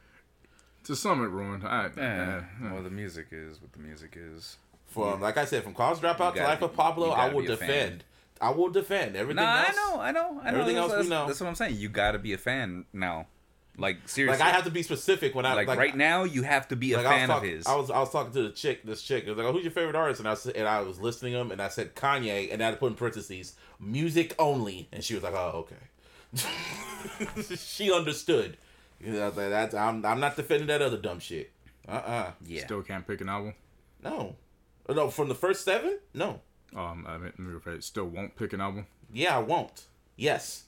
[0.85, 1.65] To some it ruined.
[1.67, 4.57] I, uh, well, the music is what the music is.
[4.89, 7.71] From like I said, from College Dropout to gotta Life of Pablo, I will defend.
[7.71, 8.03] fan.
[8.41, 8.53] Defend.
[8.55, 10.59] I will defend everything Nah, I know, I know, I know.
[10.61, 11.27] Everything that's, else we know.
[11.27, 11.77] That's what I'm saying.
[11.77, 13.27] You got to be a fan now.
[13.79, 14.39] Like seriously.
[14.39, 16.77] Like I have to be specific when I like, like, right now, you have to
[16.77, 17.67] be a Like I was, fan talk- of his.
[17.67, 19.25] I was I was talking to the chick, this chick.
[19.25, 21.33] It was like, oh, "Who's your favorite artist?" And I said, and I was listening
[21.33, 24.89] to him, and I said Kanye, and I had to put in parentheses music only,
[24.93, 25.77] and she was like, "Oh, okay."
[27.57, 28.57] she understood.
[29.01, 31.51] You know, I was like, that's I'm I'm not defending that other dumb shit.
[31.89, 32.65] Uh uh yeah.
[32.65, 33.55] Still can't pick an album.
[34.03, 34.37] No,
[34.89, 35.09] Oh, no.
[35.11, 36.41] From the first seven, no.
[36.77, 37.83] Um, I mean, let me rephrase.
[37.85, 38.87] Still won't pick an album.
[39.13, 39.87] Yeah, I won't.
[40.17, 40.65] Yes.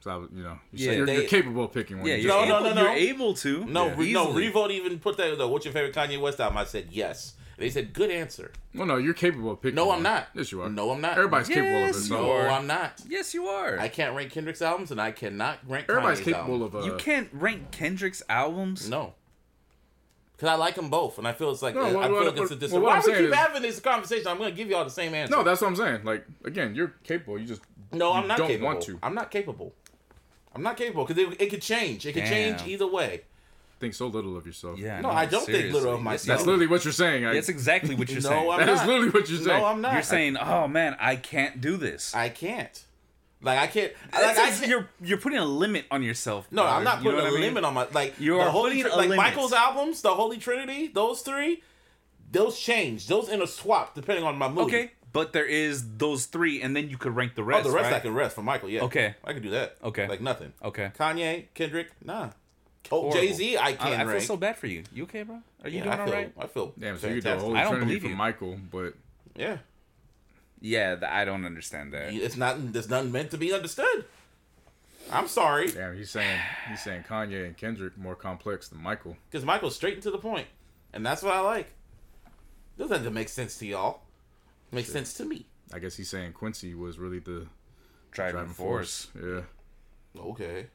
[0.00, 2.06] So I, you know, you Yeah, say you're, they- you're capable of picking one.
[2.06, 2.82] yeah, You you're No, no, able, no, no.
[2.82, 3.64] You're able to.
[3.64, 3.94] No, Yeah.
[3.96, 4.22] re- no.
[4.30, 4.46] Easily.
[4.46, 5.38] Revote even put that.
[5.38, 6.58] Though, What's your favorite Kanye West album?
[6.58, 7.34] I said yes.
[7.58, 8.50] They said good answer.
[8.74, 9.76] Well, no, you're capable of picking.
[9.76, 9.98] No, one.
[9.98, 10.28] I'm not.
[10.34, 10.68] Yes, you are.
[10.68, 11.16] No, I'm not.
[11.16, 11.86] Everybody's capable of it.
[11.94, 12.48] Yes, So you No.
[12.48, 13.00] I'm not.
[13.08, 13.78] Yes, you are.
[13.78, 15.86] I can't rank Kendrick's albums, and I cannot rank.
[15.88, 16.74] everybody's Kanye's capable albums.
[16.74, 16.82] of.
[16.82, 18.88] Uh, you can't rank Kendrick's albums.
[18.88, 19.14] No.
[20.42, 22.24] Because I like them both, and I feel it's like No, I what- feel what-
[22.24, 24.26] like it's a what- dis- well, Why I'm we keep is- having this conversation?
[24.26, 25.36] I'm going to give you all the same answer.
[25.36, 26.00] No, that's what I'm saying.
[26.02, 27.38] Like again, you're capable.
[27.38, 27.60] You just
[27.92, 28.66] no, I'm you not don't capable.
[28.66, 28.98] want to.
[29.04, 29.72] I'm not capable.
[30.52, 32.04] I'm not capable because it, it could change.
[32.06, 33.20] It could change either way.
[33.78, 34.80] think so little of yourself.
[34.80, 35.00] Yeah.
[35.00, 36.38] No, I don't think little of myself.
[36.38, 37.24] that's literally what you're saying.
[37.24, 38.50] I, That's exactly what you're No, saying.
[38.50, 38.86] I'm that is not.
[38.88, 39.60] literally what you're saying.
[39.60, 39.92] No, I'm not.
[39.92, 42.82] You're saying, "Oh man, I can't do this." I can't.
[43.42, 43.92] Like I can't.
[44.12, 44.66] That's Like I can't.
[44.68, 46.46] you're you're putting a limit on yourself.
[46.50, 46.76] No, brother.
[46.78, 47.48] I'm not You know putting a what mean?
[47.48, 49.16] limit on my like You the are Holy putting Tri- a like limit.
[49.16, 51.62] Michael's albums, the Holy Trinity, those three,
[52.30, 53.06] those change.
[53.08, 54.64] Those in a swap depending on my mood.
[54.66, 57.66] Okay, but there is those three, and then you could rank the rest.
[57.66, 57.96] Oh, the rest right?
[57.96, 58.68] I can rest for Michael.
[58.70, 58.82] Yeah.
[58.82, 59.14] Okay.
[59.24, 59.76] I can do that.
[59.82, 60.06] Okay.
[60.08, 60.52] Like nothing.
[60.64, 60.90] Okay.
[60.98, 62.30] Kanye, Kendrick, nah.
[62.90, 64.22] Oh, Jay Z, I can't I feel rank.
[64.22, 64.82] so bad for you.
[64.92, 65.40] You okay, bro?
[65.62, 66.14] Are you yeah, doing I feel.
[66.14, 66.32] right?
[66.38, 66.72] I feel.
[66.78, 68.16] Damn, so you do a holy I don't trinity believe for you.
[68.16, 68.94] Michael, but
[69.36, 69.58] Yeah.
[70.64, 72.14] Yeah, th- I don't understand that.
[72.14, 72.72] It's not.
[72.72, 74.04] There's nothing meant to be understood.
[75.10, 76.38] I'm sorry, damn, he's saying
[76.70, 79.16] he's saying Kanye and Kendrick more complex than Michael.
[79.28, 80.46] because Michael's straight and to the point,
[80.92, 81.72] and that's what I like.
[82.78, 84.02] Doesn't have make sense to y'all.
[84.70, 85.46] Makes sense to me.
[85.74, 87.46] I guess he's saying Quincy was really the
[88.12, 89.06] Driving, driving force.
[89.06, 89.24] force.
[90.14, 90.66] Yeah, Okay.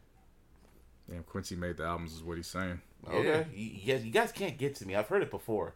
[1.10, 2.82] damn, Quincy made the albums, is what he's saying.
[3.10, 3.46] Okay.
[3.56, 4.96] You, you you guys can't get to me.
[4.96, 5.74] I've heard it before.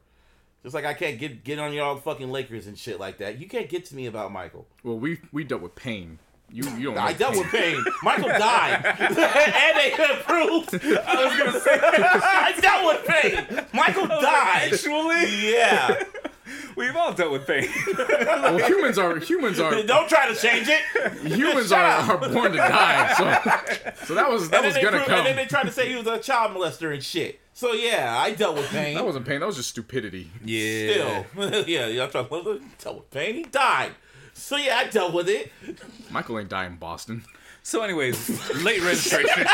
[0.63, 3.39] Just like I can't get get on y'all fucking Lakers and shit like that.
[3.39, 4.67] You can't get to me about Michael.
[4.83, 6.19] Well, we we dealt with pain.
[6.51, 6.97] You you don't.
[6.97, 7.41] I dealt pain.
[7.43, 7.83] with pain.
[8.03, 10.75] Michael died, and they approved.
[10.75, 13.65] I was gonna say I dealt with pain.
[13.73, 14.71] Michael died.
[14.73, 16.03] Actually, Yeah.
[16.75, 17.67] we've all dealt with pain.
[17.97, 20.81] Well, humans are humans are Don't try to change it.
[21.25, 23.13] humans are, are born to die.
[23.13, 25.17] So so that was that was gonna proved- come.
[25.19, 27.39] and then they tried to say he was a child molester and shit.
[27.53, 28.95] So yeah, I dealt with pain.
[28.95, 29.39] That wasn't pain.
[29.39, 30.29] That was just stupidity.
[30.45, 31.23] yeah.
[31.31, 32.03] Still, yeah, yeah.
[32.03, 33.35] I'm trying to dealt with pain.
[33.35, 33.91] He died.
[34.33, 35.51] So yeah, I dealt with it.
[36.09, 37.23] Michael ain't dying in Boston.
[37.63, 39.45] So, anyways, late registration.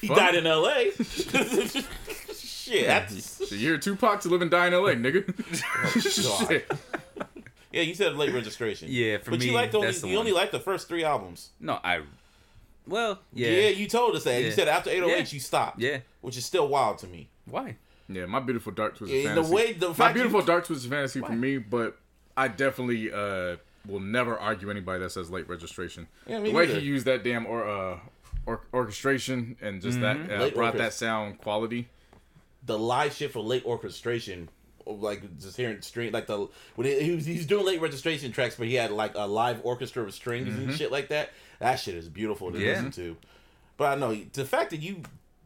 [0.00, 0.16] He Fuck.
[0.16, 0.90] died in L.A.
[2.34, 2.86] shit.
[2.88, 4.94] That's, The year Tupac to live and die in L.A.
[4.96, 5.22] Nigga.
[5.84, 6.48] Oh, God.
[6.48, 6.72] Shit.
[7.70, 8.88] yeah, you said late registration.
[8.90, 10.40] Yeah, for but me, you liked only that's the you only one.
[10.40, 11.50] liked the first three albums.
[11.60, 12.00] No, I.
[12.86, 13.68] Well, Yeah, yeah.
[13.68, 14.42] you told us that.
[14.42, 15.34] You said after 808 Yeah.
[15.34, 15.80] you stopped.
[15.80, 15.98] Yeah.
[16.20, 17.28] which is still wild to me.
[17.46, 17.76] Why?
[18.08, 19.54] Yeah, my beautiful dark twisted Yeah, the fantasy.
[19.54, 21.98] way- the my beautiful you- dark twisted fantasy for me, but
[22.36, 26.06] I definitely uh will never argue anybody that says late registration.
[26.26, 26.78] Yeah, me the way neither.
[26.80, 27.98] he used that damn or uh
[28.46, 30.40] or, orchestration and just that uh, Mm-hmm.
[30.40, 31.88] Late brought orchest- that sound quality.
[32.64, 34.48] The live shit for late orchestration,
[34.86, 38.54] like just hearing string, like the when he, he was he's doing late registration tracks,
[38.56, 40.70] but he had like a live orchestra of strings Mm-hmm.
[40.70, 41.30] and shit like that.
[41.58, 42.72] That shit is beautiful to Yeah.
[42.72, 43.16] listen to.
[43.76, 45.02] But I know the fact that you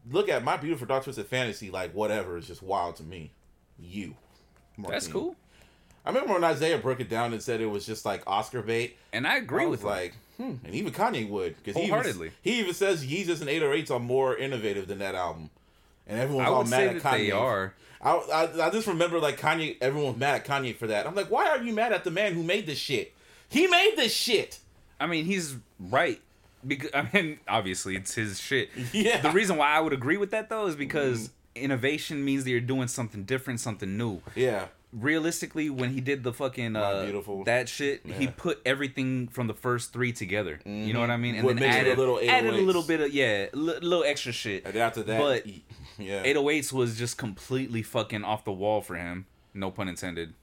[0.09, 3.31] look at my beautiful dark twisted fantasy like whatever is just wild to me.
[3.79, 4.15] You,
[4.77, 5.35] That's cool.
[6.05, 8.97] I remember when Isaiah broke it down and said it was just like Oscar bait.
[9.11, 9.97] And I agree I with was him.
[9.97, 10.53] like, hmm.
[10.65, 11.91] And even Kanye would, because he
[12.41, 15.49] he even says Yeezus and 808s are more innovative than that album,
[16.07, 17.17] and everyone's all mad at Kanye.
[17.17, 17.73] they are.
[18.01, 21.05] I, I I just remember like Kanye, everyone was mad at Kanye for that.
[21.07, 23.13] I'm like, why are you mad at the man who made this shit?
[23.49, 24.59] He made this shit.
[24.99, 26.19] I mean, he's right.
[26.65, 28.69] Because I mean, obviously, it's his shit.
[28.93, 29.21] Yeah.
[29.21, 32.59] The reason why I would agree with that though is because innovation means that you're
[32.59, 34.21] doing something different, something new.
[34.35, 37.43] Yeah, Realistically, when he did the fucking uh, Beautiful.
[37.43, 40.59] that shit, he put everything from the first three together.
[40.65, 41.35] You know what I mean?
[41.35, 44.31] And With then added a little added a little bit of yeah, li- little extra
[44.31, 44.65] shit.
[44.65, 45.45] and after that, But
[45.97, 49.25] yeah, 808s was just completely fucking off the wall for him.
[49.53, 50.33] No pun intended.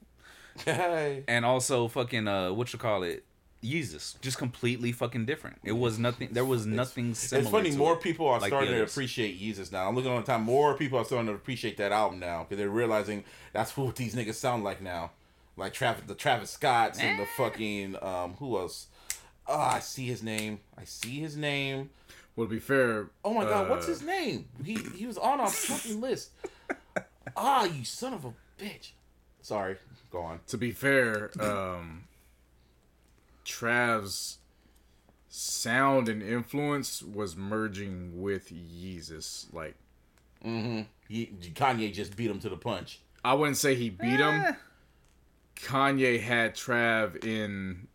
[0.67, 3.25] And also fucking uh what you call it
[3.63, 7.95] Yeezus, just completely fucking different it was nothing there was nothing similar It's funny, more
[7.95, 8.03] it.
[8.03, 9.89] people are like starting to appreciate Yeezus now.
[9.89, 12.59] I'm looking on the time, more people are starting to appreciate that album now because
[12.59, 15.13] they're realizing that's what these niggas sound like now.
[15.57, 18.89] Like Travis, the Travis Scotts and the fucking um, who else?
[19.47, 20.61] Oh, I see his name.
[20.77, 21.91] I see his name.
[22.37, 24.47] Well, to be fair, Oh my god, what's uh, his name?
[24.65, 26.31] He he was on our fucking list.
[27.37, 28.91] Ah, you son of a bitch.
[29.41, 29.77] Sorry,
[30.11, 30.41] go on.
[30.49, 32.05] to be fair, um,
[33.45, 34.39] Trav's
[35.29, 39.53] sound and influence was merging with Yeezus.
[39.53, 39.75] Like,
[40.45, 40.83] mm-hmm.
[41.09, 43.01] He, Kanye just beat him to the punch.
[43.25, 44.31] I wouldn't say he beat Eh.
[44.31, 44.57] him.
[45.57, 47.87] Kanye had Trav in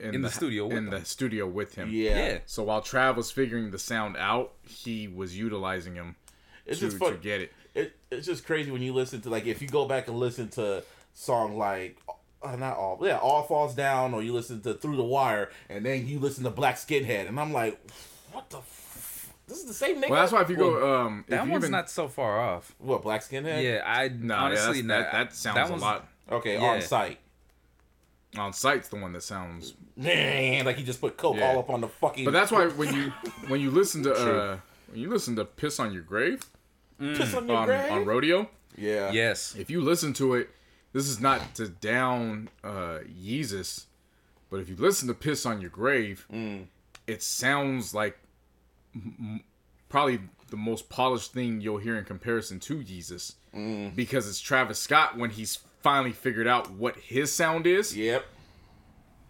[0.00, 0.90] In the studio with in him.
[0.90, 1.90] the studio with him.
[1.90, 6.16] Yeah, yeah So while Trav was figuring the sound out, he was utilizing him
[6.66, 7.12] it's to, just fun.
[7.12, 7.52] to get it.
[7.74, 10.48] it, it's just crazy when you listen to like if you go back and listen
[10.50, 10.82] to
[11.12, 11.98] song like
[12.42, 15.84] uh, not all yeah all falls down or you listen to through the wire and
[15.84, 17.78] then you listen to black skinhead and i'm like
[18.32, 21.24] what the f- this is the same nigga Well, that's why if you go, um,
[21.28, 24.80] that you one's even, not so far off what black skinhead yeah i no, honestly
[24.80, 26.08] yeah, that, that sounds that a one's- lot.
[26.32, 26.64] okay Yeah.
[26.64, 27.18] on site
[28.38, 31.50] On site's the one that sounds Man, like he just put coke Yeah.
[31.52, 33.10] all up on the fucking But that's why when you
[33.48, 34.58] when you listen to uh
[34.90, 36.40] when you listen to "Piss on Your Grave"
[36.98, 37.90] piss on your on, grave?
[37.92, 39.10] On Rodeo, yeah.
[39.12, 39.54] Yes.
[39.58, 40.50] if you listen to it,
[40.92, 43.86] this is not to down uh Yeezus,
[44.50, 46.26] but if you listen to "Piss on Your Grave,"
[47.06, 48.18] it sounds like
[48.94, 49.44] m- m-
[49.88, 53.34] probably the most polished thing you'll hear in comparison to Yeezus,
[53.96, 57.94] because it's Travis Scott when he's finally figured out what his sound is.
[57.96, 58.24] yep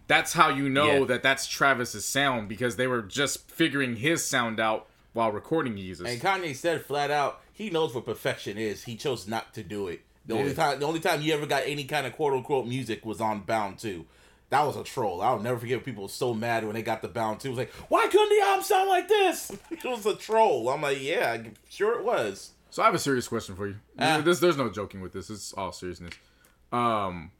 [0.07, 1.05] that's how you know Yeah.
[1.05, 6.07] that that's Travis's sound because they were just figuring his sound out while recording Yeezus.
[6.09, 9.87] and kanye said flat out he knows what perfection is he chose not to do
[9.89, 12.65] it the only time the only time he ever got any kind of quote unquote
[12.65, 14.05] music was on bound 2
[14.51, 15.21] that was a troll.
[15.23, 17.47] I'll never forget people were so mad when they got the bound 2.
[17.47, 19.51] It was like, why couldn't the album sound like this?
[19.71, 20.69] It was a troll.
[20.69, 22.51] I'm like, yeah, sure it was.
[22.69, 23.75] So I have a serious question for you.
[23.97, 24.21] Ah.
[24.23, 25.31] This, there's no joking with this.
[25.31, 26.13] It's all seriousness.
[26.71, 27.31] Um,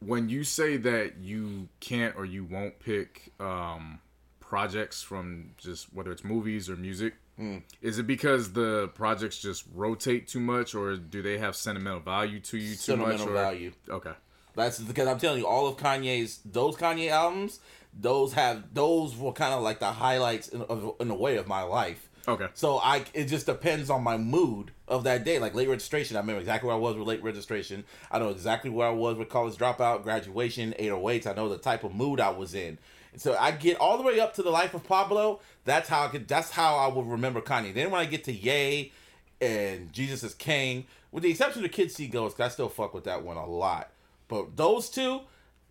[0.00, 4.00] when you say that you can't or you won't pick um,
[4.40, 7.58] projects from just whether it's movies or music, Hmm.
[7.80, 12.40] is it because the projects just rotate too much, or do they have sentimental value
[12.40, 13.06] to you too much?
[13.16, 13.72] Sentimental value.
[13.88, 14.12] okay,
[14.54, 17.58] That's because I'm telling you, all of Kanye's those Kanye albums,
[17.98, 21.48] those have those were kind of like the highlights in, of, in a way of
[21.48, 22.10] my life.
[22.28, 22.46] Okay.
[22.54, 25.38] So I it just depends on my mood of that day.
[25.38, 27.84] Like late registration, I remember exactly where I was with late registration.
[28.10, 31.26] I know exactly where I was with college dropout, graduation, 808s.
[31.26, 32.78] I know the type of mood I was in.
[33.12, 35.40] And so I get all the way up to the life of Pablo.
[35.64, 37.74] That's how I could that's how I will remember Kanye.
[37.74, 38.92] Then when I get to Ye
[39.40, 42.94] and Jesus is King, with the exception of Kids See Ghosts, 'cause I still fuck
[42.94, 43.90] with that one a lot.
[44.28, 45.22] But those two,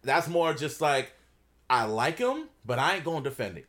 [0.03, 1.13] that's more just like
[1.69, 3.67] I like them, but I ain't gonna defend it.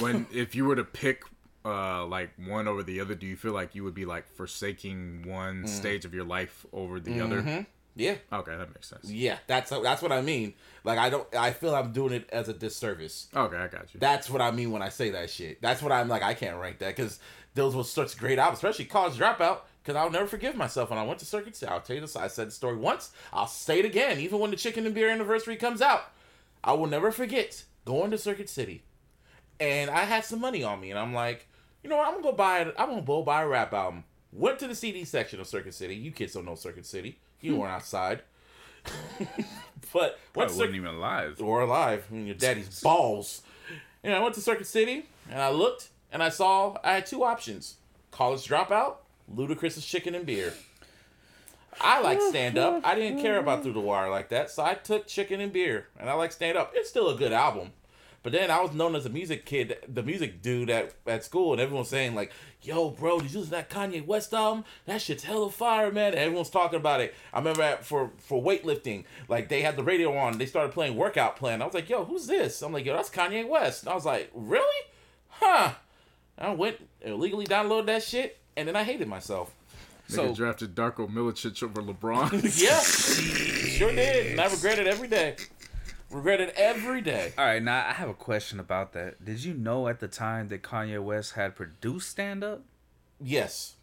[0.00, 1.22] when if you were to pick
[1.64, 5.22] uh like one over the other, do you feel like you would be like forsaking
[5.26, 5.68] one Mm.
[5.68, 7.66] stage of your life over the other?
[7.96, 9.08] Yeah, Okay, that makes sense.
[9.08, 10.54] yeah, that's that's what I mean.
[10.82, 13.28] Like I don't, I feel I'm doing it as a disservice.
[13.34, 14.00] Okay, I got you.
[14.00, 15.62] That's what I mean when I say that shit.
[15.62, 16.22] That's what I'm like.
[16.22, 17.20] I can't rank that because
[17.54, 19.60] those were such great albums, especially College Dropout.
[19.82, 21.70] Because I'll never forgive myself when I went to Circuit City.
[21.70, 22.16] I'll tell you this.
[22.16, 23.12] I said the story once.
[23.34, 26.04] I'll say it again, even when the Chicken and Beer anniversary comes out.
[26.64, 28.82] I will never forget going to Circuit City,
[29.60, 31.46] and I had some money on me, and I'm like,
[31.84, 32.06] you know what?
[32.08, 32.60] I'm gonna go buy.
[32.60, 32.74] it.
[32.78, 34.04] I'm gonna go buy a rap album.
[34.32, 35.94] Went to the CD section of Circuit City.
[35.94, 37.18] You kids don't know Circuit City.
[37.40, 37.76] You weren't hmm.
[37.76, 38.22] outside.
[39.92, 41.40] but I wasn't even alive.
[41.40, 43.42] or alive in your daddy's balls.
[44.02, 47.22] And I went to Circuit City and I looked and I saw I had two
[47.22, 47.76] options:
[48.10, 48.96] college dropout,
[49.32, 50.54] Ludacris's chicken and beer.
[51.80, 52.86] I like stand up.
[52.86, 55.88] I didn't care about Through the Wire like that, so I took chicken and beer,
[55.98, 56.72] and I like stand up.
[56.74, 57.72] It's still a good album.
[58.24, 61.52] But then I was known as a music kid, the music dude at, at school,
[61.52, 64.64] and everyone's saying like, "Yo, bro, did you listen to that Kanye West album?
[64.86, 67.14] That shit's hella fire, man." And everyone's talking about it.
[67.34, 70.96] I remember at, for for weightlifting, like they had the radio on, they started playing
[70.96, 71.60] workout plan.
[71.60, 74.06] I was like, "Yo, who's this?" I'm like, "Yo, that's Kanye West." And I was
[74.06, 74.86] like, "Really?
[75.28, 75.72] Huh?"
[76.38, 79.54] I went illegally downloaded that shit, and then I hated myself.
[80.08, 82.32] Nigga So drafted Darko Milicic over LeBron.
[82.62, 82.80] yeah,
[83.78, 85.36] sure did, and I regret it every day.
[86.10, 87.32] Regret it every day.
[87.36, 89.24] All right, now I have a question about that.
[89.24, 92.62] Did you know at the time that Kanye West had produced stand up?
[93.20, 93.74] Yes.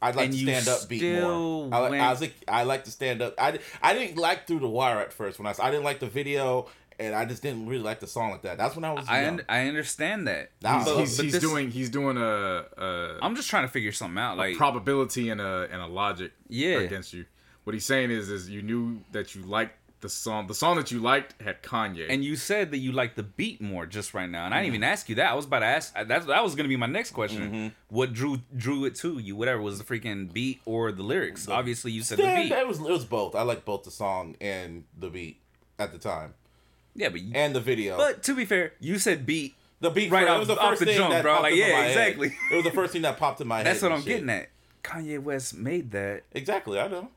[0.00, 1.74] I'd like And to stand up beat still more.
[1.74, 3.34] I, like, went- I was like, I like to stand up.
[3.38, 6.06] I, I didn't like through the wire at first when I I didn't like the
[6.08, 6.68] video
[7.00, 8.58] and I just didn't really like the song like that.
[8.58, 10.50] That's when I was I un- I understand that.
[10.62, 13.68] Nah, But- he's but he's this- doing he's doing a, a I'm just trying to
[13.72, 14.36] figure something out.
[14.36, 16.78] Like probability and a and a logic Yeah.
[16.78, 17.24] against you.
[17.64, 20.46] What he's saying is is you knew that you liked the song.
[20.46, 22.06] The song that you liked had Kanye.
[22.08, 24.68] And you said that you liked the beat more just right now, and I didn't
[24.74, 24.74] mm-hmm.
[24.82, 25.30] even ask you that.
[25.30, 25.94] I was about to ask.
[26.06, 27.42] That's that was gonna be my next question.
[27.50, 27.68] Mm-hmm.
[27.88, 29.36] What drew drew it to you?
[29.36, 31.48] Whatever was the freaking beat or the lyrics?
[31.48, 32.52] Obviously, you said the beat.
[32.52, 33.34] it was it was both.
[33.34, 35.40] I liked both the song and the beat
[35.78, 36.34] at the time
[36.94, 37.96] Yeah, but you, and the video.
[37.96, 39.54] but to be fair, you said beat.
[39.80, 41.32] the beat right off- it was the first the thing jump, that bro.
[41.34, 41.88] popped Like, yeah, my head.
[41.90, 42.34] exactly.
[42.50, 43.66] It was the first thing that popped in my head.
[43.66, 44.06] That's what I'm shit.
[44.26, 44.48] getting at.
[44.82, 47.10] Kanye West made that, Exactly, I know.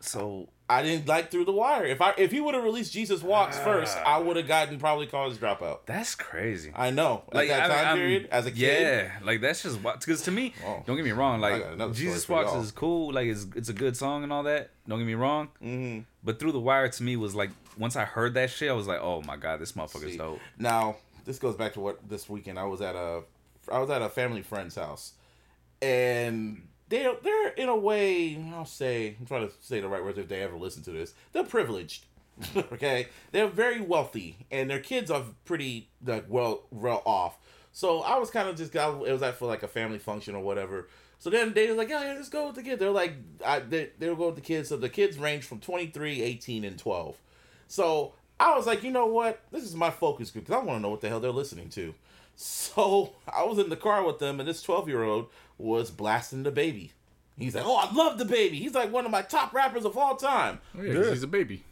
[0.00, 1.86] so I didn't like Through the Wire.
[1.86, 5.06] If I if he would have released Jesus Walks first, I would have gotten probably
[5.06, 5.78] College Dropout.
[5.86, 6.72] that's crazy.
[6.74, 7.22] I know.
[7.32, 10.30] At that I- time I'm- period, as a kid, Yeah, like that's just because to
[10.30, 10.82] me, Oh.
[10.86, 11.40] don't get me wrong.
[11.40, 11.62] Like
[11.94, 13.12] Jesus Walks is cool.
[13.14, 14.70] Like it's it's a good song and all that.
[14.86, 15.48] Don't get me wrong.
[15.64, 16.04] Mhm.
[16.22, 18.86] But Through the Wire to me was like once I heard that shit, I was
[18.86, 20.40] like, oh my god, this motherfucker's See, dope.
[20.58, 23.22] Now, this goes back to what this weekend I was at a
[23.72, 25.12] I was at a family friend's house.
[25.80, 30.18] And they they're in a way, I'll say, I'm trying to say the right words
[30.18, 31.14] if they ever listen to this.
[31.32, 32.06] They're privileged.
[32.56, 33.08] okay?
[33.32, 37.38] They're very wealthy and their kids are pretty like well well off.
[37.72, 40.34] So I was kind of just got it was like for like a family function
[40.34, 40.88] or whatever.
[41.18, 42.78] So then they was like, yeah, yeah, let's go with the kids.
[42.78, 44.68] They're like, I, they, they'll go with the kids.
[44.68, 47.16] So the kids range from 23, 18, and 12.
[47.66, 49.40] So I was like, you know what?
[49.50, 51.70] This is my focus group because I want to know what the hell they're listening
[51.70, 51.94] to.
[52.40, 55.26] So I was in the car with them, and this 12 year old
[55.58, 56.90] was blasting DaBaby.
[57.36, 58.52] He's like, oh, I love DaBaby.
[58.54, 60.60] He's like one of my top rappers of all time.
[60.76, 61.62] Oh, yeah, 'cause he's a baby.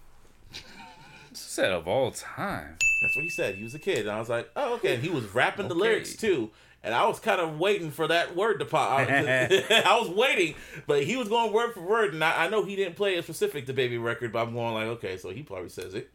[1.32, 2.76] Set of all time.
[3.02, 3.56] That's what he said.
[3.56, 4.00] He was a kid.
[4.00, 4.94] And I was like, oh, okay.
[4.94, 6.50] And he was rapping the lyrics too.
[6.82, 9.00] And I was kind of waiting for that word to pop.
[9.00, 9.02] I,
[9.86, 10.54] I was waiting,
[10.86, 12.14] but he was going word for word.
[12.14, 14.86] And I, I know he didn't play a specific DaBaby record, but I'm going like,
[14.98, 16.10] okay, so he probably says it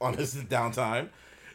[0.00, 1.08] on his downtime.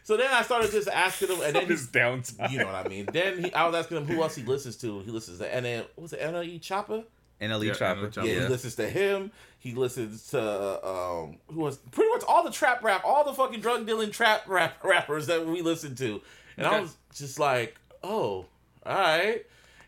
[0.06, 2.52] So then I started just asking him, and then he, downtime.
[2.52, 3.08] you know what I mean.
[3.12, 5.00] Then he, I was asking him who else he listens to.
[5.00, 5.84] He listens to N.
[5.96, 7.04] What was it NLE Choppa?
[7.42, 8.16] NLE Yeah, Choppa.
[8.18, 8.40] Yeah, Yeah.
[8.44, 9.32] he listens to him.
[9.58, 13.62] He listens to um, who was pretty much all the trap rap, all the fucking
[13.62, 16.22] drug dealing trap rap rappers that we listen to,
[16.56, 18.46] and I was just like, oh,
[18.86, 19.44] all right.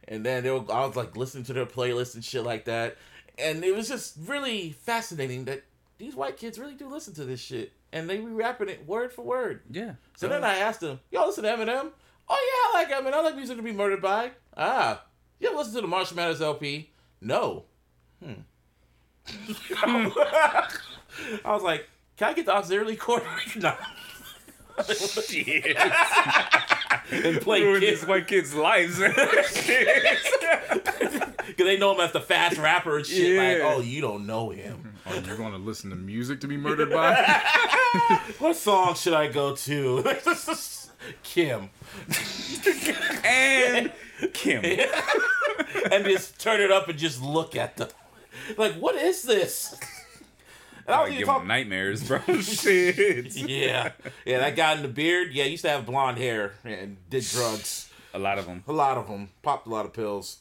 [0.07, 2.97] And then they were, I was like listening to their playlist and shit like that,
[3.37, 5.61] and it was just really fascinating that
[5.99, 9.13] these white kids really do listen to this shit, and they be rapping it word
[9.13, 9.61] for word.
[9.71, 9.93] Yeah.
[10.15, 11.91] So then I asked him, "Y'all listen to Eminem?"
[12.29, 13.13] Oh yeah, I like Eminem.
[13.13, 14.31] I like music to be murdered by.
[14.55, 15.03] Ah,
[15.39, 16.89] you ever listen to the Marshall Mathers LP?
[17.21, 17.65] No.
[18.23, 18.41] Hmm.
[19.83, 20.71] I
[21.45, 23.23] was like, "Can I get the auxiliary cord?"
[23.55, 23.75] no.
[24.93, 25.75] Shit.
[27.11, 28.99] and play Ruined kids these white kids' lives.
[28.99, 29.25] because
[31.57, 33.37] they know him as the fast rapper and shit.
[33.37, 34.86] Like, oh, you don't know him.
[35.09, 37.41] Oh, you're going to listen to music to be murdered by?
[38.39, 40.03] What song should I go to?
[41.23, 41.69] Kim,
[43.23, 43.91] and
[44.33, 44.63] Kim.
[45.91, 47.87] and just turn it up and just look at them.
[48.57, 49.79] Like, what is this?
[50.85, 52.19] And I I was even give talking- them nightmares, bro.
[52.41, 53.35] Shit.
[53.35, 53.91] Yeah,
[54.25, 55.31] yeah, that guy in the beard.
[55.33, 57.89] Yeah, he used to have blonde hair and did drugs.
[58.13, 58.63] A lot of them.
[58.67, 60.39] A lot of them popped a lot of pills.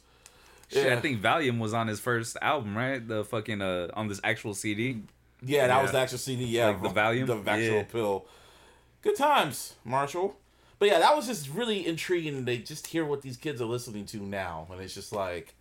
[0.68, 0.96] Shit, Yeah.
[0.96, 3.06] I think Valium was on his first album, right?
[3.06, 5.02] The fucking uh on this actual CD.
[5.42, 6.44] Yeah, that was the actual CD.
[6.46, 7.26] Yeah, Like the Valium?
[7.44, 7.82] the actual Yeah.
[7.84, 8.26] pill.
[9.02, 10.36] Good times, Marshall.
[10.78, 12.44] But yeah, that was just really intriguing.
[12.44, 15.54] They just hear what these kids are listening to now, and it's just like,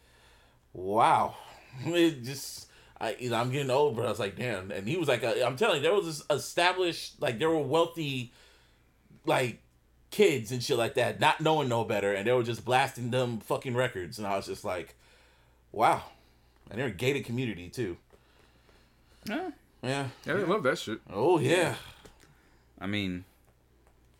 [0.74, 1.36] wow.
[1.86, 2.68] It just,
[3.00, 4.72] I you know, I'm getting old, but I was like, damn.
[4.72, 7.60] And he was like, i I'm telling you, there was this established, like there were
[7.62, 8.32] wealthy,
[9.26, 9.62] like
[10.12, 13.40] kids and shit like that, not knowing no better, and they were just blasting them
[13.40, 14.96] fucking records, and I was just like,
[15.72, 16.04] wow.
[16.70, 17.98] And they're a gated community too.
[19.28, 19.52] Huh?
[19.84, 20.08] Yeah.
[20.26, 21.00] Yeah, they love that shit.
[21.12, 21.76] Oh yeah.
[22.80, 23.24] I mean,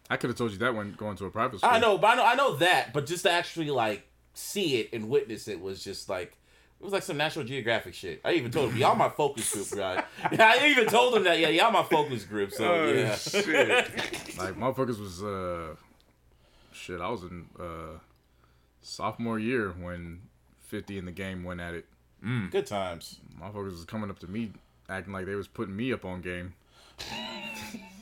[0.10, 1.70] I could have told you that when going to a private school.
[1.72, 4.90] I know, but I know, I know that, but just to actually like see it
[4.94, 6.38] and witness it was just like
[6.80, 8.22] it was like some National Geographic shit.
[8.24, 10.04] I even told him, y'all my focus group, right?
[10.32, 12.52] Yeah, I even told him that, yeah, y'all my focus group.
[12.52, 13.88] So Oh, yeah, shit.
[14.38, 15.76] Like motherfuckers was uh
[16.74, 18.00] shit, I was in uh
[18.82, 20.22] sophomore year when
[20.60, 21.86] 50 in the game went at it.
[22.52, 23.20] good times.
[23.42, 24.52] Motherfuckers was coming up to me
[24.90, 26.54] acting like they was putting me up on game.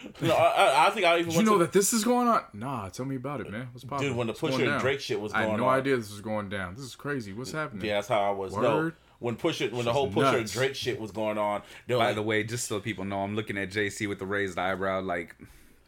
[0.20, 2.04] You know, I, I, I think I even Did you know to, that this is
[2.04, 2.42] going on?
[2.52, 3.68] Nah, tell me about it, man.
[3.72, 4.08] What's poppin'?
[4.08, 4.80] dude when the What's Pusha and?
[4.80, 5.78] Drake shit was going on, I had no on.
[5.78, 6.74] idea this was going down.
[6.76, 7.32] This is crazy.
[7.32, 7.84] What's happening?
[7.84, 8.54] Yeah, that's how I was.
[8.54, 8.94] No, Word.
[9.18, 10.50] when Pusha, when the whole Pusha and.
[10.50, 13.58] Drake shit was going on, by like, the way, just so people know, I'm looking
[13.58, 15.00] at JC with the raised eyebrow.
[15.00, 15.34] Like,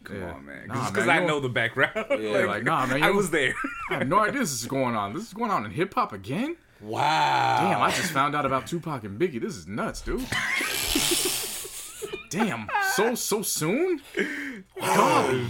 [0.05, 0.33] come Yeah.
[0.33, 1.93] on, man, Nah, because man, I know know- the background.
[2.21, 3.55] Yeah, like, nah, man, I was there.
[3.91, 5.13] I had no idea this is going on.
[5.13, 6.57] This is going on in hip hop again?
[6.81, 9.41] wow, Damn, I just found out about Tupac and Biggie.
[9.41, 10.27] This is nuts, dude.
[12.31, 14.01] Damn, so so soon?
[14.81, 15.47] Golly, no,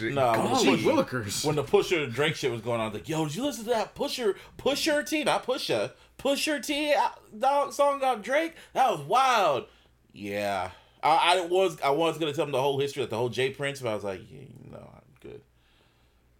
[0.00, 1.44] when the golly Pusha- Willikers.
[1.44, 3.44] when the Pusha and Drake shit was going on, I was like, yo, did you
[3.44, 8.54] listen to that Pusha Pusha T, not Pusha, Pusha T uh, dog song about Drake?
[8.72, 9.66] That was wild.
[10.12, 10.70] Yeah,
[11.02, 13.50] I, I was I was gonna tell him the whole history of the whole J
[13.50, 14.40] Prince, but I was like, yeah,
[14.72, 15.42] no, I'm good.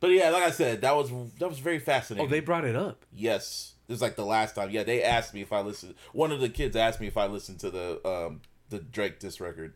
[0.01, 2.27] But yeah, like I said, that was that was very fascinating.
[2.27, 3.05] Oh, they brought it up.
[3.15, 4.71] yes, this is like the last time.
[4.71, 5.95] Yeah, they asked me if I listened.
[6.13, 9.41] One of the kids asked me if I listened to the um the Drake diss
[9.41, 9.75] record.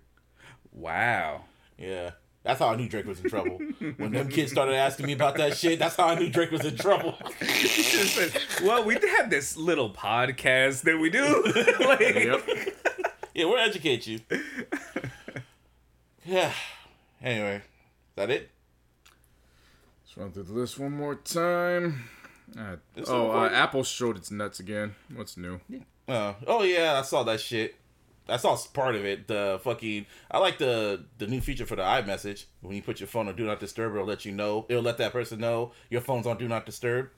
[0.72, 1.44] Wow.
[1.76, 2.12] Yeah.
[2.44, 3.58] That's how I knew Drake was in trouble.
[3.96, 6.64] when them kids started asking me about that shit, that's how I knew Drake was
[6.64, 7.18] in trouble.
[8.62, 11.42] well, we have this little podcast that we do.
[11.86, 12.74] like, Yep.
[13.34, 14.20] Yeah, we'll educate you.
[16.24, 16.52] Yeah.
[17.22, 17.62] Anyway, is
[18.16, 18.50] that it?
[20.04, 22.04] Let's run through the list one more time.
[22.58, 22.76] Uh,
[23.06, 23.48] oh, uh.
[23.52, 24.94] Apple showed its nuts again.
[25.14, 25.60] What's new?
[26.06, 27.74] Uh, oh yeah, I saw that shit.
[28.28, 29.26] I saw part of it.
[29.28, 32.44] The fucking I like the the new feature for the iMessage.
[32.60, 34.66] When you put your phone on Do Not Disturb, it'll let you know.
[34.68, 37.08] It'll let that person know your phone's on Do Not Disturb.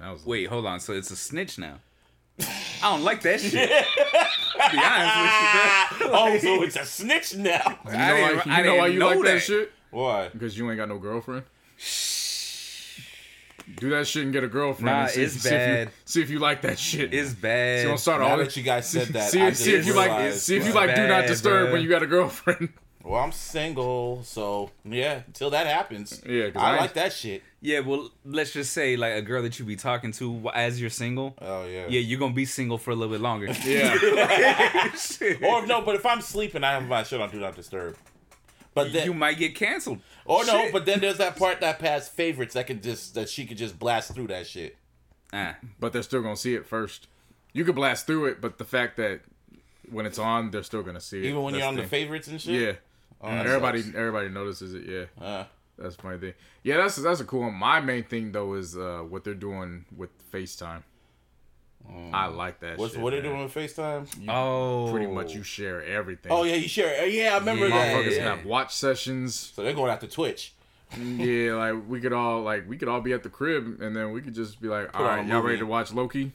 [0.00, 0.80] Man, was Wait, hold on.
[0.80, 1.78] So it's a snitch now.
[2.40, 2.44] I
[2.82, 3.52] don't like that shit.
[3.52, 3.58] to
[4.72, 6.18] be honest with you, bro.
[6.18, 7.78] oh, so it's a snitch now.
[7.86, 9.24] You know, I why, didn't- you I know why didn't you know like that.
[9.24, 9.40] that.
[9.42, 9.72] shit?
[9.90, 10.28] Why?
[10.28, 11.44] Because you ain't got no girlfriend.
[13.76, 14.86] Do that shit and get a girlfriend.
[14.86, 17.12] Nah, see, it's see If you, see if you like that shit.
[17.12, 17.80] It's bad.
[17.80, 19.94] you gonna start Now all that you guys said that, see, I see if you
[19.94, 21.72] like realize, see if you but- like do not disturb bruh.
[21.72, 22.70] when you got a girlfriend.
[23.04, 25.22] Well, I'm single, so yeah.
[25.26, 27.42] Until that happens, yeah, I, I like that shit.
[27.60, 30.88] yeah, well, let's just say like a girl that you be talking to as you're
[30.88, 31.34] single.
[31.40, 31.86] Oh yeah.
[31.88, 33.46] Yeah, you're gonna be single for a little bit longer.
[33.64, 33.98] Yeah.
[35.42, 37.96] Or no, but if I'm sleeping, I have my shit on Do Not Disturb.
[38.74, 40.00] But then, you might get canceled.
[40.24, 43.44] or no, but then there's that part that past favorites that can just that she
[43.46, 44.76] could just blast through that shit.
[45.32, 47.08] Ah, but they're still gonna see it first.
[47.52, 49.20] You could blast through it, but the fact that
[49.90, 51.24] when it's on, they're still gonna see it.
[51.26, 51.88] Even when That's you're on the thing.
[51.90, 52.60] favorites and shit.
[52.60, 52.72] Yeah.
[53.20, 53.94] Oh, that everybody sucks.
[53.96, 55.24] everybody notices it, yeah.
[55.24, 55.44] Uh,
[55.78, 56.34] That's my thing.
[56.62, 57.54] Yeah, that's that's a cool one.
[57.54, 60.82] My main thing though is uh, what they're doing with FaceTime.
[62.12, 62.78] I like that.
[62.78, 63.30] What's shit, what they man.
[63.30, 64.28] doing with FaceTime?
[64.28, 66.30] oh, Pretty much, you share everything.
[66.32, 67.06] Oh yeah, you share.
[67.06, 67.76] Yeah, I remember Yeah.
[67.76, 67.94] that.
[67.96, 68.16] motherfuckers Yeah.
[68.28, 69.34] can have watch sessions.
[69.34, 70.54] So they're going after Twitch.
[70.98, 74.12] yeah, like we could all like we could all be at the crib, and then
[74.12, 76.32] we could just be like, all on right, a y'all ready to watch Loki?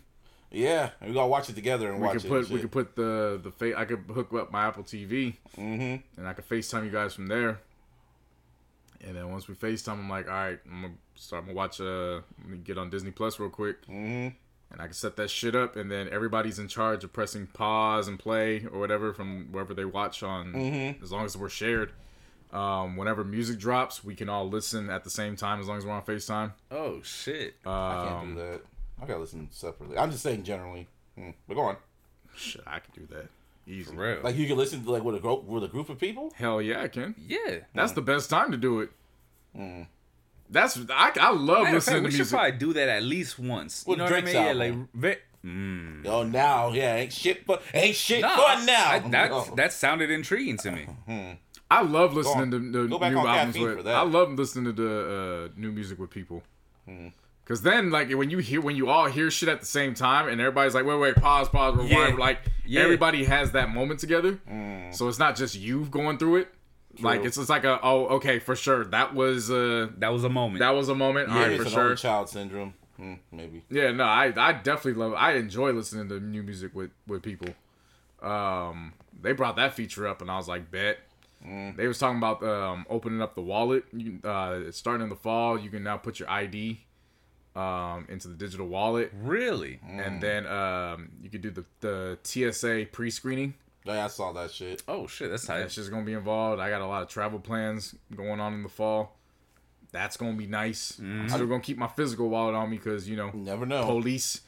[0.52, 2.30] Yeah, we gotta watch it together and We watch could it.
[2.30, 2.62] put and we shit.
[2.64, 6.02] could put the the fa- I could hook up my Apple TV, Mhm.
[6.18, 7.60] and I could FaceTime you guys from there.
[9.06, 11.42] And then once we FaceTime, I'm like, all right, I'm gonna start.
[11.42, 11.80] I'm gonna watch.
[11.80, 14.34] Uh, let me get on Disney Plus real quick, Mhm.
[14.72, 15.76] And I can set that shit up.
[15.76, 19.86] And then everybody's in charge of pressing pause and play or whatever from wherever they
[19.86, 21.02] watch on, Mhm.
[21.02, 21.94] as long as we're shared.
[22.54, 25.86] Um, whenever music drops, we can all listen at the same time as long as
[25.86, 26.54] we're on FaceTime.
[26.72, 27.56] Oh shit.
[27.66, 28.62] I can't Um, do that.
[29.02, 29.98] I gotta listen separately.
[29.98, 30.88] I'm just saying generally.
[31.16, 31.32] Hmm.
[31.48, 31.78] But go on.
[32.36, 33.28] shit, I can do that
[33.66, 33.92] easy.
[33.92, 34.22] For real.
[34.24, 36.32] Like you can listen to like with a group with a group of people.
[36.36, 37.16] Hell yeah, I can.
[37.18, 37.60] yeah.
[37.74, 38.92] That's the best time to do it.
[40.50, 43.04] That's I, I love Matter of listening fact, to we should probably do that at
[43.04, 43.84] least once.
[43.86, 44.46] You With know what I Drake's mean?
[44.46, 46.06] Yeah, like ve- mm.
[46.08, 48.90] Oh, now yeah, ain't shit, but ain't shit Nah, fun now.
[48.92, 49.54] I- that Oh.
[49.56, 51.40] that sounded intriguing to me.
[51.70, 52.52] I love listening on.
[52.52, 53.78] to the Go new on albums caffeine with.
[53.78, 53.96] for that.
[53.96, 56.44] I love listening to the uh, new music with people.
[56.88, 57.08] Hmm.
[57.44, 60.28] Cause then, like when you hear when you all hear shit at the same time,
[60.28, 62.16] and everybody's like, "Wait, wait, pause, pause, rewind." Yeah.
[62.26, 62.82] Like Yeah.
[62.82, 64.40] everybody has that moment together,
[64.92, 66.54] so it's not just you going through it.
[67.02, 70.30] Like it's just like a, oh, okay, for sure, that was uh That was a
[70.30, 70.60] moment.
[70.60, 71.30] that was a moment.
[71.30, 71.96] all Maybe right, for sure.
[71.96, 72.74] child syndrome.
[72.98, 73.64] Hmm, maybe.
[73.70, 75.14] Yeah, no, I I definitely love.
[75.14, 77.50] I enjoy listening to new music with with people.
[78.22, 81.00] Um, they brought that feature up, and I was like, bet.
[81.78, 83.86] They was talking about um opening up the wallet.
[83.94, 85.58] You, uh, it's starting in the fall.
[85.58, 86.82] You can now put your ID
[87.56, 89.80] um into the digital wallet, really?
[89.88, 93.54] and then um you could do the the TSA pre screening.
[93.90, 94.84] Oh, yeah, I saw that shit.
[94.88, 95.60] Oh shit, that's tight.
[95.60, 96.62] That's just gonna be involved.
[96.62, 99.18] I got a lot of travel plans going on in the fall.
[99.92, 101.00] That's gonna be nice.
[101.00, 101.50] I'm still mm-hmm.
[101.50, 103.86] gonna keep my physical wallet on me because you know You never know.
[103.86, 104.42] police.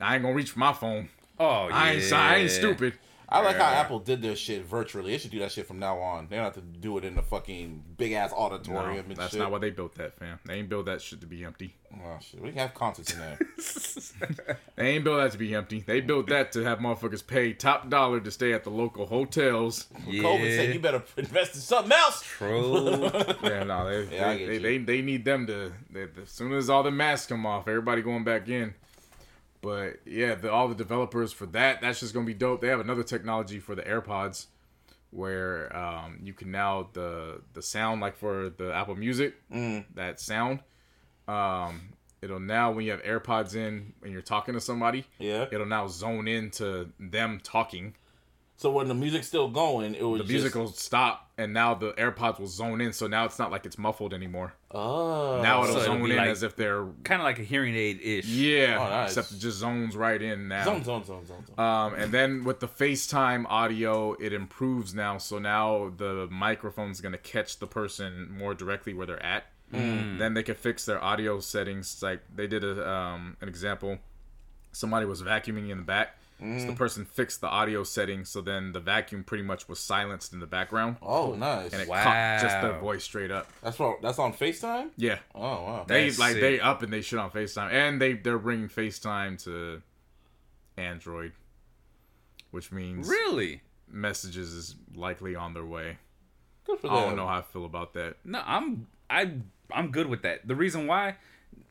[0.00, 1.08] I ain't gonna reach for my phone.
[1.38, 1.76] Oh yeah.
[1.76, 2.94] I ain't I ain't stupid.
[3.28, 5.10] I like how Apple did their shit virtually.
[5.10, 6.28] They should do that shit from now on.
[6.28, 9.32] They don't have to do it in the fucking big ass No, auditorium and that's
[9.32, 9.40] shit.
[9.40, 10.38] not why they built that, fam.
[10.44, 11.74] They ain't built that shit to be empty.
[11.92, 12.40] Oh, shit.
[12.40, 13.38] We can have concerts in there.
[14.76, 15.80] They ain't built that to be empty.
[15.80, 19.86] They built that to have motherfuckers pay top dollar to stay at the local hotels.
[20.06, 20.22] Yeah.
[20.22, 22.22] COVID said you better invest in something else.
[22.22, 23.10] True.
[23.42, 24.60] Yeah, no, they Yeah, I they, get they, you.
[24.60, 25.72] they, they need them to.
[25.90, 28.74] They, as soon as all the masks come off, everybody going back in.
[29.62, 32.60] But yeah, the, all the developers for that, that's just gonna be dope.
[32.60, 34.46] They have another technology for the AirPods,
[35.10, 39.84] where um, you can now the the sound like for the Apple Music, Mm.
[39.94, 40.60] that sound.
[41.28, 41.90] Um,
[42.22, 45.46] it'll now when you have AirPods in and you're talking to somebody, Yeah.
[45.50, 47.94] it'll now zone into them talking.
[48.58, 51.74] So when the music's still going, it was The music just, will stop, and now
[51.74, 52.94] the AirPods will zone in.
[52.94, 54.54] So now it's not like it's muffled anymore.
[54.70, 55.42] Oh.
[55.42, 57.74] Now it'll So it'll zone in like- as if they're kind of like a hearing
[57.76, 58.24] aid ish.
[58.24, 59.10] yeah, Oh, nice.
[59.10, 60.64] except it just zones right in now.
[60.64, 61.58] Zone, zone, zone, zone, zone.
[61.64, 65.18] Um, and then with the FaceTime audio, it improves now.
[65.18, 69.44] So now the microphone's gonna catch the person more directly where they're at.
[69.70, 72.02] Then they can fix their audio settings.
[72.02, 73.98] Like they did a um, an example.
[74.72, 76.16] Somebody was vacuuming in the back.
[76.38, 76.76] So the mm.
[76.76, 80.46] person fixed the audio setting, So then the vacuum pretty much was silenced in the
[80.46, 81.72] background, oh, nice.
[81.72, 83.50] and it caught just their voice straight up.
[83.62, 84.90] That's for, that's on FaceTime.
[84.98, 85.18] Yeah.
[85.34, 85.84] Oh wow.
[85.88, 86.42] They That's like sick.
[86.42, 89.80] they up and they shit on FaceTime, and they they're bringing FaceTime to
[90.76, 91.32] Android,
[92.50, 93.62] which means Really?
[93.88, 95.96] messages is likely on their way.
[96.64, 98.16] Good for I don't know how I feel about that.
[98.24, 99.32] No, I'm I
[99.70, 100.46] I'm good with that.
[100.46, 101.16] The reason why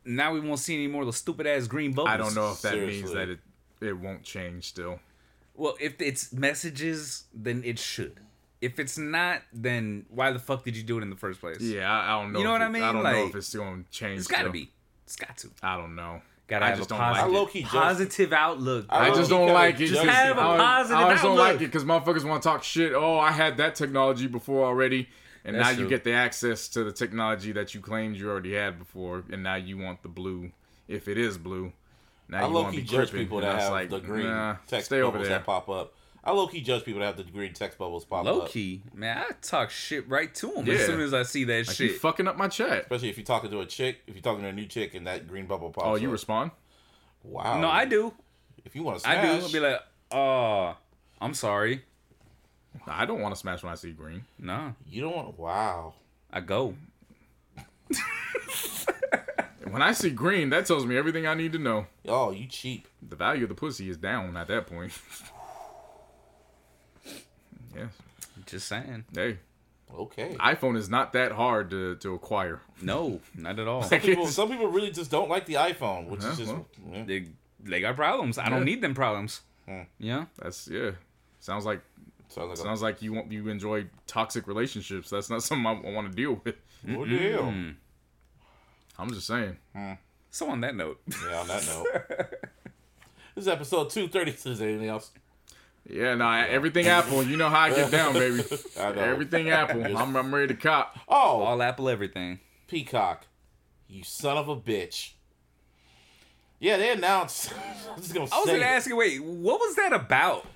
[0.04, 2.14] now we won't see any more of the stupid ass green bubbles.
[2.14, 3.40] I don't know if that means that it
[3.82, 5.00] it won't change still.
[5.56, 8.20] Well, if it's messages, then it should.
[8.62, 11.62] If it's not, then why the fuck did you do it in the first place?
[11.62, 12.40] Yeah, I, I don't know.
[12.40, 12.84] You know if what I mean?
[12.84, 14.20] I don't know if it's still gonna change.
[14.20, 14.72] it's got to be.
[15.06, 15.50] It's got to.
[15.62, 16.22] I don't know.
[16.48, 17.66] Gotta I have just a don't positive, like it.
[17.66, 18.86] positive outlook.
[18.90, 19.88] I I just don't like it.
[19.88, 21.10] just 'cause have a I, positive outlook.
[21.10, 22.94] I just don't like it because motherfuckers want to talk shit.
[22.94, 25.10] Oh, I had that technology before already,
[25.44, 25.90] and That's now you true.
[25.90, 29.56] get the access to the technology that you claimed you already had before, and now
[29.56, 30.52] you want the blue,
[30.88, 31.72] if it is blue.
[32.28, 35.02] Now I low key judge gripping, people that have like, the green nah, text stay
[35.02, 35.38] over bubbles there.
[35.38, 35.94] that pop up.
[36.24, 38.40] I low key judge people that have the green text bubbles pop Low up.
[38.44, 40.74] Low key, man, I talk shit right to them Yeah.
[40.74, 41.92] as soon as I see that Like shit.
[41.92, 42.82] you fucking up my chat.
[42.84, 45.06] Especially if you're talking to a chick, if you're talking to a new chick and
[45.06, 46.14] that green bubble pops Oh, you up.
[46.14, 46.50] respond?
[47.24, 47.60] wow.
[47.60, 48.12] no, I do.
[48.64, 49.44] If you want to I do.
[49.44, 49.80] I'll be like,
[50.12, 50.76] oh,
[51.22, 51.84] I'm sorry.
[52.88, 54.26] Nah, I don't want to smash when I see green.
[54.40, 55.38] No, you don't want.
[55.38, 55.94] Wow.
[56.34, 56.76] I go.
[59.70, 61.88] When I see green, that tells me everything I need to know.
[62.08, 62.88] Oh, you cheap.
[63.08, 64.92] The value of the pussy is down at that point.
[67.76, 67.90] yes.
[68.46, 69.06] Just saying.
[69.14, 69.40] Hey,
[69.94, 70.36] Okay.
[70.40, 72.62] iPhone is not that hard to, to acquire.
[72.82, 73.84] No, not at all.
[73.84, 76.52] some, people, some people really just don't like the iPhone, which Yeah, is just.
[76.52, 76.66] well.
[76.92, 77.04] yeah.
[77.06, 77.28] they
[77.64, 78.38] they got problems.
[78.38, 79.42] I don't need them problems.
[79.68, 79.82] Hmm.
[80.00, 80.26] Yeah.
[80.40, 80.92] That's yeah.
[81.40, 81.82] Sounds like
[82.28, 85.10] Sounds like sounds like you want you enjoy toxic relationships.
[85.10, 86.56] That's not something I, want to deal with.
[86.88, 87.44] a, what the hell?
[87.44, 87.76] Mm.
[88.98, 89.58] I'm just saying.
[89.76, 89.94] Hmm.
[90.32, 91.88] So on that note, Yeah, on that note.
[93.36, 94.50] this is episode 230.
[94.50, 95.12] Is there anything else?
[95.90, 97.24] Yeah, nah, everything Apple.
[97.24, 98.44] You know how I get down, baby.
[98.80, 99.02] I know.
[99.02, 99.86] Everything Apple.
[99.98, 100.98] I'm, I'm ready to cop.
[101.08, 102.40] Oh, all Apple everything.
[102.68, 103.28] Peacock.
[103.88, 105.12] You son of a bitch.
[106.60, 107.54] Yeah, they announced.
[107.96, 110.48] I'm just gonna I was say gonna ask you, wait, what was that about?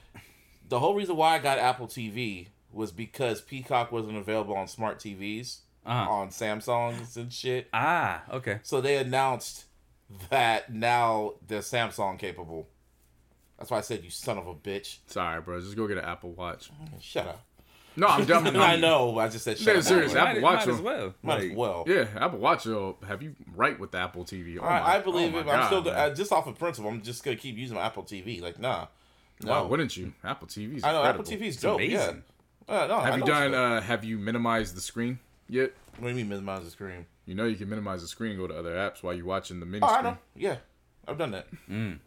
[0.67, 4.99] the whole reason why I got Apple TV was because Peacock wasn't available on smart
[4.99, 5.59] TVs
[5.89, 6.09] Uh-huh.
[6.11, 7.67] on Samsungs and shit.
[7.73, 8.59] Ah, okay.
[8.63, 9.65] So they announced
[10.29, 12.67] that now they're Samsung capable.
[13.57, 14.97] That's why I said you son of a bitch.
[15.07, 15.59] Sorry, bro.
[15.59, 16.69] Just go get an Apple Watch.
[17.01, 17.45] Shut up.
[17.97, 18.55] No, I'm done.
[18.55, 19.17] I know.
[19.19, 19.83] I just said shut Yeah, up.
[19.85, 20.15] serious.
[20.15, 21.13] Apple might, Watch might as well.
[21.21, 21.83] might Like, as well.
[21.87, 24.57] Yeah, Apple Watch will have you right with the Apple TV.
[24.57, 25.45] Oh my- I, I believe oh it.
[25.45, 26.89] my I'm still gonna, uh, just off of principle.
[26.89, 28.41] I'm just gonna keep using my Apple TV.
[28.41, 28.87] Like, nah.
[29.43, 29.51] No.
[29.51, 30.13] Why wouldn't you?
[30.23, 31.23] Apple TV's I know Apple.
[31.25, 31.75] TV's dope.
[31.79, 32.23] amazing.
[32.69, 32.73] Yeah.
[32.83, 33.53] Uh, no, I Have you done?
[33.55, 35.19] Uh, have you minimized the screen
[35.49, 35.71] yet?
[35.97, 37.05] what do you mean minimize the screen?
[37.25, 38.31] You know you can minimize the screen.
[38.31, 40.03] And go to other apps while you're watching the mini Oh, I screen.
[40.05, 40.17] know.
[40.35, 40.55] Yeah,
[41.07, 41.47] I've done that.
[41.69, 41.99] Mm.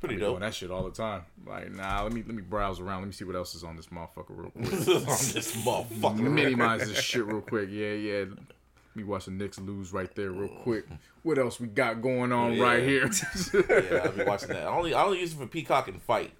[0.00, 1.22] Pretty be doing that shit all the time.
[1.46, 3.00] Like, nah, let me let me browse around.
[3.00, 4.64] Let me see what else is on this motherfucker real quick.
[4.72, 6.20] on this motherfucker.
[6.20, 7.68] Minimize this shit real quick.
[7.70, 8.18] Yeah, yeah.
[8.20, 10.86] Let me watch the Knicks lose right there real quick.
[11.22, 12.62] What else we got going on Yeah.
[12.64, 13.10] right here?
[13.54, 14.64] yeah, I'll be watching that.
[14.64, 16.32] I only I only use it for Peacock and Fight.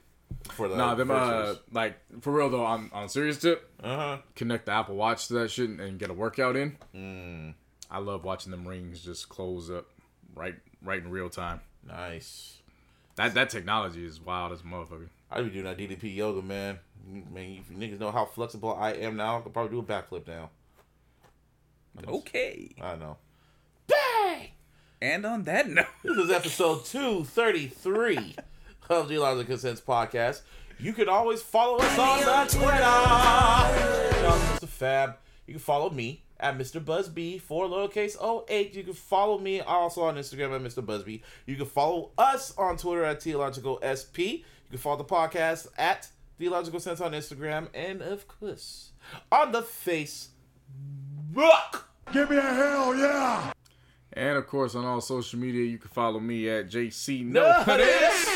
[0.50, 2.64] For the nah, them uh, like for real though.
[2.64, 4.18] On on a serious tip, uh huh.
[4.34, 6.76] connect the Apple Watch to that shit and get a workout in.
[6.94, 7.54] Mm.
[7.90, 9.86] I love watching them rings just close up
[10.34, 11.60] right right in real time.
[11.86, 12.58] Nice.
[13.16, 15.08] That that technology is wild as a motherfucker.
[15.30, 16.78] I be doing that DDP yoga, man.
[17.06, 19.82] Man, if you niggas know how flexible I am now, I could probably do a
[19.82, 20.50] backflip now.
[22.06, 22.74] Okay.
[22.80, 23.16] I know.
[23.86, 24.48] Bang!
[25.00, 28.36] And on that note, This is episode 233
[28.88, 30.42] of the iLLogical Sense podcast.
[30.78, 32.78] You can always follow us on the Twitter.
[32.78, 34.68] Shout out to Mr.
[34.68, 35.16] Fab.
[35.46, 36.84] You can follow me at Mr.
[36.84, 38.16] Busby for lowercase
[38.48, 38.74] 08.
[38.74, 40.84] You can follow me also on Instagram at Mr.
[40.84, 41.22] Busby.
[41.46, 44.18] You can follow us on Twitter at Theological SP.
[44.18, 46.08] You can follow the podcast at
[46.38, 47.68] Theological Sense on Instagram.
[47.74, 48.92] And of course,
[49.32, 50.12] on the Facebook.
[52.12, 53.52] Give me a hell yeah!
[54.12, 57.64] And of course, on all social media, you can follow me at JC No, No
[57.64, 58.27] Puddings.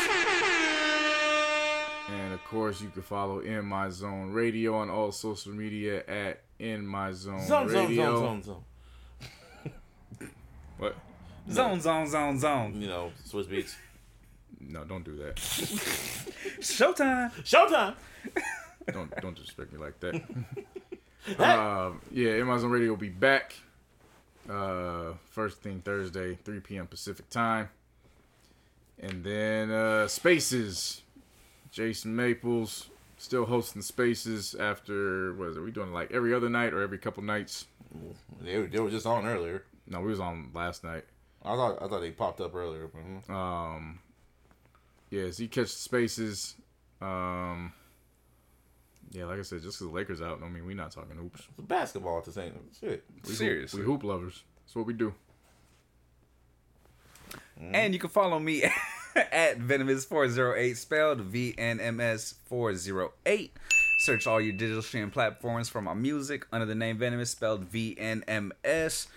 [2.33, 6.41] And of course, you can follow In My Zone Radio on all social media at
[6.57, 8.17] In My Zone, Zone, zone, Radio.
[8.19, 8.63] zone, zone,
[10.15, 10.29] zone.
[10.79, 10.95] What?
[11.47, 12.81] zone, zone, zone, zone.
[12.81, 13.75] You know, Swizz Beatz.
[14.59, 15.35] No, don't do that.
[15.35, 17.31] Showtime.
[17.43, 17.93] Showtime.
[18.91, 20.15] Don't don't disrespect me like that.
[21.39, 23.53] um, yeah, In My Zone Radio will be back.
[24.49, 26.87] Uh, first thing Thursday, 3 p.m.
[26.87, 27.69] Pacific time.
[28.99, 31.02] And then uh, Spaces.
[31.73, 35.61] Jason Maples still hosting Spaces after what is it?
[35.61, 37.65] We doing like every other night or every couple nights?
[38.41, 39.63] They, were- they were just on earlier.
[39.87, 41.03] No, we was on last night.
[41.43, 42.87] I thought I thought they popped up earlier.
[42.87, 43.29] Mhm.
[43.29, 43.99] Um,
[45.09, 46.55] yeah, so you catch Spaces.
[47.01, 47.73] Um,
[49.11, 51.41] yeah, like I said, just because the Lakers out, I mean, we not talking hoops.
[51.57, 53.03] It's basketball at the same shit.
[53.23, 53.79] We hoop- Seriously.
[53.81, 54.43] we hoop lovers.
[54.65, 55.13] That's what we do.
[57.59, 58.63] And you can follow me
[59.31, 63.49] at Venomous408, spelled VNMS408.
[63.99, 69.07] Search all your digital streaming platforms for my music under the name Venomous, spelled VNMS.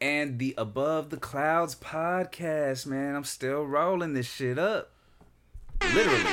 [0.00, 3.14] And the Above the Clouds podcast, man.
[3.14, 4.90] I'm still rolling this shit up.
[5.94, 6.24] Literally.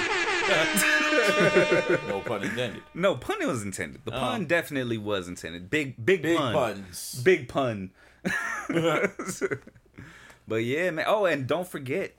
[2.07, 2.83] No pun intended.
[2.93, 4.01] No, pun was intended.
[4.03, 4.45] The pun oh.
[4.45, 5.69] definitely was intended.
[5.69, 6.53] Big, big, Big pun.
[6.53, 7.21] puns.
[7.23, 7.91] Big pun.
[10.47, 11.05] but yeah, man.
[11.07, 12.13] Oh, and don't forget,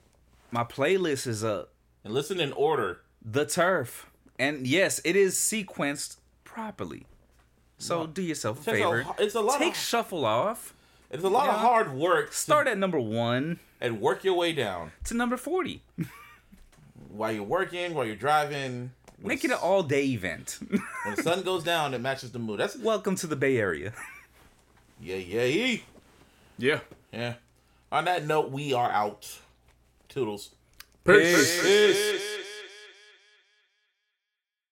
[0.51, 1.71] my playlist is up.
[2.03, 3.01] And listen in order.
[3.23, 4.09] The Turf.
[4.37, 7.05] And yes, it is sequenced properly.
[7.77, 9.05] So do yourself a It's a- favor.
[9.19, 10.73] it's a lot Take of- shuffle off.
[11.11, 12.31] It's a lot of hard work.
[12.31, 15.81] to- Start at number one and work your way down to number 40.
[17.09, 18.91] while you're working, while you're driving.
[19.17, 20.59] Make it an all day event.
[20.69, 22.59] When the sun goes down, it matches the mood.
[22.59, 23.93] That's Welcome to the Bay Area.
[25.01, 25.77] yeah, yeah, yeah.
[26.57, 26.79] Yeah.
[27.11, 27.33] Yeah.
[27.91, 29.39] On that note, we are out.
[30.15, 30.51] Toodles.
[31.03, 31.61] Peace.
[31.61, 32.24] Peace.